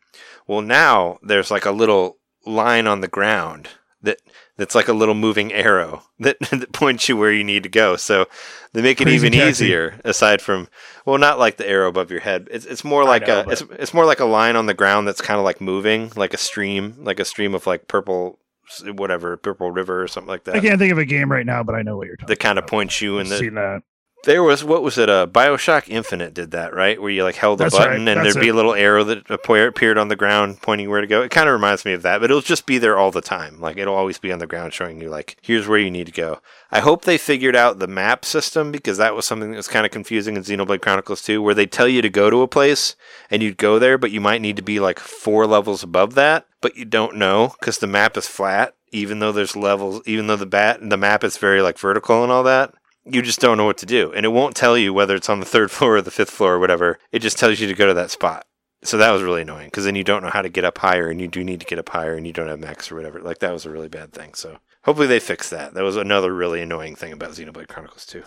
Well, 0.47 0.61
now 0.61 1.19
there's 1.22 1.51
like 1.51 1.65
a 1.65 1.72
little 1.72 2.18
line 2.45 2.88
on 2.88 3.01
the 3.01 3.07
ground 3.07 3.69
that 4.01 4.18
that's 4.57 4.75
like 4.75 4.88
a 4.88 4.93
little 4.93 5.15
moving 5.15 5.51
arrow 5.51 6.03
that, 6.19 6.39
that 6.51 6.71
points 6.73 7.09
you 7.09 7.17
where 7.17 7.31
you 7.31 7.43
need 7.43 7.63
to 7.63 7.69
go. 7.69 7.95
So 7.95 8.25
they 8.73 8.81
make 8.81 9.01
it 9.01 9.05
Crazy 9.05 9.27
even 9.27 9.34
catchy. 9.34 9.49
easier. 9.49 9.99
Aside 10.03 10.41
from, 10.41 10.67
well, 11.05 11.17
not 11.17 11.39
like 11.39 11.57
the 11.57 11.67
arrow 11.67 11.89
above 11.89 12.11
your 12.11 12.19
head. 12.21 12.47
It's 12.51 12.65
it's 12.65 12.84
more 12.84 13.03
like 13.03 13.27
know, 13.27 13.41
a 13.41 13.49
it's 13.49 13.61
it's 13.71 13.93
more 13.93 14.05
like 14.05 14.19
a 14.19 14.25
line 14.25 14.55
on 14.55 14.65
the 14.65 14.73
ground 14.73 15.07
that's 15.07 15.21
kind 15.21 15.39
of 15.39 15.43
like 15.43 15.61
moving, 15.61 16.11
like 16.15 16.34
a 16.34 16.38
stream, 16.38 16.95
like 16.99 17.19
a 17.19 17.25
stream 17.25 17.53
of 17.55 17.65
like 17.67 17.88
purple 17.88 18.39
whatever 18.85 19.38
Purple 19.38 19.71
River 19.71 20.01
or 20.01 20.07
something 20.07 20.30
like 20.30 20.45
that. 20.45 20.55
I 20.55 20.59
can't 20.59 20.80
think 20.80 20.91
of 20.91 20.97
a 20.97 21.05
game 21.05 21.31
right 21.31 21.45
now, 21.45 21.63
but 21.63 21.75
I 21.75 21.81
know 21.81 21.97
what 21.97 22.07
you're 22.07 22.15
talking. 22.15 22.31
that 22.34 22.39
kind 22.39 22.57
of 22.57 22.65
points 22.67 23.01
you 23.01 23.17
in 23.17 23.27
I've 23.27 23.30
the 23.30 23.38
seen 23.38 23.53
that. 23.55 23.84
There 24.24 24.41
was 24.41 24.64
what 24.64 24.82
was 24.84 24.98
it? 24.98 25.10
Uh, 25.10 25.28
Bioshock 25.28 25.90
Infinite 25.90 26.34
did 26.34 26.52
that 26.52 26.74
right, 26.74 27.02
where 27.02 27.12
you 27.12 27.24
like 27.24 27.36
held 27.36 27.60
a 27.60 27.66
That's 27.66 27.76
button 27.76 27.90
right, 27.90 27.98
and 27.98 28.08
that's 28.08 28.34
there'd 28.34 28.44
be 28.44 28.50
a 28.50 28.54
little 28.54 28.74
arrow 28.74 29.04
that 29.04 29.30
appeared 29.30 29.98
on 29.98 30.08
the 30.08 30.16
ground 30.16 30.62
pointing 30.62 30.90
where 30.90 31.02
to 31.02 31.08
go. 31.08 31.24
It 31.24 31.32
kind 31.32 31.50
of 31.50 31.54
reminds 31.54 31.84
me 31.84 31.91
of 31.91 32.04
that, 32.04 32.22
but 32.22 32.32
it'll 32.32 32.41
just 32.41 32.66
be 32.66 32.78
there 32.78 32.98
all 32.98 33.12
the 33.12 33.22
time. 33.22 33.60
Like 33.60 33.78
it'll 33.78 33.95
always 33.95 34.20
be 34.20 34.32
on 34.32 34.40
the 34.40 34.48
ground 34.48 34.74
showing 34.74 35.02
you 35.02 35.10
like 35.10 35.36
here's 35.41 35.68
where 35.68 35.78
you 35.78 35.91
need 35.91 36.06
to 36.06 36.14
go. 36.14 36.40
I 36.72 36.80
hope 36.80 37.04
they 37.04 37.18
figured 37.18 37.56
out 37.56 37.80
the 37.80 37.88
map 37.88 38.24
system 38.24 38.72
because 38.72 38.98
that 38.98 39.14
was 39.14 39.26
something 39.26 39.52
that 39.52 39.58
was 39.58 39.68
kind 39.68 39.86
of 39.86 39.91
confusing 39.91 40.38
in 40.38 40.44
Xenoblade 40.44 40.82
Chronicles 40.82 41.22
2, 41.22 41.41
where 41.41 41.54
they 41.54 41.66
tell 41.66 41.90
you 41.90 42.02
to 42.02 42.10
go 42.10 42.30
to 42.30 42.41
a 42.41 42.48
place 42.48 42.95
and 43.30 43.44
you'd 43.44 43.58
go 43.58 43.78
there, 43.78 43.98
but 43.98 44.12
you 44.12 44.22
might 44.22 44.41
need 44.41 44.56
to 44.56 44.62
be 44.62 44.80
like 44.80 45.00
four 45.00 45.45
levels 45.45 45.84
above 45.84 46.16
that, 46.16 46.48
but 46.62 46.78
you 46.78 46.86
don't 46.86 47.18
know 47.18 47.56
because 47.60 47.80
the 47.80 47.88
map 47.88 48.16
is 48.16 48.28
flat. 48.28 48.74
Even 48.94 49.20
though 49.20 49.32
there's 49.32 49.56
levels, 49.56 50.02
even 50.06 50.28
though 50.28 50.36
the 50.36 50.45
bat 50.45 50.80
the 50.82 50.98
map 50.98 51.24
is 51.26 51.38
very 51.38 51.62
like 51.62 51.78
vertical 51.78 52.24
and 52.24 52.32
all 52.32 52.44
that, 52.44 52.74
you 53.05 53.21
just 53.21 53.39
don't 53.39 53.57
know 53.57 53.65
what 53.65 53.77
to 53.80 53.85
do. 53.85 54.11
And 54.13 54.25
it 54.25 54.30
won't 54.30 54.55
tell 54.55 54.77
you 54.77 54.93
whether 54.93 55.15
it's 55.15 55.30
on 55.30 55.39
the 55.39 55.45
third 55.45 55.71
floor 55.71 55.97
or 55.97 56.01
the 56.01 56.11
fifth 56.11 56.31
floor 56.31 56.55
or 56.55 56.59
whatever. 56.59 56.99
It 57.11 57.19
just 57.19 57.38
tells 57.38 57.59
you 57.59 57.67
to 57.67 57.73
go 57.73 57.88
to 57.88 57.93
that 57.93 58.11
spot. 58.11 58.45
So 58.84 58.97
that 58.97 59.11
was 59.11 59.23
really 59.23 59.43
annoying 59.43 59.67
because 59.67 59.85
then 59.85 59.95
you 59.95 60.03
don't 60.03 60.23
know 60.23 60.30
how 60.30 60.41
to 60.41 60.49
get 60.49 60.65
up 60.65 60.77
higher 60.77 61.09
and 61.09 61.21
you 61.21 61.27
do 61.30 61.41
need 61.41 61.61
to 61.61 61.65
get 61.65 61.80
up 61.80 61.88
higher 61.88 62.15
and 62.15 62.27
you 62.27 62.34
don't 62.34 62.49
have 62.49 62.59
max 62.59 62.91
or 62.91 62.95
whatever. 62.95 63.21
Like 63.21 63.39
that 63.39 63.53
was 63.53 63.65
a 63.65 63.69
really 63.69 63.88
bad 63.88 64.11
thing. 64.11 64.34
So 64.34 64.57
hopefully 64.84 65.07
they 65.07 65.19
fix 65.19 65.49
that. 65.51 65.73
That 65.73 65.84
was 65.84 65.95
another 65.95 66.34
really 66.34 66.61
annoying 66.61 66.95
thing 66.95 67.13
about 67.13 67.31
Xenoblade 67.31 67.69
Chronicles 67.69 68.05
2. 68.05 68.23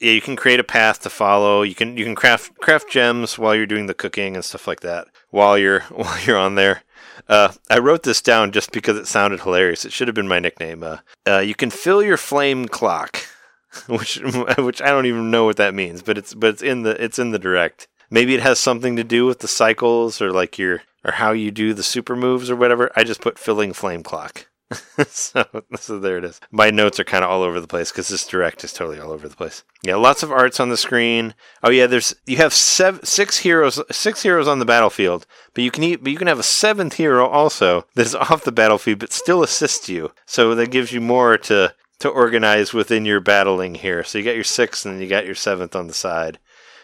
Yeah, 0.00 0.12
you 0.12 0.20
can 0.20 0.36
create 0.36 0.60
a 0.60 0.64
path 0.64 1.00
to 1.00 1.10
follow. 1.10 1.62
You 1.62 1.74
can 1.74 1.96
you 1.96 2.04
can 2.04 2.14
craft 2.14 2.56
craft 2.58 2.88
gems 2.88 3.36
while 3.36 3.54
you're 3.54 3.66
doing 3.66 3.86
the 3.86 3.94
cooking 3.94 4.36
and 4.36 4.44
stuff 4.44 4.68
like 4.68 4.80
that. 4.80 5.08
While 5.30 5.58
you're 5.58 5.80
while 5.90 6.20
you're 6.20 6.38
on 6.38 6.54
there, 6.54 6.84
uh, 7.28 7.52
I 7.68 7.78
wrote 7.78 8.04
this 8.04 8.22
down 8.22 8.52
just 8.52 8.70
because 8.70 8.96
it 8.96 9.08
sounded 9.08 9.40
hilarious. 9.40 9.84
It 9.84 9.92
should 9.92 10.06
have 10.06 10.14
been 10.14 10.28
my 10.28 10.38
nickname. 10.38 10.84
Uh, 10.84 10.98
uh, 11.26 11.38
you 11.40 11.56
can 11.56 11.70
fill 11.70 12.00
your 12.00 12.16
flame 12.16 12.66
clock 12.66 13.24
which 13.86 14.20
which 14.58 14.82
I 14.82 14.88
don't 14.88 15.06
even 15.06 15.30
know 15.30 15.44
what 15.44 15.56
that 15.56 15.74
means, 15.74 16.02
but 16.02 16.18
it's 16.18 16.34
but 16.34 16.50
it's 16.50 16.62
in 16.62 16.82
the 16.82 17.02
it's 17.02 17.18
in 17.18 17.30
the 17.30 17.38
direct. 17.38 17.88
Maybe 18.10 18.34
it 18.34 18.40
has 18.40 18.58
something 18.58 18.96
to 18.96 19.04
do 19.04 19.26
with 19.26 19.40
the 19.40 19.48
cycles 19.48 20.22
or 20.22 20.32
like 20.32 20.58
your 20.58 20.82
or 21.04 21.12
how 21.12 21.32
you 21.32 21.50
do 21.50 21.74
the 21.74 21.82
super 21.82 22.16
moves 22.16 22.50
or 22.50 22.56
whatever. 22.56 22.90
I 22.96 23.04
just 23.04 23.20
put 23.20 23.38
filling 23.38 23.72
flame 23.72 24.02
clock. 24.02 24.46
so, 25.08 25.44
so 25.78 25.98
there 25.98 26.18
it 26.18 26.24
is. 26.24 26.40
My 26.50 26.70
notes 26.70 27.00
are 27.00 27.04
kind 27.04 27.24
of 27.24 27.30
all 27.30 27.42
over 27.42 27.58
the 27.58 27.66
place 27.66 27.90
because 27.90 28.08
this 28.08 28.26
direct 28.26 28.64
is 28.64 28.72
totally 28.72 29.00
all 29.00 29.12
over 29.12 29.26
the 29.26 29.36
place. 29.36 29.64
Yeah, 29.82 29.96
lots 29.96 30.22
of 30.22 30.30
arts 30.30 30.60
on 30.60 30.68
the 30.68 30.76
screen. 30.76 31.34
Oh 31.62 31.70
yeah, 31.70 31.86
there's 31.86 32.14
you 32.26 32.36
have 32.36 32.52
seven, 32.52 33.04
six 33.04 33.38
heroes, 33.38 33.80
six 33.90 34.22
heroes 34.22 34.46
on 34.46 34.58
the 34.58 34.66
battlefield, 34.66 35.26
but 35.54 35.64
you 35.64 35.70
can 35.70 35.84
eat, 35.84 36.02
but 36.02 36.12
you 36.12 36.18
can 36.18 36.26
have 36.26 36.38
a 36.38 36.42
seventh 36.42 36.94
hero 36.94 37.26
also 37.26 37.86
that 37.94 38.06
is 38.06 38.14
off 38.14 38.44
the 38.44 38.52
battlefield 38.52 38.98
but 38.98 39.12
still 39.12 39.42
assists 39.42 39.88
you. 39.88 40.12
So 40.26 40.54
that 40.54 40.70
gives 40.70 40.92
you 40.92 41.00
more 41.00 41.38
to 41.38 41.74
to 42.00 42.08
organize 42.08 42.72
within 42.72 43.04
your 43.04 43.20
battling 43.20 43.74
here. 43.74 44.04
So 44.04 44.18
you 44.18 44.24
got 44.24 44.34
your 44.34 44.44
sixth 44.44 44.86
and 44.86 45.00
you 45.00 45.08
got 45.08 45.26
your 45.26 45.34
seventh 45.34 45.74
on 45.74 45.86
the 45.86 45.94
side, 45.94 46.38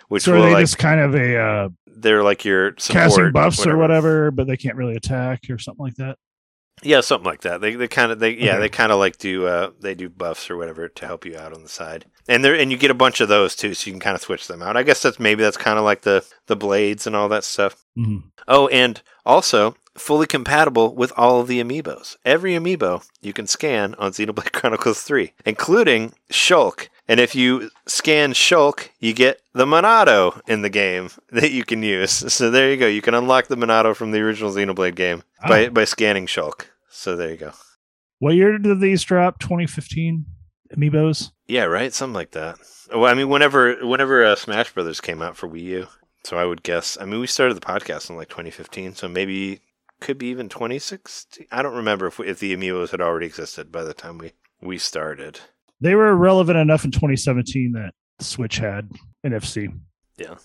which 0.09 0.25
So 0.25 0.33
will 0.33 0.43
are 0.43 0.47
they 0.47 0.55
like 0.55 0.63
just 0.65 0.79
kind 0.79 1.01
of 1.01 1.15
a 1.15 1.39
uh, 1.39 1.69
they're 1.87 2.23
like 2.25 2.45
your 2.45 2.73
casting 2.73 3.33
buffs 3.33 3.67
or 3.67 3.77
whatever, 3.77 4.31
but 4.31 4.47
they 4.47 4.57
can't 4.57 4.77
really 4.77 4.97
attack 4.97 5.41
or 5.51 5.59
something 5.59 5.85
like 5.85 5.95
that. 5.97 6.19
Yeah, 6.83 7.03
something 7.03 7.25
like 7.25 7.43
that. 7.43 7.61
They 7.61 7.77
they 7.77 7.87
kind 7.87 8.11
of 8.11 8.19
they 8.19 8.31
yeah 8.31 8.53
Okay. 8.55 8.61
they 8.63 8.69
kind 8.69 8.91
of 8.91 8.99
like 8.99 9.17
do 9.19 9.47
uh 9.47 9.71
they 9.81 9.95
do 9.95 10.09
buffs 10.09 10.51
or 10.51 10.57
whatever 10.57 10.89
to 10.89 11.07
help 11.07 11.25
you 11.25 11.37
out 11.37 11.53
on 11.53 11.63
the 11.63 11.69
side. 11.69 12.05
And 12.27 12.45
there 12.45 12.57
and 12.57 12.73
you 12.73 12.77
get 12.77 12.91
a 12.91 12.95
bunch 12.95 13.21
of 13.21 13.29
those 13.29 13.55
too, 13.55 13.75
so 13.75 13.87
you 13.87 13.93
can 13.93 14.01
kind 14.01 14.17
of 14.17 14.21
switch 14.23 14.49
them 14.49 14.61
out. 14.61 14.77
I 14.77 14.83
guess 14.83 15.01
that's 15.01 15.21
maybe 15.21 15.45
that's 15.45 15.57
kind 15.57 15.79
of 15.79 15.85
like 15.85 16.03
the 16.03 16.27
the 16.47 16.57
blades 16.57 17.07
and 17.07 17.15
all 17.15 17.29
that 17.29 17.45
stuff. 17.45 17.85
Mm-hmm. 17.97 18.27
Oh, 18.49 18.67
and 18.69 19.01
also 19.25 19.77
fully 19.97 20.27
compatible 20.27 20.95
with 20.95 21.13
all 21.17 21.41
of 21.41 21.47
the 21.49 21.63
amiibos. 21.63 22.17
Every 22.25 22.53
amiibo 22.55 23.07
you 23.21 23.33
can 23.33 23.47
scan 23.47 23.95
on 23.97 24.13
Xenoblade 24.13 24.53
Chronicles 24.53 25.03
3, 25.03 25.33
including 25.45 26.13
Shulk. 26.33 26.89
And 27.07 27.21
if 27.21 27.35
you 27.35 27.71
scan 27.87 28.33
Shulk, 28.33 28.89
you 28.99 29.13
get 29.13 29.41
the 29.53 29.67
Monado 29.67 30.41
in 30.49 30.63
the 30.63 30.71
game 30.71 31.11
that 31.31 31.51
you 31.53 31.65
can 31.65 31.83
use. 31.83 32.13
So 32.33 32.51
there 32.51 32.71
you 32.71 32.77
go. 32.77 32.87
You 32.87 33.03
can 33.03 33.15
unlock 33.15 33.47
the 33.47 33.57
Monado 33.57 33.95
from 33.95 34.11
the 34.11 34.21
original 34.21 34.51
Xenoblade 34.53 34.95
game 34.97 35.23
by, 35.47 35.67
Oh. 35.67 35.71
by 35.71 35.85
scanning 35.85 36.27
Shulk. 36.27 36.67
So 36.91 37.15
there 37.17 37.31
you 37.31 37.37
go. 37.37 37.53
What 38.21 38.35
year 38.35 38.57
did 38.59 38.81
these 38.81 39.03
drop? 39.03 39.39
2015 39.41 40.25
amiibos. 40.77 41.31
Yeah, 41.47 41.65
right. 41.65 41.93
Something 41.93 42.15
like 42.15 42.31
that. 42.33 42.57
Well, 42.95 43.05
I 43.07 43.15
mean, 43.15 43.29
whenever 43.29 43.77
whenever 43.87 44.25
uh, 44.25 44.35
Smash 44.37 44.73
Brothers 44.73 45.01
came 45.01 45.21
out 45.23 45.37
for 45.37 45.49
Wii 45.49 45.63
U, 45.63 45.87
so 46.25 46.39
I 46.39 46.45
would 46.45 46.63
guess. 46.63 46.97
I 47.01 47.05
mean, 47.05 47.21
we 47.21 47.27
started 47.27 47.55
the 47.55 47.61
podcast 47.61 48.09
in 48.11 48.17
like 48.17 48.29
2015, 48.29 48.95
so 48.95 49.09
maybe 49.09 49.61
could 50.05 50.19
be 50.19 50.27
even 50.27 50.49
2016. 50.49 51.47
I 51.51 51.63
don't 51.63 51.75
remember 51.75 52.07
if 52.07 52.21
if 52.21 52.39
the 52.39 52.55
amiibos 52.55 52.91
had 52.91 53.01
already 53.01 53.27
existed 53.27 53.73
by 53.73 53.83
the 53.83 53.95
time 53.95 54.19
we 54.19 54.33
we 54.61 54.79
started. 54.79 55.41
They 55.81 55.95
were 55.97 56.15
relevant 56.15 56.59
enough 56.59 56.85
in 56.85 56.93
2017 56.93 57.73
that 57.73 57.95
Switch 58.21 58.59
had 58.59 58.91
NFC. 59.27 59.69
Yeah. 60.17 60.37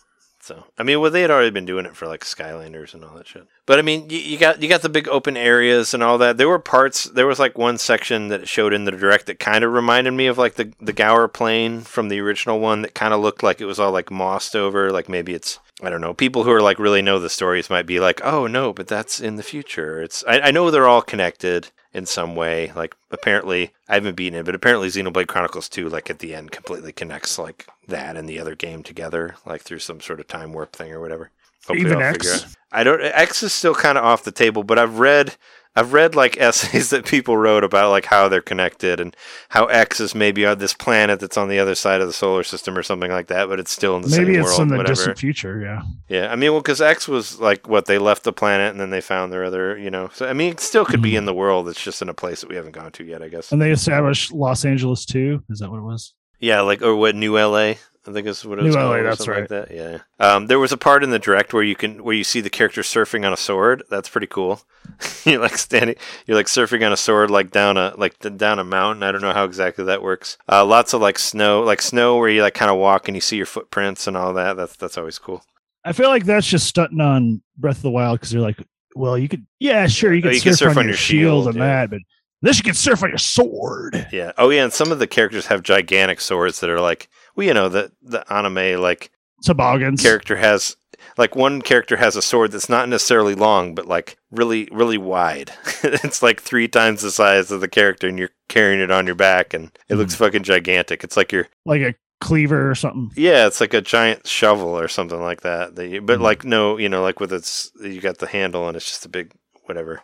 So 0.42 0.64
I 0.78 0.84
mean, 0.84 1.02
well, 1.02 1.12
they 1.12 1.22
had 1.22 1.30
already 1.30 1.52
been 1.52 1.66
doing 1.66 1.86
it 1.86 1.96
for 1.96 2.08
like 2.08 2.24
Skylanders 2.24 2.94
and 2.94 3.04
all 3.04 3.16
that 3.16 3.28
shit. 3.28 3.46
But 3.66 3.78
I 3.78 3.82
mean, 3.82 4.10
you, 4.10 4.18
you 4.18 4.38
got 4.38 4.62
you 4.62 4.70
got 4.70 4.82
the 4.82 4.90
big 4.90 5.08
open 5.10 5.36
areas 5.36 5.94
and 5.94 6.02
all 6.02 6.18
that. 6.20 6.38
There 6.38 6.48
were 6.48 6.60
parts. 6.60 7.04
There 7.04 7.28
was 7.28 7.40
like 7.40 7.58
one 7.58 7.78
section 7.78 8.30
that 8.30 8.48
showed 8.48 8.74
in 8.74 8.86
the 8.86 8.92
direct 8.92 9.26
that 9.26 9.40
kind 9.40 9.64
of 9.64 9.74
reminded 9.74 10.12
me 10.12 10.28
of 10.28 10.38
like 10.38 10.56
the 10.56 10.74
the 10.80 10.94
Gaur 10.94 11.28
Plain 11.28 11.82
from 11.82 12.08
the 12.08 12.22
original 12.22 12.60
one. 12.60 12.82
That 12.82 12.96
kind 12.96 13.14
of 13.14 13.20
looked 13.20 13.44
like 13.44 13.60
it 13.60 13.66
was 13.66 13.80
all 13.80 13.92
like 13.92 14.10
mossed 14.10 14.56
over. 14.56 14.92
Like 14.92 15.10
maybe 15.10 15.34
it's 15.34 15.60
I 15.82 15.90
don't 15.90 16.02
know. 16.02 16.14
People 16.14 16.44
who 16.44 16.52
are 16.52 16.62
like 16.62 16.80
really 16.80 17.02
know 17.02 17.20
the 17.20 17.30
stories 17.30 17.70
might 17.70 17.86
be 17.86 18.00
like, 18.00 18.22
oh 18.24 18.48
no, 18.48 18.74
but 18.74 18.88
that's 18.88 19.20
in 19.20 19.36
the 19.38 19.44
future. 19.44 20.02
It's 20.02 20.24
I, 20.28 20.40
I 20.40 20.52
know 20.52 20.70
they're 20.70 20.88
all 20.88 21.02
connected 21.02 21.70
in 21.94 22.06
some 22.06 22.36
way. 22.36 22.72
Like 22.76 22.96
apparently, 23.12 23.72
I 23.88 23.96
haven't 23.96 24.16
beaten 24.16 24.40
it, 24.40 24.46
but 24.46 24.56
apparently 24.56 24.90
Xenoblade 24.90 25.28
Chronicles 25.28 25.70
2, 25.70 25.88
like 25.90 26.10
at 26.10 26.20
the 26.20 26.36
end, 26.36 26.52
completely 26.52 26.92
connects 26.92 27.40
like 27.40 27.68
that 27.88 28.18
and 28.18 28.28
the 28.28 28.40
other 28.40 28.56
game 28.56 28.84
together, 28.84 29.36
like 29.46 29.62
through 29.62 29.80
some 29.80 30.02
sort 30.02 30.20
of 30.20 30.28
time 30.28 30.54
warp 30.54 30.76
thing 30.76 30.92
or 30.92 31.00
whatever. 31.00 31.32
Even 31.74 31.98
I'll 31.98 32.16
X? 32.16 32.56
I 32.72 32.84
don't. 32.84 33.02
X 33.02 33.44
is 33.44 33.54
still 33.54 33.76
kind 33.76 33.98
of 33.98 34.04
off 34.04 34.24
the 34.24 34.32
table, 34.32 34.64
but 34.64 34.80
I've 34.80 35.00
read. 35.00 35.36
I've 35.76 35.94
read 35.94 36.16
like 36.16 36.38
essays 36.42 36.90
that 36.90 37.06
people 37.06 37.38
wrote 37.38 37.64
about 37.64 37.92
like 37.92 38.06
how 38.06 38.28
they're 38.28 38.42
connected 38.42 39.00
and 39.00 39.16
how 39.50 39.66
X 39.66 40.00
is 40.00 40.14
maybe 40.16 40.46
on 40.46 40.58
this 40.58 40.74
planet 40.74 41.20
that's 41.20 41.38
on 41.38 41.48
the 41.48 41.60
other 41.60 41.76
side 41.76 42.02
of 42.02 42.08
the 42.08 42.14
solar 42.14 42.44
system 42.44 42.78
or 42.78 42.84
something 42.84 43.12
like 43.12 43.28
that, 43.28 43.48
but 43.48 43.60
it's 43.60 43.72
still 43.72 43.96
in 43.96 44.02
the 44.02 44.10
Maybe 44.10 44.34
same 44.34 44.42
it's 44.44 44.60
in 44.60 44.68
the 44.68 44.78
whatever. 44.78 44.96
distant 44.96 45.20
future. 45.20 45.60
Yeah. 45.62 45.82
Yeah, 46.10 46.32
I 46.32 46.36
mean, 46.36 46.52
well, 46.52 46.62
because 46.62 46.82
X 46.82 47.08
was 47.08 47.40
like 47.40 47.68
what 47.68 47.86
they 47.86 47.98
left 47.98 48.24
the 48.24 48.34
planet 48.34 48.72
and 48.72 48.80
then 48.80 48.90
they 48.90 49.02
found 49.02 49.32
their 49.32 49.44
other, 49.44 49.78
you 49.78 49.90
know. 49.90 50.10
So 50.14 50.28
I 50.28 50.34
mean, 50.34 50.52
it 50.52 50.60
still 50.60 50.86
could 50.86 51.02
be 51.02 51.12
Mhm. 51.12 51.18
in 51.20 51.26
the 51.26 51.34
world. 51.34 51.70
It's 51.70 51.84
just 51.84 52.02
in 52.02 52.10
a 52.10 52.14
place 52.14 52.42
that 52.42 52.50
we 52.50 52.56
haven't 52.56 52.74
gone 52.74 52.92
to 52.94 53.04
yet, 53.04 53.22
I 53.22 53.30
guess. 53.30 53.52
And 53.52 53.62
they 53.62 53.72
established 53.72 54.32
Los 54.32 54.66
Angeles 54.66 55.06
too. 55.06 55.44
Is 55.50 55.60
that 55.60 55.70
what 55.70 55.78
it 55.78 55.84
was? 55.84 56.14
Yeah, 56.40 56.62
like 56.62 56.82
or 56.82 56.96
what 56.96 57.16
New 57.16 57.38
LA, 57.38 57.76
I 58.08 58.14
think 58.14 58.28
is 58.28 58.46
what 58.46 58.60
it 58.60 58.64
was 58.64 58.76
New 58.76 58.82
called. 58.82 58.98
LA, 58.98 59.04
that's 59.04 59.24
something 59.24 59.42
Like 59.42 59.50
that. 59.50 59.72
Yeah. 59.72 60.00
Um, 60.20 60.48
there 60.48 60.60
was 60.60 60.72
a 60.72 60.78
part 60.78 61.04
in 61.04 61.10
the 61.10 61.20
direct 61.20 61.54
where 61.54 61.64
you 61.64 61.76
can 61.76 62.04
where 62.04 62.16
you 62.16 62.24
see 62.24 62.42
the 62.42 62.50
character 62.50 62.82
surfing 62.82 63.26
on 63.26 63.34
a 63.34 63.38
sword. 63.38 63.84
That's 63.90 64.10
pretty 64.10 64.28
cool. 64.28 64.62
you're 65.26 65.40
like 65.40 65.58
standing, 65.58 65.96
you're 66.26 66.38
like 66.38 66.48
surfing 66.48 66.86
on 66.86 66.94
a 66.94 66.98
sword, 66.98 67.30
like 67.30 67.52
down 67.52 67.78
a 67.78 67.94
like 67.98 68.18
down 68.38 68.60
a 68.60 68.64
mountain. 68.64 69.04
I 69.04 69.12
don't 69.12 69.22
know 69.22 69.34
how 69.34 69.44
exactly 69.44 69.84
that 69.86 70.02
works. 70.02 70.38
Uh, 70.50 70.66
lots 70.66 70.94
of 70.94 71.02
like 71.02 71.20
snow, 71.20 71.62
like 71.62 71.82
snow 71.82 72.18
where 72.18 72.30
you 72.30 72.42
like 72.42 72.54
kind 72.54 72.72
of 72.72 72.78
walk 72.78 73.08
and 73.08 73.16
you 73.16 73.22
see 73.22 73.38
your 73.38 73.46
footprints 73.46 74.08
and 74.08 74.16
all 74.16 74.34
that. 74.34 74.56
That's 74.56 74.76
that's 74.78 74.98
always 74.98 75.20
cool. 75.20 75.44
I 75.84 75.94
feel 75.94 76.10
like 76.10 76.26
that's 76.26 76.48
just 76.48 76.68
stunting 76.68 77.02
on 77.02 77.42
Breath 77.58 77.78
of 77.78 77.84
the 77.84 77.92
Wild 77.92 78.20
because 78.20 78.32
they're 78.32 78.42
like, 78.42 78.62
well, 78.96 79.18
you 79.18 79.30
could, 79.30 79.46
yeah, 79.60 79.88
sure, 79.88 80.14
you 80.14 80.22
Oh, 80.26 80.30
you 80.30 80.36
surf, 80.40 80.44
can 80.44 80.54
surf 80.56 80.72
on, 80.72 80.78
on 80.80 80.84
your 80.86 80.90
your 80.90 80.98
shield, 80.98 81.44
shield, 81.44 81.48
and 81.48 81.56
yeah. 81.56 81.66
that, 81.66 81.90
but 81.90 82.00
this 82.42 82.58
you 82.58 82.64
can 82.64 82.74
surf 82.74 83.04
on 83.04 83.10
your 83.10 83.18
sword. 83.18 84.08
Yeah. 84.12 84.32
Oh 84.38 84.50
yeah, 84.50 84.64
and 84.64 84.74
some 84.74 84.92
of 84.92 85.00
the 85.00 85.08
characters 85.08 85.48
have 85.48 85.64
gigantic 85.64 86.22
swords 86.22 86.60
that 86.60 86.70
are 86.70 86.80
like, 86.82 87.10
well, 87.40 87.48
you 87.48 87.54
know, 87.54 87.70
the 87.70 87.92
the 88.02 88.32
anime 88.32 88.80
like 88.82 89.12
Toboggans. 89.46 90.02
character 90.02 90.36
has 90.36 90.76
like 91.18 91.36
one 91.36 91.62
character 91.62 91.96
has 91.98 92.16
a 92.16 92.22
sword 92.22 92.52
that's 92.52 92.70
not 92.70 92.90
necessarily 92.90 93.34
long, 93.36 93.74
but 93.76 93.86
like 93.88 94.18
really 94.32 94.68
really 94.72 94.98
wide. 94.98 95.52
it's 95.84 96.22
like 96.22 96.42
three 96.42 96.68
times 96.68 97.02
the 97.02 97.12
size 97.12 97.52
of 97.52 97.62
the 97.62 97.68
character, 97.68 98.08
and 98.08 98.20
you're 98.20 98.32
carrying 98.50 98.80
it 98.82 98.92
on 98.92 99.06
your 99.06 99.16
back, 99.16 99.54
and 99.54 99.72
it 99.88 99.96
looks 99.96 100.16
fucking 100.16 100.44
gigantic. 100.44 101.04
It's 101.04 101.16
like 101.18 101.32
you're 101.32 101.48
like 101.66 101.82
a 101.82 101.96
cleaver 102.22 102.70
or 102.70 102.76
something. 102.76 103.12
yeah, 103.16 103.48
it's 103.48 103.62
like 103.62 103.74
a 103.74 103.80
giant 103.82 104.28
shovel 104.28 104.78
or 104.78 104.90
something 104.90 105.22
like 105.22 105.42
that. 105.42 105.76
that 105.78 105.88
you, 105.88 106.02
but 106.02 106.20
Mhm. 106.20 106.24
like 106.24 106.44
no, 106.44 106.78
you 106.78 106.90
know, 106.90 107.02
like 107.02 107.20
with 107.22 107.32
its 107.32 107.72
you 107.82 108.02
got 108.02 108.18
the 108.18 108.28
handle, 108.28 108.68
and 108.68 108.76
it's 108.76 108.86
just 108.90 109.06
a 109.06 109.10
big 109.10 109.32
whatever 109.66 110.02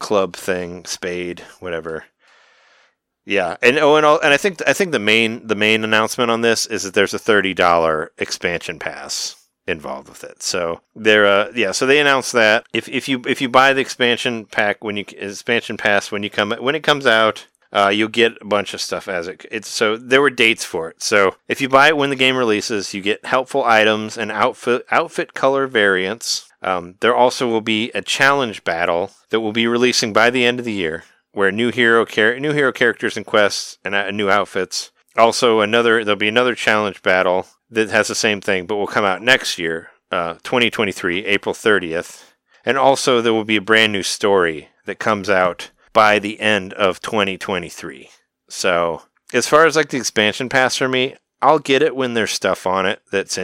club 0.00 0.34
thing, 0.34 0.84
spade, 0.86 1.40
whatever. 1.60 2.04
Yeah, 3.26 3.56
and 3.62 3.78
oh, 3.78 3.96
and 3.96 4.04
all, 4.04 4.20
and 4.20 4.34
I 4.34 4.36
think 4.36 4.60
I 4.66 4.72
think 4.72 4.92
the 4.92 4.98
main 4.98 5.46
the 5.46 5.54
main 5.54 5.82
announcement 5.82 6.30
on 6.30 6.42
this 6.42 6.66
is 6.66 6.82
that 6.82 6.94
there's 6.94 7.14
a 7.14 7.18
thirty 7.18 7.54
dollar 7.54 8.12
expansion 8.18 8.78
pass 8.78 9.36
involved 9.66 10.08
with 10.08 10.24
it. 10.24 10.42
So 10.42 10.80
there, 10.94 11.26
uh, 11.26 11.52
yeah. 11.54 11.72
So 11.72 11.86
they 11.86 12.00
announced 12.00 12.32
that 12.32 12.66
if 12.72 12.88
if 12.88 13.08
you 13.08 13.22
if 13.26 13.40
you 13.40 13.48
buy 13.48 13.72
the 13.72 13.80
expansion 13.80 14.44
pack 14.44 14.84
when 14.84 14.96
you 14.96 15.04
expansion 15.16 15.76
pass 15.76 16.12
when 16.12 16.22
you 16.22 16.30
come 16.30 16.52
when 16.52 16.74
it 16.74 16.82
comes 16.82 17.06
out, 17.06 17.46
uh, 17.72 17.88
you'll 17.88 18.08
get 18.08 18.36
a 18.40 18.44
bunch 18.44 18.74
of 18.74 18.80
stuff 18.80 19.08
as 19.08 19.26
it. 19.26 19.44
It's 19.50 19.68
so 19.68 19.96
there 19.96 20.20
were 20.20 20.30
dates 20.30 20.64
for 20.64 20.90
it. 20.90 21.02
So 21.02 21.36
if 21.48 21.60
you 21.60 21.68
buy 21.68 21.88
it 21.88 21.96
when 21.96 22.10
the 22.10 22.16
game 22.16 22.36
releases, 22.36 22.94
you 22.94 23.00
get 23.00 23.24
helpful 23.24 23.64
items 23.64 24.18
and 24.18 24.30
outfit 24.30 24.84
outfit 24.90 25.34
color 25.34 25.66
variants. 25.66 26.48
Um, 26.62 26.94
there 27.00 27.14
also 27.14 27.48
will 27.48 27.60
be 27.60 27.90
a 27.94 28.00
challenge 28.00 28.64
battle 28.64 29.10
that 29.30 29.40
will 29.40 29.52
be 29.52 29.66
releasing 29.66 30.12
by 30.12 30.30
the 30.30 30.46
end 30.46 30.58
of 30.58 30.64
the 30.64 30.72
year, 30.72 31.04
where 31.34 31.52
new 31.52 31.70
hero 31.70 32.04
char- 32.04 32.38
new 32.40 32.52
hero 32.52 32.72
characters 32.72 33.16
and 33.16 33.26
quests 33.26 33.78
and 33.84 33.94
uh, 33.94 34.10
new 34.10 34.30
outfits. 34.30 34.90
Also, 35.16 35.60
another 35.60 36.04
there'll 36.04 36.18
be 36.18 36.28
another 36.28 36.54
challenge 36.54 37.02
battle 37.02 37.46
that 37.70 37.90
has 37.90 38.08
the 38.08 38.14
same 38.14 38.40
thing, 38.40 38.66
but 38.66 38.76
will 38.76 38.86
come 38.86 39.04
out 39.04 39.22
next 39.22 39.58
year, 39.58 39.90
uh, 40.10 40.34
2023, 40.42 41.24
April 41.26 41.54
30th. 41.54 42.22
And 42.64 42.78
also, 42.78 43.20
there 43.20 43.34
will 43.34 43.44
be 43.44 43.56
a 43.56 43.60
brand 43.62 43.92
new 43.92 44.02
story 44.02 44.68
that 44.86 44.98
comes 44.98 45.28
out 45.28 45.70
by 45.92 46.18
the 46.18 46.40
end 46.40 46.72
of 46.74 47.00
2023. 47.00 48.08
So, 48.48 49.02
as 49.32 49.46
far 49.46 49.66
as 49.66 49.76
like 49.76 49.90
the 49.90 49.98
expansion 49.98 50.48
pass 50.48 50.76
for 50.76 50.88
me, 50.88 51.16
I'll 51.42 51.58
get 51.58 51.82
it 51.82 51.94
when 51.94 52.14
there's 52.14 52.30
stuff 52.30 52.66
on 52.66 52.86
it 52.86 53.02
that's 53.10 53.36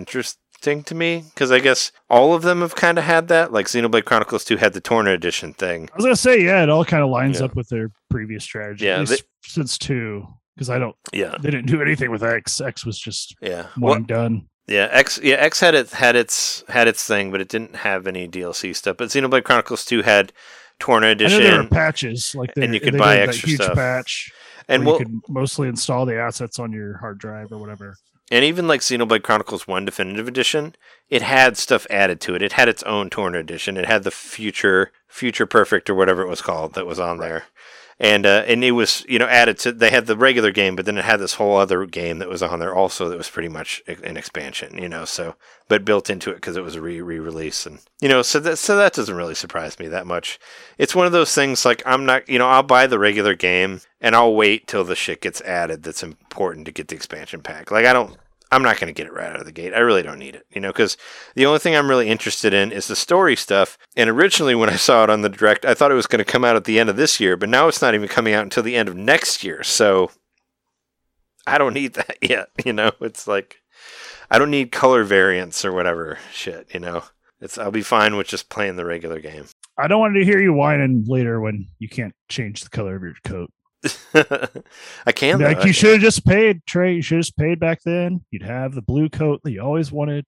interesting 0.61 0.85
to 0.85 0.95
me 0.95 1.24
because 1.32 1.51
I 1.51 1.59
guess 1.59 1.91
all 2.09 2.35
of 2.35 2.43
them 2.43 2.61
have 2.61 2.74
kind 2.74 2.99
of 2.99 3.05
had 3.05 3.28
that. 3.28 3.53
Like 3.53 3.66
Xenoblade 3.66 4.05
Chronicles 4.05 4.45
2 4.45 4.57
had 4.59 4.73
the 4.73 4.81
Torna 4.81 5.12
edition 5.12 5.55
thing. 5.55 5.89
I 5.93 5.97
was 5.97 6.05
gonna 6.05 6.16
say, 6.16 6.43
yeah, 6.43 6.62
it 6.62 6.69
all 6.69 6.85
kind 6.85 7.03
of 7.03 7.11
lines 7.11 7.41
Yeah. 7.41 7.47
up 7.47 7.57
with 7.57 7.69
their 7.69 7.91
previous 8.11 8.45
strategy. 8.45 8.87
Yeah, 8.87 9.01
least 9.01 9.24
since 9.45 9.78
two, 9.78 10.27
because 10.55 10.69
I 10.70 10.78
don't, 10.78 10.95
Yeah, 11.12 11.35
they 11.41 11.51
didn't 11.51 11.66
do 11.66 11.81
anything 11.82 12.11
with 12.11 12.23
X. 12.23 12.61
X 12.61 12.85
was 12.85 12.99
just 12.99 13.35
yeah. 13.41 13.66
one 13.77 14.01
Well, 14.01 14.01
done. 14.07 14.47
yeah, 14.66 14.89
X 14.91 15.19
yeah, 15.23 15.37
X 15.37 15.61
had 15.61 15.74
it 15.74 15.91
had 15.91 16.15
its 16.16 16.62
had 16.69 16.89
its 16.89 17.05
thing, 17.07 17.31
but 17.31 17.41
it 17.41 17.49
didn't 17.49 17.77
have 17.77 18.07
any 18.07 18.28
DLC 18.28 18.74
stuff. 18.77 18.97
But 18.99 19.09
Xenoblade 19.09 19.45
Chronicles 19.45 19.85
2 19.85 20.03
had 20.03 20.32
Torna 20.78 21.15
know 21.15 21.28
there 21.28 21.28
were 21.28 21.47
edition. 21.61 21.69
patches, 21.69 22.35
like 22.35 22.51
and 22.57 22.74
you 22.74 22.81
could 22.81 22.95
they 22.95 22.99
buy 22.99 23.19
extra 23.19 23.49
huge 23.49 23.61
stuff. 23.62 23.74
patch, 23.77 24.31
And 24.69 24.85
we'll, 24.87 24.99
you 24.99 25.05
could 25.07 25.15
mostly 25.28 25.69
install 25.69 26.07
the 26.07 26.19
assets 26.19 26.59
on 26.59 26.73
your 26.73 26.97
hard 26.99 27.19
drive 27.19 27.51
or 27.53 27.59
whatever. 27.59 27.97
And 28.31 28.44
even 28.44 28.69
like 28.69 28.81
Xenoblade 28.81 29.23
Chronicles 29.23 29.66
1 29.66 29.85
Definitive 29.85 30.28
Edition, 30.28 30.77
it 31.09 31.23
had 31.23 31.57
stuff 31.57 31.86
added 31.90 32.20
to 32.23 32.35
it. 32.35 32.43
It 32.43 32.52
had 32.52 32.69
its 32.69 32.82
own 32.85 33.11
Torna 33.11 33.39
edition. 33.39 33.77
It 33.77 33.86
had 33.86 34.05
the 34.05 34.11
future 34.11 34.93
Future 35.09 35.47
Perfect 35.47 35.90
or 35.90 35.94
whatever 35.97 36.23
it 36.23 36.28
was 36.28 36.40
called 36.40 36.74
that 36.74 36.86
was 36.86 37.01
on 37.01 37.19
there. 37.19 37.44
And 37.98 38.24
uh, 38.24 38.44
and 38.47 38.65
it 38.65 38.70
was, 38.70 39.05
you 39.09 39.19
know, 39.19 39.27
added 39.27 39.59
to 39.59 39.73
they 39.73 39.90
had 39.90 40.07
the 40.07 40.16
regular 40.16 40.52
game, 40.52 40.74
but 40.74 40.86
then 40.86 40.97
it 40.97 41.05
had 41.05 41.20
this 41.20 41.35
whole 41.35 41.59
other 41.59 41.85
game 41.85 42.19
that 42.20 42.31
was 42.31 42.43
on 42.43 42.59
there 42.59 42.74
also 42.74 43.11
that 43.11 43.19
was 43.19 43.28
pretty 43.28 43.51
much 43.51 43.82
an 43.86 44.16
expansion, 44.16 44.78
you 44.78 44.89
know, 44.89 45.05
so 45.05 45.35
but 45.69 45.85
built 45.85 46.09
into 46.09 46.31
it 46.31 46.36
because 46.36 46.57
it 46.57 46.62
was 46.62 46.77
a 46.77 46.81
re 46.81 47.02
re-release 47.02 47.66
and 47.66 47.81
you 48.01 48.09
know, 48.09 48.23
so 48.23 48.40
that 48.40 48.57
so 48.57 48.77
that 48.78 48.94
doesn't 48.94 49.16
really 49.16 49.35
surprise 49.35 49.78
me 49.78 49.86
that 49.89 50.07
much. 50.07 50.39
It's 50.78 50.94
one 50.94 51.05
of 51.05 51.12
those 51.12 51.35
things 51.35 51.66
like 51.66 51.82
I'm 51.85 52.07
not, 52.07 52.27
you 52.27 52.39
know, 52.39 52.48
I'll 52.48 52.62
buy 52.62 52.86
the 52.86 52.98
regular 52.98 53.35
game 53.35 53.82
and 54.01 54.16
I'll 54.16 54.35
wait 54.35 54.66
till 54.66 54.85
the 54.85 54.97
shit 54.97 55.20
gets 55.20 55.43
added 55.43 55.82
that's 55.82 56.02
important 56.02 56.65
to 56.66 56.73
get 56.73 56.89
the 56.89 56.97
expansion 56.97 57.43
pack. 57.43 57.70
Like 57.70 57.85
I 57.85 57.93
don't 57.93 58.16
I'm 58.52 58.62
not 58.62 58.81
going 58.81 58.93
to 58.93 58.97
get 58.97 59.06
it 59.06 59.12
right 59.12 59.31
out 59.31 59.39
of 59.39 59.47
the 59.47 59.52
gate. 59.52 59.74
I 59.74 59.78
really 59.78 60.02
don't 60.02 60.18
need 60.18 60.35
it, 60.35 60.44
you 60.51 60.60
know, 60.60 60.70
because 60.70 60.97
the 61.36 61.47
only 61.47 61.60
thing 61.60 61.77
I'm 61.77 61.89
really 61.89 62.09
interested 62.09 62.52
in 62.52 62.72
is 62.72 62.89
the 62.89 62.97
story 62.97 63.36
stuff. 63.36 63.78
And 63.97 64.10
originally, 64.10 64.56
when 64.56 64.68
I 64.68 64.77
saw 64.77 65.05
it 65.05 65.10
on 65.10 65.22
the 65.22 65.28
direct, 65.28 65.64
I 65.64 65.74
thought 65.74 65.93
it 65.93 65.97
was 65.97 66.09
going 66.09 66.18
to 66.18 66.31
come 66.31 66.44
out 66.44 66.56
at 66.56 66.64
the 66.64 66.81
end 66.81 66.90
of 66.90 66.97
this 66.97 67.20
year, 67.20 67.36
but 67.36 67.48
now 67.48 67.68
it's 67.68 67.81
not 67.81 67.94
even 67.94 68.09
coming 68.09 68.35
out 68.35 68.43
until 68.43 68.64
the 68.64 68.77
end 68.77 68.89
of 68.89 68.97
next 68.97 69.44
year. 69.44 69.62
So 69.62 70.10
I 71.47 71.59
don't 71.59 71.74
need 71.74 71.94
that 71.94 72.16
yet, 72.22 72.48
you 72.64 72.72
know. 72.72 72.90
It's 73.01 73.28
like 73.28 73.62
I 74.31 74.39
don't 74.39 74.51
need 74.51 74.72
color 74.72 75.05
variants 75.05 75.64
or 75.64 75.72
whatever 75.72 76.18
shit, 76.32 76.68
you 76.74 76.81
know. 76.81 77.05
It's 77.40 77.56
I'll 77.56 77.70
be 77.70 77.82
fine 77.82 78.16
with 78.16 78.27
just 78.27 78.51
playing 78.51 78.77
the 78.77 78.85
regular 78.85 79.20
game. 79.20 79.47
I 79.78 79.89
don't 79.89 80.01
want 80.01 80.14
to 80.16 80.24
hear 80.24 80.40
you 80.40 80.52
whining 80.52 81.05
later 81.06 81.40
when 81.40 81.68
you 81.78 81.89
can't 81.89 82.14
change 82.28 82.62
the 82.62 82.68
color 82.68 82.97
of 82.97 83.02
your 83.02 83.14
coat. 83.24 83.51
I 85.07 85.12
can 85.12 85.39
though. 85.39 85.47
like 85.47 85.59
I 85.59 85.66
you 85.66 85.73
should 85.73 85.93
have 85.93 86.01
just 86.01 86.24
paid, 86.27 86.65
Trey. 86.66 86.94
You 86.94 87.02
should 87.02 87.16
have 87.16 87.24
just 87.24 87.36
paid 87.36 87.59
back 87.61 87.82
then. 87.85 88.24
You'd 88.31 88.43
have 88.43 88.74
the 88.74 88.82
blue 88.82 89.09
coat 89.09 89.40
that 89.44 89.52
you 89.52 89.62
always 89.62 89.90
wanted. 89.90 90.24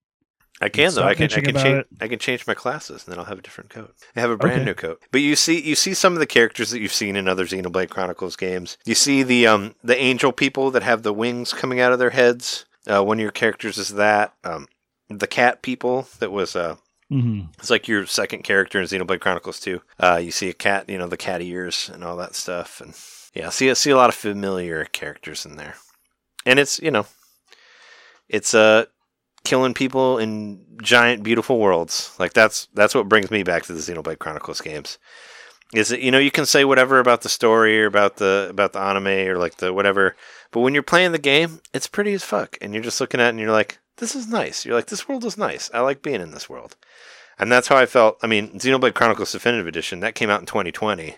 I 0.60 0.68
can 0.68 0.94
though. 0.94 1.02
I 1.02 1.14
can. 1.14 1.24
I 1.32 1.40
can 1.40 1.54
change. 1.56 1.84
I 2.00 2.08
can 2.08 2.18
change 2.18 2.46
my 2.46 2.54
classes, 2.54 3.04
and 3.04 3.12
then 3.12 3.18
I'll 3.18 3.24
have 3.26 3.38
a 3.38 3.42
different 3.42 3.70
coat. 3.70 3.94
I 4.14 4.20
have 4.20 4.30
a 4.30 4.36
brand 4.36 4.58
Okay. 4.60 4.64
new 4.64 4.74
coat. 4.74 5.02
But 5.10 5.20
you 5.20 5.34
see, 5.34 5.60
you 5.60 5.74
see 5.74 5.92
some 5.92 6.12
of 6.12 6.18
the 6.20 6.26
characters 6.26 6.70
that 6.70 6.80
you've 6.80 6.92
seen 6.92 7.16
in 7.16 7.26
other 7.26 7.46
Xenoblade 7.46 7.90
Chronicles 7.90 8.36
games. 8.36 8.78
You 8.84 8.94
see 8.94 9.22
the 9.22 9.46
um 9.46 9.74
the 9.82 9.96
angel 9.96 10.30
people 10.32 10.70
that 10.70 10.82
have 10.84 11.02
the 11.02 11.12
wings 11.12 11.52
coming 11.52 11.80
out 11.80 11.92
of 11.92 11.98
their 11.98 12.10
heads. 12.10 12.64
Uh, 12.86 13.02
one 13.02 13.18
of 13.18 13.22
your 13.22 13.32
characters 13.32 13.76
is 13.76 13.90
that. 13.94 14.34
Um, 14.44 14.68
the 15.08 15.26
cat 15.26 15.62
people 15.62 16.06
that 16.20 16.32
was 16.32 16.56
uh 16.56 16.76
Mm-hmm. 17.10 17.48
it's 17.58 17.68
like 17.68 17.88
your 17.88 18.06
second 18.06 18.42
character 18.42 18.80
in 18.80 18.86
Xenoblade 18.86 19.20
Chronicles 19.20 19.60
2. 19.60 19.82
Uh, 20.00 20.18
you 20.24 20.30
see 20.30 20.48
a 20.48 20.54
cat, 20.54 20.88
you 20.88 20.96
know, 20.96 21.06
the 21.08 21.18
cat 21.18 21.42
ears 21.42 21.90
and 21.92 22.02
all 22.02 22.16
that 22.16 22.34
stuff, 22.34 22.80
and 22.80 22.94
yeah, 23.34 23.48
see, 23.48 23.74
see 23.74 23.90
a 23.90 23.96
lot 23.96 24.10
of 24.10 24.14
familiar 24.14 24.84
characters 24.84 25.46
in 25.46 25.56
there, 25.56 25.76
and 26.44 26.58
it's 26.58 26.78
you 26.80 26.90
know, 26.90 27.06
it's 28.28 28.54
uh 28.54 28.86
killing 29.44 29.74
people 29.74 30.18
in 30.18 30.64
giant 30.82 31.22
beautiful 31.22 31.58
worlds. 31.58 32.14
Like 32.18 32.32
that's 32.32 32.68
that's 32.74 32.94
what 32.94 33.08
brings 33.08 33.30
me 33.30 33.42
back 33.42 33.64
to 33.64 33.72
the 33.72 33.80
Xenoblade 33.80 34.18
Chronicles 34.18 34.60
games. 34.60 34.98
Is 35.74 35.88
that 35.88 36.00
you 36.00 36.10
know 36.10 36.18
you 36.18 36.30
can 36.30 36.46
say 36.46 36.64
whatever 36.64 36.98
about 36.98 37.22
the 37.22 37.28
story 37.28 37.82
or 37.82 37.86
about 37.86 38.16
the 38.16 38.48
about 38.50 38.72
the 38.74 38.80
anime 38.80 39.06
or 39.06 39.38
like 39.38 39.56
the 39.56 39.72
whatever, 39.72 40.16
but 40.50 40.60
when 40.60 40.74
you're 40.74 40.82
playing 40.82 41.12
the 41.12 41.18
game, 41.18 41.60
it's 41.72 41.86
pretty 41.86 42.12
as 42.12 42.24
fuck, 42.24 42.58
and 42.60 42.74
you're 42.74 42.82
just 42.82 43.00
looking 43.00 43.20
at 43.20 43.26
it 43.26 43.30
and 43.30 43.40
you're 43.40 43.50
like, 43.50 43.78
this 43.96 44.14
is 44.14 44.26
nice. 44.26 44.64
You're 44.64 44.74
like, 44.74 44.86
this 44.86 45.08
world 45.08 45.24
is 45.24 45.38
nice. 45.38 45.70
I 45.72 45.80
like 45.80 46.02
being 46.02 46.20
in 46.20 46.32
this 46.32 46.48
world. 46.48 46.76
And 47.38 47.50
that's 47.50 47.68
how 47.68 47.76
I 47.76 47.86
felt. 47.86 48.18
I 48.22 48.26
mean, 48.26 48.58
Xenoblade 48.58 48.94
Chronicles 48.94 49.32
Definitive 49.32 49.66
Edition, 49.66 50.00
that 50.00 50.14
came 50.14 50.28
out 50.28 50.40
in 50.40 50.46
2020. 50.46 51.16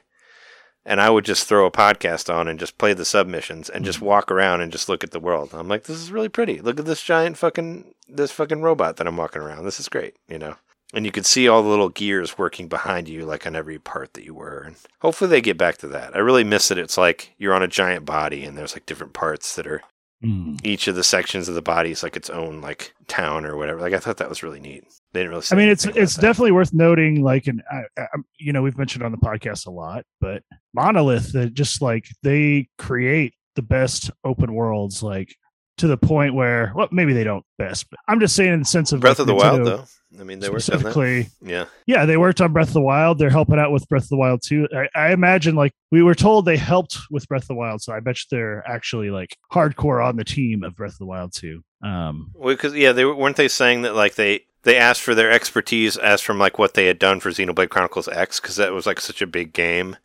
And 0.86 1.00
I 1.00 1.08
would 1.08 1.24
just 1.24 1.46
throw 1.46 1.64
a 1.66 1.70
podcast 1.70 2.32
on 2.32 2.46
and 2.46 2.60
just 2.60 2.76
play 2.76 2.92
the 2.92 3.04
submissions 3.04 3.70
and 3.70 3.84
just 3.84 3.98
mm-hmm. 3.98 4.06
walk 4.06 4.30
around 4.30 4.60
and 4.60 4.70
just 4.70 4.88
look 4.88 5.02
at 5.02 5.12
the 5.12 5.20
world. 5.20 5.50
I'm 5.52 5.68
like, 5.68 5.84
this 5.84 5.96
is 5.96 6.12
really 6.12 6.28
pretty. 6.28 6.60
Look 6.60 6.78
at 6.78 6.84
this 6.84 7.02
giant 7.02 7.38
fucking 7.38 7.94
this 8.08 8.30
fucking 8.30 8.62
robot 8.62 8.96
that 8.96 9.06
I'm 9.06 9.16
walking 9.16 9.42
around. 9.42 9.64
This 9.64 9.80
is 9.80 9.88
great, 9.88 10.16
you 10.28 10.38
know. 10.38 10.56
And 10.92 11.04
you 11.04 11.10
could 11.10 11.26
see 11.26 11.48
all 11.48 11.62
the 11.62 11.68
little 11.68 11.88
gears 11.88 12.38
working 12.38 12.68
behind 12.68 13.08
you, 13.08 13.24
like 13.24 13.46
on 13.46 13.56
every 13.56 13.78
part 13.78 14.14
that 14.14 14.24
you 14.24 14.34
were. 14.34 14.62
And 14.66 14.76
hopefully 15.00 15.28
they 15.28 15.40
get 15.40 15.58
back 15.58 15.78
to 15.78 15.88
that. 15.88 16.14
I 16.14 16.20
really 16.20 16.44
miss 16.44 16.70
it. 16.70 16.78
It's 16.78 16.96
like 16.96 17.34
you're 17.36 17.54
on 17.54 17.62
a 17.62 17.68
giant 17.68 18.04
body 18.04 18.44
and 18.44 18.56
there's 18.56 18.74
like 18.74 18.86
different 18.86 19.12
parts 19.12 19.56
that 19.56 19.66
are 19.66 19.82
Mm. 20.22 20.58
each 20.64 20.88
of 20.88 20.94
the 20.94 21.04
sections 21.04 21.50
of 21.50 21.54
the 21.54 21.60
body 21.60 21.90
is 21.90 22.02
like 22.02 22.16
its 22.16 22.30
own 22.30 22.62
like 22.62 22.94
town 23.08 23.44
or 23.44 23.56
whatever. 23.56 23.80
Like 23.80 23.92
I 23.92 23.98
thought 23.98 24.16
that 24.18 24.28
was 24.28 24.42
really 24.42 24.60
neat. 24.60 24.84
They 25.12 25.20
didn't 25.20 25.30
really. 25.30 25.44
I 25.50 25.54
mean, 25.54 25.68
it's 25.68 25.84
it's 25.84 26.14
that. 26.14 26.22
definitely 26.22 26.52
worth 26.52 26.72
noting. 26.72 27.22
Like, 27.22 27.46
and 27.46 27.62
I, 27.70 27.82
I, 27.98 28.06
you 28.38 28.52
know, 28.52 28.62
we've 28.62 28.78
mentioned 28.78 29.04
on 29.04 29.12
the 29.12 29.18
podcast 29.18 29.66
a 29.66 29.70
lot, 29.70 30.04
but 30.20 30.42
Monolith 30.72 31.32
that 31.32 31.52
just 31.52 31.82
like 31.82 32.06
they 32.22 32.68
create 32.78 33.34
the 33.54 33.62
best 33.62 34.10
open 34.24 34.54
worlds, 34.54 35.02
like 35.02 35.34
to 35.78 35.86
the 35.86 35.96
point 35.96 36.34
where, 36.34 36.72
well, 36.74 36.88
maybe 36.90 37.12
they 37.12 37.24
don't 37.24 37.44
best, 37.58 37.90
but 37.90 37.98
I'm 38.08 38.20
just 38.20 38.36
saying 38.36 38.52
in 38.52 38.60
the 38.60 38.64
sense 38.64 38.92
of 38.92 39.00
Breath 39.00 39.18
like, 39.18 39.20
of 39.20 39.26
the 39.26 39.34
Wild 39.34 39.66
though. 39.66 39.84
I 40.20 40.24
mean, 40.24 40.38
they 40.38 40.48
worked 40.48 40.68
on 40.70 40.82
that. 40.82 40.92
specifically. 40.92 41.28
Yeah, 41.42 41.66
Yeah, 41.86 42.06
they 42.06 42.16
worked 42.16 42.40
on 42.40 42.52
Breath 42.52 42.68
of 42.68 42.74
the 42.74 42.80
Wild. 42.80 43.18
They're 43.18 43.30
helping 43.30 43.58
out 43.58 43.72
with 43.72 43.88
Breath 43.88 44.04
of 44.04 44.08
the 44.10 44.16
Wild 44.16 44.42
too. 44.42 44.68
I, 44.74 44.88
I 44.94 45.12
imagine 45.12 45.54
like 45.54 45.72
we 45.90 46.02
were 46.02 46.14
told 46.14 46.44
they 46.44 46.56
helped 46.56 46.98
with 47.10 47.26
Breath 47.28 47.42
of 47.42 47.48
the 47.48 47.54
Wild, 47.54 47.82
so 47.82 47.92
I 47.92 48.00
bet 48.00 48.16
you 48.16 48.24
they're 48.30 48.68
actually 48.68 49.10
like 49.10 49.36
hardcore 49.52 50.04
on 50.04 50.16
the 50.16 50.24
team 50.24 50.62
of 50.62 50.76
Breath 50.76 50.92
of 50.92 50.98
the 50.98 51.06
Wild 51.06 51.32
too. 51.32 51.62
Um, 51.82 52.32
because 52.42 52.74
yeah, 52.74 52.92
they 52.92 53.04
weren't 53.04 53.36
they 53.36 53.48
saying 53.48 53.82
that 53.82 53.94
like 53.94 54.14
they 54.14 54.46
they 54.62 54.76
asked 54.76 55.02
for 55.02 55.14
their 55.14 55.30
expertise 55.30 55.96
as 55.96 56.20
from 56.20 56.38
like 56.38 56.58
what 56.58 56.74
they 56.74 56.86
had 56.86 56.98
done 56.98 57.20
for 57.20 57.30
Xenoblade 57.30 57.70
Chronicles 57.70 58.08
X 58.08 58.40
because 58.40 58.56
that 58.56 58.72
was 58.72 58.86
like 58.86 59.00
such 59.00 59.22
a 59.22 59.26
big 59.26 59.52
game. 59.52 59.96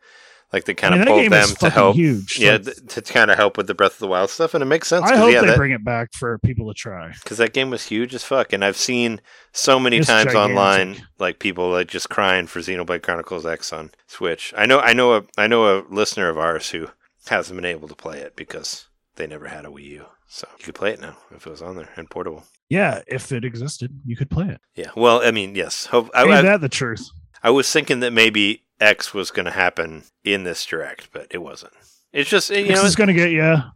Like 0.52 0.66
they 0.66 0.74
kind 0.74 0.96
I 0.96 0.98
of 1.00 1.06
mean, 1.08 1.30
that 1.30 1.46
pulled 1.48 1.50
them 1.50 1.56
to 1.58 1.70
help. 1.70 1.96
huge. 1.96 2.40
Yeah, 2.40 2.54
Like, 2.54 2.64
th- 2.64 2.78
to 2.88 3.02
kind 3.04 3.30
of 3.30 3.38
help 3.38 3.56
with 3.56 3.68
the 3.68 3.76
Breath 3.76 3.94
of 3.94 4.00
the 4.00 4.08
Wild 4.08 4.32
stuff, 4.32 4.56
and 4.56 4.64
it 4.64 4.66
makes 4.66 4.88
sense. 4.88 5.06
I 5.06 5.16
hope 5.16 5.32
yeah, 5.32 5.42
they 5.42 5.48
that, 5.48 5.58
bring 5.58 5.72
it 5.72 5.86
back 5.86 6.10
for 6.14 6.40
people 6.40 6.68
to 6.68 6.74
try. 6.74 7.12
because 7.24 7.38
that 7.38 7.54
game 7.54 7.70
was 7.70 7.86
huge 7.86 8.16
as 8.16 8.24
fuck, 8.24 8.52
and 8.52 8.66
I've 8.66 8.76
seen 8.78 9.22
so 9.52 9.80
many 9.80 9.98
It's 9.98 10.08
times 10.08 10.34
gigantic. 10.34 10.58
online 10.58 11.06
like 11.20 11.38
people 11.40 11.70
like 11.70 11.88
just 11.88 12.10
crying 12.10 12.48
for 12.48 12.60
Xenoblade 12.62 13.04
Chronicles 13.04 13.46
X 13.46 13.72
on 13.72 13.92
Switch. 14.08 14.52
I 14.58 14.66
know, 14.66 14.80
I 14.80 14.94
know 14.94 15.14
a, 15.18 15.24
I 15.38 15.46
know 15.48 15.78
a 15.80 15.86
listener 15.90 16.30
of 16.30 16.38
ours 16.40 16.72
who 16.72 16.88
hasn't 17.28 17.56
been 17.56 17.66
able 17.66 17.88
to 17.88 17.96
play 17.96 18.18
it 18.20 18.36
because 18.36 18.88
they 19.18 19.28
never 19.28 19.48
had 19.50 19.66
a 19.66 19.70
Wii 19.70 19.84
U, 19.84 20.06
so 20.28 20.48
you 20.58 20.66
could 20.66 20.74
play 20.76 20.94
it 20.94 21.00
now 21.02 21.16
if 21.36 21.46
it 21.46 21.50
was 21.52 21.62
on 21.62 21.76
there 21.76 21.90
and 21.96 22.10
portable. 22.10 22.44
Yeah, 22.70 23.02
if 23.06 23.32
it 23.32 23.46
existed, 23.46 24.00
you 24.04 24.16
could 24.16 24.32
play 24.32 24.48
it. 24.48 24.62
Yeah, 24.76 24.90
well, 24.96 25.22
I 25.24 25.30
mean, 25.30 25.54
yes. 25.54 25.86
Hope, 25.88 26.10
I, 26.16 26.24
Ain't 26.24 26.32
I, 26.32 26.42
that 26.42 26.62
the 26.62 26.70
truth? 26.70 27.08
I 27.44 27.52
was 27.52 27.72
thinking 27.72 28.00
that 28.00 28.14
maybe 28.14 28.64
X 28.80 29.14
was 29.14 29.32
going 29.32 29.46
to 29.46 29.52
happen 29.52 30.04
in 30.24 30.44
this 30.44 30.66
direct, 30.66 31.12
but 31.12 31.28
it 31.32 31.40
wasn't. 31.40 31.74
It's 32.14 32.30
just 32.30 32.50
you 32.50 32.70
know, 32.70 32.84
is 32.84 32.96
going 32.96 33.08
to 33.08 33.14
get 33.14 33.32
yeah, 33.32 33.70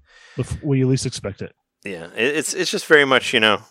when 0.61 0.79
you 0.79 0.87
least 0.87 1.05
expect 1.05 1.41
it. 1.41 1.53
Yeah, 1.83 2.07
it's 2.15 2.53
it's 2.53 2.71
just 2.71 2.85
very 2.85 3.05
much 3.05 3.33
you 3.33 3.39
know, 3.39 3.61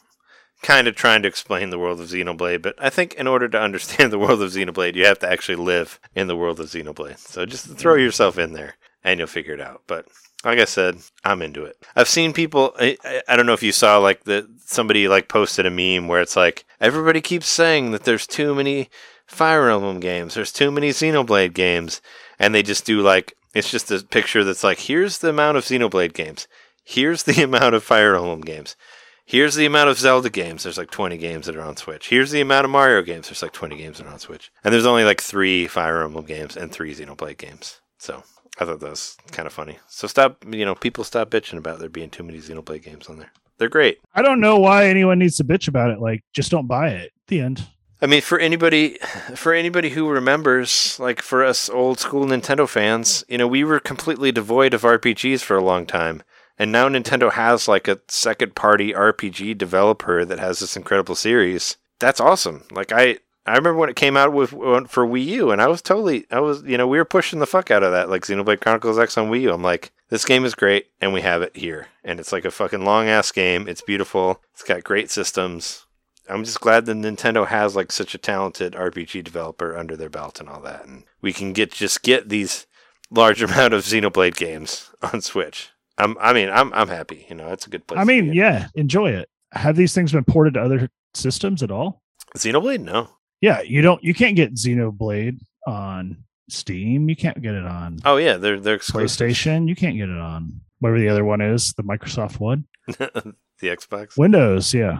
kind 0.62 0.86
of 0.86 0.94
trying 0.94 1.22
to 1.22 1.28
explain 1.28 1.70
the 1.70 1.78
world 1.78 2.00
of 2.00 2.08
Xenoblade. 2.08 2.62
But 2.62 2.76
I 2.78 2.90
think 2.90 3.14
in 3.14 3.26
order 3.26 3.48
to 3.48 3.60
understand 3.60 4.12
the 4.12 4.18
world 4.18 4.42
of 4.42 4.50
Xenoblade, 4.50 4.94
you 4.94 5.06
have 5.06 5.18
to 5.20 5.30
actually 5.30 5.56
live 5.56 5.98
in 6.14 6.28
the 6.28 6.36
world 6.36 6.60
of 6.60 6.66
Xenoblade. 6.66 7.18
So 7.18 7.46
just 7.46 7.76
throw 7.76 7.94
yourself 7.94 8.38
in 8.38 8.52
there, 8.52 8.74
and 9.02 9.18
you'll 9.18 9.26
figure 9.26 9.54
it 9.54 9.60
out. 9.60 9.82
But 9.86 10.06
like 10.44 10.58
I 10.58 10.64
said, 10.64 10.98
I'm 11.24 11.42
into 11.42 11.64
it. 11.64 11.76
I've 11.96 12.08
seen 12.08 12.32
people. 12.32 12.74
I, 12.78 12.96
I, 13.04 13.22
I 13.28 13.36
don't 13.36 13.46
know 13.46 13.52
if 13.52 13.62
you 13.62 13.72
saw 13.72 13.98
like 13.98 14.24
the 14.24 14.48
somebody 14.64 15.08
like 15.08 15.28
posted 15.28 15.66
a 15.66 15.70
meme 15.70 16.08
where 16.08 16.20
it's 16.20 16.36
like 16.36 16.64
everybody 16.80 17.20
keeps 17.20 17.48
saying 17.48 17.92
that 17.92 18.04
there's 18.04 18.26
too 18.26 18.54
many 18.54 18.90
Fire 19.32 19.68
Emblem 19.70 20.00
games, 20.00 20.34
there's 20.34 20.52
too 20.52 20.70
many 20.70 20.90
Xenoblade 20.90 21.54
games, 21.54 22.00
and 22.38 22.54
they 22.54 22.62
just 22.62 22.84
do 22.84 23.00
like 23.00 23.34
it's 23.54 23.70
just 23.70 23.90
a 23.90 24.00
picture 24.00 24.44
that's 24.44 24.64
like 24.64 24.78
here's 24.78 25.18
the 25.18 25.30
amount 25.30 25.56
of 25.56 25.64
Xenoblade 25.64 26.12
games. 26.12 26.46
Here's 26.84 27.22
the 27.22 27.42
amount 27.44 27.74
of 27.74 27.82
Fire 27.84 28.14
Emblem 28.14 28.42
games. 28.42 28.76
Here's 29.24 29.54
the 29.54 29.66
amount 29.66 29.88
of 29.88 29.98
Zelda 29.98 30.28
games. 30.30 30.64
There's 30.64 30.76
like 30.76 30.90
20 30.90 31.16
games 31.16 31.46
that 31.46 31.56
are 31.56 31.62
on 31.62 31.76
Switch. 31.76 32.08
Here's 32.08 32.32
the 32.32 32.40
amount 32.40 32.64
of 32.64 32.70
Mario 32.70 33.02
games. 33.02 33.28
There's 33.28 33.42
like 33.42 33.52
20 33.52 33.76
games 33.76 33.98
that 33.98 34.06
are 34.06 34.12
on 34.12 34.18
Switch. 34.18 34.50
And 34.64 34.74
there's 34.74 34.84
only 34.84 35.04
like 35.04 35.20
three 35.20 35.66
Fire 35.68 36.02
Emblem 36.02 36.24
games 36.24 36.56
and 36.56 36.72
three 36.72 36.94
Xenoblade 36.94 37.38
games. 37.38 37.80
So 37.98 38.24
I 38.58 38.64
thought 38.64 38.80
that 38.80 38.90
was 38.90 39.16
kind 39.30 39.46
of 39.46 39.52
funny. 39.52 39.78
So 39.88 40.08
stop, 40.08 40.44
you 40.50 40.64
know, 40.64 40.74
people 40.74 41.04
stop 41.04 41.30
bitching 41.30 41.56
about 41.56 41.78
there 41.78 41.88
being 41.88 42.10
too 42.10 42.24
many 42.24 42.38
Xenoblade 42.38 42.82
games 42.82 43.06
on 43.08 43.18
there. 43.18 43.30
They're 43.58 43.68
great. 43.68 44.00
I 44.14 44.22
don't 44.22 44.40
know 44.40 44.58
why 44.58 44.86
anyone 44.88 45.20
needs 45.20 45.36
to 45.36 45.44
bitch 45.44 45.68
about 45.68 45.90
it. 45.90 46.00
Like, 46.00 46.24
just 46.34 46.50
don't 46.50 46.66
buy 46.66 46.88
it. 46.88 47.12
The 47.28 47.40
end. 47.40 47.68
I 48.02 48.06
mean, 48.06 48.20
for 48.20 48.40
anybody, 48.40 48.98
for 49.36 49.54
anybody 49.54 49.90
who 49.90 50.08
remembers, 50.08 50.98
like 50.98 51.22
for 51.22 51.44
us 51.44 51.70
old 51.70 52.00
school 52.00 52.26
Nintendo 52.26 52.68
fans, 52.68 53.24
you 53.28 53.38
know, 53.38 53.46
we 53.46 53.62
were 53.62 53.78
completely 53.78 54.32
devoid 54.32 54.74
of 54.74 54.82
RPGs 54.82 55.40
for 55.40 55.56
a 55.56 55.62
long 55.62 55.86
time, 55.86 56.24
and 56.58 56.72
now 56.72 56.88
Nintendo 56.88 57.30
has 57.30 57.68
like 57.68 57.86
a 57.86 58.00
second 58.08 58.56
party 58.56 58.92
RPG 58.92 59.56
developer 59.56 60.24
that 60.24 60.40
has 60.40 60.58
this 60.58 60.76
incredible 60.76 61.14
series. 61.14 61.76
That's 62.00 62.18
awesome. 62.18 62.64
Like 62.72 62.90
I, 62.90 63.18
I 63.46 63.52
remember 63.52 63.76
when 63.76 63.90
it 63.90 63.94
came 63.94 64.16
out 64.16 64.32
with 64.32 64.50
for 64.50 65.06
Wii 65.06 65.24
U, 65.26 65.52
and 65.52 65.62
I 65.62 65.68
was 65.68 65.80
totally, 65.80 66.26
I 66.28 66.40
was, 66.40 66.64
you 66.64 66.76
know, 66.76 66.88
we 66.88 66.98
were 66.98 67.04
pushing 67.04 67.38
the 67.38 67.46
fuck 67.46 67.70
out 67.70 67.84
of 67.84 67.92
that, 67.92 68.10
like 68.10 68.22
Xenoblade 68.22 68.60
Chronicles 68.60 68.98
X 68.98 69.16
on 69.16 69.30
Wii 69.30 69.42
U. 69.42 69.52
I'm 69.52 69.62
like, 69.62 69.92
this 70.08 70.24
game 70.24 70.44
is 70.44 70.56
great, 70.56 70.88
and 71.00 71.12
we 71.12 71.20
have 71.20 71.42
it 71.42 71.56
here, 71.56 71.86
and 72.02 72.18
it's 72.18 72.32
like 72.32 72.44
a 72.44 72.50
fucking 72.50 72.84
long 72.84 73.06
ass 73.06 73.30
game. 73.30 73.68
It's 73.68 73.80
beautiful. 73.80 74.42
It's 74.54 74.64
got 74.64 74.82
great 74.82 75.08
systems. 75.08 75.86
I'm 76.28 76.44
just 76.44 76.60
glad 76.60 76.86
that 76.86 76.96
Nintendo 76.96 77.46
has 77.46 77.74
like 77.76 77.92
such 77.92 78.14
a 78.14 78.18
talented 78.18 78.74
RPG 78.74 79.24
developer 79.24 79.76
under 79.76 79.96
their 79.96 80.08
belt 80.08 80.40
and 80.40 80.48
all 80.48 80.60
that, 80.62 80.86
and 80.86 81.04
we 81.20 81.32
can 81.32 81.52
get 81.52 81.72
just 81.72 82.02
get 82.02 82.28
these 82.28 82.66
large 83.10 83.42
amount 83.42 83.74
of 83.74 83.84
Xenoblade 83.84 84.36
games 84.36 84.90
on 85.02 85.20
Switch. 85.20 85.70
I'm, 85.98 86.16
I 86.18 86.32
mean, 86.32 86.48
I'm, 86.48 86.72
I'm 86.72 86.88
happy. 86.88 87.26
You 87.28 87.34
know, 87.36 87.48
it's 87.48 87.66
a 87.66 87.70
good 87.70 87.86
place. 87.86 88.00
I 88.00 88.04
mean, 88.04 88.32
yeah, 88.32 88.68
enjoy 88.74 89.10
it. 89.10 89.28
Have 89.52 89.76
these 89.76 89.94
things 89.94 90.12
been 90.12 90.24
ported 90.24 90.54
to 90.54 90.60
other 90.62 90.88
systems 91.14 91.62
at 91.62 91.70
all? 91.70 92.02
Xenoblade, 92.36 92.80
no. 92.80 93.10
Yeah, 93.40 93.60
you 93.60 93.82
don't. 93.82 94.02
You 94.02 94.14
can't 94.14 94.36
get 94.36 94.54
Xenoblade 94.54 95.38
on 95.66 96.24
Steam. 96.48 97.08
You 97.08 97.16
can't 97.16 97.42
get 97.42 97.54
it 97.54 97.64
on 97.64 97.98
Oh 98.04 98.16
yeah, 98.16 98.36
they're 98.36 98.60
they're 98.60 98.74
exclusive. 98.74 99.26
PlayStation. 99.26 99.68
You 99.68 99.76
can't 99.76 99.96
get 99.96 100.08
it 100.08 100.18
on 100.18 100.60
whatever 100.78 100.98
the 100.98 101.08
other 101.08 101.24
one 101.24 101.40
is, 101.40 101.72
the 101.74 101.82
Microsoft 101.82 102.40
one. 102.40 102.64
the 102.86 103.34
Xbox. 103.62 104.16
Windows, 104.16 104.72
yeah. 104.72 104.98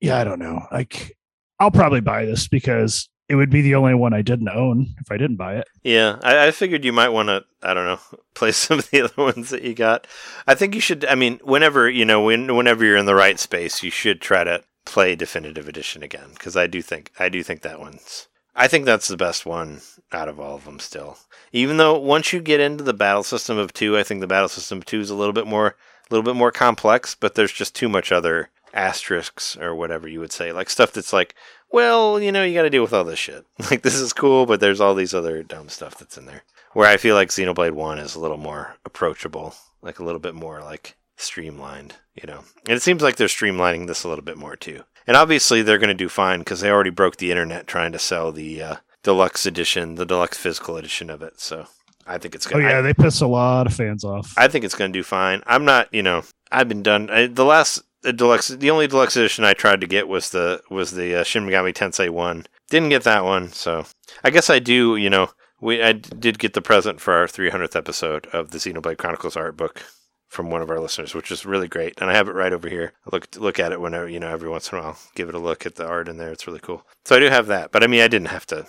Yeah, 0.00 0.18
I 0.18 0.24
don't 0.24 0.38
know. 0.38 0.66
Like 0.70 1.16
I'll 1.58 1.70
probably 1.70 2.00
buy 2.00 2.24
this 2.24 2.48
because 2.48 3.08
it 3.28 3.34
would 3.34 3.50
be 3.50 3.60
the 3.60 3.74
only 3.74 3.94
one 3.94 4.14
I 4.14 4.22
didn't 4.22 4.48
own 4.48 4.94
if 5.00 5.12
I 5.12 5.18
didn't 5.18 5.36
buy 5.36 5.56
it. 5.56 5.68
Yeah, 5.82 6.18
I, 6.22 6.46
I 6.46 6.50
figured 6.50 6.84
you 6.84 6.92
might 6.92 7.10
want 7.10 7.28
to. 7.28 7.44
I 7.62 7.74
don't 7.74 7.84
know, 7.84 8.00
play 8.34 8.52
some 8.52 8.78
of 8.78 8.90
the 8.90 9.02
other 9.04 9.22
ones 9.22 9.50
that 9.50 9.62
you 9.62 9.74
got. 9.74 10.06
I 10.46 10.54
think 10.54 10.74
you 10.74 10.80
should. 10.80 11.04
I 11.04 11.14
mean, 11.14 11.38
whenever 11.42 11.88
you 11.88 12.04
know, 12.04 12.22
when 12.22 12.54
whenever 12.56 12.84
you're 12.84 12.96
in 12.96 13.06
the 13.06 13.14
right 13.14 13.38
space, 13.38 13.82
you 13.82 13.90
should 13.90 14.20
try 14.20 14.44
to 14.44 14.62
play 14.84 15.14
Definitive 15.14 15.68
Edition 15.68 16.02
again 16.02 16.30
because 16.32 16.56
I 16.56 16.66
do 16.66 16.80
think 16.80 17.12
I 17.18 17.28
do 17.28 17.42
think 17.42 17.62
that 17.62 17.80
one's. 17.80 18.28
I 18.56 18.66
think 18.66 18.86
that's 18.86 19.06
the 19.06 19.16
best 19.16 19.46
one 19.46 19.82
out 20.10 20.28
of 20.28 20.40
all 20.40 20.56
of 20.56 20.64
them. 20.64 20.78
Still, 20.78 21.18
even 21.52 21.76
though 21.76 21.98
once 21.98 22.32
you 22.32 22.40
get 22.40 22.60
into 22.60 22.82
the 22.82 22.94
battle 22.94 23.22
system 23.22 23.58
of 23.58 23.72
two, 23.72 23.96
I 23.96 24.02
think 24.02 24.20
the 24.20 24.26
battle 24.26 24.48
system 24.48 24.78
of 24.78 24.86
two 24.86 25.00
is 25.00 25.10
a 25.10 25.14
little 25.14 25.34
bit 25.34 25.46
more, 25.46 25.68
a 25.68 25.74
little 26.10 26.24
bit 26.24 26.36
more 26.36 26.50
complex. 26.50 27.14
But 27.14 27.34
there's 27.34 27.52
just 27.52 27.74
too 27.76 27.88
much 27.88 28.10
other 28.10 28.50
asterisks 28.72 29.56
or 29.56 29.74
whatever 29.74 30.08
you 30.08 30.20
would 30.20 30.32
say, 30.32 30.52
like 30.52 30.70
stuff 30.70 30.92
that's 30.92 31.12
like, 31.12 31.34
well, 31.70 32.20
you 32.20 32.32
know, 32.32 32.44
you 32.44 32.54
got 32.54 32.62
to 32.62 32.70
deal 32.70 32.82
with 32.82 32.92
all 32.92 33.04
this 33.04 33.18
shit. 33.18 33.44
Like 33.70 33.82
this 33.82 33.94
is 33.96 34.12
cool, 34.12 34.46
but 34.46 34.60
there's 34.60 34.80
all 34.80 34.94
these 34.94 35.14
other 35.14 35.42
dumb 35.42 35.68
stuff 35.68 35.98
that's 35.98 36.16
in 36.16 36.26
there. 36.26 36.44
Where 36.72 36.88
I 36.88 36.96
feel 36.96 37.14
like 37.14 37.28
Xenoblade 37.28 37.72
One 37.72 37.98
is 37.98 38.14
a 38.14 38.20
little 38.20 38.36
more 38.36 38.76
approachable, 38.84 39.54
like 39.82 39.98
a 39.98 40.04
little 40.04 40.20
bit 40.20 40.34
more 40.34 40.60
like 40.60 40.96
streamlined, 41.16 41.94
you 42.14 42.26
know. 42.26 42.44
And 42.66 42.76
it 42.76 42.82
seems 42.82 43.02
like 43.02 43.16
they're 43.16 43.26
streamlining 43.26 43.86
this 43.86 44.04
a 44.04 44.08
little 44.08 44.24
bit 44.24 44.36
more 44.36 44.56
too. 44.56 44.84
And 45.06 45.16
obviously 45.16 45.62
they're 45.62 45.78
going 45.78 45.88
to 45.88 45.94
do 45.94 46.08
fine 46.08 46.40
because 46.40 46.60
they 46.60 46.70
already 46.70 46.90
broke 46.90 47.16
the 47.16 47.30
internet 47.30 47.66
trying 47.66 47.92
to 47.92 47.98
sell 47.98 48.30
the 48.30 48.62
uh, 48.62 48.76
deluxe 49.02 49.46
edition, 49.46 49.94
the 49.94 50.04
deluxe 50.06 50.36
physical 50.36 50.76
edition 50.76 51.08
of 51.10 51.22
it. 51.22 51.40
So 51.40 51.66
I 52.06 52.18
think 52.18 52.34
it's 52.34 52.46
going. 52.46 52.62
to 52.62 52.68
Oh 52.68 52.76
yeah, 52.76 52.80
they 52.80 52.94
piss 52.94 53.20
a 53.20 53.26
lot 53.26 53.66
of 53.66 53.74
fans 53.74 54.04
off. 54.04 54.34
I 54.36 54.48
think 54.48 54.64
it's 54.64 54.74
going 54.74 54.92
to 54.92 54.98
do 54.98 55.02
fine. 55.02 55.42
I'm 55.46 55.64
not, 55.64 55.92
you 55.92 56.02
know, 56.02 56.24
I've 56.50 56.68
been 56.68 56.82
done. 56.82 57.10
I, 57.10 57.26
the 57.26 57.44
last 57.44 57.82
uh, 58.08 58.12
deluxe, 58.12 58.48
the 58.48 58.70
only 58.70 58.86
deluxe 58.86 59.16
edition 59.16 59.44
I 59.44 59.52
tried 59.52 59.80
to 59.80 59.86
get 59.86 60.08
was 60.08 60.30
the 60.30 60.62
was 60.70 60.92
the 60.92 61.20
uh, 61.20 61.24
Shin 61.24 61.46
Megami 61.46 61.72
Tensei 61.72 62.10
one. 62.10 62.46
Didn't 62.70 62.90
get 62.90 63.04
that 63.04 63.24
one, 63.24 63.52
so 63.52 63.86
I 64.24 64.30
guess 64.30 64.50
I 64.50 64.58
do. 64.58 64.96
You 64.96 65.10
know, 65.10 65.30
we 65.60 65.82
I 65.82 65.92
did 65.92 66.38
get 66.38 66.54
the 66.54 66.62
present 66.62 67.00
for 67.00 67.14
our 67.14 67.26
300th 67.26 67.76
episode 67.76 68.26
of 68.32 68.50
the 68.50 68.58
Xenoblade 68.58 68.98
Chronicles 68.98 69.36
art 69.36 69.56
book 69.56 69.82
from 70.28 70.50
one 70.50 70.60
of 70.60 70.70
our 70.70 70.80
listeners, 70.80 71.14
which 71.14 71.30
is 71.30 71.46
really 71.46 71.68
great, 71.68 72.00
and 72.00 72.10
I 72.10 72.14
have 72.14 72.28
it 72.28 72.34
right 72.34 72.52
over 72.52 72.68
here. 72.68 72.92
I 73.06 73.10
look 73.12 73.28
look 73.36 73.58
at 73.58 73.72
it 73.72 73.80
whenever 73.80 74.08
you 74.08 74.20
know 74.20 74.30
every 74.30 74.48
once 74.48 74.72
in 74.72 74.78
a 74.78 74.82
while. 74.82 74.98
Give 75.14 75.28
it 75.28 75.34
a 75.34 75.40
look 75.40 75.66
at 75.66 75.76
the 75.76 75.86
art 75.86 76.08
in 76.08 76.16
there; 76.16 76.32
it's 76.32 76.46
really 76.46 76.60
cool. 76.60 76.86
So 77.04 77.16
I 77.16 77.20
do 77.20 77.30
have 77.30 77.46
that, 77.46 77.72
but 77.72 77.82
I 77.82 77.86
mean, 77.86 78.00
I 78.00 78.08
didn't 78.08 78.28
have 78.28 78.46
to 78.46 78.66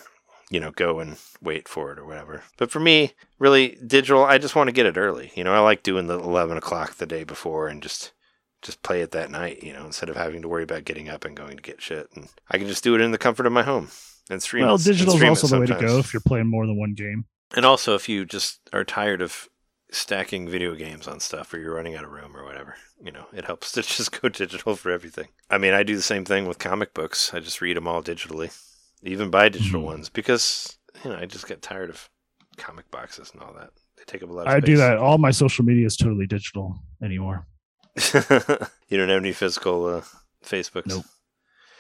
you 0.50 0.60
know, 0.60 0.72
go 0.72 1.00
and 1.00 1.18
wait 1.42 1.68
for 1.68 1.92
it 1.92 2.00
or 2.00 2.06
whatever. 2.06 2.44
But 2.58 2.72
for 2.72 2.80
me, 2.80 3.14
really, 3.38 3.78
digital, 3.86 4.26
I 4.26 4.40
just 4.40 4.56
want 4.56 4.68
to 4.68 4.74
get 4.74 4.88
it 4.88 4.98
early. 4.98 5.32
You 5.36 5.44
know, 5.44 5.54
I 5.54 5.60
like 5.60 5.84
doing 5.84 6.08
the 6.08 6.18
11 6.18 6.58
o'clock 6.58 6.96
the 6.96 7.06
day 7.06 7.24
before 7.24 7.68
and 7.68 7.84
just 7.84 8.14
just 8.62 8.84
play 8.84 9.02
it 9.02 9.12
that 9.12 9.32
night, 9.32 9.64
you 9.64 9.74
know, 9.74 9.86
instead 9.86 10.10
of 10.10 10.16
having 10.16 10.42
to 10.42 10.48
worry 10.48 10.64
about 10.64 10.84
getting 10.86 11.08
up 11.10 11.26
and 11.26 11.36
going 11.36 11.56
to 11.58 11.64
get 11.64 11.82
shit. 11.82 12.10
And 12.16 12.30
I 12.50 12.58
can 12.58 12.68
just 12.68 12.84
do 12.84 12.96
it 12.96 13.02
in 13.02 13.12
the 13.12 13.18
comfort 13.18 13.46
of 13.46 13.54
my 13.54 13.64
home 13.64 13.90
and 14.30 14.42
stream 14.42 14.66
well, 14.66 14.78
digital 14.78 15.16
is 15.16 15.24
also 15.24 15.48
the 15.48 15.60
way 15.62 15.66
to 15.68 15.76
go 15.80 16.00
if 16.00 16.14
you're 16.14 16.22
playing 16.22 16.48
more 16.48 16.66
than 16.68 16.78
one 16.78 16.94
game. 16.94 17.26
And 17.56 17.66
also, 17.66 17.96
if 17.96 18.08
you 18.10 18.26
just 18.26 18.60
are 18.74 18.84
tired 18.84 19.22
of 19.22 19.48
stacking 19.92 20.48
video 20.48 20.76
games 20.76 21.08
on 21.08 21.20
stuff 21.20 21.52
or 21.54 21.58
you're 21.58 21.74
running 21.74 21.96
out 21.96 22.04
of 22.04 22.12
room 22.12 22.36
or 22.38 22.46
whatever, 22.46 22.76
you 23.02 23.12
know, 23.12 23.26
it 23.34 23.46
helps 23.46 23.72
to 23.74 23.82
just 23.82 24.22
go 24.22 24.30
digital 24.30 24.76
for 24.76 24.92
everything. 24.92 25.30
I 25.50 25.58
mean, 25.58 25.74
I 25.74 25.84
do 25.84 25.96
the 25.96 26.02
same 26.02 26.26
thing 26.26 26.46
with 26.46 26.60
comic 26.60 26.94
books. 26.94 27.34
I 27.34 27.40
just 27.40 27.62
read 27.62 27.78
them 27.78 27.88
all 27.88 28.04
digitally, 28.04 28.56
even 29.02 29.30
buy 29.30 29.50
digital 29.50 29.82
Mhm. 29.82 29.86
ones 29.86 30.10
because, 30.10 30.78
you 31.04 31.10
know, 31.12 31.18
I 31.18 31.26
just 31.26 31.48
get 31.48 31.62
tired 31.62 31.90
of 31.90 32.10
comic 32.58 32.92
boxes 32.92 33.32
and 33.34 33.42
all 33.42 33.54
that. 33.54 33.72
They 33.98 34.04
take 34.06 34.22
up 34.22 34.30
a 34.30 34.34
lot 34.34 34.48
of 34.48 34.54
I 34.54 34.60
do 34.60 34.78
that. 34.78 34.98
All 34.98 35.18
my 35.18 35.32
social 35.32 35.66
media 35.66 35.86
is 35.86 35.96
totally 35.98 36.28
digital 36.28 36.78
anymore. 37.02 37.48
you 38.90 38.98
don't 38.98 39.10
have 39.10 39.22
any 39.22 39.34
physical 39.34 39.86
uh, 39.86 40.02
Facebooks? 40.44 40.88
Nope. 40.88 41.06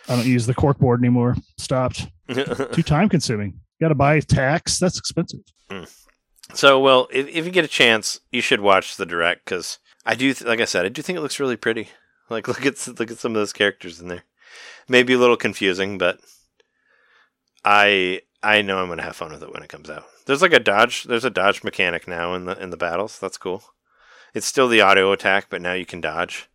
I 0.07 0.15
don't 0.15 0.25
use 0.25 0.45
the 0.45 0.55
corkboard 0.55 0.99
anymore. 0.99 1.35
Stopped. 1.57 2.07
Too 2.29 2.83
time 2.83 3.09
consuming. 3.09 3.59
Got 3.79 3.89
to 3.89 3.95
buy 3.95 4.19
tax. 4.19 4.79
That's 4.79 4.97
expensive. 4.97 5.41
So, 6.53 6.79
well, 6.79 7.07
if, 7.11 7.27
if 7.27 7.45
you 7.45 7.51
get 7.51 7.63
a 7.63 7.69
chance, 7.69 8.19
you 8.31 8.41
should 8.41 8.59
watch 8.59 8.97
the 8.97 9.05
direct 9.05 9.45
because 9.45 9.77
I 10.05 10.15
do, 10.15 10.33
th- 10.33 10.47
like 10.47 10.59
I 10.59 10.65
said, 10.65 10.85
I 10.85 10.89
do 10.89 11.01
think 11.01 11.17
it 11.17 11.21
looks 11.21 11.39
really 11.39 11.57
pretty. 11.57 11.89
Like, 12.29 12.47
look 12.47 12.65
at 12.65 12.87
look 12.99 13.11
at 13.11 13.19
some 13.19 13.33
of 13.33 13.39
those 13.39 13.53
characters 13.53 13.99
in 13.99 14.07
there. 14.07 14.23
Maybe 14.87 15.13
a 15.13 15.19
little 15.19 15.37
confusing, 15.37 15.97
but 15.99 16.19
I 17.63 18.21
I 18.41 18.61
know 18.61 18.79
I'm 18.79 18.89
gonna 18.89 19.03
have 19.03 19.15
fun 19.15 19.31
with 19.31 19.43
it 19.43 19.53
when 19.53 19.63
it 19.63 19.69
comes 19.69 19.89
out. 19.89 20.05
There's 20.25 20.41
like 20.41 20.53
a 20.53 20.59
dodge. 20.59 21.03
There's 21.03 21.25
a 21.25 21.29
dodge 21.29 21.63
mechanic 21.63 22.07
now 22.07 22.33
in 22.33 22.45
the 22.45 22.61
in 22.61 22.71
the 22.71 22.77
battles. 22.77 23.19
That's 23.19 23.37
cool. 23.37 23.63
It's 24.33 24.45
still 24.45 24.67
the 24.67 24.83
auto 24.83 25.11
attack, 25.11 25.47
but 25.49 25.61
now 25.61 25.73
you 25.73 25.85
can 25.85 26.01
dodge. 26.01 26.47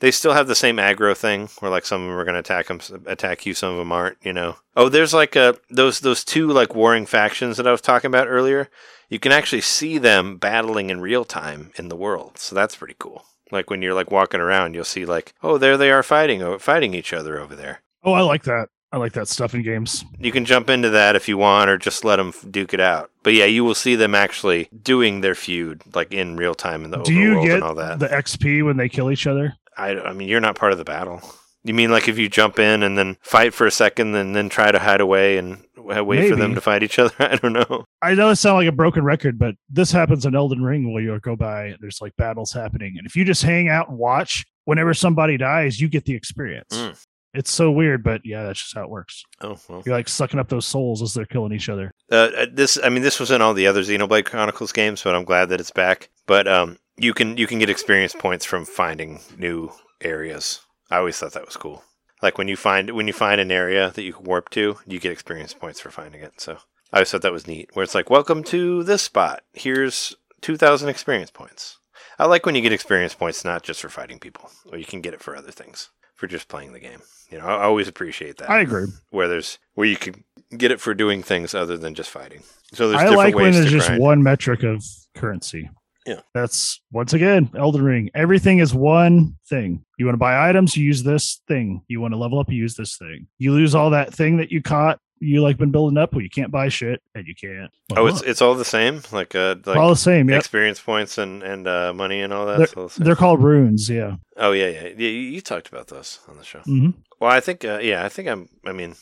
They 0.00 0.10
still 0.10 0.32
have 0.32 0.48
the 0.48 0.56
same 0.56 0.78
aggro 0.78 1.16
thing, 1.16 1.48
where 1.60 1.70
like 1.70 1.86
some 1.86 2.02
of 2.02 2.08
them 2.08 2.18
are 2.18 2.24
gonna 2.24 2.40
attack 2.40 2.66
them, 2.66 2.80
attack 3.06 3.46
you, 3.46 3.54
some 3.54 3.72
of 3.72 3.78
them 3.78 3.92
aren't. 3.92 4.18
You 4.22 4.32
know. 4.32 4.56
Oh, 4.76 4.88
there's 4.88 5.14
like 5.14 5.36
a 5.36 5.56
those 5.70 6.00
those 6.00 6.24
two 6.24 6.48
like 6.48 6.74
warring 6.74 7.06
factions 7.06 7.56
that 7.56 7.66
I 7.66 7.72
was 7.72 7.80
talking 7.80 8.08
about 8.08 8.28
earlier 8.28 8.68
you 9.12 9.18
can 9.18 9.30
actually 9.30 9.60
see 9.60 9.98
them 9.98 10.38
battling 10.38 10.88
in 10.88 11.02
real 11.02 11.26
time 11.26 11.70
in 11.76 11.88
the 11.88 11.96
world. 11.96 12.38
So 12.38 12.54
that's 12.54 12.76
pretty 12.76 12.96
cool. 12.98 13.26
Like 13.50 13.68
when 13.68 13.82
you're 13.82 13.92
like 13.92 14.10
walking 14.10 14.40
around, 14.40 14.72
you'll 14.72 14.84
see 14.84 15.04
like, 15.04 15.34
oh, 15.42 15.58
there 15.58 15.76
they 15.76 15.90
are 15.90 16.02
fighting 16.02 16.58
fighting 16.58 16.94
each 16.94 17.12
other 17.12 17.38
over 17.38 17.54
there. 17.54 17.82
Oh, 18.02 18.14
I 18.14 18.22
like 18.22 18.44
that. 18.44 18.68
I 18.92 18.98
like 18.98 19.12
that 19.14 19.26
stuff 19.26 19.54
in 19.54 19.62
games. 19.62 20.04
You 20.18 20.30
can 20.30 20.44
jump 20.44 20.68
into 20.68 20.90
that 20.90 21.16
if 21.16 21.26
you 21.26 21.38
want, 21.38 21.70
or 21.70 21.78
just 21.78 22.04
let 22.04 22.16
them 22.16 22.34
duke 22.50 22.74
it 22.74 22.80
out. 22.80 23.10
But 23.22 23.32
yeah, 23.32 23.46
you 23.46 23.64
will 23.64 23.74
see 23.74 23.94
them 23.94 24.14
actually 24.14 24.68
doing 24.82 25.22
their 25.22 25.34
feud 25.34 25.82
like 25.94 26.12
in 26.12 26.36
real 26.36 26.54
time 26.54 26.84
in 26.84 26.90
the 26.90 26.98
Do 26.98 27.14
you 27.14 27.30
overworld 27.36 27.46
get 27.46 27.54
and 27.54 27.64
all 27.64 27.74
that. 27.76 27.98
the 28.00 28.08
XP 28.08 28.64
when 28.64 28.76
they 28.76 28.90
kill 28.90 29.10
each 29.10 29.26
other? 29.26 29.54
I, 29.78 29.98
I 29.98 30.12
mean, 30.12 30.28
you're 30.28 30.40
not 30.40 30.56
part 30.56 30.72
of 30.72 30.78
the 30.78 30.84
battle. 30.84 31.22
You 31.64 31.72
mean 31.72 31.90
like 31.90 32.08
if 32.08 32.18
you 32.18 32.28
jump 32.28 32.58
in 32.58 32.82
and 32.82 32.98
then 32.98 33.16
fight 33.22 33.54
for 33.54 33.66
a 33.66 33.70
second 33.70 34.14
and 34.14 34.36
then 34.36 34.48
try 34.48 34.70
to 34.72 34.78
hide 34.78 35.00
away 35.00 35.38
and 35.38 35.64
wait 35.76 36.28
for 36.28 36.36
them 36.36 36.54
to 36.54 36.60
fight 36.60 36.82
each 36.82 36.98
other? 36.98 37.14
I 37.18 37.36
don't 37.36 37.52
know. 37.52 37.84
I 38.02 38.14
know 38.14 38.30
it 38.30 38.36
sounds 38.36 38.56
like 38.56 38.68
a 38.68 38.72
broken 38.72 39.04
record, 39.04 39.38
but 39.38 39.54
this 39.70 39.92
happens 39.92 40.26
in 40.26 40.34
Elden 40.34 40.62
Ring 40.62 40.92
where 40.92 41.02
you 41.02 41.18
go 41.20 41.36
by, 41.36 41.76
there's 41.80 42.00
like 42.02 42.14
battles 42.16 42.52
happening. 42.52 42.96
And 42.98 43.06
if 43.06 43.16
you 43.16 43.24
just 43.24 43.42
hang 43.42 43.68
out 43.68 43.88
and 43.88 43.96
watch, 43.96 44.44
whenever 44.64 44.92
somebody 44.92 45.36
dies, 45.36 45.80
you 45.80 45.88
get 45.88 46.04
the 46.04 46.14
experience. 46.14 46.76
Mm. 46.76 47.02
It's 47.34 47.50
so 47.50 47.70
weird, 47.70 48.02
but 48.02 48.20
yeah, 48.24 48.44
that's 48.44 48.60
just 48.60 48.74
how 48.74 48.82
it 48.82 48.90
works. 48.90 49.24
Oh 49.40 49.58
well. 49.68 49.82
You're 49.86 49.96
like 49.96 50.08
sucking 50.08 50.38
up 50.38 50.48
those 50.48 50.66
souls 50.66 51.00
as 51.02 51.14
they're 51.14 51.24
killing 51.24 51.52
each 51.52 51.68
other. 51.68 51.90
Uh, 52.10 52.30
uh, 52.36 52.46
this, 52.52 52.78
I 52.82 52.88
mean, 52.88 53.02
this 53.02 53.18
was 53.18 53.30
in 53.30 53.40
all 53.40 53.54
the 53.54 53.66
other 53.66 53.82
Xenoblade 53.82 54.26
Chronicles 54.26 54.72
games, 54.72 55.02
but 55.02 55.14
I'm 55.14 55.24
glad 55.24 55.48
that 55.48 55.60
it's 55.60 55.70
back. 55.70 56.10
But 56.26 56.46
um, 56.46 56.78
you 56.96 57.14
can 57.14 57.36
you 57.36 57.46
can 57.46 57.58
get 57.58 57.70
experience 57.70 58.14
points 58.14 58.44
from 58.44 58.64
finding 58.64 59.20
new 59.38 59.72
areas. 60.00 60.60
I 60.90 60.98
always 60.98 61.16
thought 61.16 61.32
that 61.32 61.46
was 61.46 61.56
cool. 61.56 61.84
Like 62.22 62.38
when 62.38 62.48
you 62.48 62.56
find 62.56 62.90
when 62.90 63.06
you 63.06 63.12
find 63.12 63.40
an 63.40 63.50
area 63.50 63.90
that 63.90 64.02
you 64.02 64.12
can 64.12 64.24
warp 64.24 64.50
to, 64.50 64.76
you 64.86 65.00
get 65.00 65.12
experience 65.12 65.54
points 65.54 65.80
for 65.80 65.90
finding 65.90 66.20
it. 66.20 66.40
So 66.40 66.58
I 66.92 66.98
always 66.98 67.10
thought 67.10 67.22
that 67.22 67.32
was 67.32 67.46
neat. 67.46 67.70
Where 67.72 67.82
it's 67.82 67.94
like, 67.94 68.10
welcome 68.10 68.44
to 68.44 68.84
this 68.84 69.02
spot. 69.02 69.42
Here's 69.54 70.14
two 70.42 70.56
thousand 70.58 70.90
experience 70.90 71.30
points. 71.30 71.78
I 72.18 72.26
like 72.26 72.44
when 72.44 72.54
you 72.54 72.60
get 72.60 72.72
experience 72.72 73.14
points 73.14 73.44
not 73.44 73.62
just 73.62 73.80
for 73.80 73.88
fighting 73.88 74.18
people, 74.18 74.50
or 74.70 74.76
you 74.76 74.84
can 74.84 75.00
get 75.00 75.14
it 75.14 75.22
for 75.22 75.34
other 75.34 75.50
things, 75.50 75.90
for 76.22 76.28
just 76.28 76.46
playing 76.46 76.72
the 76.72 76.78
game. 76.78 77.00
You 77.32 77.38
know, 77.38 77.46
I 77.46 77.64
always 77.64 77.88
appreciate 77.88 78.36
that 78.36 78.48
I 78.48 78.60
agree. 78.60 78.86
where 79.10 79.26
there's 79.26 79.58
where 79.74 79.88
you 79.88 79.96
can 79.96 80.22
get 80.56 80.70
it 80.70 80.80
for 80.80 80.94
doing 80.94 81.20
things 81.20 81.52
other 81.52 81.76
than 81.76 81.96
just 81.96 82.10
fighting. 82.10 82.44
So 82.72 82.88
there's 82.88 83.00
I 83.00 83.06
different 83.06 83.16
like 83.16 83.34
when 83.34 83.52
there's 83.52 83.72
just 83.72 83.88
grind. 83.88 84.00
one 84.00 84.22
metric 84.22 84.62
of 84.62 84.84
currency. 85.16 85.68
Yeah. 86.06 86.20
That's 86.32 86.80
once 86.92 87.12
again 87.12 87.50
Elden 87.58 87.82
Ring. 87.82 88.08
Everything 88.14 88.60
is 88.60 88.72
one 88.72 89.36
thing. 89.48 89.84
You 89.98 90.06
want 90.06 90.14
to 90.14 90.18
buy 90.20 90.48
items, 90.48 90.76
you 90.76 90.84
use 90.84 91.02
this 91.02 91.42
thing. 91.48 91.82
You 91.88 92.00
want 92.00 92.14
to 92.14 92.18
level 92.18 92.38
up, 92.38 92.48
you 92.48 92.56
use 92.56 92.76
this 92.76 92.96
thing. 92.96 93.26
You 93.38 93.50
lose 93.52 93.74
all 93.74 93.90
that 93.90 94.14
thing 94.14 94.36
that 94.36 94.52
you 94.52 94.62
caught. 94.62 95.00
You 95.22 95.40
like 95.40 95.56
been 95.56 95.70
building 95.70 95.96
up. 95.98 96.12
Well, 96.12 96.22
you 96.22 96.28
can't 96.28 96.50
buy 96.50 96.68
shit, 96.68 97.00
and 97.14 97.26
you 97.26 97.34
can't. 97.34 97.70
Oh, 97.92 98.04
Well, 98.04 98.06
it's 98.08 98.22
it's 98.22 98.42
all 98.42 98.54
the 98.54 98.64
same, 98.64 99.02
like 99.12 99.34
uh, 99.36 99.54
like 99.64 99.76
all 99.76 99.90
the 99.90 99.96
same. 99.96 100.28
Yep. 100.28 100.38
experience 100.40 100.80
points 100.80 101.16
and 101.16 101.42
and 101.44 101.68
uh, 101.68 101.92
money 101.94 102.20
and 102.22 102.32
all 102.32 102.46
that. 102.46 102.60
It's 102.60 102.72
all 102.74 102.88
the. 102.88 103.04
They're 103.04 103.14
called 103.16 103.42
runes. 103.42 103.88
Yeah. 103.88 104.16
Oh 104.36 104.50
yeah, 104.52 104.68
yeah, 104.68 104.82
yeah. 104.88 104.94
You, 104.98 105.08
you 105.08 105.40
talked 105.40 105.68
about 105.68 105.86
those 105.86 106.18
on 106.28 106.36
the 106.38 106.44
show. 106.44 106.58
hmm 106.60 106.90
Well, 107.20 107.30
I 107.30 107.38
think, 107.40 107.64
uh, 107.64 107.78
yeah, 107.80 108.04
I 108.04 108.08
think 108.08 108.28
I'm. 108.28 108.48
I 108.66 108.72
mean, 108.72 108.96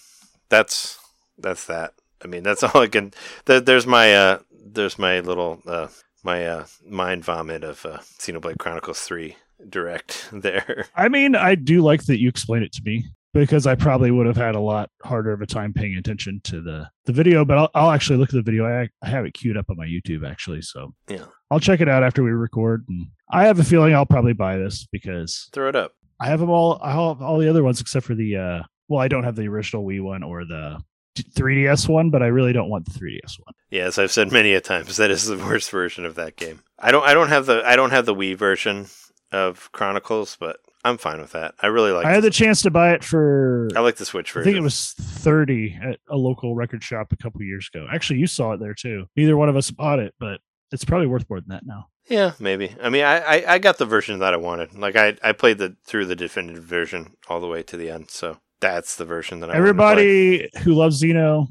that's 0.50 0.98
that's 1.38 1.66
that. 1.66 1.94
I 2.22 2.26
mean, 2.28 2.42
that's 2.42 2.62
all 2.64 2.82
I 2.82 2.88
can. 2.88 3.12
There, 3.46 3.60
there's 3.60 3.86
my 3.86 4.14
uh, 4.14 4.38
there's 4.52 4.98
my 4.98 5.20
little 5.20 5.62
uh, 5.66 5.88
my 6.22 6.46
uh, 6.46 6.66
mind 6.86 7.24
vomit 7.24 7.64
of 7.64 7.86
uh, 7.86 7.98
Xenoblade 8.18 8.58
Chronicles 8.58 9.00
Three 9.00 9.36
direct 9.68 10.28
there. 10.32 10.86
I 10.94 11.08
mean, 11.08 11.34
I 11.34 11.54
do 11.54 11.80
like 11.80 12.04
that 12.06 12.20
you 12.20 12.28
explain 12.28 12.62
it 12.62 12.72
to 12.72 12.82
me 12.84 13.04
because 13.32 13.66
I 13.66 13.74
probably 13.74 14.10
would 14.10 14.26
have 14.26 14.36
had 14.36 14.54
a 14.54 14.60
lot 14.60 14.90
harder 15.02 15.32
of 15.32 15.40
a 15.40 15.46
time 15.46 15.72
paying 15.72 15.96
attention 15.96 16.40
to 16.44 16.60
the 16.60 16.88
the 17.04 17.12
video. 17.12 17.44
But 17.44 17.58
I'll, 17.58 17.70
I'll 17.74 17.90
actually 17.90 18.18
look 18.18 18.30
at 18.30 18.34
the 18.34 18.42
video. 18.42 18.66
I, 18.66 18.88
I 19.02 19.08
have 19.08 19.24
it 19.24 19.34
queued 19.34 19.56
up 19.56 19.66
on 19.70 19.76
my 19.76 19.86
YouTube 19.86 20.28
actually, 20.28 20.62
so 20.62 20.94
Yeah. 21.08 21.24
I'll 21.50 21.60
check 21.60 21.80
it 21.80 21.88
out 21.88 22.02
after 22.02 22.22
we 22.22 22.30
record. 22.30 22.84
And 22.88 23.06
I 23.30 23.44
have 23.46 23.58
a 23.58 23.64
feeling 23.64 23.94
I'll 23.94 24.06
probably 24.06 24.32
buy 24.34 24.56
this 24.56 24.86
because 24.92 25.48
Throw 25.52 25.68
it 25.68 25.76
up. 25.76 25.92
I 26.20 26.26
have 26.26 26.40
them 26.40 26.50
all. 26.50 26.78
I 26.82 26.90
have 26.90 27.22
all 27.22 27.38
the 27.38 27.48
other 27.48 27.62
ones 27.64 27.80
except 27.80 28.06
for 28.06 28.14
the. 28.14 28.36
uh 28.36 28.62
Well, 28.88 29.00
I 29.00 29.08
don't 29.08 29.24
have 29.24 29.36
the 29.36 29.48
original 29.48 29.84
Wii 29.84 30.02
one 30.02 30.22
or 30.22 30.44
the 30.44 30.82
3DS 31.18 31.88
one, 31.88 32.10
but 32.10 32.22
I 32.22 32.26
really 32.26 32.52
don't 32.52 32.68
want 32.70 32.84
the 32.86 32.98
3DS 32.98 33.38
one. 33.44 33.54
Yeah, 33.70 33.84
as 33.84 33.98
I've 33.98 34.12
said 34.12 34.30
many 34.32 34.52
a 34.54 34.60
times, 34.60 34.96
that 34.96 35.10
is 35.10 35.26
the 35.26 35.36
worst 35.38 35.70
version 35.70 36.04
of 36.04 36.14
that 36.16 36.36
game. 36.36 36.60
I 36.78 36.90
don't. 36.92 37.04
I 37.04 37.14
don't 37.14 37.28
have 37.28 37.46
the. 37.46 37.62
I 37.64 37.76
don't 37.76 37.90
have 37.90 38.06
the 38.06 38.14
Wii 38.14 38.36
version 38.36 38.86
of 39.32 39.70
Chronicles, 39.72 40.36
but 40.38 40.58
I'm 40.84 40.98
fine 40.98 41.20
with 41.20 41.32
that. 41.32 41.54
I 41.60 41.66
really 41.66 41.92
like. 41.92 42.06
I 42.06 42.12
had 42.12 42.24
the 42.24 42.30
chance 42.30 42.62
to 42.62 42.70
buy 42.70 42.92
it 42.92 43.04
for. 43.04 43.68
I 43.76 43.80
like 43.80 43.96
the 43.96 44.06
Switch 44.06 44.32
version. 44.32 44.48
I 44.48 44.52
think 44.52 44.60
it 44.60 44.64
was 44.64 44.92
30 44.92 45.78
at 45.82 45.98
a 46.08 46.16
local 46.16 46.54
record 46.54 46.82
shop 46.82 47.12
a 47.12 47.16
couple 47.16 47.42
years 47.42 47.68
ago. 47.72 47.86
Actually, 47.92 48.20
you 48.20 48.26
saw 48.26 48.52
it 48.52 48.60
there 48.60 48.74
too. 48.74 49.06
Neither 49.16 49.36
one 49.36 49.48
of 49.48 49.56
us 49.56 49.70
bought 49.70 49.98
it, 49.98 50.14
but 50.18 50.40
it's 50.72 50.84
probably 50.84 51.06
worth 51.06 51.28
more 51.28 51.40
than 51.40 51.50
that 51.50 51.66
now. 51.66 51.88
Yeah, 52.08 52.32
maybe. 52.40 52.74
I 52.82 52.88
mean, 52.88 53.04
I, 53.04 53.18
I, 53.18 53.54
I 53.54 53.58
got 53.58 53.78
the 53.78 53.86
version 53.86 54.18
that 54.18 54.34
I 54.34 54.38
wanted. 54.38 54.74
Like 54.74 54.96
I, 54.96 55.16
I 55.22 55.32
played 55.32 55.58
the 55.58 55.76
through 55.84 56.06
the 56.06 56.16
definitive 56.16 56.64
version 56.64 57.14
all 57.28 57.40
the 57.40 57.46
way 57.46 57.62
to 57.64 57.76
the 57.76 57.90
end. 57.90 58.10
So 58.10 58.38
that's 58.60 58.96
the 58.96 59.04
version 59.04 59.40
that 59.40 59.50
I. 59.50 59.54
wanted 59.54 59.66
to 59.68 59.74
play. 59.74 59.84
Everybody 59.84 60.50
who 60.64 60.74
loves 60.74 61.02
Xeno, 61.02 61.48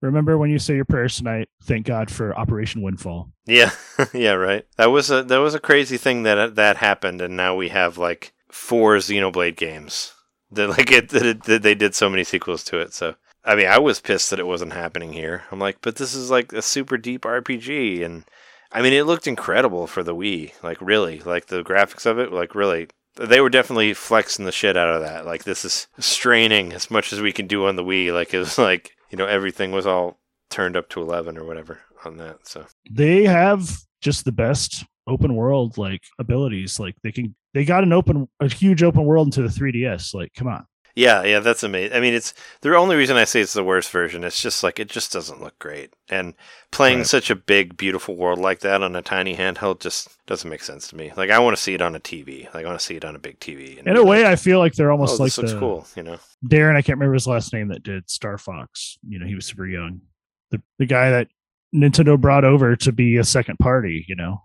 remember 0.00 0.36
when 0.36 0.50
you 0.50 0.58
say 0.58 0.74
your 0.74 0.84
prayers 0.84 1.16
tonight, 1.16 1.48
thank 1.64 1.86
God 1.86 2.10
for 2.10 2.36
Operation 2.36 2.82
Windfall. 2.82 3.30
Yeah, 3.46 3.70
yeah, 4.12 4.32
right. 4.32 4.66
That 4.76 4.86
was 4.86 5.10
a 5.10 5.22
that 5.22 5.38
was 5.38 5.54
a 5.54 5.60
crazy 5.60 5.96
thing 5.96 6.24
that 6.24 6.56
that 6.56 6.76
happened, 6.76 7.20
and 7.20 7.36
now 7.36 7.54
we 7.54 7.70
have 7.70 7.96
like 7.96 8.34
four 8.52 8.96
Xenoblade 8.96 9.56
games. 9.56 10.14
That 10.52 10.68
like 10.68 10.92
it, 10.92 11.08
that 11.08 11.24
it 11.24 11.42
that 11.44 11.62
they 11.62 11.74
did 11.74 11.94
so 11.94 12.10
many 12.10 12.24
sequels 12.24 12.62
to 12.64 12.78
it. 12.78 12.92
So 12.92 13.14
I 13.44 13.56
mean, 13.56 13.66
I 13.66 13.78
was 13.78 14.00
pissed 14.00 14.30
that 14.30 14.38
it 14.38 14.46
wasn't 14.46 14.74
happening 14.74 15.12
here. 15.12 15.44
I'm 15.50 15.58
like, 15.58 15.78
but 15.80 15.96
this 15.96 16.14
is 16.14 16.30
like 16.30 16.52
a 16.52 16.62
super 16.62 16.96
deep 16.96 17.22
RPG, 17.22 18.04
and 18.04 18.24
I 18.70 18.82
mean, 18.82 18.92
it 18.92 19.06
looked 19.06 19.26
incredible 19.26 19.86
for 19.86 20.02
the 20.02 20.14
Wii. 20.14 20.52
Like 20.62 20.80
really, 20.80 21.20
like 21.20 21.46
the 21.46 21.62
graphics 21.64 22.06
of 22.06 22.18
it, 22.18 22.32
like 22.32 22.54
really. 22.54 22.88
They 23.16 23.42
were 23.42 23.50
definitely 23.50 23.92
flexing 23.92 24.46
the 24.46 24.52
shit 24.52 24.74
out 24.74 24.88
of 24.88 25.02
that. 25.02 25.26
Like 25.26 25.44
this 25.44 25.66
is 25.66 25.86
straining 25.98 26.72
as 26.72 26.90
much 26.90 27.12
as 27.12 27.20
we 27.20 27.32
can 27.32 27.46
do 27.46 27.66
on 27.66 27.76
the 27.76 27.84
Wii. 27.84 28.12
Like 28.12 28.32
it 28.32 28.38
was 28.38 28.58
like 28.58 28.92
you 29.10 29.18
know 29.18 29.26
everything 29.26 29.70
was 29.72 29.86
all 29.86 30.18
turned 30.50 30.76
up 30.76 30.88
to 30.90 31.02
eleven 31.02 31.36
or 31.36 31.44
whatever 31.44 31.80
on 32.04 32.18
that. 32.18 32.46
So 32.46 32.66
They 32.90 33.24
have 33.24 33.82
just 34.00 34.24
the 34.24 34.32
best 34.32 34.84
open 35.06 35.34
world 35.34 35.78
like 35.78 36.02
abilities. 36.18 36.78
Like 36.78 36.96
they 37.02 37.12
can, 37.12 37.34
they 37.54 37.64
got 37.64 37.84
an 37.84 37.92
open, 37.92 38.28
a 38.40 38.48
huge 38.48 38.82
open 38.82 39.04
world 39.04 39.28
into 39.28 39.42
the 39.42 39.48
3DS. 39.48 40.14
Like, 40.14 40.32
come 40.34 40.48
on. 40.48 40.66
Yeah, 40.94 41.22
yeah, 41.22 41.40
that's 41.40 41.62
amazing. 41.62 41.96
I 41.96 42.00
mean, 42.00 42.12
it's 42.12 42.34
the 42.60 42.76
only 42.76 42.96
reason 42.96 43.16
I 43.16 43.24
say 43.24 43.40
it's 43.40 43.54
the 43.54 43.64
worst 43.64 43.90
version. 43.90 44.24
It's 44.24 44.42
just 44.42 44.62
like 44.62 44.78
it 44.78 44.90
just 44.90 45.10
doesn't 45.10 45.40
look 45.40 45.58
great, 45.58 45.94
and 46.10 46.34
playing 46.70 46.98
Right. 46.98 47.06
such 47.06 47.30
a 47.30 47.34
big, 47.34 47.78
beautiful 47.78 48.14
world 48.14 48.38
like 48.38 48.60
that 48.60 48.82
on 48.82 48.94
a 48.94 49.00
tiny 49.00 49.34
handheld 49.34 49.80
just 49.80 50.10
doesn't 50.26 50.50
make 50.50 50.62
sense 50.62 50.88
to 50.88 50.96
me. 50.96 51.10
Like 51.16 51.30
I 51.30 51.38
want 51.38 51.56
to 51.56 51.62
see 51.62 51.72
it 51.72 51.80
on 51.80 51.94
a 51.94 52.00
TV. 52.00 52.52
Like 52.52 52.66
I 52.66 52.68
want 52.68 52.78
to 52.78 52.84
see 52.84 52.96
it 52.96 53.06
on 53.06 53.16
a 53.16 53.18
big 53.18 53.40
TV. 53.40 53.78
In 53.78 53.96
a 53.96 54.04
way, 54.04 54.24
like, 54.24 54.32
I 54.32 54.36
feel 54.36 54.58
like 54.58 54.74
they're 54.74 54.90
oh, 54.90 54.94
almost 54.94 55.18
like 55.18 55.28
this 55.28 55.38
looks 55.38 55.52
the, 55.52 55.58
cool. 55.58 55.86
You 55.96 56.02
know? 56.02 56.18
Darren, 56.46 56.76
I 56.76 56.82
can't 56.82 56.98
remember 56.98 57.14
his 57.14 57.26
last 57.26 57.54
name 57.54 57.68
that 57.68 57.82
did 57.82 58.10
Star 58.10 58.36
Fox. 58.36 58.98
You 59.08 59.18
know, 59.18 59.26
he 59.26 59.34
was 59.34 59.46
super 59.46 59.66
young. 59.66 60.02
The 60.50 60.60
the 60.78 60.86
guy 60.86 61.08
that 61.10 61.28
Nintendo 61.74 62.20
brought 62.20 62.44
over 62.44 62.76
to 62.76 62.92
be 62.92 63.16
a 63.16 63.24
second 63.24 63.58
party, 63.58 64.04
you 64.08 64.16
know, 64.16 64.42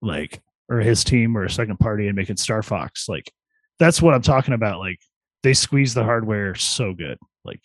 like 0.00 0.40
or 0.68 0.78
his 0.78 1.04
team 1.04 1.36
or 1.36 1.44
a 1.44 1.50
second 1.50 1.78
party 1.78 2.06
and 2.06 2.16
making 2.16 2.36
Star 2.36 2.62
Fox. 2.62 3.08
Like 3.08 3.32
that's 3.78 4.02
what 4.02 4.14
I'm 4.14 4.22
talking 4.22 4.54
about. 4.54 4.78
Like 4.78 5.00
they 5.42 5.54
squeeze 5.54 5.94
the 5.94 6.04
hardware 6.04 6.54
so 6.54 6.92
good. 6.92 7.18
Like 7.44 7.60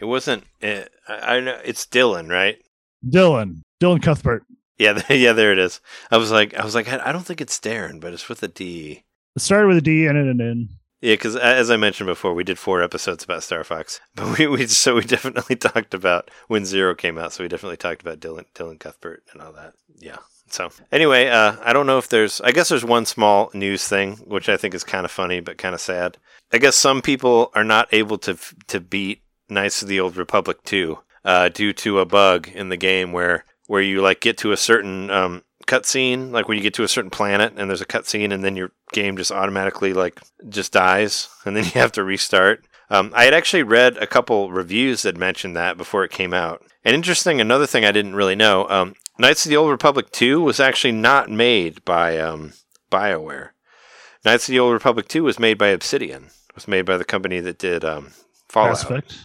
It 0.00 0.06
wasn't. 0.06 0.44
Uh, 0.62 0.84
I, 1.08 1.36
I 1.36 1.40
know 1.40 1.60
it's 1.64 1.86
Dylan, 1.86 2.30
right? 2.30 2.58
Dylan, 3.06 3.62
Dylan 3.80 4.02
Cuthbert. 4.02 4.44
Yeah, 4.78 5.00
yeah. 5.10 5.32
There 5.32 5.52
it 5.52 5.58
is. 5.58 5.80
I 6.10 6.16
was 6.16 6.30
like, 6.30 6.54
I 6.54 6.64
was 6.64 6.74
like, 6.74 6.88
I 6.88 7.08
I 7.08 7.12
don't 7.12 7.24
think 7.24 7.40
it's 7.40 7.58
Darren, 7.58 8.00
but 8.00 8.12
it's 8.12 8.28
with 8.28 8.42
a 8.42 8.48
D. 8.48 9.04
It 9.36 9.42
started 9.42 9.68
with 9.68 9.78
a 9.78 9.82
D 9.82 10.06
and 10.06 10.18
an 10.18 10.40
N. 10.40 10.68
Yeah, 11.00 11.12
because 11.12 11.36
as 11.36 11.70
I 11.70 11.76
mentioned 11.76 12.08
before, 12.08 12.34
we 12.34 12.42
did 12.42 12.58
four 12.58 12.82
episodes 12.82 13.22
about 13.22 13.44
Star 13.44 13.62
Fox, 13.62 14.00
but 14.14 14.36
we, 14.38 14.46
we 14.48 14.66
so 14.66 14.96
we 14.96 15.02
definitely 15.02 15.56
talked 15.56 15.94
about 15.94 16.30
when 16.48 16.64
Zero 16.64 16.94
came 16.94 17.18
out. 17.18 17.32
So 17.32 17.44
we 17.44 17.48
definitely 17.48 17.76
talked 17.76 18.02
about 18.02 18.20
Dylan 18.20 18.46
Dylan 18.54 18.80
Cuthbert 18.80 19.22
and 19.32 19.40
all 19.42 19.52
that. 19.52 19.74
Yeah. 19.96 20.18
So 20.52 20.70
anyway, 20.92 21.28
uh, 21.28 21.56
I 21.62 21.72
don't 21.72 21.86
know 21.86 21.98
if 21.98 22.08
there's. 22.08 22.40
I 22.40 22.52
guess 22.52 22.68
there's 22.68 22.84
one 22.84 23.06
small 23.06 23.50
news 23.54 23.86
thing 23.86 24.16
which 24.26 24.48
I 24.48 24.56
think 24.56 24.74
is 24.74 24.84
kind 24.84 25.04
of 25.04 25.10
funny 25.10 25.40
but 25.40 25.58
kind 25.58 25.74
of 25.74 25.80
sad. 25.80 26.18
I 26.52 26.58
guess 26.58 26.76
some 26.76 27.02
people 27.02 27.50
are 27.54 27.64
not 27.64 27.88
able 27.92 28.18
to 28.18 28.36
to 28.68 28.80
beat 28.80 29.22
Knights 29.48 29.82
of 29.82 29.88
the 29.88 30.00
Old 30.00 30.16
Republic 30.16 30.62
2 30.64 30.98
uh, 31.24 31.48
due 31.48 31.72
to 31.74 32.00
a 32.00 32.06
bug 32.06 32.48
in 32.48 32.68
the 32.68 32.76
game 32.76 33.12
where 33.12 33.44
where 33.66 33.82
you 33.82 34.00
like 34.00 34.20
get 34.20 34.38
to 34.38 34.52
a 34.52 34.56
certain 34.56 35.10
um, 35.10 35.42
cutscene, 35.66 36.32
like 36.32 36.48
when 36.48 36.56
you 36.56 36.62
get 36.62 36.74
to 36.74 36.82
a 36.82 36.88
certain 36.88 37.10
planet 37.10 37.52
and 37.56 37.68
there's 37.68 37.82
a 37.82 37.86
cutscene, 37.86 38.32
and 38.32 38.42
then 38.42 38.56
your 38.56 38.72
game 38.92 39.16
just 39.16 39.30
automatically 39.30 39.92
like 39.92 40.20
just 40.48 40.72
dies, 40.72 41.28
and 41.44 41.56
then 41.56 41.64
you 41.64 41.72
have 41.72 41.92
to 41.92 42.02
restart. 42.02 42.64
Um, 42.90 43.12
I 43.14 43.24
had 43.24 43.34
actually 43.34 43.62
read 43.62 43.98
a 43.98 44.06
couple 44.06 44.50
reviews 44.50 45.02
that 45.02 45.16
mentioned 45.16 45.54
that 45.56 45.76
before 45.76 46.04
it 46.04 46.10
came 46.10 46.32
out. 46.32 46.64
And 46.84 46.94
interesting, 46.94 47.38
another 47.38 47.66
thing 47.66 47.84
I 47.84 47.92
didn't 47.92 48.16
really 48.16 48.36
know: 48.36 48.66
um, 48.68 48.94
Knights 49.18 49.44
of 49.44 49.50
the 49.50 49.56
Old 49.56 49.70
Republic 49.70 50.10
2 50.12 50.40
was 50.40 50.60
actually 50.60 50.92
not 50.92 51.30
made 51.30 51.84
by 51.84 52.18
um, 52.18 52.52
BioWare. 52.90 53.50
Knights 54.24 54.48
of 54.48 54.52
the 54.52 54.60
Old 54.60 54.72
Republic 54.72 55.08
2 55.08 55.24
was 55.24 55.38
made 55.38 55.58
by 55.58 55.68
Obsidian. 55.68 56.26
It 56.26 56.54
was 56.54 56.68
made 56.68 56.82
by 56.82 56.96
the 56.96 57.04
company 57.04 57.40
that 57.40 57.58
did 57.58 57.84
um, 57.84 58.12
Fallout. 58.48 58.70
Mass 58.70 58.84
Effect. 58.84 59.18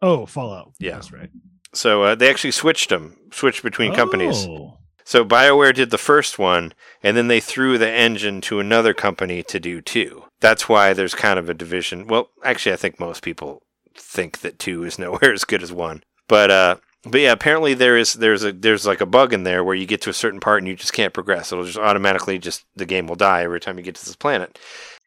Oh, 0.00 0.26
Fallout. 0.26 0.72
Yeah. 0.78 0.92
that's 0.92 1.12
right. 1.12 1.30
So 1.72 2.02
uh, 2.02 2.14
they 2.14 2.30
actually 2.30 2.52
switched 2.52 2.90
them, 2.90 3.16
switched 3.32 3.62
between 3.62 3.94
companies. 3.94 4.46
Oh. 4.46 4.78
So 5.04 5.24
BioWare 5.24 5.74
did 5.74 5.90
the 5.90 5.98
first 5.98 6.38
one, 6.38 6.72
and 7.02 7.16
then 7.16 7.26
they 7.26 7.40
threw 7.40 7.78
the 7.78 7.90
engine 7.90 8.40
to 8.42 8.60
another 8.60 8.94
company 8.94 9.42
to 9.44 9.58
do 9.58 9.80
two. 9.80 10.24
That's 10.40 10.68
why 10.68 10.92
there's 10.92 11.14
kind 11.14 11.38
of 11.38 11.48
a 11.48 11.54
division. 11.54 12.06
Well, 12.06 12.30
actually, 12.44 12.72
I 12.72 12.76
think 12.76 13.00
most 13.00 13.22
people 13.22 13.62
think 13.94 14.40
that 14.40 14.60
two 14.60 14.84
is 14.84 14.98
nowhere 15.00 15.32
as 15.32 15.44
good 15.44 15.62
as 15.62 15.72
one. 15.72 16.04
But 16.28 16.50
uh, 16.50 16.76
but 17.04 17.20
yeah, 17.20 17.32
apparently 17.32 17.74
there 17.74 17.96
is 17.96 18.14
there's 18.14 18.44
a 18.44 18.52
there's 18.52 18.86
like 18.86 19.00
a 19.00 19.06
bug 19.06 19.32
in 19.32 19.44
there 19.44 19.64
where 19.64 19.74
you 19.74 19.86
get 19.86 20.02
to 20.02 20.10
a 20.10 20.14
certain 20.14 20.40
part 20.40 20.58
and 20.58 20.68
you 20.68 20.76
just 20.76 20.92
can't 20.92 21.14
progress. 21.14 21.52
It'll 21.52 21.64
just 21.64 21.78
automatically 21.78 22.38
just 22.38 22.64
the 22.76 22.86
game 22.86 23.06
will 23.06 23.16
die 23.16 23.42
every 23.42 23.60
time 23.60 23.78
you 23.78 23.84
get 23.84 23.94
to 23.96 24.04
this 24.04 24.16
planet. 24.16 24.58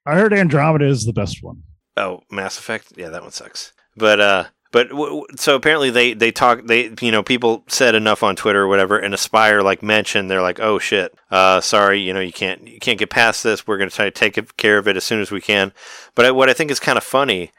I 0.05 0.15
heard 0.15 0.33
Andromeda 0.33 0.85
is 0.85 1.05
the 1.05 1.13
best 1.13 1.41
one. 1.41 1.63
Oh, 1.95 2.21
Mass 2.31 2.57
Effect. 2.57 2.93
Yeah, 2.95 3.09
that 3.09 3.21
one 3.21 3.31
sucks. 3.31 3.73
But 3.95 4.19
uh, 4.19 4.45
but 4.71 4.89
w- 4.89 5.23
so 5.37 5.55
apparently 5.55 5.91
they 5.91 6.13
they 6.13 6.31
talk 6.31 6.65
they 6.65 6.91
you 6.99 7.11
know 7.11 7.21
people 7.21 7.63
said 7.67 7.93
enough 7.93 8.23
on 8.23 8.35
Twitter 8.35 8.63
or 8.63 8.67
whatever, 8.67 8.97
and 8.97 9.13
Aspyr 9.13 9.63
like 9.63 9.83
mentioned 9.83 10.29
they're 10.31 10.41
like, 10.41 10.59
oh 10.59 10.79
shit, 10.79 11.13
uh, 11.29 11.61
sorry, 11.61 12.01
you 12.01 12.11
know 12.11 12.19
you 12.19 12.33
can't 12.33 12.67
you 12.67 12.79
can't 12.79 12.97
get 12.97 13.11
past 13.11 13.43
this. 13.43 13.67
We're 13.67 13.77
gonna 13.77 13.91
try 13.91 14.05
to 14.05 14.11
take 14.11 14.57
care 14.57 14.79
of 14.79 14.87
it 14.87 14.97
as 14.97 15.03
soon 15.03 15.21
as 15.21 15.29
we 15.31 15.41
can. 15.41 15.71
But 16.15 16.25
I, 16.25 16.31
what 16.31 16.49
I 16.49 16.53
think 16.53 16.71
is 16.71 16.79
kind 16.79 16.97
of 16.97 17.03
funny 17.03 17.51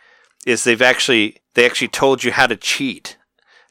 is 0.45 0.65
they've 0.65 0.83
actually 0.83 1.39
they 1.55 1.65
actually 1.65 1.89
told 1.89 2.25
you 2.25 2.33
how 2.33 2.49
to 2.49 2.57
cheat, 2.57 3.17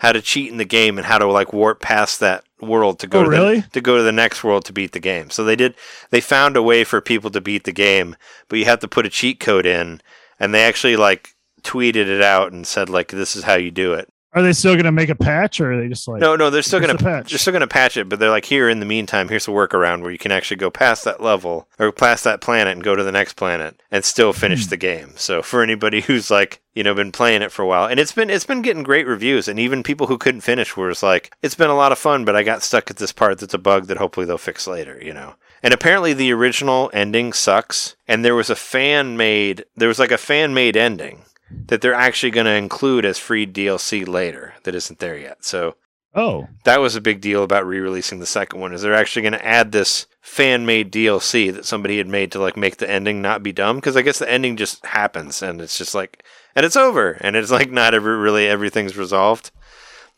how 0.03 0.11
to 0.11 0.21
cheat 0.21 0.51
in 0.51 0.57
the 0.57 0.65
game, 0.65 0.97
and 0.99 1.07
how 1.07 1.17
to 1.17 1.25
like 1.25 1.51
warp 1.53 1.80
past 1.81 2.19
that 2.19 2.43
world 2.61 2.99
to 2.99 3.07
go 3.07 3.21
Oh, 3.21 3.23
to 3.23 3.30
really? 3.30 3.59
the, 3.61 3.69
to 3.71 3.81
go 3.81 3.97
to 3.97 4.03
the 4.03 4.11
next 4.11 4.43
world 4.43 4.63
to 4.65 4.73
beat 4.73 4.91
the 4.91 4.99
game. 4.99 5.30
So 5.31 5.43
they 5.43 5.55
did 5.55 5.73
they 6.11 6.21
found 6.21 6.55
a 6.55 6.61
way 6.61 6.84
for 6.84 7.01
people 7.01 7.31
to 7.31 7.41
beat 7.41 7.63
the 7.63 7.71
game, 7.71 8.15
but 8.49 8.59
you 8.59 8.65
have 8.65 8.80
to 8.81 8.88
put 8.88 9.05
a 9.07 9.09
cheat 9.09 9.39
code 9.39 9.65
in, 9.65 10.01
and 10.39 10.53
they 10.53 10.63
actually 10.63 10.95
like 10.95 11.30
tweeted 11.63 12.07
it 12.07 12.21
out 12.21 12.51
and 12.51 12.67
said 12.67 12.89
like 12.89 13.07
this 13.11 13.35
is 13.35 13.45
how 13.45 13.55
you 13.55 13.71
do 13.71 13.93
it. 13.93 14.12
Are 14.35 14.41
they 14.41 14.53
still 14.53 14.73
going 14.73 14.85
to 14.85 14.91
make 14.91 15.10
a 15.10 15.15
patch, 15.15 15.61
or 15.61 15.73
are 15.73 15.81
they 15.81 15.88
just 15.88 16.07
like 16.07 16.19
No, 16.19 16.35
no, 16.35 16.49
they're 16.49 16.61
still 16.64 16.80
gonna 16.80 16.95
patch. 16.97 17.30
they're 17.31 17.38
still 17.39 17.53
gonna 17.53 17.68
patch 17.68 17.97
it, 17.97 18.10
but 18.10 18.19
they're 18.19 18.30
like 18.31 18.45
here 18.45 18.68
in 18.69 18.80
the 18.80 18.85
meantime, 18.85 19.30
here's 19.30 19.47
a 19.47 19.51
workaround 19.51 20.01
where 20.01 20.11
you 20.11 20.18
can 20.18 20.31
actually 20.31 20.57
go 20.57 20.69
past 20.72 21.03
that 21.05 21.22
level 21.22 21.68
or 21.80 21.91
past 21.91 22.23
that 22.23 22.41
planet 22.41 22.73
and 22.73 22.84
go 22.84 22.95
to 22.95 23.03
the 23.03 23.11
next 23.11 23.34
planet 23.34 23.80
and 23.91 24.03
still 24.03 24.34
finish 24.34 24.64
Hmm. 24.65 24.69
the 24.72 24.77
game. 24.77 25.11
So 25.15 25.41
for 25.41 25.61
anybody 25.61 26.01
who's 26.07 26.31
like 26.31 26.61
you 26.73 26.84
know 26.84 26.95
been 26.95 27.11
playing 27.11 27.41
it 27.43 27.51
for 27.51 27.61
a 27.61 27.68
while, 27.68 27.85
and 27.85 27.99
it's 27.99 28.11
been 28.11 28.30
it's 28.31 28.45
been 28.45 28.61
getting 28.64 28.84
great 28.84 29.05
reviews, 29.07 29.47
and 29.47 29.60
even 29.60 29.84
people 29.84 30.07
who 30.07 30.18
couldn't 30.18 30.41
finish 30.41 30.76
were 30.76 30.89
just 30.89 31.03
like, 31.03 31.31
it's 31.43 31.55
been 31.55 31.69
a 31.69 31.76
lot 31.76 31.91
of 31.91 31.99
fun, 31.99 32.26
but 32.26 32.35
I 32.35 32.43
got 32.43 32.64
stuck 32.64 32.89
at 32.89 32.97
this 32.97 33.11
part 33.11 33.38
that's 33.39 33.53
a 33.53 33.60
bug 33.60 33.85
that 33.88 33.97
hopefully 33.97 34.26
they'll 34.26 34.38
fix 34.39 34.65
later, 34.68 34.99
you 35.01 35.14
know. 35.14 35.35
And 35.61 35.73
apparently 35.73 36.14
the 36.14 36.34
original 36.34 36.89
ending 36.93 37.31
sucks, 37.34 37.95
and 38.07 38.26
there 38.26 38.35
was 38.35 38.49
a 38.49 38.55
fan 38.55 39.15
made 39.15 39.64
there 39.77 39.88
was 39.88 39.99
like 39.99 40.11
a 40.11 40.18
fan 40.18 40.53
made 40.53 40.76
ending 40.76 41.22
that 41.67 41.81
they're 41.81 41.93
actually 41.93 42.31
going 42.31 42.45
to 42.45 42.53
include 42.53 43.05
as 43.05 43.17
free 43.17 43.45
DLC 43.45 44.07
later 44.07 44.53
that 44.63 44.75
isn't 44.75 44.99
there 44.99 45.17
yet. 45.17 45.43
So 45.45 45.75
Oh, 46.15 46.47
that 46.63 46.79
was 46.79 46.95
a 46.95 47.01
big 47.01 47.21
deal 47.21 47.43
about 47.43 47.65
re-releasing 47.65 48.19
the 48.19 48.27
second 48.27 48.59
one 48.59 48.71
is 48.71 48.83
they're 48.83 48.93
actually 48.93 49.23
going 49.23 49.33
to 49.33 49.45
add 49.45 49.71
this 49.71 50.05
fan-made 50.21 50.91
DLC 50.91 51.51
that 51.51 51.65
somebody 51.65 51.97
had 51.97 52.07
made 52.07 52.31
to 52.31 52.39
like 52.39 52.55
make 52.55 52.77
the 52.77 52.89
ending 52.89 53.19
not 53.21 53.41
be 53.41 53.51
dumb 53.51 53.77
because 53.77 53.97
I 53.97 54.03
guess 54.03 54.19
the 54.19 54.29
ending 54.29 54.55
just 54.55 54.85
happens 54.85 55.41
and 55.41 55.59
it's 55.59 55.77
just 55.77 55.95
like 55.95 56.23
and 56.55 56.67
it's 56.67 56.75
over 56.75 57.13
and 57.21 57.35
it's 57.35 57.49
like 57.49 57.71
not 57.71 57.95
ever 57.95 58.17
really 58.17 58.47
everything's 58.47 58.95
resolved. 58.95 59.49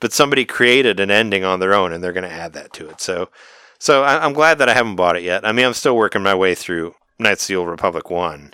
But 0.01 0.11
somebody 0.11 0.43
created 0.43 0.99
an 0.99 1.09
ending 1.09 1.45
on 1.45 1.61
their 1.61 1.73
own 1.73 1.93
and 1.93 2.03
they're 2.03 2.11
going 2.11 2.29
to 2.29 2.35
add 2.35 2.51
that 2.53 2.73
to 2.73 2.89
it. 2.89 2.99
So 2.99 3.29
so 3.79 4.03
I, 4.03 4.25
I'm 4.25 4.33
glad 4.33 4.57
that 4.57 4.67
I 4.67 4.73
haven't 4.73 4.97
bought 4.97 5.15
it 5.15 5.23
yet. 5.23 5.45
I 5.45 5.53
mean 5.53 5.65
I'm 5.65 5.73
still 5.73 5.95
working 5.95 6.23
my 6.23 6.35
way 6.35 6.55
through 6.55 6.93
Knights 7.19 7.45
of 7.45 7.47
the 7.47 7.55
Old 7.55 7.69
Republic 7.69 8.09
1 8.09 8.53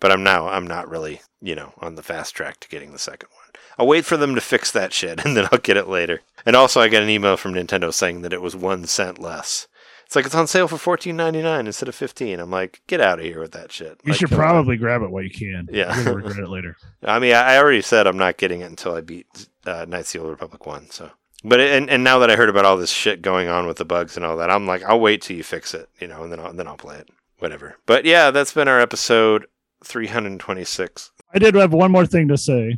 but 0.00 0.10
I'm 0.10 0.22
now 0.22 0.48
I'm 0.48 0.66
not 0.66 0.88
really 0.88 1.20
you 1.40 1.54
know 1.54 1.72
on 1.78 1.94
the 1.94 2.02
fast 2.02 2.34
track 2.34 2.58
to 2.60 2.68
getting 2.68 2.92
the 2.92 2.98
second 2.98 3.28
one 3.32 3.36
I'll 3.78 3.86
wait 3.86 4.04
for 4.04 4.16
them 4.16 4.34
to 4.34 4.40
fix 4.40 4.70
that 4.72 4.92
shit 4.92 5.20
and 5.24 5.36
then 5.36 5.48
I'll 5.50 5.58
get 5.58 5.76
it 5.78 5.88
later. 5.88 6.20
And 6.44 6.54
also, 6.56 6.80
I 6.80 6.88
got 6.88 7.02
an 7.02 7.08
email 7.08 7.36
from 7.38 7.54
Nintendo 7.54 7.92
saying 7.92 8.22
that 8.22 8.32
it 8.32 8.42
was 8.42 8.54
one 8.56 8.84
cent 8.86 9.18
less. 9.18 9.68
It's 10.04 10.16
like 10.16 10.26
it's 10.26 10.34
on 10.34 10.46
sale 10.48 10.68
for 10.68 10.76
fourteen 10.76 11.16
ninety 11.16 11.40
nine 11.40 11.66
instead 11.66 11.88
of 11.88 11.94
fifteen. 11.94 12.40
I'm 12.40 12.50
like, 12.50 12.82
get 12.88 13.00
out 13.00 13.20
of 13.20 13.24
here 13.24 13.40
with 13.40 13.52
that 13.52 13.72
shit. 13.72 13.98
you 14.04 14.10
Like, 14.12 14.18
should 14.18 14.28
come 14.30 14.38
on. 14.40 14.44
probably 14.44 14.76
grab 14.76 15.02
it 15.02 15.10
while 15.10 15.22
you 15.22 15.30
can. 15.30 15.68
Yeah. 15.70 15.94
You're 15.94 16.04
gonna 16.04 16.16
regret 16.16 16.38
it 16.38 16.48
later. 16.48 16.76
I 17.04 17.18
mean, 17.20 17.32
I 17.34 17.56
already 17.58 17.80
said 17.80 18.06
I'm 18.06 18.18
not 18.18 18.36
getting 18.38 18.60
it 18.60 18.64
until 18.70 18.94
I 18.94 19.00
beat 19.02 19.26
uh, 19.66 19.86
Knights 19.88 20.14
of 20.14 20.20
the 20.20 20.26
Old 20.26 20.30
Republic 20.32 20.66
one. 20.66 20.90
So, 20.90 21.10
but 21.44 21.60
it, 21.60 21.72
and 21.72 21.88
and 21.88 22.02
now 22.04 22.18
that 22.18 22.30
I 22.30 22.36
heard 22.36 22.48
about 22.50 22.64
all 22.66 22.76
this 22.76 22.90
shit 22.90 23.22
going 23.22 23.48
on 23.48 23.66
with 23.66 23.76
the 23.78 23.84
bugs 23.86 24.16
and 24.16 24.26
all 24.26 24.36
that, 24.38 24.50
I'm 24.50 24.66
like, 24.66 24.82
I'll 24.82 25.00
wait 25.00 25.22
till 25.22 25.36
you 25.36 25.42
fix 25.44 25.72
it, 25.74 25.88
you 26.00 26.08
know, 26.08 26.22
and 26.22 26.32
then 26.32 26.40
I'll, 26.40 26.52
then 26.52 26.66
I'll 26.66 26.76
play 26.76 26.96
it, 26.98 27.08
whatever. 27.38 27.76
But 27.86 28.04
yeah, 28.04 28.30
that's 28.30 28.52
been 28.52 28.68
our 28.68 28.80
episode 28.80 29.46
326. 29.84 31.10
I 31.34 31.38
did 31.38 31.54
have 31.54 31.72
one 31.72 31.92
more 31.92 32.06
thing 32.06 32.28
to 32.28 32.36
say. 32.36 32.76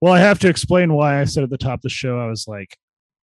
Well, 0.00 0.12
I 0.12 0.20
have 0.20 0.38
to 0.40 0.48
explain 0.48 0.92
why 0.92 1.20
I 1.20 1.24
said 1.24 1.42
at 1.42 1.50
the 1.50 1.58
top 1.58 1.78
of 1.80 1.82
the 1.82 1.88
show, 1.88 2.18
I 2.20 2.26
was 2.26 2.46
like, 2.46 2.76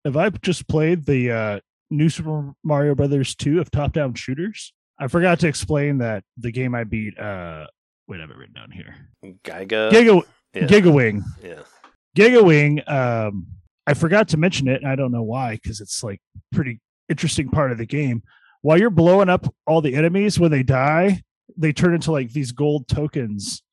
have 0.05 0.17
I 0.17 0.29
just 0.29 0.67
played 0.67 1.05
the 1.05 1.31
uh, 1.31 1.59
new 1.89 2.09
Super 2.09 2.53
Mario 2.63 2.95
Brothers 2.95 3.35
2 3.35 3.59
of 3.59 3.69
top 3.71 3.93
down 3.93 4.13
shooters? 4.13 4.73
I 4.99 5.07
forgot 5.07 5.39
to 5.41 5.47
explain 5.47 5.97
that 5.97 6.23
the 6.37 6.51
game 6.51 6.73
I 6.75 6.83
beat, 6.83 7.17
uh, 7.19 7.67
wait, 8.07 8.17
I 8.17 8.21
have 8.21 8.29
it 8.31 8.37
written 8.37 8.53
down 8.53 8.71
here. 8.71 8.95
Giga, 9.23 9.91
Giga, 9.91 10.23
yeah, 10.53 10.67
Gigawing. 10.67 11.23
yeah. 11.43 11.59
Gigawing, 12.15 12.89
um, 12.89 13.47
I 13.87 13.93
forgot 13.93 14.29
to 14.29 14.37
mention 14.37 14.67
it. 14.67 14.81
And 14.81 14.89
I 14.89 14.95
don't 14.95 15.11
know 15.11 15.23
why, 15.23 15.55
because 15.55 15.81
it's 15.81 16.03
like 16.03 16.21
pretty 16.51 16.79
interesting 17.09 17.49
part 17.49 17.71
of 17.71 17.77
the 17.77 17.85
game. 17.85 18.23
While 18.61 18.79
you're 18.79 18.89
blowing 18.91 19.27
up 19.27 19.51
all 19.65 19.81
the 19.81 19.95
enemies, 19.95 20.39
when 20.39 20.51
they 20.51 20.63
die, 20.63 21.23
they 21.57 21.73
turn 21.73 21.93
into 21.93 22.11
like 22.11 22.31
these 22.31 22.51
gold 22.51 22.87
tokens 22.87 23.63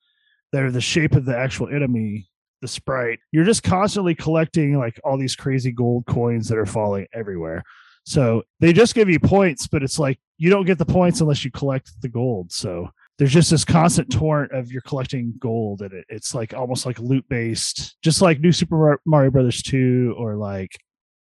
that 0.51 0.63
are 0.63 0.71
the 0.71 0.81
shape 0.81 1.13
of 1.13 1.25
the 1.25 1.37
actual 1.37 1.67
enemy, 1.69 2.27
the 2.61 2.67
sprite. 2.67 3.19
You're 3.31 3.45
just 3.45 3.63
constantly 3.63 4.15
collecting 4.15 4.77
like 4.77 4.99
all 5.03 5.17
these 5.17 5.35
crazy 5.35 5.71
gold 5.71 6.05
coins 6.05 6.47
that 6.49 6.57
are 6.57 6.65
falling 6.65 7.07
everywhere. 7.13 7.63
So 8.05 8.43
they 8.59 8.73
just 8.73 8.95
give 8.95 9.09
you 9.09 9.19
points, 9.19 9.67
but 9.67 9.83
it's 9.83 9.99
like 9.99 10.19
you 10.37 10.49
don't 10.49 10.65
get 10.65 10.77
the 10.77 10.85
points 10.85 11.21
unless 11.21 11.45
you 11.45 11.51
collect 11.51 11.91
the 12.01 12.09
gold. 12.09 12.51
So 12.51 12.89
there's 13.19 13.33
just 13.33 13.51
this 13.51 13.65
constant 13.65 14.09
torrent 14.09 14.53
of 14.53 14.71
you're 14.71 14.81
collecting 14.81 15.33
gold 15.39 15.81
and 15.81 15.93
it, 15.93 16.05
it's 16.07 16.33
like 16.33 16.53
almost 16.53 16.85
like 16.85 16.97
loot 16.99 17.27
based 17.29 17.97
just 18.01 18.21
like 18.21 18.39
new 18.39 18.51
super 18.51 18.99
mario 19.05 19.29
brothers 19.29 19.61
2 19.61 20.15
or 20.17 20.35
like 20.35 20.71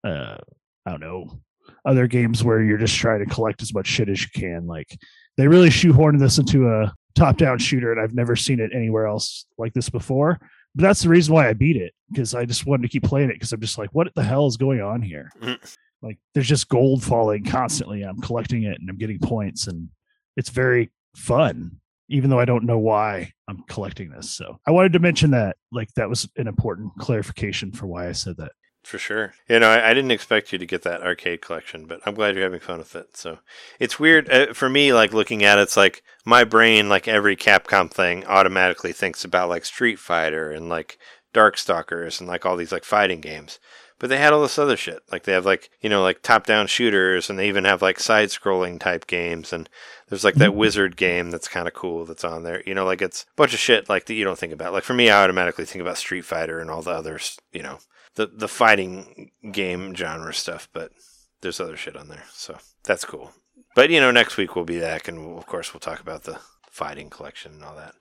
uh 0.04 0.36
i 0.84 0.90
don't 0.90 1.00
know 1.00 1.40
other 1.84 2.06
games 2.06 2.44
where 2.44 2.62
you're 2.62 2.78
just 2.78 2.96
trying 2.96 3.24
to 3.24 3.34
collect 3.34 3.62
as 3.62 3.74
much 3.74 3.86
shit 3.86 4.08
as 4.08 4.22
you 4.22 4.28
can 4.34 4.66
like 4.66 4.96
they 5.36 5.46
really 5.48 5.68
shoehorned 5.68 6.18
this 6.18 6.38
into 6.38 6.68
a 6.68 6.94
top 7.14 7.36
down 7.36 7.58
shooter 7.58 7.92
and 7.92 8.00
i've 8.00 8.14
never 8.14 8.36
seen 8.36 8.60
it 8.60 8.70
anywhere 8.74 9.06
else 9.06 9.46
like 9.58 9.72
this 9.72 9.88
before 9.88 10.38
but 10.74 10.82
that's 10.82 11.02
the 11.02 11.08
reason 11.08 11.34
why 11.34 11.48
i 11.48 11.52
beat 11.52 11.76
it 11.76 11.92
because 12.10 12.34
i 12.34 12.44
just 12.44 12.66
wanted 12.66 12.82
to 12.82 12.88
keep 12.88 13.02
playing 13.02 13.30
it 13.30 13.34
because 13.34 13.52
i'm 13.52 13.60
just 13.60 13.78
like 13.78 13.90
what 13.92 14.08
the 14.14 14.22
hell 14.22 14.46
is 14.46 14.56
going 14.56 14.80
on 14.80 15.00
here 15.02 15.30
Mhm. 15.40 15.58
like 16.02 16.18
there's 16.34 16.48
just 16.48 16.68
gold 16.68 17.02
falling 17.02 17.44
constantly 17.44 18.02
i'm 18.02 18.20
collecting 18.20 18.64
it 18.64 18.78
and 18.80 18.88
i'm 18.90 18.98
getting 18.98 19.18
points 19.18 19.66
and 19.66 19.88
it's 20.36 20.50
very 20.50 20.90
fun 21.14 21.80
even 22.08 22.30
though 22.30 22.38
I 22.38 22.44
don't 22.44 22.62
know 22.66 22.78
why 22.78 23.32
I'm 23.48 23.64
collecting 23.68 24.10
this. 24.10 24.30
So 24.30 24.60
I 24.64 24.70
wanted 24.70 24.92
to 24.92 25.00
mention 25.00 25.32
that, 25.32 25.56
like, 25.72 25.88
that 25.96 26.08
was 26.08 26.28
an 26.36 26.46
important 26.46 26.92
clarification 27.00 27.72
for 27.72 27.88
why 27.88 28.08
I 28.08 28.12
said 28.12 28.36
that. 28.36 28.52
For 28.86 28.98
sure. 28.98 29.34
You 29.48 29.58
know, 29.58 29.68
I, 29.68 29.90
I 29.90 29.94
didn't 29.94 30.12
expect 30.12 30.52
you 30.52 30.58
to 30.58 30.64
get 30.64 30.82
that 30.82 31.02
arcade 31.02 31.40
collection, 31.40 31.86
but 31.86 31.98
I'm 32.06 32.14
glad 32.14 32.36
you're 32.36 32.44
having 32.44 32.60
fun 32.60 32.78
with 32.78 32.94
it. 32.94 33.16
So 33.16 33.38
it's 33.80 33.98
weird 33.98 34.30
uh, 34.30 34.54
for 34.54 34.68
me, 34.68 34.92
like 34.92 35.12
looking 35.12 35.42
at 35.42 35.58
it, 35.58 35.62
it's 35.62 35.76
like 35.76 36.04
my 36.24 36.44
brain, 36.44 36.88
like 36.88 37.08
every 37.08 37.34
Capcom 37.34 37.90
thing, 37.90 38.24
automatically 38.26 38.92
thinks 38.92 39.24
about 39.24 39.48
like 39.48 39.64
Street 39.64 39.98
Fighter 39.98 40.52
and 40.52 40.68
like 40.68 40.98
Darkstalkers 41.34 42.20
and 42.20 42.28
like 42.28 42.46
all 42.46 42.56
these 42.56 42.70
like 42.70 42.84
fighting 42.84 43.20
games. 43.20 43.58
But 43.98 44.08
they 44.08 44.18
had 44.18 44.32
all 44.32 44.42
this 44.42 44.56
other 44.56 44.76
shit. 44.76 45.00
Like 45.10 45.24
they 45.24 45.32
have 45.32 45.44
like, 45.44 45.68
you 45.80 45.90
know, 45.90 46.02
like 46.02 46.22
top 46.22 46.46
down 46.46 46.68
shooters 46.68 47.28
and 47.28 47.36
they 47.36 47.48
even 47.48 47.64
have 47.64 47.82
like 47.82 47.98
side 47.98 48.28
scrolling 48.28 48.78
type 48.78 49.08
games 49.08 49.52
and 49.52 49.68
there's 50.08 50.22
like 50.22 50.36
that 50.36 50.54
wizard 50.54 50.96
game 50.96 51.32
that's 51.32 51.48
kind 51.48 51.66
of 51.66 51.74
cool 51.74 52.04
that's 52.04 52.22
on 52.22 52.44
there. 52.44 52.62
You 52.64 52.74
know, 52.76 52.84
like 52.84 53.02
it's 53.02 53.22
a 53.24 53.34
bunch 53.34 53.52
of 53.52 53.58
shit 53.58 53.88
like 53.88 54.06
that 54.06 54.14
you 54.14 54.22
don't 54.22 54.38
think 54.38 54.52
about. 54.52 54.72
Like 54.72 54.84
for 54.84 54.94
me, 54.94 55.10
I 55.10 55.24
automatically 55.24 55.64
think 55.64 55.82
about 55.82 55.98
Street 55.98 56.24
Fighter 56.24 56.60
and 56.60 56.70
all 56.70 56.82
the 56.82 56.92
others, 56.92 57.36
you 57.52 57.64
know, 57.64 57.80
the 58.16 58.26
the 58.26 58.48
fighting 58.48 59.30
game 59.52 59.94
genre 59.94 60.34
stuff, 60.34 60.68
but 60.72 60.92
there's 61.40 61.60
other 61.60 61.76
shit 61.76 61.96
on 61.96 62.08
there. 62.08 62.24
So 62.32 62.58
that's 62.84 63.04
cool. 63.04 63.32
But 63.74 63.90
you 63.90 64.00
know, 64.00 64.10
next 64.10 64.36
week 64.36 64.56
we'll 64.56 64.64
be 64.64 64.80
back 64.80 65.06
and 65.06 65.24
we'll, 65.24 65.38
of 65.38 65.46
course 65.46 65.72
we'll 65.72 65.80
talk 65.80 66.00
about 66.00 66.24
the 66.24 66.38
fighting 66.70 67.08
collection 67.08 67.52
and 67.52 67.64
all 67.64 67.76
that. 67.76 67.94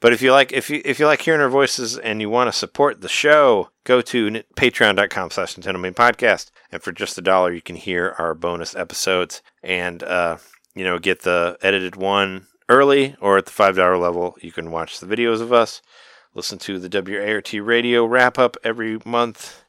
But 0.00 0.12
if 0.12 0.22
you 0.22 0.32
like 0.32 0.52
if 0.52 0.70
you 0.70 0.80
if 0.84 0.98
you 0.98 1.06
like 1.06 1.22
hearing 1.22 1.40
our 1.40 1.48
voices 1.48 1.98
and 1.98 2.20
you 2.20 2.30
want 2.30 2.52
to 2.52 2.58
support 2.58 3.00
the 3.00 3.08
show, 3.08 3.70
go 3.84 4.00
to 4.02 4.42
patreon.com 4.56 5.30
slash 5.30 5.56
Nintendo 5.56 5.80
Main 5.80 5.94
Podcast. 5.94 6.50
And 6.70 6.82
for 6.82 6.92
just 6.92 7.18
a 7.18 7.22
dollar 7.22 7.52
you 7.52 7.62
can 7.62 7.76
hear 7.76 8.14
our 8.18 8.34
bonus 8.34 8.74
episodes 8.74 9.42
and 9.62 10.02
uh, 10.02 10.38
you 10.74 10.84
know, 10.84 10.98
get 10.98 11.22
the 11.22 11.56
edited 11.62 11.96
one 11.96 12.46
early 12.68 13.16
or 13.20 13.38
at 13.38 13.46
the 13.46 13.52
five 13.52 13.76
dollar 13.76 13.96
level, 13.96 14.36
you 14.40 14.52
can 14.52 14.70
watch 14.70 15.00
the 15.00 15.06
videos 15.06 15.40
of 15.40 15.52
us, 15.52 15.82
listen 16.34 16.58
to 16.58 16.78
the 16.78 16.88
WART 16.88 17.52
radio 17.52 18.04
wrap 18.04 18.38
up 18.38 18.56
every 18.64 18.98
month 19.04 19.64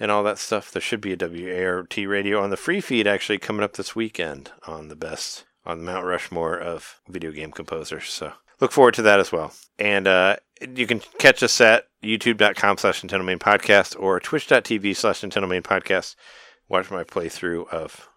and 0.00 0.10
all 0.10 0.22
that 0.24 0.38
stuff. 0.38 0.70
There 0.70 0.82
should 0.82 1.00
be 1.00 1.12
a 1.12 1.16
WART 1.16 1.96
radio 1.96 2.42
on 2.42 2.50
the 2.50 2.56
free 2.56 2.80
feed 2.80 3.06
actually 3.06 3.38
coming 3.38 3.62
up 3.62 3.74
this 3.74 3.94
weekend 3.94 4.50
on 4.66 4.88
the 4.88 4.96
best 4.96 5.44
on 5.64 5.78
the 5.78 5.84
Mount 5.84 6.04
Rushmore 6.04 6.58
of 6.58 7.00
video 7.08 7.32
game 7.32 7.50
composers. 7.50 8.10
So 8.10 8.32
look 8.60 8.72
forward 8.72 8.94
to 8.94 9.02
that 9.02 9.20
as 9.20 9.32
well. 9.32 9.52
And 9.78 10.06
uh, 10.06 10.36
you 10.74 10.86
can 10.86 11.00
catch 11.18 11.42
us 11.42 11.60
at 11.60 11.88
youtube.com 12.02 12.78
slash 12.78 13.02
Nintendo 13.02 13.24
Main 13.24 13.38
Podcast 13.38 13.98
or 13.98 14.20
twitch.tv 14.20 14.94
slash 14.96 15.22
Nintendo 15.22 15.48
Main 15.48 15.62
Podcast. 15.62 16.16
Watch 16.68 16.90
my 16.90 17.04
playthrough 17.04 17.68
of 17.68 18.08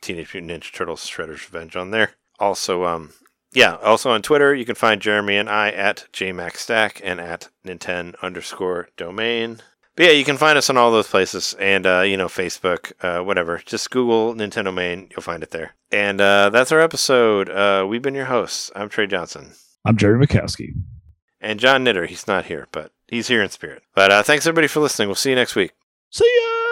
Teenage 0.00 0.34
Mutant 0.34 0.62
Ninja 0.62 0.72
Turtles 0.72 1.06
Shredder's 1.06 1.50
Revenge 1.50 1.76
on 1.76 1.90
there. 1.90 2.12
Also, 2.38 2.84
um, 2.84 3.12
yeah, 3.56 3.76
also 3.76 4.10
on 4.10 4.20
Twitter, 4.20 4.54
you 4.54 4.66
can 4.66 4.74
find 4.74 5.00
Jeremy 5.00 5.38
and 5.38 5.48
I 5.48 5.70
at 5.70 6.08
JMaxStack 6.12 7.00
and 7.02 7.18
at 7.18 7.48
Nintendo 7.66 8.14
underscore 8.22 8.90
domain. 8.98 9.62
But 9.96 10.04
yeah, 10.04 10.12
you 10.12 10.26
can 10.26 10.36
find 10.36 10.58
us 10.58 10.68
on 10.68 10.76
all 10.76 10.92
those 10.92 11.08
places 11.08 11.56
and, 11.58 11.86
uh, 11.86 12.02
you 12.02 12.18
know, 12.18 12.26
Facebook, 12.26 12.92
uh, 13.00 13.24
whatever. 13.24 13.62
Just 13.64 13.90
Google 13.90 14.34
Nintendo 14.34 14.74
Main, 14.74 15.08
you'll 15.10 15.22
find 15.22 15.42
it 15.42 15.52
there. 15.52 15.74
And 15.90 16.20
uh, 16.20 16.50
that's 16.50 16.70
our 16.70 16.82
episode. 16.82 17.48
Uh, 17.48 17.86
we've 17.88 18.02
been 18.02 18.14
your 18.14 18.26
hosts. 18.26 18.70
I'm 18.76 18.90
Trey 18.90 19.06
Johnson. 19.06 19.52
I'm 19.86 19.96
Jerry 19.96 20.24
Mikowski. 20.24 20.74
And 21.40 21.58
John 21.58 21.82
Knitter, 21.82 22.04
he's 22.04 22.26
not 22.26 22.44
here, 22.44 22.68
but 22.72 22.92
he's 23.08 23.28
here 23.28 23.42
in 23.42 23.48
spirit. 23.48 23.84
But 23.94 24.12
uh, 24.12 24.22
thanks 24.22 24.46
everybody 24.46 24.68
for 24.68 24.80
listening. 24.80 25.08
We'll 25.08 25.14
see 25.14 25.30
you 25.30 25.36
next 25.36 25.56
week. 25.56 25.72
See 26.10 26.30
ya! 26.42 26.65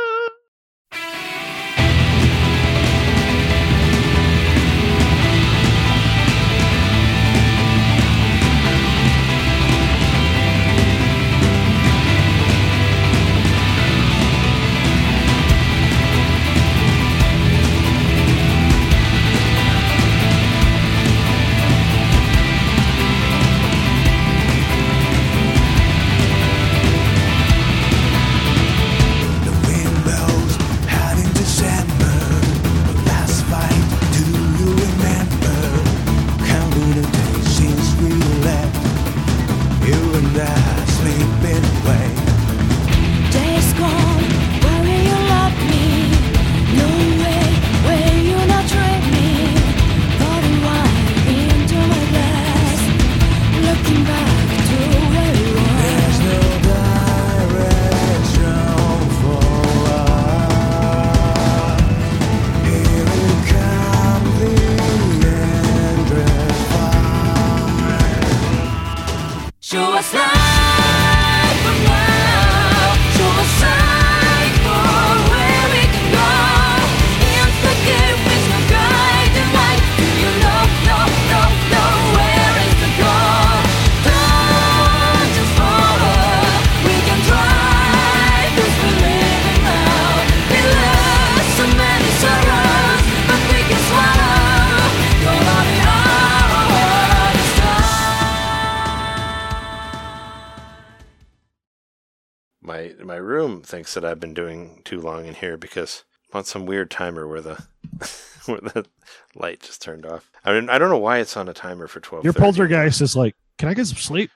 That 103.95 104.05
I've 104.05 104.21
been 104.21 104.35
doing 104.35 104.83
too 104.85 105.01
long 105.01 105.27
in 105.27 105.35
here 105.35 105.57
because 105.57 106.05
I'm 106.33 106.39
on 106.39 106.45
some 106.45 106.67
weird 106.67 106.91
timer 106.91 107.27
where 107.27 107.41
the 107.41 107.65
where 108.47 108.61
the 108.61 108.87
light 109.35 109.61
just 109.61 109.83
turned 109.83 110.07
off. 110.07 110.31
I 110.45 110.53
mean, 110.53 110.69
I 110.69 110.79
don't 110.79 110.91
know 110.91 110.99
why 110.99 111.19
it's 111.19 111.37
on 111.37 111.49
a 111.49 111.55
timer 111.55 111.87
for 111.87 112.01
twelve. 112.01 112.25
Your 112.25 112.33
poltergeist 112.33 113.01
is 113.01 113.17
like, 113.17 113.35
can 113.59 113.69
I 113.69 113.75
get 113.75 113.87
some 113.87 113.99
sleep? 113.99 114.31